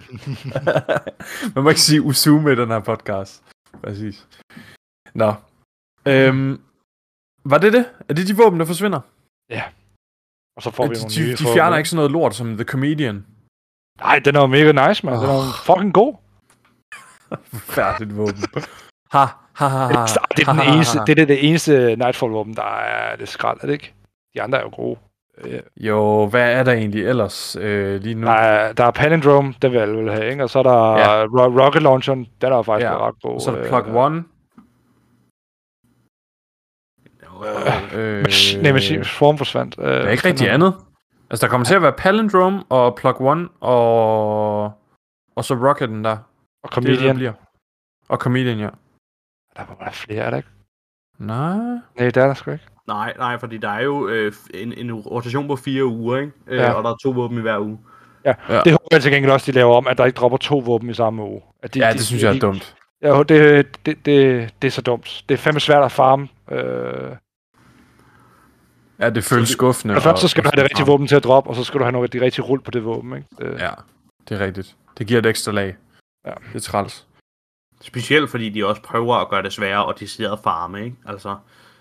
Man 1.56 1.64
må 1.64 1.70
ikke 1.70 1.82
sige 1.82 2.02
Usume 2.02 2.52
i 2.52 2.56
den 2.56 2.70
her 2.70 2.80
podcast. 2.80 3.44
Præcis. 3.84 4.28
Nå. 5.14 5.34
Øhm, 6.08 6.62
var 7.46 7.58
det 7.58 7.74
det? 7.74 7.86
Er 8.10 8.14
det 8.14 8.28
de 8.28 8.36
våben, 8.38 8.60
der 8.60 8.66
forsvinder? 8.66 9.02
Og 10.56 10.62
så 10.64 10.72
får 10.72 10.88
vi 10.88 10.96
de, 10.96 11.00
nogle 11.00 11.16
de, 11.16 11.22
nye. 11.22 11.32
de 11.32 11.54
fjerner 11.54 11.78
ikke 11.78 11.90
sådan 11.90 11.98
noget 11.98 12.12
lort 12.12 12.36
som 12.36 12.58
The 12.58 12.64
Comedian. 12.64 13.26
Nej, 14.02 14.20
den 14.20 14.36
er 14.36 14.40
jo 14.42 14.48
mega 14.48 14.88
nice, 14.88 15.06
mand. 15.06 15.16
Den 15.22 15.30
er 15.30 15.34
jo 15.34 15.42
fucking 15.66 15.94
god. 15.94 16.16
Færdigt 17.54 18.18
våben. 18.18 18.44
Ha, 19.12 19.26
ha, 19.54 19.68
ha, 19.68 19.78
ha. 19.86 20.06
Det 20.38 20.48
er, 20.48 20.52
den 20.52 20.56
ha, 20.56 20.64
ha, 20.64 20.74
eneste, 20.76 20.98
ha. 21.00 21.06
det 21.06 21.20
er 21.20 21.26
det 21.26 21.50
eneste 21.50 21.96
Nightfall-våben, 21.96 22.56
der 22.56 22.64
er 22.80 23.16
det 23.16 23.30
skrald, 23.30 23.58
er 23.62 23.66
det 23.66 23.74
ikke? 23.74 23.94
De 24.34 24.42
andre 24.42 24.58
er 24.58 24.62
jo 24.64 24.72
gode. 24.76 25.00
Øh, 25.38 25.60
Jo, 25.78 26.28
hvad 26.28 26.52
er 26.54 26.64
der 26.64 26.72
egentlig 26.72 27.06
ellers 27.06 27.56
øh, 27.56 28.02
lige 28.02 28.16
nu? 28.16 28.28
Der 28.28 28.34
er, 28.34 28.74
der 28.74 28.84
er 28.86 28.92
Palindrome, 28.92 29.54
den 29.62 29.72
vil 29.72 29.78
alle 29.80 29.98
vil 29.98 30.12
have, 30.12 30.30
ikke? 30.32 30.44
Og 30.44 30.50
så 30.50 30.60
er 30.60 30.64
der 30.64 30.98
Ja. 30.98 31.24
Rocket 31.26 31.82
Launcheren, 31.82 32.28
den 32.42 32.54
er 32.54 32.62
faktisk 32.62 32.86
Ja. 32.86 33.08
ret 33.08 33.16
god. 33.22 33.40
Så 33.40 33.52
er 33.52 33.56
der 33.56 33.64
øh, 33.64 33.70
Plug 33.84 33.96
One. 33.96 34.24
Øh, 37.94 38.26
Nej, 38.62 38.72
men 38.72 39.06
form 39.06 39.38
forsvandt. 39.38 39.76
Øh, 39.80 39.86
der 39.86 39.92
er 39.92 40.10
ikke 40.10 40.28
rigtig 40.28 40.50
andet. 40.50 40.74
Altså, 41.34 41.46
der 41.46 41.50
kommer 41.52 41.66
til 41.66 41.76
at 41.76 41.82
være 41.82 41.94
Palindrome 41.94 42.64
og 42.70 42.96
Plug 42.96 43.22
One 43.22 43.50
og, 43.60 44.64
og 45.36 45.46
så 45.46 45.54
Rocketen 45.70 46.04
der. 46.04 46.18
Og 46.64 46.70
Det 46.70 46.78
er 46.78 46.82
det, 46.82 46.84
Comedian. 46.86 47.08
der 47.08 47.14
bliver. 47.14 47.34
Og 48.10 48.18
Comedian, 48.18 48.60
ja. 48.60 48.70
Der 49.58 49.64
må 49.70 49.76
være 49.80 49.94
flere, 49.94 50.22
er 50.24 50.30
der 50.30 50.38
ikke? 50.38 50.50
Nej. 51.20 51.56
Nej, 51.58 51.80
det 51.98 52.18
er 52.18 52.28
der 52.28 52.34
sgu 52.34 52.52
ikke. 52.52 52.66
Nej, 52.88 53.14
nej, 53.18 53.40
fordi 53.40 53.58
der 53.58 53.70
er 53.70 53.82
jo 53.82 54.08
øh, 54.08 54.34
en, 54.54 54.74
en 54.74 54.94
rotation 54.94 55.48
på 55.48 55.56
fire 55.56 55.86
uger, 55.86 56.18
ikke? 56.18 56.32
Øh, 56.48 56.58
Ja. 56.58 56.72
Og 56.72 56.84
der 56.84 56.90
er 56.90 56.96
to 57.04 57.10
våben 57.10 57.38
i 57.38 57.42
hver 57.42 57.60
uge. 57.60 57.80
Ja. 58.26 58.34
Ja. 58.50 58.62
Det 58.62 58.72
håber 58.72 58.88
jeg 58.92 59.02
til 59.02 59.12
gengæld 59.12 59.32
også, 59.32 59.52
de 59.52 59.56
laver 59.56 59.76
om, 59.76 59.88
at 59.88 59.98
der 59.98 60.06
ikke 60.06 60.16
dropper 60.18 60.38
to 60.38 60.58
våben 60.58 60.90
i 60.90 60.94
samme 60.94 61.24
uge. 61.24 61.42
At 61.64 61.74
de, 61.74 61.80
Ja, 61.80 61.90
de- 61.90 61.94
det 61.98 62.06
synes 62.06 62.24
jeg 62.24 62.30
er 62.30 62.34
de- 62.34 62.40
dumt. 62.40 62.76
Ja, 63.02 63.24
det, 63.24 63.86
det, 63.86 64.06
det, 64.06 64.54
det 64.62 64.68
er 64.68 64.72
så 64.72 64.82
dumt. 64.82 65.24
Det 65.30 65.34
er 65.34 65.38
fandme 65.38 65.60
svært 65.60 65.84
at 65.84 65.92
farme. 65.92 66.28
Øh, 66.52 67.16
Ja, 69.00 69.10
det 69.10 69.24
føles 69.24 69.50
skuffende. 69.50 69.94
for 69.94 70.00
det 70.00 70.04
første, 70.04 70.22
så 70.22 70.26
og- 70.26 70.30
skal 70.30 70.44
du 70.44 70.50
have 70.54 70.64
det 70.64 70.72
rigtige 70.72 70.86
våben 70.86 71.08
til 71.08 71.16
at 71.16 71.24
droppe, 71.24 71.50
og 71.50 71.56
så 71.56 71.64
skal 71.64 71.80
du 71.80 71.84
have 71.86 71.92
noget, 71.92 72.14
de 72.14 72.22
rigtige 72.22 72.46
rull 72.46 72.62
på 72.62 72.72
det 72.72 72.86
våben, 72.86 73.16
ikke? 73.16 73.28
Det, 73.40 73.60
Ja, 73.60 73.70
det 74.30 74.42
er 74.42 74.46
rigtigt. 74.46 74.76
Det 74.98 75.08
giver 75.08 75.20
et 75.20 75.26
ekstra 75.26 75.52
lag. 75.52 75.76
Ja. 76.26 76.32
Det 76.54 76.56
er 76.56 76.60
træls. 76.60 77.08
Specielt 77.82 78.30
fordi 78.30 78.50
de 78.50 78.66
også 78.66 78.82
prøver 78.82 79.16
at 79.16 79.30
gøre 79.30 79.44
det 79.44 79.54
sværere 79.54 79.86
og 79.86 80.00
decideret 80.00 80.40
farme, 80.44 80.84
ikke? 80.84 80.96
Altså, 81.06 81.36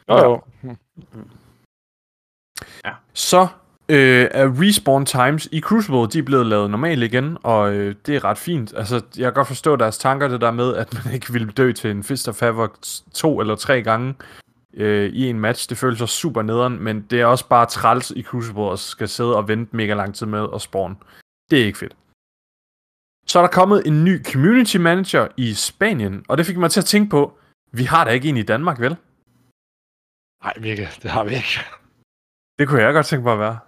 Jo, 0.09 0.19
jo. 0.25 0.43
Hm. 0.63 0.77
Så 3.13 3.47
øh, 3.89 4.29
er 4.31 4.61
respawn 4.61 5.07
times 5.07 5.49
i 5.53 5.61
Crucible, 5.61 6.07
de 6.09 6.19
er 6.19 6.23
blevet 6.23 6.47
lavet 6.47 6.71
normalt 6.71 7.03
igen, 7.03 7.39
og 7.43 7.73
øh, 7.75 7.95
det 8.07 8.17
er 8.17 8.25
ret 8.25 8.39
fint. 8.39 8.75
Altså, 8.77 8.95
jeg 9.17 9.25
kan 9.25 9.33
godt 9.33 9.47
forstå 9.49 9.77
deres 9.77 9.99
tanker, 9.99 10.29
det 10.29 10.41
der 10.41 10.51
med, 10.51 10.75
at 10.77 11.05
man 11.05 11.15
ikke 11.15 11.33
ville 11.33 11.49
dø 11.53 11.73
til 11.73 11.91
en 11.91 12.03
Fist 12.05 12.29
of 12.29 12.41
Havoc 12.41 12.71
to 13.15 13.41
eller 13.41 13.55
tre 13.57 13.83
gange 13.83 14.15
øh, 14.75 15.13
i 15.13 15.29
en 15.29 15.41
match. 15.41 15.69
Det 15.69 15.79
føles 15.79 16.01
også 16.01 16.17
super 16.17 16.43
nederen, 16.43 16.79
men 16.81 17.03
det 17.03 17.21
er 17.21 17.27
også 17.27 17.49
bare 17.49 17.67
træls 17.67 18.11
i 18.11 18.23
Crucible 18.23 18.73
at 18.73 18.79
skal 18.79 19.09
sidde 19.09 19.37
og 19.37 19.49
vente 19.49 19.77
mega 19.77 19.95
lang 19.95 20.15
tid 20.15 20.27
med 20.27 20.47
at 20.55 20.63
spawn. 20.63 20.99
Det 21.51 21.61
er 21.61 21.65
ikke 21.65 21.79
fedt. 21.79 21.97
Så 23.27 23.39
er 23.39 23.43
der 23.43 23.51
kommet 23.51 23.87
en 23.87 24.05
ny 24.05 24.25
community 24.25 24.77
manager 24.77 25.29
i 25.37 25.55
Spanien, 25.55 26.25
og 26.29 26.39
det 26.39 26.47
fik 26.47 26.57
mig 26.57 26.71
til 26.71 26.81
at 26.81 26.85
tænke 26.85 27.11
på, 27.11 27.39
vi 27.73 27.85
har 27.85 28.05
da 28.05 28.11
ikke 28.11 28.29
en 28.29 28.37
i 28.37 28.43
Danmark, 28.43 28.81
vel? 28.81 28.97
Nej, 30.45 30.55
Mikke, 30.61 30.89
det 31.03 31.11
har 31.11 31.25
vi 31.25 31.35
ikke. 31.35 31.61
Det 32.59 32.69
kunne 32.69 32.83
jeg 32.83 32.93
godt 32.93 33.07
tænke 33.07 33.25
mig 33.25 33.33
at 33.33 33.39
være. 33.39 33.59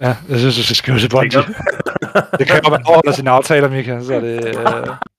Ja, 0.00 0.16
jeg 0.28 0.38
synes, 0.38 0.56
du 0.56 0.62
skal 0.62 0.76
skrive 0.76 0.98
til 0.98 1.10
Bungie. 1.10 1.42
Det 2.38 2.46
kan 2.46 2.60
jo 2.64 2.70
være 2.70 2.82
overholder 2.86 3.12
sine 3.12 3.30
aftaler, 3.30 3.68
Mika, 3.68 4.02
så 4.02 4.20
det... 4.20 4.46
Øh, 4.48 4.96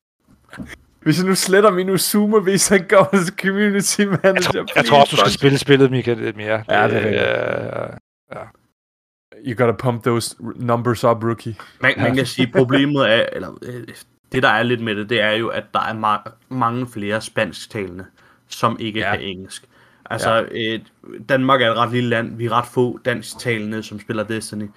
Hvis 1.08 1.18
jeg 1.20 1.26
nu 1.28 1.36
sletter 1.36 1.72
min 1.72 1.90
Usume, 1.90 2.40
hvis 2.40 2.68
han 2.68 2.88
går 2.90 3.10
til 3.26 3.34
community 3.42 4.02
manager. 4.02 4.66
jeg 4.76 4.86
tror 4.86 5.00
også, 5.02 5.12
du 5.12 5.18
skal 5.18 5.32
spille 5.32 5.58
spillet, 5.58 5.92
Mika, 5.92 6.14
lidt 6.14 6.38
mere. 6.38 6.64
Ja, 6.70 6.88
det 6.88 7.22
er 7.28 7.84
øh, 7.84 8.38
You 9.48 9.56
gotta 9.58 9.72
pump 9.72 10.04
those 10.04 10.36
numbers 10.56 11.04
up, 11.04 11.24
rookie. 11.24 11.56
man, 11.82 11.94
man 11.98 12.16
kan 12.16 12.26
sige, 12.26 12.52
problemet 12.56 13.12
er, 13.14 13.26
eller 13.32 13.58
øh, 13.62 13.88
det 14.32 14.44
der 14.44 14.50
er 14.50 14.64
lidt 14.64 14.82
med 14.82 14.96
det, 14.96 15.10
det 15.10 15.22
er 15.22 15.32
jo, 15.32 15.48
at 15.48 15.64
der 15.74 15.80
er 15.80 15.94
ma- 15.94 16.32
mange 16.50 16.88
flere 16.88 17.22
spansktalende, 17.22 18.06
som 18.50 18.78
ikke 18.80 19.00
Ja. 19.00 19.10
ja. 19.10 19.16
kan 19.18 19.26
engelsk. 19.26 19.64
Altså, 20.10 20.34
ja. 20.34 20.74
øh, 20.74 20.80
Danmark 21.30 21.62
er 21.62 21.72
et 21.72 21.78
ret 21.78 21.92
lille 21.92 22.10
land, 22.10 22.38
vi 22.38 22.46
er 22.46 22.52
ret 22.52 22.66
få 22.66 23.00
dansktalende, 23.06 23.84
som 23.84 24.00
spiller 24.00 24.24
Destiny. 24.24 24.70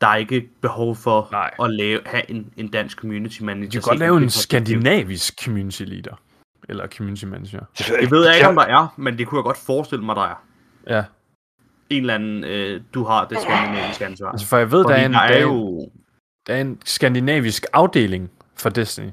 Der 0.00 0.06
er 0.06 0.16
ikke 0.16 0.48
behov 0.60 0.96
for 0.96 1.28
Nej. 1.32 1.50
at 1.62 1.70
lave, 1.70 2.00
have 2.06 2.30
en, 2.30 2.52
en 2.56 2.68
dansk 2.68 2.98
community 2.98 3.42
manager. 3.42 3.70
Du 3.70 3.70
kan 3.70 3.80
godt 3.80 3.98
lave 3.98 4.16
en 4.16 4.30
skandinavisk 4.30 5.44
community 5.44 5.82
leader. 5.82 6.20
Eller 6.68 6.86
community 6.86 7.24
manager. 7.24 7.60
Det 8.00 8.10
ved 8.10 8.26
jeg 8.26 8.34
ikke, 8.34 8.48
om 8.48 8.54
der 8.54 8.62
er, 8.62 8.94
men 8.96 9.18
det 9.18 9.26
kunne 9.26 9.38
jeg 9.38 9.44
godt 9.44 9.58
forestille 9.58 10.04
mig, 10.04 10.16
der 10.16 10.22
er. 10.22 10.42
Ja. 10.86 11.04
En 11.90 12.00
eller 12.00 12.14
anden, 12.14 12.44
øh, 12.44 12.80
du 12.94 13.04
har 13.04 13.26
det 13.28 13.38
skandinaviske 13.40 14.06
ansvar. 14.06 14.30
Altså, 14.30 14.46
for 14.46 14.56
jeg 14.56 14.72
ved, 14.72 14.78
der 14.78 14.84
Fordi 14.84 15.00
er, 15.00 15.06
en, 15.06 15.12
der 15.12 15.18
der, 15.18 15.26
er 15.26 15.36
er 15.36 15.42
jo... 15.42 15.90
der 16.46 16.54
er 16.54 16.60
en 16.60 16.78
skandinavisk 16.84 17.66
afdeling 17.72 18.30
for 18.56 18.68
Destiny. 18.68 19.10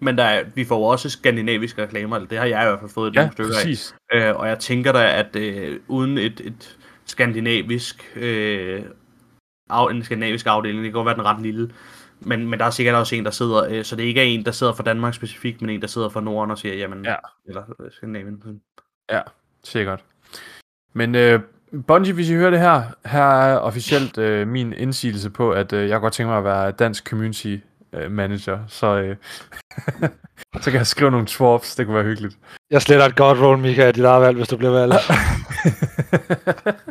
Men 0.00 0.18
der 0.18 0.24
er, 0.24 0.44
vi 0.54 0.64
får 0.64 0.76
jo 0.76 0.82
også 0.82 1.10
skandinaviske 1.10 1.82
reklamer, 1.82 2.16
eller 2.16 2.28
det 2.28 2.38
har 2.38 2.44
jeg 2.46 2.62
i 2.62 2.66
hvert 2.66 2.80
fald 2.80 2.90
fået 2.90 3.10
et 3.10 3.14
Ja, 3.14 3.20
nogle 3.20 3.32
stykker 3.32 3.52
præcis. 3.54 3.94
af. 4.10 4.28
Øh, 4.30 4.36
og 4.36 4.48
jeg 4.48 4.58
tænker 4.58 4.92
da, 4.92 5.18
at 5.18 5.36
øh, 5.36 5.80
uden 5.88 6.18
et, 6.18 6.40
et 6.44 6.78
skandinavisk, 7.04 8.12
øh, 8.16 8.82
af, 9.70 9.90
en 9.90 10.02
skandinavisk 10.04 10.46
afdeling, 10.46 10.78
det 10.84 10.92
kan 10.92 10.92
godt 10.92 11.06
være 11.06 11.16
den 11.16 11.24
ret 11.24 11.42
lille, 11.42 11.70
men, 12.20 12.48
men 12.48 12.58
der 12.58 12.64
er 12.64 12.70
sikkert 12.70 12.94
også 12.94 13.16
en, 13.16 13.24
der 13.24 13.30
sidder, 13.30 13.64
øh, 13.70 13.84
så 13.84 13.96
det 13.96 14.02
ikke 14.02 14.20
er 14.20 14.24
en, 14.24 14.44
der 14.44 14.50
sidder 14.50 14.72
for 14.72 14.82
Danmark 14.82 15.14
specifikt, 15.14 15.60
men 15.62 15.70
en, 15.70 15.80
der 15.80 15.86
sidder 15.86 16.08
for 16.08 16.20
Norden 16.20 16.50
og 16.50 16.58
siger, 16.58 16.74
jamen, 16.74 17.04
Ja. 17.04 17.14
eller 17.48 17.62
øh, 17.80 17.90
Skandinavien. 17.92 18.42
Sikkert. 19.64 20.04
Men 20.92 21.14
øh, 21.14 21.40
Bungie, 21.86 22.12
hvis 22.14 22.30
I 22.30 22.34
hører 22.34 22.50
det 22.50 22.60
her, 22.60 22.82
her 23.04 23.24
er 23.24 23.56
officielt 23.58 24.18
øh, 24.18 24.48
min 24.48 24.72
indsigelse 24.72 25.30
på, 25.30 25.50
at 25.50 25.72
øh, 25.72 25.88
jeg 25.88 26.00
godt 26.00 26.12
tænker 26.12 26.28
mig 26.30 26.38
at 26.38 26.44
være 26.44 26.70
dansk 26.70 27.08
community 27.08 27.56
øh, 27.92 28.10
manager, 28.10 28.58
så, 28.68 28.86
øh, 28.86 29.16
så 30.62 30.70
kan 30.70 30.74
jeg 30.74 30.86
skrive 30.86 31.10
nogle 31.10 31.26
twerps, 31.26 31.74
det 31.74 31.86
kunne 31.86 31.96
være 31.96 32.04
hyggeligt. 32.04 32.38
Jeg 32.70 32.82
sletter 32.82 33.06
et 33.06 33.16
godt 33.16 33.40
roll, 33.40 33.58
Mika, 33.58 33.86
af 33.86 33.94
dit 33.94 34.04
eget 34.04 34.22
valg, 34.22 34.36
hvis 34.36 34.48
du 34.48 34.56
bliver 34.56 34.72
valgt. 34.72 34.94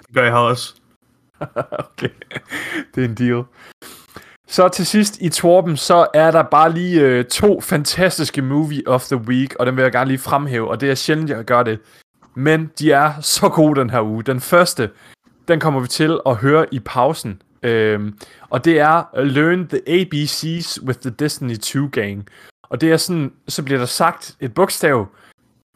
Det 0.08 0.14
gør 0.14 0.24
jeg 0.24 0.34
også. 0.34 0.74
okay, 1.86 2.10
det 2.96 3.04
er 3.04 3.08
en 3.08 3.16
deal. 3.16 3.44
Så 4.48 4.68
til 4.70 4.86
sidst 4.86 5.18
i 5.22 5.30
Torben, 5.30 5.78
så 5.78 6.08
er 6.14 6.32
der 6.32 6.44
bare 6.44 6.74
lige 6.74 7.02
øh, 7.02 7.26
to 7.26 7.62
fantastiske 7.62 8.42
movie 8.42 8.88
of 8.88 9.06
the 9.06 9.18
week, 9.18 9.56
og 9.56 9.66
dem 9.66 9.76
vil 9.76 9.84
jeg 9.84 9.92
gerne 9.92 10.08
lige 10.08 10.18
fremhæve, 10.18 10.70
og 10.70 10.82
det 10.82 10.92
er 10.92 10.96
sjældent, 10.96 11.30
jeg 11.30 11.46
gør 11.46 11.64
det. 11.64 11.80
Men 12.36 12.72
de 12.80 12.92
er 12.92 13.14
så 13.22 13.50
gode 13.50 13.80
den 13.80 13.90
her 13.90 14.02
uge. 14.02 14.24
Den 14.24 14.42
første, 14.42 14.90
den 15.48 15.60
kommer 15.60 15.80
vi 15.80 15.88
til 15.88 16.20
at 16.26 16.36
høre 16.36 16.66
i 16.72 16.80
pausen. 16.80 17.42
Øhm, 17.64 18.20
og 18.50 18.66
det 18.66 18.80
er 18.80 19.24
Learn 19.24 19.68
the 19.68 19.82
ABCs 19.88 20.82
with 20.82 21.00
the 21.00 21.10
Destiny 21.10 21.58
2 21.58 21.90
Gang. 21.92 22.28
Og 22.64 22.82
det 22.82 22.92
er 22.92 22.98
sådan, 22.98 23.34
så 23.48 23.64
bliver 23.64 23.80
der 23.80 23.86
sagt 23.86 24.36
et 24.40 24.54
bogstav, 24.54 25.08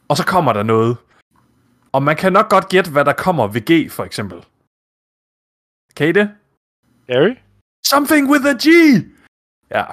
og 0.08 0.16
så 0.16 0.26
kommer 0.26 0.52
der 0.52 0.62
noget. 0.62 0.96
Og 1.92 2.02
man 2.02 2.16
kan 2.16 2.32
nok 2.32 2.50
godt 2.50 2.68
gætte, 2.68 2.90
hvad 2.90 3.04
der 3.04 3.12
kommer 3.12 3.46
ved 3.46 3.60
G, 3.60 3.90
for 3.90 4.04
eksempel. 4.04 4.38
Kan 5.96 6.08
I 6.08 6.12
det? 6.12 6.30
Gary? 7.06 7.34
Something 7.86 8.30
with 8.30 8.46
a 8.46 8.52
G! 8.52 8.66
Ja, 9.70 9.84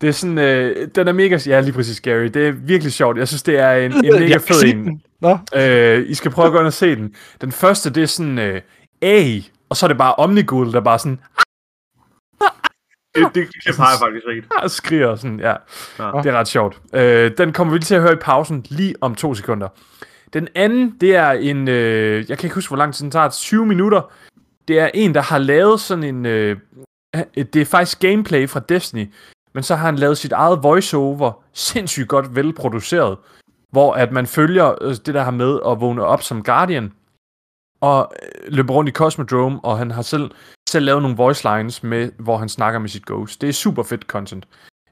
det 0.00 0.08
er 0.08 0.12
sådan, 0.12 0.38
øh, 0.38 0.88
den 0.94 1.08
er 1.08 1.12
mega, 1.12 1.38
ja 1.46 1.60
lige 1.60 1.72
præcis 1.72 2.00
Gary, 2.00 2.24
det 2.24 2.48
er 2.48 2.52
virkelig 2.52 2.92
sjovt. 2.92 3.18
Jeg 3.18 3.28
synes, 3.28 3.42
det 3.42 3.58
er 3.58 3.72
en, 3.72 3.92
en 3.92 4.20
mega 4.20 4.36
fed 4.36 4.62
en. 4.64 5.02
Nå, 5.20 5.38
Øh, 5.56 6.10
I 6.10 6.14
skal 6.14 6.30
prøve 6.30 6.46
at 6.46 6.52
gå 6.52 6.58
ind 6.58 6.66
og 6.66 6.72
se 6.72 6.96
den. 6.96 7.14
Den 7.40 7.52
første, 7.52 7.90
det 7.90 8.02
er 8.02 8.06
sådan 8.06 8.38
øh, 8.38 8.62
A, 9.02 9.40
og 9.74 9.78
så 9.78 9.86
er 9.86 9.88
det 9.88 9.98
bare 9.98 10.14
Omnigul, 10.14 10.72
der 10.72 10.80
bare 10.80 10.98
sådan 10.98 11.20
Det, 13.14 13.34
det, 13.34 13.48
det 13.66 13.76
har 13.76 13.90
jeg 13.90 13.98
faktisk 14.00 14.26
rigtigt. 14.26 14.52
ah, 14.62 14.70
skriger 14.70 15.06
og 15.06 15.18
sådan, 15.18 15.40
ja. 15.40 15.54
Ja. 15.98 16.10
Det 16.22 16.26
er 16.26 16.32
ret 16.32 16.48
sjovt. 16.48 16.80
Øh, 16.92 17.30
den 17.38 17.52
kommer 17.52 17.72
vi 17.72 17.78
lige 17.78 17.84
til 17.84 17.94
at 17.94 18.00
høre 18.02 18.12
i 18.12 18.16
pausen, 18.16 18.66
lige 18.68 18.94
om 19.00 19.14
to 19.14 19.34
sekunder. 19.34 19.68
Den 20.32 20.48
anden, 20.54 20.96
det 21.00 21.16
er 21.16 21.30
en, 21.30 21.68
øh, 21.68 22.24
jeg 22.28 22.38
kan 22.38 22.46
ikke 22.46 22.54
huske, 22.54 22.70
hvor 22.70 22.76
lang 22.76 22.94
tid 22.94 23.04
den 23.04 23.10
tager, 23.10 23.28
20 23.28 23.66
minutter. 23.66 24.12
Det 24.68 24.78
er 24.78 24.90
en, 24.94 25.14
der 25.14 25.22
har 25.22 25.38
lavet 25.38 25.80
sådan 25.80 26.04
en, 26.04 26.26
øh, 26.26 26.56
det 27.36 27.56
er 27.56 27.64
faktisk 27.64 28.00
gameplay 28.00 28.48
fra 28.48 28.60
Destiny, 28.60 29.12
men 29.54 29.62
så 29.62 29.76
har 29.76 29.86
han 29.86 29.96
lavet 29.96 30.18
sit 30.18 30.32
eget 30.32 30.62
voiceover, 30.62 31.42
sindssygt 31.52 32.08
godt 32.08 32.36
velproduceret, 32.36 33.18
hvor 33.70 33.92
at 33.94 34.12
man 34.12 34.26
følger 34.26 34.74
øh, 34.82 34.90
det 34.90 35.14
der 35.14 35.24
her 35.24 35.30
med 35.30 35.60
at 35.66 35.80
vågne 35.80 36.04
op 36.04 36.22
som 36.22 36.42
Guardian, 36.42 36.92
og 37.84 38.12
øh, 38.22 38.52
løber 38.52 38.74
rundt 38.74 38.88
i 38.88 38.92
Cosmodrome, 38.92 39.60
og 39.64 39.78
han 39.78 39.90
har 39.90 40.02
selv, 40.02 40.30
selv 40.68 40.84
lavet 40.84 41.02
nogle 41.02 41.16
voice 41.16 41.48
lines, 41.48 41.82
med, 41.82 42.10
hvor 42.18 42.36
han 42.36 42.48
snakker 42.48 42.80
med 42.80 42.88
sit 42.88 43.06
ghost. 43.06 43.40
Det 43.40 43.48
er 43.48 43.52
super 43.52 43.82
fedt 43.82 44.02
content. 44.02 44.48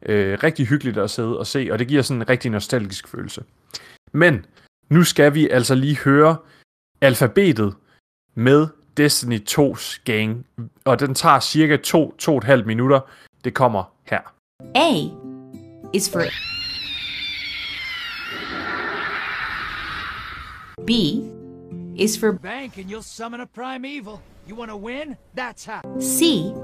Øh, 0.06 0.38
rigtig 0.42 0.66
hyggeligt 0.66 0.98
at 0.98 1.10
sidde 1.10 1.38
og 1.38 1.46
se, 1.46 1.68
og 1.72 1.78
det 1.78 1.88
giver 1.88 2.02
sådan 2.02 2.22
en 2.22 2.28
rigtig 2.28 2.50
nostalgisk 2.50 3.08
følelse. 3.08 3.44
Men 4.12 4.46
nu 4.88 5.04
skal 5.04 5.34
vi 5.34 5.48
altså 5.48 5.74
lige 5.74 5.98
høre 5.98 6.36
alfabetet 7.00 7.74
med 8.34 8.66
Destiny 8.96 9.40
2's 9.50 10.02
gang, 10.04 10.46
og 10.84 11.00
den 11.00 11.14
tager 11.14 11.40
cirka 11.40 11.76
2-2,5 11.86 12.64
minutter. 12.64 13.00
Det 13.44 13.54
kommer 13.54 13.84
her. 14.06 14.20
A 14.74 14.92
is 15.94 16.10
for 16.12 16.22
B 20.86 20.90
is 21.96 22.16
for 22.16 22.32
Bank 22.32 22.78
and 22.78 22.90
you'll 22.90 23.02
summon 23.02 23.40
a 23.40 23.46
primeval. 23.46 24.22
You 24.46 24.54
want 24.54 24.70
to 24.70 24.76
win? 24.76 25.16
That's 25.34 25.64
how. 25.64 25.82
C 25.98 26.54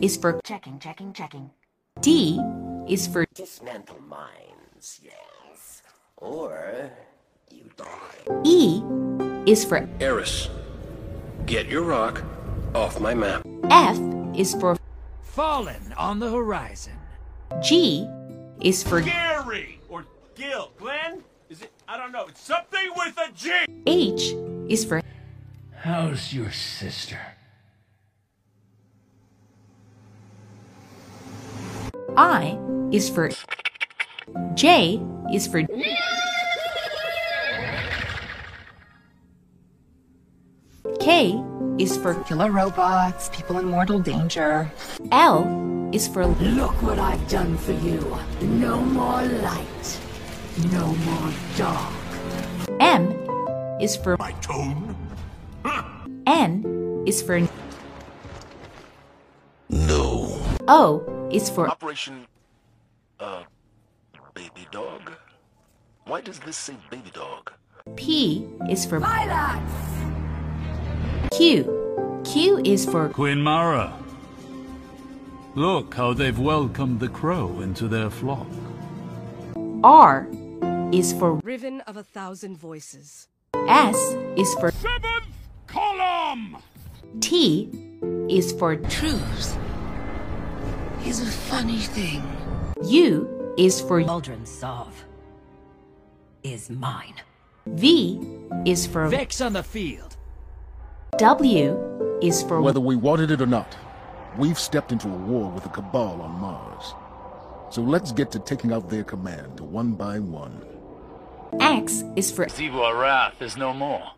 is 0.00 0.16
for 0.16 0.40
Checking, 0.44 0.78
checking, 0.78 1.12
checking. 1.12 1.50
D 2.00 2.40
is 2.88 3.06
for 3.06 3.26
Dismantle 3.34 4.00
mines, 4.06 5.00
yes. 5.02 5.82
Or 6.16 6.90
you 7.50 7.70
die. 7.76 8.42
E 8.44 8.82
is 9.46 9.64
for 9.64 9.88
Eris, 10.00 10.48
get 11.46 11.66
your 11.66 11.82
rock 11.82 12.22
off 12.74 13.00
my 13.00 13.14
map. 13.14 13.46
F 13.70 13.98
is 14.36 14.54
for 14.54 14.76
Fallen 15.22 15.94
on 15.98 16.18
the 16.18 16.30
horizon. 16.30 16.94
G 17.62 18.08
is 18.60 18.82
for 18.82 19.00
Gary 19.00 19.80
or 19.88 20.04
Gil. 20.34 20.72
Glenn? 20.78 21.22
Is 21.50 21.62
it? 21.62 21.72
I 21.86 21.96
don't 21.96 22.10
know. 22.10 22.26
It's 22.26 22.40
something 22.40 22.90
with 22.96 23.18
a 23.18 23.32
G. 23.32 23.52
H 23.86 24.34
is 24.68 24.84
for 24.84 25.00
How's 25.82 26.32
your 26.32 26.50
sister? 26.50 27.18
I 32.16 32.58
is 32.90 33.08
for 33.08 33.30
J 34.54 35.00
is 35.32 35.46
for 35.46 35.62
K 40.98 41.40
is 41.78 41.96
for 41.96 42.14
Killer 42.24 42.50
robots, 42.50 43.28
people 43.28 43.58
in 43.58 43.66
mortal 43.66 44.00
danger. 44.00 44.70
L 45.12 45.90
is 45.92 46.08
for 46.08 46.26
Look 46.26 46.82
what 46.82 46.98
I've 46.98 47.28
done 47.28 47.56
for 47.58 47.72
you. 47.72 48.00
No 48.40 48.80
more 48.80 49.22
light. 49.22 50.00
No 50.72 50.86
more 50.86 51.32
dark. 51.56 51.92
M 52.80 53.25
is 53.80 53.96
for 53.96 54.16
My 54.18 54.32
tone? 54.40 54.96
N 56.26 57.04
is 57.06 57.22
for 57.22 57.40
No. 59.68 60.40
O 60.68 61.28
is 61.32 61.50
for 61.50 61.68
Operation, 61.68 62.26
uh, 63.20 63.42
baby 64.34 64.66
dog? 64.70 65.12
Why 66.06 66.20
does 66.20 66.38
this 66.40 66.56
say 66.56 66.76
baby 66.90 67.10
dog? 67.12 67.52
P 67.96 68.46
is 68.70 68.86
for 68.86 69.00
Q. 71.32 72.22
Q 72.24 72.62
is 72.64 72.86
for 72.86 73.08
Queen 73.08 73.42
Mara. 73.42 73.92
Look 75.54 75.94
how 75.94 76.12
they've 76.12 76.38
welcomed 76.38 77.00
the 77.00 77.08
crow 77.08 77.60
into 77.60 77.88
their 77.88 78.10
flock. 78.10 78.46
R 79.82 80.28
is 80.92 81.12
for 81.12 81.34
Riven 81.36 81.80
of 81.82 81.96
a 81.96 82.02
thousand 82.02 82.56
voices. 82.56 83.28
S 83.68 83.96
is 84.36 84.54
for 84.54 84.70
Seventh 84.70 85.26
column! 85.66 86.56
T 87.20 87.68
is 88.28 88.52
for 88.52 88.76
Truth 88.76 89.58
is 91.04 91.20
a 91.20 91.26
funny 91.26 91.78
thing. 91.78 92.22
U 92.84 93.54
is 93.58 93.80
for 93.80 94.00
Aldrin 94.02 94.46
Sov 94.46 95.04
is 96.44 96.70
mine. 96.70 97.14
V 97.66 98.20
is 98.64 98.86
for 98.86 99.08
Vex 99.08 99.40
on 99.40 99.52
the 99.52 99.62
field. 99.62 100.16
W 101.18 102.18
is 102.22 102.42
for 102.44 102.60
Whether 102.60 102.80
we 102.80 102.94
wanted 102.94 103.32
it 103.32 103.40
or 103.40 103.46
not, 103.46 103.76
we've 104.38 104.58
stepped 104.58 104.92
into 104.92 105.08
a 105.08 105.16
war 105.16 105.50
with 105.50 105.64
the 105.64 105.70
Cabal 105.70 106.20
on 106.20 106.40
Mars. 106.40 106.94
So 107.70 107.82
let's 107.82 108.12
get 108.12 108.30
to 108.32 108.38
taking 108.38 108.72
out 108.72 108.88
their 108.88 109.02
command 109.02 109.58
one 109.58 109.92
by 109.92 110.20
one. 110.20 110.75
X 111.60 112.04
is 112.16 112.30
for 112.30 112.46
Zivor 112.46 113.00
Wrath 113.00 113.40
is 113.40 113.56
no 113.56 113.72
more. 113.72 114.10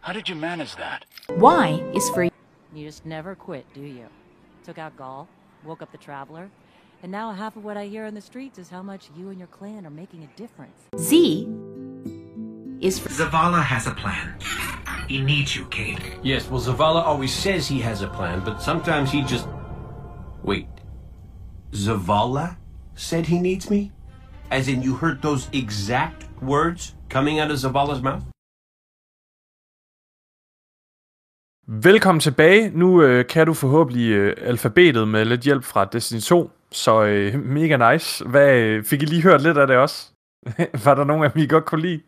How 0.00 0.12
did 0.12 0.28
you 0.28 0.34
manage 0.34 0.76
that? 0.76 1.04
Y 1.30 1.82
is 1.94 2.08
for 2.10 2.24
You 2.24 2.30
just 2.74 3.06
never 3.06 3.34
quit, 3.34 3.66
do 3.74 3.82
you? 3.82 4.06
Took 4.64 4.78
out 4.78 4.96
Gaul, 4.96 5.28
woke 5.64 5.82
up 5.82 5.92
the 5.92 5.98
Traveler, 5.98 6.50
and 7.02 7.10
now 7.10 7.32
half 7.32 7.56
of 7.56 7.64
what 7.64 7.76
I 7.76 7.86
hear 7.86 8.06
in 8.06 8.14
the 8.14 8.20
streets 8.20 8.58
is 8.58 8.68
how 8.68 8.82
much 8.82 9.10
you 9.16 9.30
and 9.30 9.38
your 9.38 9.48
clan 9.48 9.86
are 9.86 9.90
making 9.90 10.24
a 10.24 10.38
difference. 10.38 10.82
Z 10.98 11.48
is 12.80 12.98
for 12.98 13.08
Zavala 13.10 13.62
has 13.62 13.86
a 13.86 13.92
plan. 13.92 14.34
He 15.08 15.20
needs 15.20 15.54
you, 15.54 15.64
Kate. 15.66 16.00
Yes, 16.22 16.48
well, 16.48 16.60
Zavala 16.60 17.02
always 17.02 17.32
says 17.32 17.68
he 17.68 17.80
has 17.80 18.02
a 18.02 18.08
plan, 18.08 18.42
but 18.44 18.60
sometimes 18.60 19.10
he 19.10 19.22
just. 19.22 19.46
Wait. 20.42 20.68
Zavala 21.70 22.56
said 22.94 23.26
he 23.26 23.38
needs 23.38 23.70
me? 23.70 23.92
As 24.52 24.68
in, 24.68 24.82
you 24.82 24.94
heard 24.96 25.16
those 25.22 25.48
exact 25.52 26.26
words 26.42 26.94
coming 27.10 27.40
out 27.40 27.50
of 27.50 27.58
Zavala's 27.58 28.02
mouth? 28.02 28.22
Velkommen 31.66 32.20
tilbage. 32.20 32.70
Nu 32.70 33.02
øh, 33.02 33.26
kan 33.26 33.46
du 33.46 33.54
forhåbentlig 33.54 34.10
øh, 34.10 34.36
alfabetet 34.40 35.08
med 35.08 35.24
lidt 35.24 35.40
hjælp 35.40 35.64
fra 35.64 35.84
Destiny 35.84 36.20
2, 36.20 36.50
så 36.70 37.02
øh, 37.04 37.34
mega 37.44 37.92
nice. 37.92 38.24
Hvad, 38.24 38.56
øh, 38.56 38.84
fik 38.84 39.02
I 39.02 39.04
lige 39.04 39.22
hørt 39.22 39.42
lidt 39.42 39.58
af 39.58 39.66
det 39.66 39.76
også? 39.76 40.12
Var 40.84 40.94
der 40.94 41.04
nogen 41.04 41.24
af 41.24 41.32
dem, 41.32 41.42
I 41.42 41.46
godt 41.46 41.64
kunne 41.64 41.82
lide? 41.82 42.00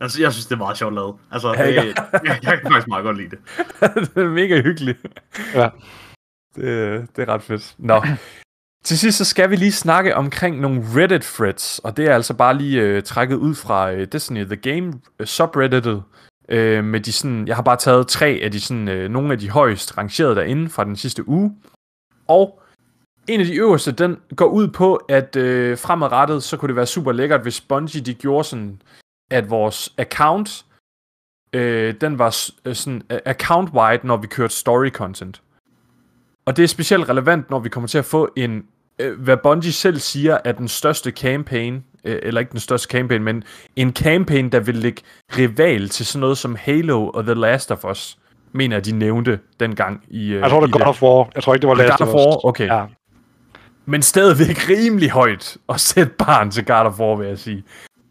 Altså, 0.00 0.22
jeg 0.22 0.32
synes, 0.32 0.46
det 0.46 0.54
er 0.54 0.58
meget 0.58 0.76
sjovt 0.78 0.94
lavet. 0.94 1.16
Altså, 1.32 1.54
Ja, 1.58 1.66
det, 1.66 1.76
jeg, 1.76 1.94
jeg 2.42 2.60
kan 2.60 2.70
faktisk 2.72 2.88
meget 2.88 3.04
godt 3.04 3.16
lide 3.16 3.30
det. 3.30 3.38
det 4.14 4.22
er 4.22 4.28
mega 4.28 4.62
hyggeligt. 4.62 4.98
Ja. 5.54 5.68
Det, 6.54 7.16
det 7.16 7.28
er 7.28 7.34
ret 7.34 7.42
fedt. 7.42 7.74
Nå. 7.78 8.02
Til 8.84 8.98
sidst 8.98 9.18
så 9.18 9.24
skal 9.24 9.50
vi 9.50 9.56
lige 9.56 9.72
snakke 9.72 10.16
omkring 10.16 10.60
nogle 10.60 10.82
Reddit 10.94 11.22
threads, 11.22 11.78
og 11.78 11.96
det 11.96 12.08
er 12.08 12.14
altså 12.14 12.34
bare 12.34 12.54
lige 12.54 12.82
øh, 12.82 13.02
trækket 13.02 13.36
ud 13.36 13.54
fra 13.54 13.92
øh, 13.92 14.06
Destiny 14.12 14.44
The 14.44 14.56
Game 14.56 14.92
øh, 15.18 15.26
subredditet. 15.26 16.02
Øh, 16.48 16.84
med 16.84 17.00
de 17.00 17.12
sådan, 17.12 17.48
jeg 17.48 17.56
har 17.56 17.62
bare 17.62 17.76
taget 17.76 18.08
tre 18.08 18.40
af 18.42 18.52
de 18.52 18.60
sådan, 18.60 18.88
øh, 18.88 19.10
nogle 19.10 19.32
af 19.32 19.38
de 19.38 19.50
højst 19.50 19.98
rangerede 19.98 20.34
derinde 20.34 20.68
fra 20.70 20.84
den 20.84 20.96
sidste 20.96 21.28
uge. 21.28 21.56
Og 22.28 22.62
en 23.28 23.40
af 23.40 23.46
de 23.46 23.56
øverste, 23.56 23.92
den 23.92 24.16
går 24.36 24.46
ud 24.46 24.68
på, 24.68 24.94
at 24.94 25.36
øh, 25.36 25.78
fremadrettet, 25.78 26.42
så 26.42 26.56
kunne 26.56 26.68
det 26.68 26.76
være 26.76 26.86
super 26.86 27.12
lækkert, 27.12 27.42
hvis 27.42 27.60
Bungie 27.60 28.00
de 28.00 28.14
gjorde 28.14 28.44
sådan, 28.44 28.82
at 29.30 29.50
vores 29.50 29.94
account, 29.98 30.64
øh, 31.52 31.94
den 32.00 32.18
var 32.18 32.50
øh, 32.64 32.74
sådan 32.74 33.02
account-wide, 33.10 34.06
når 34.06 34.16
vi 34.16 34.26
kørte 34.26 34.54
story 34.54 34.90
content. 34.90 35.42
Og 36.46 36.56
det 36.56 36.62
er 36.62 36.66
specielt 36.66 37.08
relevant, 37.08 37.50
når 37.50 37.58
vi 37.58 37.68
kommer 37.68 37.88
til 37.88 37.98
at 37.98 38.04
få 38.04 38.28
en, 38.36 38.64
øh, 38.98 39.20
hvad 39.20 39.36
Bungie 39.36 39.72
selv 39.72 39.98
siger, 39.98 40.38
er 40.44 40.52
den 40.52 40.68
største 40.68 41.10
campaign, 41.10 41.84
øh, 42.04 42.18
eller 42.22 42.40
ikke 42.40 42.52
den 42.52 42.60
største 42.60 42.88
campaign, 42.90 43.22
men 43.22 43.44
en 43.76 43.92
campaign, 43.94 44.52
der 44.52 44.60
vil 44.60 44.74
ligge 44.74 45.02
rival 45.38 45.88
til 45.88 46.06
sådan 46.06 46.20
noget 46.20 46.38
som 46.38 46.56
Halo 46.60 47.08
og 47.08 47.24
The 47.24 47.34
Last 47.34 47.70
of 47.72 47.84
Us, 47.84 48.18
mener 48.52 48.80
de 48.80 48.92
nævnte 48.92 49.38
dengang 49.60 50.04
i... 50.08 50.32
Øh, 50.32 50.40
Jeg 50.40 50.50
tror, 50.50 50.60
det 50.60 50.74
er 50.74 50.78
God 50.78 50.86
of 50.86 51.02
War. 51.02 51.30
Jeg 51.34 51.42
tror 51.42 51.54
ikke, 51.54 51.62
det 51.62 51.68
var 51.68 51.74
Last 51.74 52.00
of 52.00 52.08
of 52.08 52.14
War, 52.14 52.36
Us. 52.36 52.44
okay. 52.44 52.66
Ja. 52.66 52.84
Men 53.86 54.02
stadigvæk 54.02 54.68
rimelig 54.68 55.10
højt 55.10 55.56
at 55.68 55.80
sætte 55.80 56.12
barn 56.18 56.50
til 56.50 56.64
God 56.64 56.76
of 56.86 57.00
War, 57.00 57.16
vil 57.16 57.28
jeg 57.28 57.38
sige. 57.38 57.64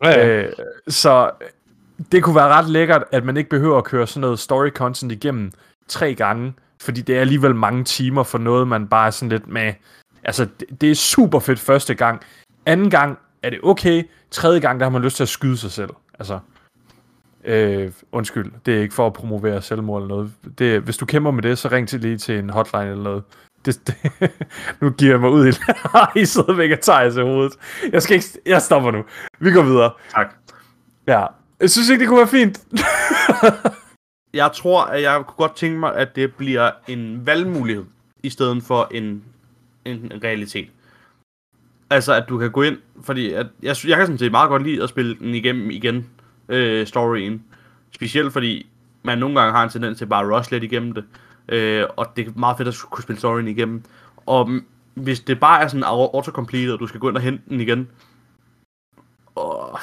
Ja, 0.03 0.10
ja. 0.10 0.28
Øh, 0.28 0.52
så 0.88 1.32
det 2.12 2.24
kunne 2.24 2.36
være 2.36 2.48
ret 2.48 2.70
lækkert, 2.70 3.03
at 3.12 3.26
man 3.26 3.38
ikke 3.38 3.49
behøver 3.49 3.78
at 3.78 3.84
køre 3.84 4.07
sådan 4.07 4.22
noget 4.22 4.40
story 4.40 4.70
content 4.70 5.12
igennem 5.12 5.52
tre 5.88 6.14
gange, 6.16 6.53
fordi 6.82 7.02
det 7.02 7.16
er 7.16 7.22
alligevel 7.22 7.56
mange 7.56 7.84
timer 7.84 8.24
for 8.24 8.38
noget, 8.38 8.68
man 8.68 8.88
bare 8.88 9.08
er 9.08 9.12
sådan 9.12 9.30
lidt 9.30 9.48
med. 9.48 9.74
Altså, 10.24 10.48
det, 10.60 10.82
det 10.82 10.92
er 10.92 10.96
super 10.96 11.40
fedt 11.40 11.60
første 11.60 11.96
gang. 11.96 12.22
Anden 12.66 12.90
gang 12.90 13.18
er 13.44 13.50
det 13.50 13.60
okay. 13.64 14.04
Tredje 14.32 14.60
gang, 14.60 14.80
der 14.80 14.86
har 14.86 14.92
man 14.92 15.02
lyst 15.02 15.16
til 15.16 15.24
at 15.24 15.30
skyde 15.30 15.58
sig 15.58 15.72
selv. 15.72 15.90
Altså, 16.20 16.40
øh, 17.46 17.92
undskyld, 18.12 18.52
det 18.66 18.76
er 18.78 18.82
ikke 18.82 18.94
for 18.94 19.08
at 19.08 19.14
promovere 19.14 19.62
selvmord 19.62 20.02
eller 20.02 20.16
noget. 20.16 20.32
Det, 20.60 20.82
hvis 20.82 20.98
du 20.98 21.06
kæmper 21.06 21.32
med 21.32 21.44
det, 21.44 21.58
så 21.58 21.68
ring 21.72 21.88
til 21.88 22.00
lige 22.00 22.18
til 22.18 22.40
en 22.40 22.50
hotline 22.50 22.90
eller 22.92 23.04
noget. 23.04 23.24
Det, 23.66 23.88
det, 23.88 24.32
nu 24.82 24.90
giver 24.90 25.12
jeg 25.12 25.20
mig 25.20 25.30
ud 25.30 25.48
i 25.48 25.52
I 26.22 26.26
sidder 26.26 26.54
væk 26.54 26.72
og 26.72 26.80
tager 26.80 27.10
sig 27.10 27.24
hovedet. 27.24 27.54
Jeg, 27.92 28.02
skal 28.02 28.16
ikke, 28.16 28.28
jeg 28.46 28.62
stopper 28.62 28.92
nu. 28.92 29.04
Vi 29.40 29.52
går 29.52 29.64
videre. 29.64 29.92
Tak. 30.12 30.36
Ja. 31.08 31.26
Jeg 31.60 31.70
synes 31.70 31.90
ikke, 31.90 32.02
det 32.02 32.08
kunne 32.08 32.20
være 32.20 32.28
fint. 32.28 32.64
Jeg 34.36 34.52
tror, 34.52 34.84
at 34.84 35.02
jeg 35.02 35.24
kunne 35.26 35.36
godt 35.38 35.56
tænke 35.56 35.80
mig, 35.80 35.95
at 35.95 36.16
det 36.16 36.36
bliver 36.36 36.72
en 36.88 37.26
valgmulighed, 37.26 37.86
i 38.24 38.30
stedet 38.30 38.64
for 38.64 38.88
en, 38.91 39.24
en 39.86 40.12
realitet. 40.24 40.70
Altså, 41.90 42.14
at 42.14 42.30
du 42.30 42.38
kan 42.38 42.52
gå 42.52 42.62
ind, 42.62 42.78
fordi 43.03 43.34
at 43.34 43.48
jeg, 43.62 43.76
jeg 43.88 43.98
kan 43.98 44.06
sådan 44.06 44.18
set 44.18 44.32
meget 44.32 44.49
godt 44.49 44.64
lide 44.64 44.84
at 44.84 44.90
spille 44.90 45.16
den 45.16 45.36
igennem 45.36 45.70
igen, 45.72 46.10
øh, 46.49 46.88
storyen. 46.88 47.44
Specielt 47.91 48.34
fordi 48.34 48.70
man 49.03 49.18
nogle 49.18 49.40
gange 49.40 49.53
har 49.53 49.64
en 49.64 49.70
tendens 49.70 49.98
til 49.98 50.06
bare 50.06 50.24
at 50.26 50.40
rush 50.40 50.52
lidt 50.52 50.64
igennem 50.64 50.91
det. 50.91 51.06
Øh, 51.49 51.86
og 51.98 52.07
det 52.16 52.28
er 52.28 52.32
meget 52.36 52.57
fedt 52.57 52.68
at 52.68 52.76
kunne 52.90 53.03
spille 53.03 53.20
storyen 53.20 53.48
igennem. 53.48 53.84
Og 54.26 54.49
hvis 54.94 55.20
det 55.20 55.40
bare 55.40 55.64
er 55.64 55.68
sådan 55.68 55.84
autocomplete, 55.84 56.74
og 56.74 56.80
du 56.80 56.88
skal 56.88 56.99
gå 56.99 57.10
ind 57.10 57.18
og 57.18 57.24
hente 57.24 57.44
den 57.49 57.62
igen, 57.62 57.90
åh, 59.36 59.80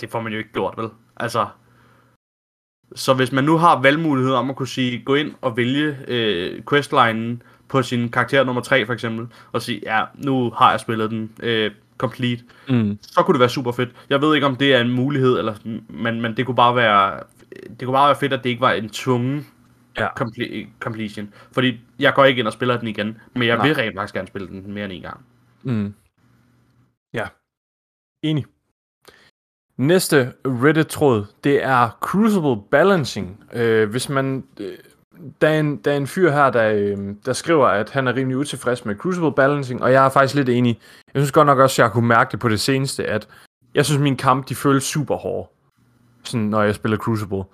det 0.00 0.10
får 0.10 0.20
man 0.20 0.32
jo 0.32 0.38
ikke 0.38 0.52
gjort, 0.52 0.74
vel? 0.76 0.88
Altså, 1.16 1.46
så 2.94 3.14
hvis 3.14 3.32
man 3.32 3.44
nu 3.44 3.56
har 3.56 3.80
valgmulighed 3.82 4.32
om 4.32 4.50
at 4.50 4.56
kunne 4.56 4.68
sige, 4.68 5.02
gå 5.04 5.14
ind 5.14 5.32
og 5.40 5.56
vælge 5.56 5.96
øh, 6.08 6.62
questlinen 6.70 7.42
på 7.68 7.82
sin 7.82 8.08
karakter 8.08 8.44
nummer 8.44 8.62
3 8.62 8.86
for 8.86 8.92
eksempel, 8.92 9.26
og 9.52 9.62
sige, 9.62 9.80
ja, 9.82 10.04
nu 10.14 10.50
har 10.50 10.70
jeg 10.70 10.80
spillet 10.80 11.10
den 11.10 11.32
øh, 11.42 11.70
complete, 11.98 12.42
Mm. 12.68 12.98
så 13.02 13.22
kunne 13.22 13.32
det 13.34 13.40
være 13.40 13.48
super 13.48 13.72
fedt. 13.72 13.90
Jeg 14.10 14.20
ved 14.22 14.34
ikke, 14.34 14.46
om 14.46 14.56
det 14.56 14.74
er 14.74 14.80
en 14.80 14.92
mulighed, 14.92 15.38
eller, 15.38 15.54
men, 15.88 16.20
men 16.20 16.36
det 16.36 16.46
kunne 16.46 16.54
bare 16.56 16.76
være 16.76 17.20
det 17.70 17.86
kunne 17.86 17.92
bare 17.92 18.08
være 18.08 18.16
fedt, 18.20 18.32
at 18.32 18.44
det 18.44 18.50
ikke 18.50 18.60
var 18.60 18.72
en 18.72 18.88
tvungen 18.88 19.46
ja. 19.98 20.08
comple- 20.20 20.66
completion. 20.80 21.34
Fordi 21.52 21.80
jeg 21.98 22.14
går 22.14 22.24
ikke 22.24 22.38
ind 22.38 22.46
og 22.46 22.52
spiller 22.52 22.78
den 22.78 22.88
igen, 22.88 23.18
men 23.34 23.48
jeg 23.48 23.56
Nej. 23.56 23.66
vil 23.66 23.76
rent 23.76 23.96
faktisk 23.96 24.14
gerne 24.14 24.28
spille 24.28 24.48
den 24.48 24.72
mere 24.74 24.84
end 24.84 24.92
en 24.92 25.02
gang. 25.02 25.20
Mm. 25.62 25.94
Ja. 27.14 27.26
Enig. 28.22 28.44
Næste 29.80 30.32
Reddit-tråd, 30.44 31.24
det 31.44 31.64
er 31.64 31.88
Crucible 32.00 32.62
Balancing. 32.70 33.44
Øh, 33.52 33.90
hvis 33.90 34.08
man... 34.08 34.44
Øh, 34.60 34.72
der, 35.40 35.48
er 35.48 35.60
en, 35.60 35.76
der 35.76 35.92
er 35.92 35.96
en 35.96 36.06
fyr 36.06 36.30
her, 36.30 36.50
der, 36.50 36.70
øh, 36.70 36.98
der 37.26 37.32
skriver, 37.32 37.66
at 37.66 37.90
han 37.90 38.08
er 38.08 38.16
rimelig 38.16 38.36
utilfreds 38.36 38.84
med 38.84 38.96
Crucible 38.96 39.32
Balancing, 39.32 39.82
og 39.82 39.92
jeg 39.92 40.04
er 40.04 40.08
faktisk 40.08 40.34
lidt 40.34 40.48
enig. 40.48 40.80
Jeg 41.14 41.20
synes 41.20 41.32
godt 41.32 41.46
nok 41.46 41.58
også, 41.58 41.82
at 41.82 41.84
jeg 41.84 41.92
kunne 41.92 42.08
mærke 42.08 42.32
det 42.32 42.40
på 42.40 42.48
det 42.48 42.60
seneste, 42.60 43.04
at 43.04 43.28
jeg 43.74 43.84
synes, 43.84 44.00
mine 44.00 44.16
kampe, 44.16 44.48
de 44.48 44.54
føles 44.54 44.84
super 44.84 45.16
hårde, 45.16 45.48
sådan, 46.24 46.46
når 46.46 46.62
jeg 46.62 46.74
spiller 46.74 46.98
Crucible. 46.98 47.44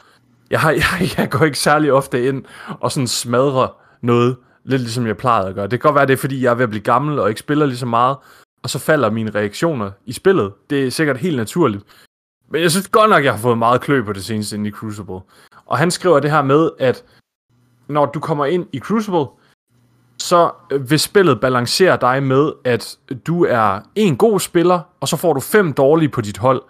Jeg, 0.50 0.60
har, 0.60 0.70
jeg, 1.00 1.18
jeg 1.18 1.30
går 1.30 1.44
ikke 1.44 1.58
særlig 1.58 1.92
ofte 1.92 2.28
ind 2.28 2.44
og 2.80 2.92
sådan 2.92 3.06
smadrer 3.06 3.76
noget, 4.00 4.36
lidt 4.64 4.82
ligesom 4.82 5.06
jeg 5.06 5.16
plejede 5.16 5.48
at 5.48 5.54
gøre. 5.54 5.64
Det 5.64 5.80
kan 5.80 5.88
godt 5.88 5.94
være, 5.94 6.06
det 6.06 6.12
er 6.12 6.16
fordi, 6.16 6.42
jeg 6.42 6.50
er 6.50 6.54
ved 6.54 6.64
at 6.64 6.70
blive 6.70 6.82
gammel 6.82 7.18
og 7.18 7.28
ikke 7.28 7.40
spiller 7.40 7.66
lige 7.66 7.78
så 7.78 7.86
meget, 7.86 8.16
og 8.62 8.70
så 8.70 8.78
falder 8.78 9.10
mine 9.10 9.30
reaktioner 9.30 9.90
i 10.06 10.12
spillet. 10.12 10.52
Det 10.70 10.86
er 10.86 10.90
sikkert 10.90 11.18
helt 11.18 11.36
naturligt. 11.36 11.84
Men 12.48 12.62
jeg 12.62 12.70
synes 12.70 12.88
godt 12.88 13.10
nok, 13.10 13.24
jeg 13.24 13.32
har 13.32 13.38
fået 13.40 13.58
meget 13.58 13.80
klø 13.80 14.02
på 14.02 14.12
det 14.12 14.24
seneste 14.24 14.56
inde 14.56 14.68
i 14.68 14.72
Crucible. 14.72 15.20
Og 15.66 15.78
han 15.78 15.90
skriver 15.90 16.20
det 16.20 16.30
her 16.30 16.42
med, 16.42 16.70
at 16.78 17.04
når 17.88 18.06
du 18.06 18.20
kommer 18.20 18.44
ind 18.46 18.66
i 18.72 18.78
Crucible, 18.78 19.26
så 20.18 20.50
øh, 20.72 20.90
vil 20.90 21.00
spillet 21.00 21.40
balancere 21.40 21.98
dig 22.00 22.22
med, 22.22 22.52
at 22.64 22.98
du 23.26 23.44
er 23.44 23.80
en 23.94 24.16
god 24.16 24.40
spiller, 24.40 24.80
og 25.00 25.08
så 25.08 25.16
får 25.16 25.32
du 25.32 25.40
fem 25.40 25.72
dårlige 25.72 26.08
på 26.08 26.20
dit 26.20 26.38
hold, 26.38 26.62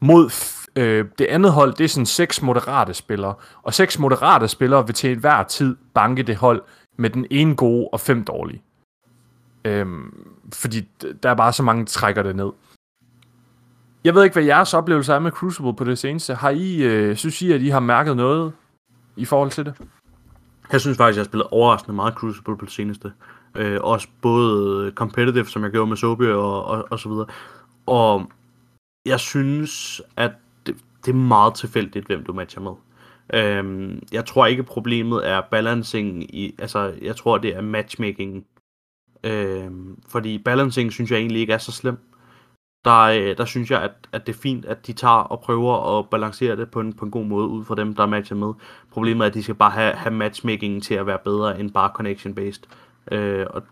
mod 0.00 0.26
f- 0.30 0.66
øh, 0.76 1.04
det 1.18 1.26
andet 1.26 1.52
hold, 1.52 1.74
det 1.74 1.84
er 1.84 1.88
sådan 1.88 2.06
seks 2.06 2.42
moderate 2.42 2.94
spillere. 2.94 3.34
Og 3.62 3.74
seks 3.74 3.98
moderate 3.98 4.48
spillere 4.48 4.86
vil 4.86 4.94
til 4.94 5.12
enhver 5.12 5.42
tid 5.42 5.76
banke 5.94 6.22
det 6.22 6.36
hold 6.36 6.62
med 6.98 7.10
den 7.10 7.26
ene 7.30 7.56
gode 7.56 7.88
og 7.92 8.00
fem 8.00 8.24
dårlige. 8.24 8.62
Øhm, 9.64 10.26
fordi 10.54 10.88
d- 11.04 11.16
der 11.22 11.30
er 11.30 11.34
bare 11.34 11.52
så 11.52 11.62
mange, 11.62 11.80
der 11.84 11.90
trækker 11.90 12.22
det 12.22 12.36
ned. 12.36 12.50
Jeg 14.04 14.14
ved 14.14 14.24
ikke, 14.24 14.34
hvad 14.34 14.44
jeres 14.44 14.74
oplevelse 14.74 15.12
er 15.12 15.18
med 15.18 15.30
Crucible 15.30 15.74
på 15.74 15.84
det 15.84 15.98
seneste. 15.98 16.34
Har 16.34 16.50
I, 16.50 16.82
øh, 16.82 17.16
synes 17.16 17.42
I, 17.42 17.52
at 17.52 17.60
I 17.60 17.68
har 17.68 17.80
mærket 17.80 18.16
noget 18.16 18.52
i 19.16 19.24
forhold 19.24 19.50
til 19.50 19.64
det? 19.64 19.74
Jeg 20.72 20.80
synes 20.80 20.96
faktisk, 20.96 21.16
jeg 21.16 21.22
har 21.22 21.28
spillet 21.28 21.48
overraskende 21.50 21.96
meget 21.96 22.14
Crucible 22.14 22.56
på 22.56 22.64
det 22.64 22.72
seneste. 22.72 23.12
Øh, 23.56 23.78
også 23.80 24.08
både 24.22 24.92
competitive, 24.94 25.46
som 25.46 25.62
jeg 25.62 25.70
gjorde 25.70 25.88
med 25.88 25.96
Sobi 25.96 26.26
og, 26.26 26.64
og, 26.64 26.86
og 26.90 26.98
så 26.98 27.08
videre. 27.08 27.26
Og 27.86 28.30
jeg 29.06 29.20
synes, 29.20 30.02
at 30.16 30.32
det, 30.66 30.76
det 31.04 31.10
er 31.10 31.16
meget 31.16 31.54
tilfældigt, 31.54 32.06
hvem 32.06 32.24
du 32.24 32.32
matcher 32.32 32.62
med. 32.62 32.72
Øhm, 33.34 34.02
jeg 34.12 34.26
tror 34.26 34.46
ikke, 34.46 34.62
problemet 34.62 35.28
er 35.28 35.40
balancing 35.50 36.34
i, 36.34 36.54
altså, 36.58 36.94
jeg 37.02 37.16
tror, 37.16 37.38
det 37.38 37.56
er 37.56 37.60
matchmaking. 37.60 38.46
Øhm, 39.24 39.98
fordi 40.08 40.38
balancing 40.38 40.92
synes 40.92 41.10
jeg 41.10 41.18
egentlig 41.18 41.40
ikke 41.40 41.52
er 41.52 41.58
så 41.58 41.72
slemt. 41.72 42.00
Der, 42.84 43.00
øh, 43.00 43.36
der 43.36 43.44
synes 43.44 43.70
jeg, 43.70 43.82
at, 43.82 43.90
at 44.12 44.26
det 44.26 44.34
er 44.34 44.38
fint, 44.38 44.64
at 44.64 44.86
de 44.86 44.92
tager 44.92 45.14
og 45.14 45.40
prøver 45.40 45.98
at 45.98 46.10
balancere 46.10 46.56
det 46.56 46.70
på 46.70 46.80
en, 46.80 46.92
på 46.92 47.04
en 47.04 47.10
god 47.10 47.24
måde 47.24 47.48
ud 47.48 47.64
fra 47.64 47.74
dem, 47.74 47.94
der 47.94 48.02
er 48.02 48.06
matchet 48.06 48.38
med. 48.38 48.52
Problemet 48.92 49.24
er, 49.24 49.28
at 49.28 49.34
de 49.34 49.42
skal 49.42 49.54
bare 49.54 49.70
have, 49.70 49.92
have 49.92 50.14
matchmaking 50.14 50.82
til 50.82 50.94
at 50.94 51.06
være 51.06 51.18
bedre 51.24 51.60
end 51.60 51.70
bare 51.70 51.90
connection-based. 51.94 52.62
Øh, 53.12 53.46
og 53.50 53.62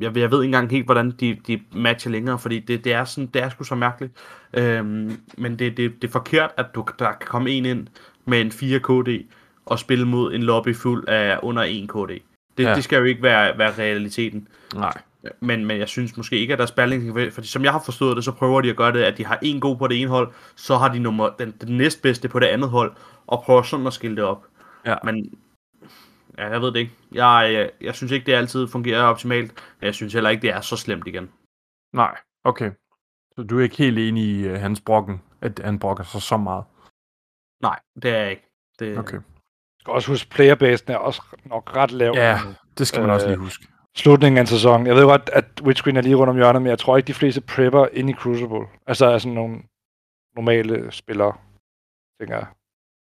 jeg, 0.00 0.16
jeg 0.16 0.30
ved 0.30 0.42
ikke 0.42 0.48
engang 0.48 0.70
helt, 0.70 0.84
hvordan 0.84 1.10
de, 1.10 1.36
de 1.46 1.60
matcher 1.72 2.10
længere, 2.12 2.38
fordi 2.38 2.58
det, 2.58 2.84
det 2.84 2.92
er 2.92 3.04
sådan, 3.04 3.26
det 3.26 3.42
er 3.42 3.48
sgu 3.48 3.64
så 3.64 3.74
mærkeligt. 3.74 4.12
Øhm, 4.54 5.20
men 5.38 5.58
det, 5.58 5.76
det, 5.76 6.02
det 6.02 6.08
er 6.08 6.12
forkert, 6.12 6.50
at 6.56 6.66
du, 6.74 6.84
der 6.98 7.12
kan 7.12 7.26
komme 7.26 7.50
en 7.50 7.66
ind 7.66 7.86
med 8.24 8.40
en 8.40 8.52
4 8.52 8.78
KD 8.80 9.26
og 9.66 9.78
spille 9.78 10.04
mod 10.08 10.34
en 10.34 10.42
lobby 10.42 10.76
fuld 10.76 11.08
af 11.08 11.38
under 11.42 11.62
1 11.62 11.88
KD. 11.88 12.08
Det, 12.58 12.64
Ja. 12.64 12.68
ja. 12.68 12.74
det 12.74 12.84
skal 12.84 12.98
jo 12.98 13.04
ikke 13.04 13.22
være, 13.22 13.58
være 13.58 13.72
realiteten. 13.78 14.48
Nej. 14.74 14.92
Men, 15.40 15.66
men 15.66 15.78
jeg 15.78 15.88
synes 15.88 16.16
måske 16.16 16.38
ikke, 16.38 16.52
at 16.52 16.58
deres 16.58 16.72
balance, 16.72 17.30
fordi 17.30 17.46
som 17.46 17.64
jeg 17.64 17.72
har 17.72 17.82
forstået 17.84 18.16
det, 18.16 18.24
så 18.24 18.32
prøver 18.32 18.60
de 18.60 18.70
at 18.70 18.76
gøre 18.76 18.92
det, 18.92 19.02
at 19.02 19.18
de 19.18 19.26
har 19.26 19.38
en 19.42 19.60
god 19.60 19.76
på 19.76 19.86
det 19.86 20.00
ene 20.00 20.10
hold, 20.10 20.32
så 20.56 20.76
har 20.76 20.92
de 20.92 20.98
nummer, 20.98 21.28
den, 21.38 21.50
den 21.60 21.76
næstbedste 21.76 22.28
på 22.28 22.38
det 22.38 22.46
andet 22.46 22.70
hold, 22.70 22.92
og 23.26 23.42
prøver 23.42 23.62
sådan 23.62 23.86
at 23.86 23.92
skille 23.92 24.16
det 24.16 24.24
op. 24.24 24.46
Ja. 24.86 24.96
Men 25.04 25.38
ja, 26.38 26.48
jeg 26.48 26.60
ved 26.60 26.72
det 26.72 26.76
ikke. 26.76 26.92
Jeg, 27.12 27.50
jeg, 27.52 27.70
jeg 27.80 27.94
synes 27.94 28.12
ikke, 28.12 28.26
det 28.26 28.32
altid 28.32 28.68
fungerer 28.68 29.02
optimalt, 29.02 29.52
men 29.80 29.86
jeg 29.86 29.94
synes 29.94 30.12
heller 30.12 30.30
ikke, 30.30 30.42
det 30.42 30.50
er 30.50 30.60
så 30.60 30.76
slemt 30.76 31.06
igen. 31.06 31.30
Nej, 31.92 32.16
okay. 32.44 32.70
Så 33.36 33.42
du 33.42 33.58
er 33.58 33.62
ikke 33.62 33.76
helt 33.76 33.98
enig 33.98 34.24
i 34.24 34.52
uh, 34.52 34.54
hans 34.54 34.80
brokken, 34.80 35.22
at 35.40 35.60
han 35.64 35.78
brokker 35.78 36.04
sig 36.04 36.22
så 36.22 36.36
meget? 36.36 36.64
Nej, 37.62 37.78
det 38.02 38.10
er 38.10 38.18
jeg 38.18 38.30
ikke. 38.30 38.46
Det, 38.78 38.98
Okay. 38.98 39.16
Jeg 39.16 39.82
skal 39.82 39.92
også 39.92 40.08
huske, 40.08 40.30
playerbasen 40.30 40.92
er 40.92 40.96
også 40.96 41.22
nok 41.44 41.76
ret 41.76 41.90
lav. 41.90 42.12
Ja, 42.14 42.38
det 42.78 42.86
skal 42.86 43.00
man 43.00 43.10
også 43.10 43.26
Øh, 43.26 43.30
lige 43.30 43.38
huske. 43.38 43.66
Slutningen 43.96 44.36
af 44.38 44.40
en 44.40 44.46
sæson. 44.46 44.86
Jeg 44.86 44.96
ved 44.96 45.04
godt, 45.04 45.30
at 45.32 45.44
Witchqueen 45.62 45.96
er 45.96 46.00
lige 46.00 46.14
rundt 46.14 46.30
om 46.30 46.36
hjørnet, 46.36 46.62
men 46.62 46.70
jeg 46.70 46.78
tror 46.78 46.96
ikke, 46.96 47.06
de 47.06 47.14
fleste 47.14 47.40
prepper 47.40 47.86
ind 47.92 48.10
i 48.10 48.14
Crucible. 48.14 48.66
Altså 48.86 49.06
er 49.06 49.18
sådan 49.18 49.34
nogle 49.34 49.56
normale 50.36 50.92
spillere, 50.92 51.32
tænker 52.20 52.36
jeg. 52.36 52.46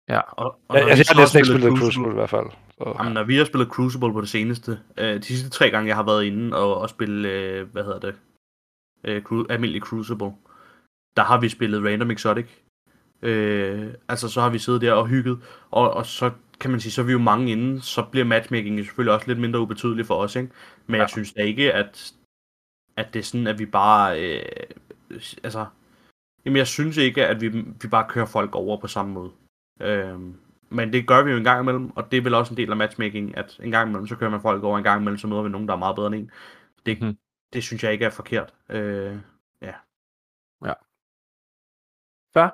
Ja. 0.09 0.19
Og, 0.19 0.55
Ja, 0.73 0.73
når 0.81 0.87
altså, 0.89 1.13
jeg 1.13 1.15
har 1.15 1.21
næsten 1.21 1.37
ikke 1.39 1.47
spillet 1.47 1.61
spillet 1.63 1.79
Crucible 1.79 2.11
i 2.11 2.13
hvert 2.13 2.29
fald. 2.29 2.45
Så. 2.77 2.95
Jamen, 2.99 3.13
når 3.13 3.23
vi 3.23 3.35
har 3.37 3.45
spillet 3.45 3.67
Crucible 3.69 4.13
på 4.13 4.21
det 4.21 4.29
seneste, 4.29 4.79
øh, 4.97 5.15
de 5.15 5.23
sidste 5.23 5.49
tre 5.49 5.69
gange, 5.69 5.87
jeg 5.87 5.95
har 5.95 6.03
været 6.03 6.23
inde 6.23 6.57
og, 6.57 6.77
og 6.77 6.89
spille, 6.89 7.29
øh, 7.29 7.67
hvad 7.71 7.83
hedder 7.83 7.99
det, 7.99 8.15
øh, 9.03 9.23
cru- 9.25 9.45
almindelig 9.49 9.81
Crucible, 9.81 10.31
der 11.17 11.23
har 11.23 11.39
vi 11.39 11.49
spillet 11.49 11.85
Random 11.85 12.11
Exotic. 12.11 12.45
Øh, 13.21 13.93
altså, 14.09 14.29
så 14.29 14.41
har 14.41 14.49
vi 14.49 14.59
siddet 14.59 14.81
der 14.81 14.93
og 14.93 15.07
hygget, 15.07 15.39
og, 15.71 15.93
og 15.93 16.05
så 16.05 16.31
kan 16.63 16.71
man 16.71 16.79
sige, 16.79 16.91
så 16.91 17.01
er 17.01 17.05
vi 17.05 17.11
jo 17.11 17.19
mange 17.19 17.51
inde, 17.51 17.81
så 17.81 18.07
bliver 18.11 18.25
matchmaking 18.25 18.79
selvfølgelig 18.79 19.13
også 19.13 19.27
lidt 19.27 19.39
mindre 19.39 19.59
ubetydelig 19.59 20.05
for 20.05 20.15
os, 20.15 20.35
ikke? 20.35 20.51
Men 20.87 20.99
jeg 21.01 21.09
synes 21.09 21.33
da 21.33 21.41
ikke, 21.41 21.73
at, 21.73 22.13
at 22.97 23.13
det 23.13 23.19
er 23.19 23.23
sådan, 23.23 23.47
at 23.47 23.59
vi 23.59 23.65
bare, 23.65 24.21
øh, 24.21 24.45
altså, 25.43 25.65
jamen 26.45 26.57
jeg 26.57 26.67
synes 26.67 26.97
ikke, 26.97 27.27
at 27.27 27.41
vi, 27.41 27.47
vi 27.81 27.87
bare 27.91 28.09
kører 28.09 28.25
folk 28.25 28.55
over 28.55 28.81
på 28.81 28.87
samme 28.87 29.13
måde. 29.13 29.31
Øh, 29.81 30.19
men 30.69 30.93
det 30.93 31.07
gør 31.07 31.23
vi 31.23 31.31
jo 31.31 31.37
en 31.37 31.43
gang 31.43 31.61
imellem, 31.61 31.89
og 31.97 32.11
det 32.11 32.17
er 32.17 32.21
vel 32.21 32.33
også 32.33 32.53
en 32.53 32.57
del 32.57 32.71
af 32.71 32.77
matchmaking, 32.77 33.37
at 33.37 33.59
en 33.63 33.71
gang 33.71 33.89
imellem, 33.89 34.07
så 34.07 34.15
kører 34.15 34.31
man 34.31 34.41
folk 34.41 34.63
over, 34.63 34.77
en 34.77 34.83
gang 34.83 35.01
imellem, 35.01 35.17
så 35.17 35.27
møder 35.27 35.41
vi 35.43 35.49
nogen, 35.49 35.67
der 35.67 35.73
er 35.73 35.77
meget 35.77 35.95
bedre 35.95 36.07
end 36.07 36.15
en. 36.15 36.31
Det, 36.85 37.01
Mhm. 37.01 37.17
det 37.53 37.63
synes 37.63 37.83
jeg 37.83 37.91
ikke 37.93 38.05
er 38.05 38.09
forkert. 38.09 38.53
Øh, 38.69 39.17
ja. 39.61 39.73
Ja. 40.65 40.73
Fair. 42.33 42.49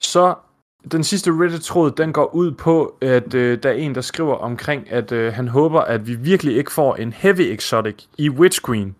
Så 0.00 0.45
den 0.92 1.04
sidste 1.04 1.30
Reddit-tråd, 1.30 1.90
den 1.90 2.12
går 2.12 2.34
ud 2.34 2.52
på, 2.52 2.98
at 3.00 3.34
øh, 3.34 3.62
der 3.62 3.70
er 3.70 3.74
en, 3.74 3.94
der 3.94 4.00
skriver 4.00 4.34
omkring, 4.34 4.90
at 4.90 5.12
øh, 5.12 5.32
han 5.32 5.48
håber, 5.48 5.80
at 5.80 6.06
vi 6.06 6.14
virkelig 6.14 6.56
ikke 6.56 6.72
får 6.72 6.96
en 6.96 7.12
heavy 7.12 7.40
exotic 7.40 8.04
i 8.18 8.30
Witch 8.30 8.60
Queen, 8.66 8.96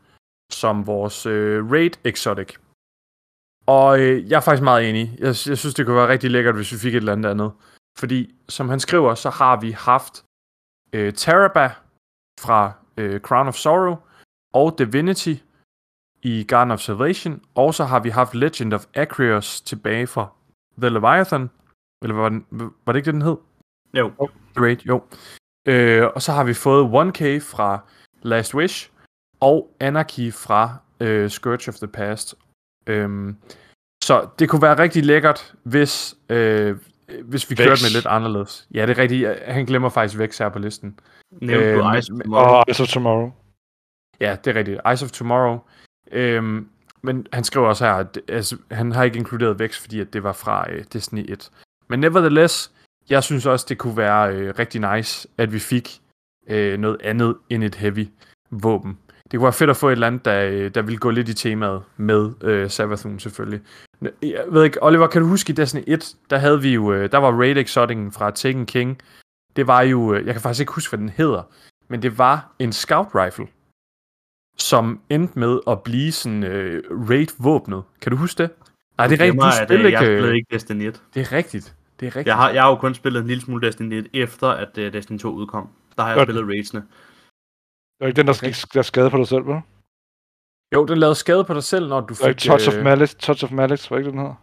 som 0.53 0.87
vores 0.87 1.27
øh, 1.27 1.71
raid 1.71 1.91
exotic. 2.05 2.55
Og 3.67 4.01
øh, 4.01 4.31
jeg 4.31 4.37
er 4.37 4.41
faktisk 4.41 4.63
meget 4.63 4.89
enig. 4.89 5.17
Jeg, 5.19 5.27
jeg 5.27 5.35
synes, 5.35 5.75
det 5.75 5.87
kunne 5.87 5.97
være 5.97 6.09
rigtig 6.09 6.31
lækkert, 6.31 6.55
hvis 6.55 6.73
vi 6.73 6.79
fik 6.79 6.95
et 6.95 6.97
eller 6.97 7.13
andet 7.13 7.31
andet. 7.31 7.53
Fordi, 7.99 8.35
som 8.49 8.69
han 8.69 8.81
skriver, 8.81 9.15
så 9.15 9.31
har 9.31 9.61
vi 9.61 9.71
haft 9.71 10.25
øh, 10.93 11.13
Taraba 11.13 11.71
fra 12.41 12.73
øh, 12.97 13.21
Crown 13.21 13.49
of 13.49 13.55
Sorrow 13.55 13.97
og 14.55 14.79
Divinity 14.79 15.35
i 16.23 16.45
Garden 16.45 16.71
of 16.71 16.81
Salvation, 16.81 17.43
og 17.55 17.75
så 17.75 17.85
har 17.85 18.01
vi 18.01 18.11
haft 18.11 18.35
Legend 18.35 18.73
of 18.73 18.87
Acreos 18.95 19.61
tilbage 19.61 20.07
fra 20.07 20.29
The 20.79 20.89
Leviathan. 20.89 21.51
Eller 22.03 22.15
var, 22.15 22.29
den, 22.29 22.47
var 22.51 22.93
det 22.93 22.97
ikke 22.97 23.07
det, 23.07 23.15
den 23.15 23.23
hed? 23.23 23.37
Jo. 23.99 24.13
Raid, 24.61 24.77
jo. 24.87 25.03
Øh, 25.69 26.05
og 26.15 26.23
så 26.23 26.33
har 26.33 26.45
vi 26.45 26.55
fået 26.55 26.85
1K 26.85 27.39
fra 27.39 27.79
Last 28.23 28.55
Wish, 28.55 28.91
og 29.41 29.77
Anarchy 29.81 30.33
fra 30.33 30.77
øh, 31.01 31.31
Scourge 31.31 31.69
of 31.69 31.75
the 31.75 31.87
Past. 31.89 32.35
Øhm, 32.87 33.37
så 34.05 34.29
det 34.39 34.49
kunne 34.49 34.63
være 34.63 34.79
rigtig 34.79 35.05
lækkert, 35.05 35.55
hvis, 35.63 36.15
øh, 36.29 36.77
hvis 37.25 37.51
vi 37.51 37.53
Vex. 37.59 37.67
kørte 37.67 37.83
med 37.85 37.95
lidt 37.95 38.07
anderledes. 38.07 38.69
Ja, 38.75 38.87
det 38.87 38.99
er 38.99 39.03
rigtigt. 39.03 39.43
Han 39.45 39.65
glemmer 39.65 39.89
faktisk 39.89 40.19
Vex 40.19 40.39
her 40.39 40.49
på 40.49 40.59
listen. 40.59 40.99
Nævnte 41.31 41.73
du 41.75 41.79
Øhm, 41.89 41.97
Ice 41.99 42.13
of 42.13 42.17
men- 42.17 42.25
Tomorrow? 42.25 42.55
Og 42.59 42.65
Ice 42.71 42.83
of 42.83 42.89
Tomorrow. 42.89 43.33
Ja, 44.21 44.37
det 44.45 44.51
er 44.51 44.59
rigtigt. 44.59 44.81
Ice 44.95 45.05
of 45.05 45.11
Tomorrow. 45.11 45.59
Øhm, 46.13 46.69
men 47.03 47.27
han 47.33 47.45
skriver 47.45 47.67
også 47.69 47.85
her, 47.85 47.93
at 47.95 48.19
altså, 48.29 48.57
han 48.71 48.93
har 48.93 49.05
ikke 49.05 49.19
inkluderet 49.19 49.59
Vex, 49.59 49.81
fordi 49.81 50.01
at 50.01 50.13
det 50.13 50.23
var 50.23 50.33
fra 50.33 50.71
øh, 50.73 50.85
Destiny 50.93 51.31
1. 51.33 51.51
Men 51.89 52.01
nevertheless, 52.01 52.73
jeg 53.11 53.23
synes 53.23 53.47
også, 53.47 53.67
det 53.69 53.79
kunne 53.79 53.97
være 53.97 54.35
øh, 54.35 54.55
rigtig 54.59 54.95
nice, 54.95 55.29
at 55.39 55.53
vi 55.53 55.59
fik 55.59 56.01
øh, 56.49 56.79
noget 56.79 57.03
andet 57.03 57.37
end 57.51 57.65
et 57.65 57.75
heavy 57.75 58.09
våben. 58.51 58.99
Det 59.31 59.39
kunne 59.39 59.45
være 59.45 59.53
fedt 59.53 59.71
at 59.71 59.77
få 59.77 59.89
et 59.89 59.93
eller 59.93 60.07
andet, 60.07 60.25
der, 60.25 60.45
øh, 60.45 60.75
der 60.75 60.83
ville 60.83 60.99
gå 60.99 61.11
lidt 61.11 61.29
i 61.29 61.35
temaet 61.35 61.83
med 61.97 62.31
øh, 62.41 62.71
Savathun 62.71 63.19
selvfølgelig. 63.19 63.61
Jeg 64.23 64.45
ved 64.49 64.65
ikke, 64.65 64.83
Oliver, 64.83 65.07
kan 65.07 65.23
du 65.23 65.29
huske 65.29 65.51
i 65.51 65.55
Destiny 65.55 65.83
1, 65.87 66.17
der 66.31 66.37
havde 66.37 66.63
vi 66.63 66.75
jo, 66.75 66.93
øh, 66.93 67.13
der 67.13 67.19
var 67.19 67.33
Raid 67.33 67.57
Exoticen 67.57 68.13
fra 68.13 68.31
Taken 68.31 68.67
King. 68.67 68.99
Det 69.57 69.67
var 69.67 69.83
jo, 69.83 70.15
øh, 70.15 70.27
jeg 70.27 70.35
kan 70.35 70.43
faktisk 70.43 70.61
ikke 70.61 70.73
huske, 70.73 70.91
hvad 70.91 70.99
den 70.99 71.09
hedder, 71.09 71.43
men 71.89 72.03
det 72.03 72.19
var 72.19 72.55
en 72.59 72.73
scout 72.73 73.09
rifle 73.15 73.47
som 74.59 75.01
endte 75.11 75.39
med 75.39 75.61
at 75.67 75.83
blive 75.83 76.13
sådan 76.13 76.45
øh, 76.45 76.83
raid-våbnet. 76.91 77.83
Kan 78.01 78.13
du 78.13 78.17
huske 78.17 78.43
det? 78.43 78.51
Nej, 78.99 79.07
det 79.07 79.21
er 79.21 79.25
rigtigt. 79.25 79.69
Du 79.69 79.75
øh, 79.75 79.85
ikke... 79.85 79.99
Jeg 79.99 80.07
spillede 80.07 80.37
ikke 80.37 80.49
Destiny 80.55 80.83
1. 80.83 81.03
Det 81.15 81.21
er 81.21 81.33
rigtigt. 81.33 81.76
Det 82.01 82.07
er 82.07 82.11
rigtigt. 82.17 82.27
Jeg 82.27 82.37
har, 82.37 82.51
jeg 82.51 82.63
har 82.63 82.71
jo 82.71 82.77
kun 82.77 82.95
spillet 82.95 83.21
en 83.21 83.27
lille 83.27 83.43
smule 83.43 83.67
Destiny 83.67 83.93
1, 83.93 84.09
efter 84.13 84.49
at 84.49 84.79
uh, 84.79 84.85
Destiny 84.85 85.19
2 85.19 85.31
udkom. 85.31 85.69
Der 85.97 86.03
har 86.03 86.11
jeg 86.11 86.17
Godt. 86.17 86.27
spillet 86.27 86.49
raidsene. 86.49 86.81
Det 86.81 88.05
er 88.05 88.07
ikke 88.07 88.17
den, 88.17 88.27
der 88.27 88.33
skal 88.33 88.55
der 88.75 88.83
skade 88.83 89.11
på 89.11 89.17
dig 89.17 89.29
selv, 89.29 89.47
vel? 89.47 89.61
Jo, 90.75 90.85
den 90.85 90.99
lavede 90.99 91.15
skade 91.15 91.45
på 91.45 91.55
dig 91.55 91.63
selv, 91.63 91.89
når 91.89 92.01
du 92.01 92.15
er 92.23 92.29
ikke 92.29 92.41
fik... 92.41 92.51
Touch 92.51 92.69
of 92.69 92.75
øh, 92.75 92.85
Malice, 92.85 93.17
Touch 93.17 93.45
of 93.45 93.51
Malice, 93.51 93.91
var 93.91 93.97
ikke 93.97 94.07
det, 94.07 94.13
den 94.13 94.21
hedder? 94.21 94.35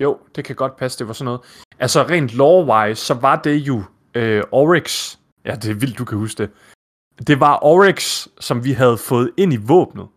Jo, 0.00 0.18
det 0.36 0.44
kan 0.44 0.56
godt 0.56 0.76
passe, 0.76 0.98
det 0.98 1.06
var 1.06 1.12
sådan 1.12 1.24
noget. 1.24 1.40
Altså 1.78 2.02
rent 2.02 2.30
lore-wise, 2.30 2.94
så 2.94 3.14
var 3.14 3.36
det 3.36 3.56
jo 3.56 3.82
øh, 4.14 4.42
Oryx. 4.52 5.18
Ja, 5.44 5.54
det 5.54 5.70
er 5.70 5.74
vildt, 5.74 5.98
du 5.98 6.04
kan 6.04 6.18
huske 6.18 6.42
det. 6.42 6.50
Det 7.26 7.40
var 7.40 7.64
Oryx, 7.64 8.28
som 8.40 8.64
vi 8.64 8.72
havde 8.72 8.98
fået 8.98 9.30
ind 9.36 9.52
i 9.52 9.56
våbnet. 9.56 10.08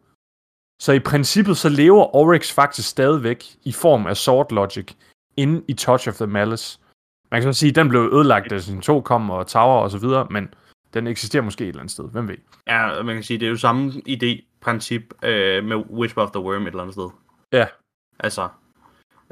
Så 0.81 0.91
i 0.91 0.99
princippet, 0.99 1.57
så 1.57 1.69
lever 1.69 2.15
Oryx 2.15 2.51
faktisk 2.51 2.89
stadigvæk 2.89 3.45
i 3.63 3.71
form 3.71 4.07
af 4.07 4.17
Sword 4.17 4.51
Logic 4.51 4.95
inde 5.37 5.63
i 5.67 5.73
Touch 5.73 6.07
of 6.09 6.15
the 6.15 6.27
Malice. 6.27 6.79
Man 7.31 7.41
kan 7.41 7.53
så 7.53 7.59
sige, 7.59 7.69
at 7.69 7.75
den 7.75 7.89
blev 7.89 8.09
ødelagt, 8.13 8.49
da 8.49 8.59
sin 8.59 8.81
2 8.81 9.01
kom 9.01 9.29
og 9.29 9.47
Tower 9.47 9.81
og 9.81 9.91
så 9.91 9.97
videre, 9.97 10.27
men 10.29 10.53
den 10.93 11.07
eksisterer 11.07 11.43
måske 11.43 11.63
et 11.63 11.67
eller 11.67 11.79
andet 11.79 11.91
sted. 11.91 12.09
Hvem 12.11 12.27
ved? 12.27 12.35
Ja, 12.67 13.03
man 13.03 13.15
kan 13.15 13.23
sige, 13.23 13.39
det 13.39 13.45
er 13.45 13.49
jo 13.49 13.57
samme 13.57 13.91
idé, 14.09 14.59
princip 14.61 15.13
øh, 15.23 15.63
med 15.63 15.75
Whisper 15.75 16.21
of 16.21 16.31
the 16.31 16.41
Worm 16.41 16.61
et 16.61 16.67
eller 16.67 16.81
andet 16.81 16.93
sted. 16.93 17.09
Ja. 17.51 17.65
Altså. 18.19 18.47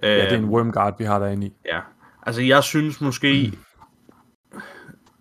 Ja, 0.04 0.16
det 0.16 0.32
er 0.32 0.38
en 0.38 0.44
øhm, 0.44 0.50
Wormguard, 0.50 0.98
vi 0.98 1.04
har 1.04 1.20
derinde 1.20 1.48
i. 1.48 1.54
Ja. 1.66 1.80
Altså, 2.26 2.42
jeg 2.42 2.64
synes 2.64 3.02
måske, 3.02 3.54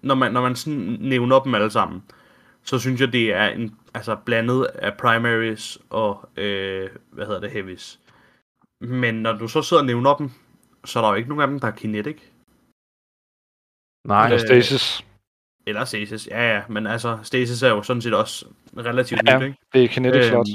når 0.02 0.14
man, 0.14 0.32
når 0.32 0.42
man 0.42 0.56
sådan 0.56 0.96
nævner 1.00 1.40
dem 1.40 1.54
alle 1.54 1.70
sammen, 1.70 2.02
så 2.62 2.78
synes 2.78 3.00
jeg, 3.00 3.12
det 3.12 3.32
er 3.34 3.48
en 3.48 3.76
altså 3.94 4.16
blandet 4.24 4.64
af 4.64 4.96
primaries 4.98 5.78
og, 5.90 6.28
øh, 6.36 6.88
hvad 7.12 7.26
hedder 7.26 7.40
det, 7.40 7.50
heavies. 7.50 8.00
Men 8.80 9.14
når 9.14 9.32
du 9.32 9.48
så 9.48 9.62
sidder 9.62 9.82
og 9.82 9.86
nævner 9.86 10.14
dem, 10.14 10.30
så 10.84 10.98
er 10.98 11.02
der 11.02 11.08
jo 11.10 11.14
ikke 11.14 11.28
nogen 11.28 11.42
af 11.42 11.48
dem, 11.48 11.60
der 11.60 11.68
er 11.68 11.72
kinetic. 11.72 12.20
Nej. 14.08 14.24
Eller 14.26 14.38
Stasis. 14.38 15.04
Eller 15.66 15.84
stasis, 15.84 16.26
ja 16.26 16.54
ja, 16.54 16.62
men 16.68 16.86
altså, 16.86 17.18
stasis 17.22 17.62
er 17.62 17.68
jo 17.68 17.82
sådan 17.82 18.02
set 18.02 18.14
også 18.14 18.46
relativt 18.76 19.20
Ja, 19.26 19.38
nyt, 19.38 19.44
ikke? 19.44 19.58
det 19.72 19.84
er 19.84 19.88
kinetic 19.88 20.24
slot. 20.28 20.46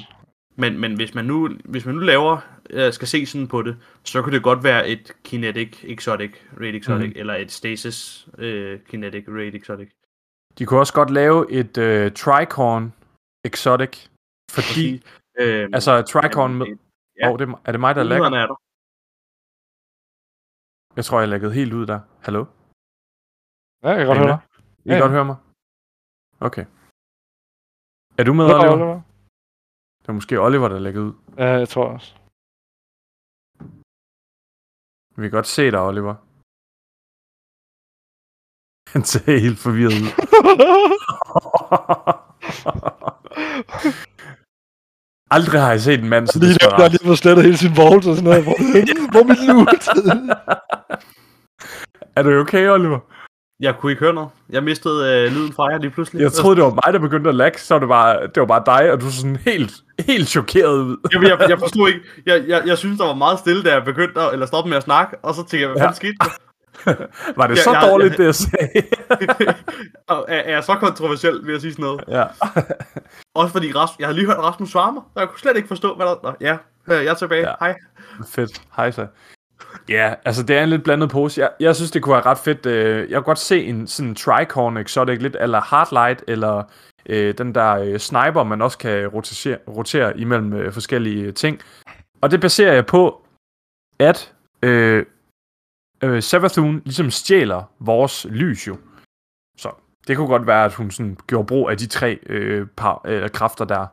Men, 0.57 0.79
men 0.79 0.95
hvis 0.95 1.13
man 1.15 1.25
nu, 1.25 1.49
hvis 1.65 1.85
man 1.85 1.95
nu 1.95 2.01
laver, 2.01 2.37
øh, 2.69 2.93
skal 2.93 3.07
se 3.07 3.25
sådan 3.25 3.47
på 3.47 3.61
det, 3.61 3.77
så 4.03 4.21
kunne 4.21 4.35
det 4.35 4.43
godt 4.43 4.63
være 4.63 4.87
et 4.89 5.11
kinetic 5.23 5.83
exotic, 5.83 6.31
raid 6.61 6.73
exotic, 6.75 7.07
Mhm. 7.09 7.13
eller 7.19 7.35
et 7.35 7.51
stasis 7.51 8.27
øh, 8.37 8.79
kinetic, 8.79 9.23
raid 9.27 9.53
exotic. 9.53 9.89
De 10.57 10.65
kunne 10.65 10.79
også 10.79 10.93
godt 10.93 11.09
lave 11.09 11.51
et 11.51 11.77
øh, 11.77 12.11
Tricorn 12.11 12.93
Exotic, 13.45 14.07
fordi... 14.51 15.03
Øh, 15.39 15.69
altså 15.73 16.01
Tricorn 16.01 16.53
med... 16.55 16.65
ja. 17.21 17.31
Oh, 17.31 17.39
det, 17.39 17.49
er 17.65 17.71
det 17.71 17.79
mig, 17.79 17.95
der? 17.95 18.03
Mulighederne 18.03 18.37
er 18.37 18.47
der. 18.47 18.55
Jeg 20.95 21.05
tror, 21.05 21.19
jeg 21.19 21.29
lægget 21.29 21.53
helt 21.53 21.73
ud 21.73 21.85
der. 21.85 21.99
Hallo? 22.25 22.41
Ja, 23.83 23.89
jeg 23.89 23.97
kan 23.97 24.07
godt 24.07 24.17
høre 24.17 24.27
dig. 24.33 24.39
I 24.85 24.87
kan 24.89 24.97
Ja, 24.97 24.99
godt 25.05 25.11
høre 25.11 25.25
mig? 25.31 25.37
Okay. 26.47 26.65
Er 28.19 28.23
du 28.23 28.33
med, 28.33 28.45
Oliver? 28.45 28.73
Oliver. 28.73 29.01
Det 30.01 30.07
er 30.09 30.17
måske 30.19 30.39
Oliver, 30.47 30.67
der 30.69 30.79
lægger 30.79 31.01
ud. 31.01 31.13
Ja, 31.37 31.49
jeg 31.61 31.69
tror 31.69 31.87
også. 31.95 32.09
Vi 35.17 35.21
kan 35.21 35.31
godt 35.31 35.47
se 35.47 35.71
dig, 35.71 35.81
Oliver. 35.89 36.15
Han 38.93 39.03
ser 39.11 39.25
helt 39.45 39.59
forvirret 39.65 39.95
ud. 40.03 40.09
Aldrig 45.31 45.61
har 45.61 45.69
jeg 45.71 45.81
set 45.81 45.99
en 45.99 46.09
mand 46.09 46.27
så 46.27 46.39
Lige 46.39 46.53
der, 46.53 46.57
der 46.57 46.67
desperat. 46.69 46.91
lige 46.91 47.05
fået 47.05 47.17
slettet 47.17 47.45
hele 47.45 47.57
sin 47.57 47.77
vault 47.77 48.07
og 48.07 48.15
sådan 48.15 48.23
noget. 48.23 48.43
Hvor, 48.43 48.55
hvor 49.11 49.19
er 49.19 49.23
mit 49.23 49.47
loot? 49.47 49.87
Er 52.17 52.23
du 52.23 52.39
okay, 52.39 52.69
Oliver? 52.69 52.99
Jeg 53.59 53.75
kunne 53.79 53.91
ikke 53.91 53.99
høre 53.99 54.13
noget. 54.13 54.29
Jeg 54.49 54.63
mistede 54.63 55.23
øh, 55.25 55.31
lyden 55.31 55.53
fra 55.53 55.67
jer 55.71 55.77
lige 55.77 55.91
pludselig. 55.91 56.21
Jeg 56.21 56.31
troede, 56.31 56.55
det 56.55 56.63
var 56.63 56.69
mig, 56.85 56.93
der 56.93 56.99
begyndte 56.99 57.29
at 57.29 57.35
lagge, 57.35 57.59
så 57.59 57.73
var 57.73 57.79
det, 57.79 57.89
bare, 57.89 58.21
det 58.27 58.37
var 58.37 58.45
bare 58.45 58.63
dig, 58.65 58.91
og 58.91 59.01
du 59.01 59.11
så 59.11 59.17
sådan 59.17 59.35
helt, 59.35 59.73
helt 59.99 60.27
chokeret 60.27 60.77
ud. 60.81 60.97
Jamen, 61.13 61.29
jeg, 61.29 61.49
jeg 61.49 61.59
forstod 61.59 61.87
ikke. 61.87 61.99
Jeg, 62.25 62.43
jeg, 62.47 62.61
jeg 62.65 62.77
synes, 62.77 62.97
der 62.99 63.05
var 63.05 63.13
meget 63.13 63.39
stille, 63.39 63.63
da 63.63 63.73
jeg 63.73 63.83
begyndte 63.85 64.21
at, 64.21 64.33
eller 64.33 64.45
stoppe 64.45 64.69
med 64.69 64.77
at 64.77 64.83
snakke, 64.83 65.17
og 65.23 65.35
så 65.35 65.41
tænkte 65.41 65.59
jeg, 65.59 65.67
hvad 65.67 65.77
Ja. 65.77 65.83
fanden 65.83 65.95
skete 65.95 66.15
der? 66.19 66.25
Var 67.37 67.47
det 67.47 67.55
Jeg- 67.55 67.63
så 67.63 67.71
jeg- 67.73 67.87
dårligt, 67.89 68.11
jeg- 68.11 68.17
det 68.19 68.25
jeg 68.25 68.35
sagde? 68.35 68.81
Og 70.07 70.25
er, 70.27 70.35
er 70.37 70.51
jeg 70.51 70.63
så 70.63 70.75
kontroversiel 70.75 71.39
ved 71.47 71.55
at 71.55 71.61
sige 71.61 71.71
sådan 71.73 71.83
noget? 71.85 72.03
Ja. 72.07 72.23
Også 73.35 73.51
fordi 73.51 73.73
Rasmus, 73.73 73.99
jeg 73.99 74.07
har 74.07 74.13
lige 74.13 74.25
hørt 74.25 74.37
Rasmus 74.37 74.69
svare 74.69 74.93
mig, 74.93 75.01
og 75.15 75.21
jeg 75.21 75.29
kunne 75.29 75.39
slet 75.39 75.55
ikke 75.55 75.67
forstå, 75.67 75.95
hvad 75.95 76.05
der... 76.05 76.15
Nå, 76.23 76.31
ja, 76.41 76.57
jeg 76.87 77.05
er 77.05 77.13
tilbage. 77.13 77.41
Ja. 77.41 77.47
Ja. 77.49 77.55
Hej. 77.59 77.75
Fedt. 78.27 78.61
Hej 78.75 78.91
så. 78.91 79.07
Ja, 79.89 80.13
altså 80.25 80.43
det 80.43 80.57
er 80.57 80.63
en 80.63 80.69
lidt 80.69 80.83
blandet 80.83 81.09
pose. 81.09 81.41
Jeg, 81.41 81.49
jeg 81.59 81.75
synes, 81.75 81.91
det 81.91 82.01
kunne 82.03 82.13
være 82.13 82.25
ret 82.25 82.37
fedt. 82.37 82.65
øh, 82.65 83.09
Jeg 83.11 83.15
kunne 83.17 83.23
godt 83.23 83.39
se 83.39 83.63
en 83.65 83.87
sådan 83.87 84.15
tricorn 84.15 84.77
exotic, 84.77 85.21
lidt 85.21 85.37
eller 85.39 85.61
Hardlight, 85.61 86.23
eller 86.27 86.63
øh, 87.05 87.33
den 87.37 87.55
der 87.55 87.71
øh, 87.77 87.99
sniper, 87.99 88.43
man 88.43 88.61
også 88.61 88.77
kan 88.77 89.07
rotere, 89.07 89.57
rotere 89.67 90.19
imellem 90.19 90.53
øh, 90.53 90.73
forskellige 90.73 91.31
ting. 91.31 91.59
Og 92.21 92.31
det 92.31 92.41
baserer 92.41 92.73
jeg 92.73 92.85
på, 92.85 93.25
at 93.99 94.33
øh, 94.63 95.05
øh, 96.05 96.23
Savathun 96.23 96.81
ligesom 96.85 97.11
stjæler 97.11 97.63
vores 97.79 98.25
lys 98.29 98.67
jo. 98.67 98.77
Så 99.57 99.71
det 100.07 100.17
kunne 100.17 100.27
godt 100.27 100.47
være, 100.47 100.65
at 100.65 100.73
hun 100.73 100.91
sådan 100.91 101.15
gjorde 101.27 101.47
brug 101.47 101.69
af 101.69 101.77
de 101.77 101.87
tre 101.87 102.19
øh, 102.25 102.67
par, 102.77 103.01
øh, 103.05 103.29
kræfter 103.29 103.65
der 103.65 103.87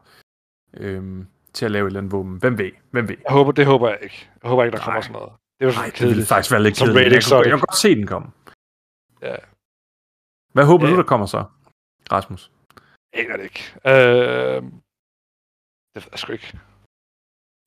øh, 0.77 1.25
til 1.53 1.65
at 1.65 1.71
lave 1.71 1.83
et 1.85 1.87
eller 1.87 2.01
andet 2.01 2.13
våben. 2.13 2.37
Hvem 2.37 2.59
ved? 2.59 2.71
Hvem 2.91 3.09
ved? 3.09 3.17
Jeg 3.25 3.33
håber, 3.33 3.53
det 3.53 3.67
håber 3.67 3.89
jeg 3.89 3.99
ikke. 4.03 4.29
Jeg 4.43 4.49
håber 4.49 4.65
ikke, 4.65 4.77
der 4.77 4.83
kommer 4.83 4.93
Nej. 5.01 5.03
sådan 5.03 5.13
noget. 5.13 5.33
Det 5.59 5.67
var 5.67 5.73
Nej, 5.73 5.85
det 5.85 5.95
kedeligt. 5.95 6.17
ville 6.17 6.27
faktisk 6.27 6.53
være 6.53 6.63
lidt 6.63 6.77
kedeligt. 6.77 7.13
Jeg 7.13 7.23
kunne, 7.31 7.39
jeg 7.39 7.53
kunne 7.53 7.61
godt 7.61 7.77
se 7.77 7.95
den 7.95 8.07
komme. 8.07 8.29
Ja. 9.23 9.37
Hvad 10.53 10.65
håber 10.65 10.85
Ja. 10.87 10.93
du, 10.93 10.97
der 10.97 11.03
kommer 11.03 11.27
så, 11.27 11.45
Rasmus? 12.13 12.51
Aner 13.13 13.37
det 13.37 13.45
ikke. 13.45 13.63
Øh, 13.87 14.63
det 15.95 16.03
ved 16.05 16.11
jeg 16.13 16.19
sgu 16.19 16.33
ikke. 16.33 16.59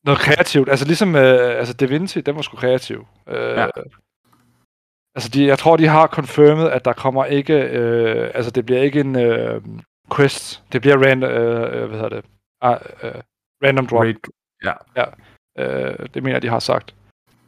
Noget 0.06 0.20
kreativt. 0.20 0.70
Altså 0.70 0.86
ligesom 0.86 1.16
øh, 1.16 1.60
altså 1.60 1.74
Da 1.74 1.86
Vinci, 1.86 2.22
den 2.22 2.36
var 2.36 2.42
sgu 2.42 2.58
kreativ. 2.58 3.08
Øh, 3.28 3.36
Ja. 3.36 3.68
Altså 5.16 5.30
de, 5.30 5.46
jeg 5.48 5.60
tror, 5.60 5.78
de 5.78 5.88
har 5.88 6.08
confirmed, 6.08 6.70
at 6.70 6.86
der 6.86 6.94
kommer 6.94 7.26
ikke... 7.26 7.54
Øh, 7.54 8.32
altså 8.34 8.52
det 8.52 8.66
bliver 8.66 8.82
ikke 8.82 9.00
en 9.00 9.16
øh, 9.16 9.62
quest. 10.16 10.64
Det 10.72 10.82
bliver 10.82 10.98
rand, 11.08 11.26
øh, 11.26 11.82
øh, 11.82 11.88
hvad 11.90 12.00
hedder 12.00 12.10
det? 12.10 12.26
Ah, 12.62 12.78
øh, 13.04 13.12
random 13.64 13.88
drop. 13.88 14.02
Raid, 14.02 14.16
ja. 14.64 14.74
ja. 14.96 15.06
Øh, 15.60 16.08
det 16.14 16.24
mener 16.24 16.40
de 16.40 16.50
har 16.50 16.60
sagt. 16.60 16.96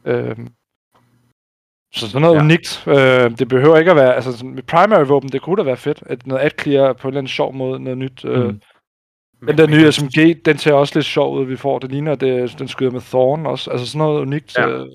Øh, 0.04 0.36
så 1.94 2.08
sådan 2.08 2.20
noget 2.22 2.36
Ja. 2.36 2.40
unikt. 2.40 2.84
Øh, 2.86 3.38
det 3.38 3.48
behøver 3.48 3.78
ikke 3.78 3.90
at 3.90 3.96
være... 3.96 4.14
Altså 4.14 4.32
sådan, 4.32 4.54
med 4.54 4.62
primary 4.62 5.04
våben, 5.04 5.28
det 5.28 5.42
kunne 5.42 5.56
da 5.56 5.62
være 5.62 5.76
fedt. 5.76 6.02
At 6.06 6.26
noget 6.26 6.42
ad 6.44 6.50
clear 6.60 6.92
på 6.92 7.08
en 7.08 7.12
eller 7.12 7.18
anden 7.20 7.28
sjov 7.28 7.54
måde. 7.54 7.80
Noget 7.80 7.98
nyt. 7.98 8.24
Øh, 8.24 8.54
Mm. 9.40 9.46
den 9.46 9.58
der 9.58 9.66
nye 9.66 9.92
SMG, 9.92 10.44
den 10.44 10.58
ser 10.58 10.72
også 10.72 10.94
lidt 10.98 11.06
sjov 11.06 11.34
ud, 11.38 11.44
vi 11.44 11.56
får. 11.56 11.78
Det 11.78 11.90
ligner, 11.90 12.14
det, 12.14 12.58
den 12.58 12.68
skyder 12.68 12.90
med 12.90 13.00
Thorn 13.00 13.46
også. 13.46 13.70
Altså 13.70 13.86
sådan 13.86 13.98
noget 13.98 14.20
unikt. 14.20 14.58
Ja. 14.58 14.68
Øh, 14.68 14.86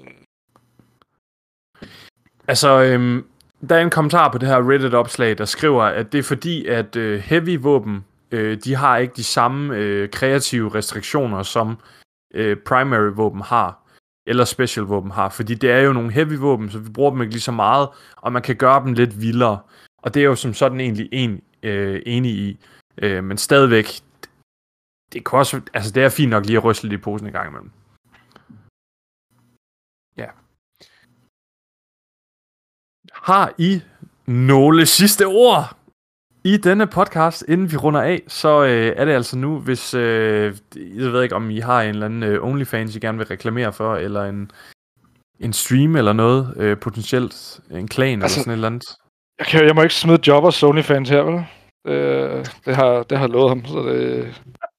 Altså, 2.47 2.83
øhm, 2.83 3.25
der 3.69 3.75
er 3.75 3.81
en 3.81 3.89
kommentar 3.89 4.31
på 4.31 4.37
det 4.37 4.49
her 4.49 4.69
Reddit-opslag, 4.69 5.37
der 5.37 5.45
skriver, 5.45 5.83
at 5.83 6.11
det 6.11 6.19
er 6.19 6.23
fordi, 6.23 6.65
at 6.65 6.95
øh, 6.95 7.19
heavy-våben, 7.19 8.05
øh, 8.31 8.57
de 8.63 8.75
har 8.75 8.97
ikke 8.97 9.13
de 9.15 9.23
samme 9.23 9.75
øh, 9.75 10.09
kreative 10.09 10.75
restriktioner, 10.75 11.43
som 11.43 11.77
øh, 12.33 12.57
primary-våben 12.57 13.41
har, 13.41 13.79
eller 14.27 14.45
special-våben 14.45 15.11
har. 15.11 15.29
Fordi 15.29 15.55
det 15.55 15.71
er 15.71 15.79
jo 15.79 15.93
nogle 15.93 16.11
heavy-våben, 16.11 16.69
så 16.71 16.79
vi 16.79 16.89
bruger 16.89 17.11
dem 17.11 17.21
ikke 17.21 17.33
lige 17.33 17.41
så 17.41 17.51
meget, 17.51 17.89
og 18.17 18.33
man 18.33 18.41
kan 18.41 18.55
gøre 18.55 18.83
dem 18.85 18.93
lidt 18.93 19.21
vildere. 19.21 19.59
Og 19.97 20.13
det 20.13 20.19
er 20.19 20.25
jo 20.25 20.35
som 20.35 20.53
sådan 20.53 20.79
egentlig 20.79 21.09
en, 21.11 21.41
øh, 21.63 22.01
enig 22.05 22.31
i. 22.31 22.59
Øh, 22.97 23.23
men 23.23 23.37
stadigvæk, 23.37 23.85
det, 25.13 25.25
kan 25.25 25.39
også, 25.39 25.61
altså 25.73 25.91
det 25.91 26.03
er 26.03 26.09
fint 26.09 26.29
nok 26.29 26.45
lige 26.45 26.57
at 26.57 26.63
ryste 26.63 26.87
lidt 26.87 26.99
i 26.99 27.03
posen 27.03 27.27
i 27.27 27.31
gang 27.31 27.49
imellem. 27.49 27.71
Ja. 30.17 30.27
Har 33.23 33.53
I 33.57 33.81
nogle 34.27 34.85
sidste 34.85 35.25
ord 35.25 35.77
i 36.43 36.57
denne 36.57 36.87
podcast, 36.87 37.45
inden 37.47 37.71
vi 37.71 37.77
runder 37.77 38.01
af, 38.01 38.21
så 38.27 38.63
øh, 38.63 38.93
er 38.97 39.05
det 39.05 39.11
altså 39.11 39.37
nu, 39.37 39.59
hvis, 39.59 39.93
øh, 39.93 40.57
jeg 40.75 41.11
ved 41.11 41.23
ikke 41.23 41.35
om 41.35 41.49
I 41.49 41.59
har 41.59 41.81
en 41.81 41.89
eller 41.89 42.05
anden 42.05 42.23
øh, 42.23 42.43
OnlyFans, 42.43 42.95
I 42.95 42.99
gerne 42.99 43.17
vil 43.17 43.27
reklamere 43.27 43.73
for, 43.73 43.95
eller 43.95 44.23
en, 44.23 44.51
en 45.39 45.53
stream 45.53 45.95
eller 45.95 46.13
noget, 46.13 46.53
øh, 46.57 46.79
potentielt 46.79 47.59
en 47.71 47.87
klan 47.87 48.21
altså, 48.21 48.39
eller 48.39 48.43
sådan 48.43 48.51
et 48.51 48.55
eller 48.55 48.67
andet. 48.67 48.85
jeg, 49.39 49.47
kan, 49.47 49.65
jeg 49.65 49.75
må 49.75 49.81
ikke 49.81 49.95
smide 49.95 50.27
Jobbers 50.27 50.63
OnlyFans 50.63 51.09
her, 51.09 51.21
vel? 51.21 51.45
Øh, 51.87 52.45
det, 52.65 52.75
har, 52.75 53.03
det 53.03 53.17
har 53.17 53.27
lovet 53.27 53.49
ham, 53.49 53.65
så 53.65 53.79
det... 53.79 54.23
Nej, 54.45 54.69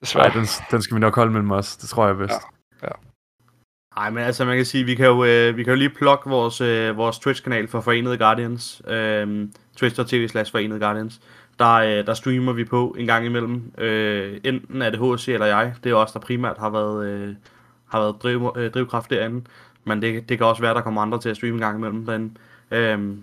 Desværre. 0.00 0.32
den, 0.32 0.46
den 0.70 0.82
skal 0.82 0.94
vi 0.94 1.00
nok 1.00 1.14
holde 1.14 1.32
mellem 1.32 1.50
os, 1.50 1.76
det 1.76 1.88
tror 1.88 2.06
jeg 2.06 2.16
bedst. 2.16 2.40
Ja. 2.82 2.88
Nej, 3.98 4.10
men 4.10 4.24
altså 4.24 4.44
man 4.44 4.56
kan 4.56 4.66
sige, 4.66 4.84
vi 4.84 4.94
kan 4.94 5.06
jo, 5.06 5.24
øh, 5.24 5.56
vi 5.56 5.64
kan 5.64 5.72
jo 5.72 5.78
lige 5.78 5.90
plukke 5.90 6.30
vores, 6.30 6.60
øh, 6.60 6.96
vores 6.96 7.18
Twitch-kanal 7.18 7.68
for 7.68 7.80
Forenede 7.80 8.18
Guardians. 8.18 8.82
Øh, 8.86 9.48
Twitch.tv 9.76 10.28
slash 10.28 10.52
Forenede 10.52 10.80
Guardians. 10.80 11.20
Der, 11.58 11.72
øh, 11.74 12.06
der 12.06 12.14
streamer 12.14 12.52
vi 12.52 12.64
på 12.64 12.96
en 12.98 13.06
gang 13.06 13.26
imellem. 13.26 13.72
Øh, 13.78 14.40
enten 14.44 14.82
er 14.82 14.90
det 14.90 14.98
HC 14.98 15.28
eller 15.28 15.46
jeg. 15.46 15.74
Det 15.84 15.92
er 15.92 15.96
os, 15.96 16.12
der 16.12 16.20
primært 16.20 16.58
har 16.58 16.70
været, 16.70 17.06
øh, 17.06 17.34
har 17.88 18.00
været 18.00 18.16
driv, 18.22 18.52
øh, 18.56 18.70
drivkraft 18.70 19.10
derinde. 19.10 19.46
Men 19.84 20.02
det, 20.02 20.28
det 20.28 20.38
kan 20.38 20.46
også 20.46 20.62
være, 20.62 20.74
der 20.74 20.80
kommer 20.80 21.02
andre 21.02 21.20
til 21.20 21.28
at 21.28 21.36
streame 21.36 21.54
en 21.54 21.60
gang 21.60 21.78
imellem 21.78 22.06
derinde. 22.06 22.34
Øh, 22.70 23.16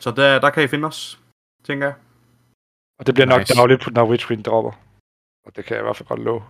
så 0.00 0.10
der, 0.10 0.38
der 0.40 0.50
kan 0.50 0.64
I 0.64 0.66
finde 0.66 0.86
os, 0.86 1.20
tænker 1.64 1.86
jeg. 1.86 1.94
Og 2.98 3.06
det 3.06 3.14
bliver 3.14 3.26
nok 3.26 3.40
Nice. 3.40 3.54
dagligt, 3.54 3.92
når 3.94 4.08
Witch 4.08 4.26
Queen 4.26 4.42
dropper. 4.42 4.72
Og 5.46 5.56
det 5.56 5.64
kan 5.64 5.74
jeg 5.74 5.82
i 5.82 5.84
hvert 5.84 5.96
fald 5.96 6.08
godt 6.08 6.20
love. 6.20 6.42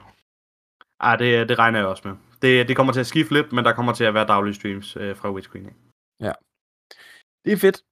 Ej, 1.01 1.17
det, 1.17 1.49
det 1.49 1.59
regner 1.59 1.79
jeg 1.79 1.89
også 1.89 2.03
med. 2.09 2.17
Det, 2.43 2.69
det 2.69 2.77
kommer 2.77 2.93
til 2.93 3.01
at 3.01 3.07
skifte 3.07 3.35
lidt, 3.35 3.53
men 3.53 3.65
der 3.65 3.73
kommer 3.73 3.93
til 3.93 4.05
at 4.05 4.15
være 4.15 4.27
daglige 4.27 4.55
streams 4.55 4.97
øh, 4.97 5.17
fra 5.17 5.33
Witch 5.33 5.53
Queen. 5.53 5.71
Det 7.45 7.53
er 7.53 7.57
fedt. 7.57 7.83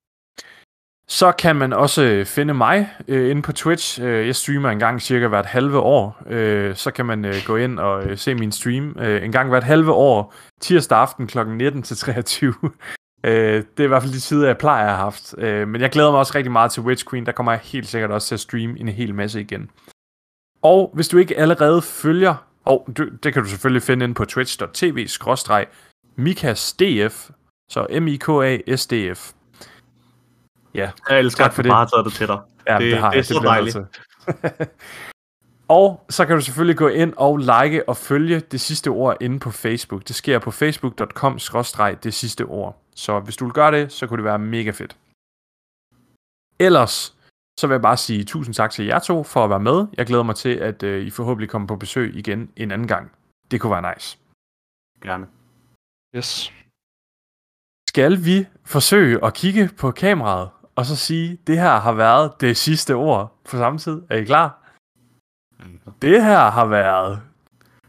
Så 1.09 1.33
kan 1.33 1.57
man 1.57 1.73
også 1.73 2.03
øh, 2.03 2.27
finde 2.27 2.55
mig 2.55 2.91
øh, 3.09 3.31
inde 3.31 3.43
på 3.43 3.53
Twitch. 3.53 4.03
Øh, 4.03 4.27
jeg 4.27 4.37
streamer 4.37 4.71
en 4.71 4.79
gang 4.79 5.03
cirka 5.03 5.29
hvert 5.29 5.47
halve 5.47 5.79
år. 5.79 6.23
Øh, 6.27 6.77
så 6.77 6.91
kan 6.91 7.07
man 7.07 7.25
øh, 7.25 7.35
gå 7.47 7.57
ind 7.57 7.79
og 7.79 8.05
øh, 8.05 8.19
se 8.19 8.35
min 8.35 8.53
stream 8.53 8.97
øh, 8.99 9.25
en 9.25 9.33
gang 9.33 9.49
hvert 9.49 9.65
halve 9.65 9.93
år, 9.93 10.35
tirsdag 10.61 10.99
aften 10.99 11.27
kl. 11.27 11.39
19 11.47 11.83
til 11.83 11.97
23. 11.97 12.55
øh, 13.27 13.33
det 13.77 13.81
er 13.81 13.85
i 13.85 13.87
hvert 13.87 14.03
fald 14.03 14.13
de 14.13 14.21
tider, 14.21 14.47
jeg 14.47 14.59
plejer 14.59 14.85
at 14.85 14.91
have 14.91 15.05
haft. 15.05 15.35
Øh, 15.39 15.69
men 15.69 15.81
jeg 15.81 15.91
glæder 15.91 16.11
mig 16.11 16.19
også 16.19 16.33
rigtig 16.35 16.53
meget 16.53 16.73
til 16.73 16.83
Witch 16.83 17.11
Queen. 17.11 17.27
Der 17.27 17.33
kommer 17.33 17.53
jeg 17.53 17.61
helt 17.61 17.89
sikkert 17.89 18.11
også 18.11 18.29
til 18.29 18.35
at 18.35 18.41
streame 18.41 18.81
en 18.81 18.89
hel 18.89 19.15
masse 19.15 19.41
igen. 19.41 19.71
Og 20.63 20.91
hvis 20.95 21.09
du 21.09 21.19
ikke 21.19 21.39
allerede 21.39 21.83
følger, 21.83 22.50
og 22.65 22.89
du, 22.97 23.09
det 23.23 23.33
kan 23.33 23.43
du 23.43 23.49
selvfølgelig 23.49 23.83
finde 23.83 24.05
inde 24.05 24.15
på 24.15 24.25
twitch.tv 24.25 25.09
mikasdf, 26.17 27.31
så 27.69 27.87
M-I-K-A-S-D-F. 28.01 29.33
Ja, 30.75 30.91
Jeg 31.09 31.19
elsker, 31.19 31.45
tak 31.45 31.51
at 31.51 31.55
for 31.55 31.63
du 31.63 31.67
det. 31.69 31.73
bare 31.73 31.87
taget 31.87 32.05
det 32.05 32.13
til 32.13 32.27
dig. 32.27 32.39
Ja, 32.69 32.79
det, 32.79 32.83
det 32.93 32.99
har 32.99 33.11
det 33.11 33.15
er 33.15 33.19
jeg. 33.19 33.27
så 33.27 33.41
dejligt. 33.45 33.77
og 35.79 36.05
så 36.09 36.27
kan 36.27 36.37
du 36.37 36.43
selvfølgelig 36.43 36.77
gå 36.77 36.89
ind 36.89 37.15
og 37.17 37.37
like 37.39 37.89
og 37.89 37.97
følge 37.97 38.41
det 38.41 38.61
sidste 38.61 38.89
ord 38.89 39.17
inde 39.21 39.41
på 39.41 39.51
Facebook. 39.51 40.09
Det 40.09 40.17
sker 40.17 40.39
på 40.39 40.51
facebook.com 40.51 41.39
det 42.03 42.15
sidste 42.15 42.45
ord. 42.45 42.83
Så 42.95 43.21
hvis 43.21 43.37
du 43.37 43.45
vil 43.45 43.55
gøre 43.55 43.73
det, 43.73 43.93
så 43.93 44.07
kunne 44.07 44.17
det 44.17 44.25
være 44.25 44.39
mega 44.39 44.71
fedt. 44.71 44.97
Ellers, 46.59 47.17
så 47.61 47.67
vil 47.67 47.75
jeg 47.75 47.83
bare 47.83 47.97
sige 47.97 48.25
tusind 48.25 48.55
tak 48.55 48.71
til 48.71 48.85
jer 48.85 48.99
to 48.99 49.25
for 49.25 49.45
at 49.45 49.51
være 49.51 49.61
med. 49.61 49.87
Jeg 49.97 50.07
glæder 50.07 50.23
mig 50.23 50.37
til, 50.37 50.55
at 50.55 50.83
øh, 50.83 51.07
I 51.07 51.11
forhåbentlig 51.11 51.51
kommer 51.51 51.69
på 51.69 51.77
besøg 51.77 52.17
igen 52.17 52.51
en 52.57 52.71
anden 52.71 52.89
gang. 52.89 53.13
Det 53.51 53.61
kunne 53.61 53.73
være 53.73 53.95
nice. 53.95 54.19
Gerne. 55.03 55.27
Yes. 56.17 56.53
Skal 57.89 58.25
vi 58.25 58.47
forsøge 58.65 59.25
at 59.25 59.35
kigge 59.35 59.71
på 59.79 59.91
kameraet, 59.91 60.51
og 60.77 60.87
så 60.87 60.97
sige, 60.97 61.39
det 61.47 61.59
her 61.59 61.81
har 61.81 61.93
været 61.93 62.33
det 62.41 62.57
sidste 62.57 62.95
ord 62.95 63.37
på 63.51 63.57
samme 63.57 63.79
tid? 63.79 64.03
Er 64.11 64.17
I 64.17 64.25
klar? 64.25 64.57
Det 66.03 66.25
her 66.25 66.51
har 66.51 66.67
været 66.67 67.23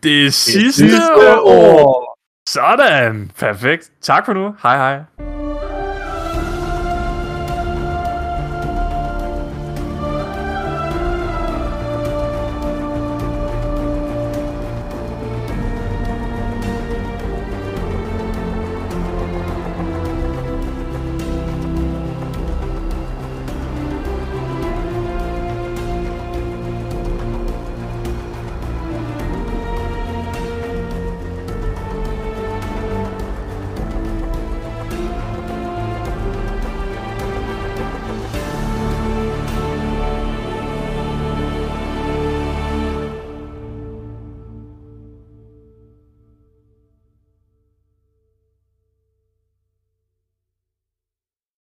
det 0.04 0.34
sidste, 0.34 0.72
sidste 0.72 1.42
ord. 1.42 2.18
Sådan. 2.50 3.32
Perfekt. 3.40 3.92
Tak 4.02 4.26
for 4.26 4.34
nu. 4.34 4.56
Hej 4.64 4.78
hej. 4.78 5.31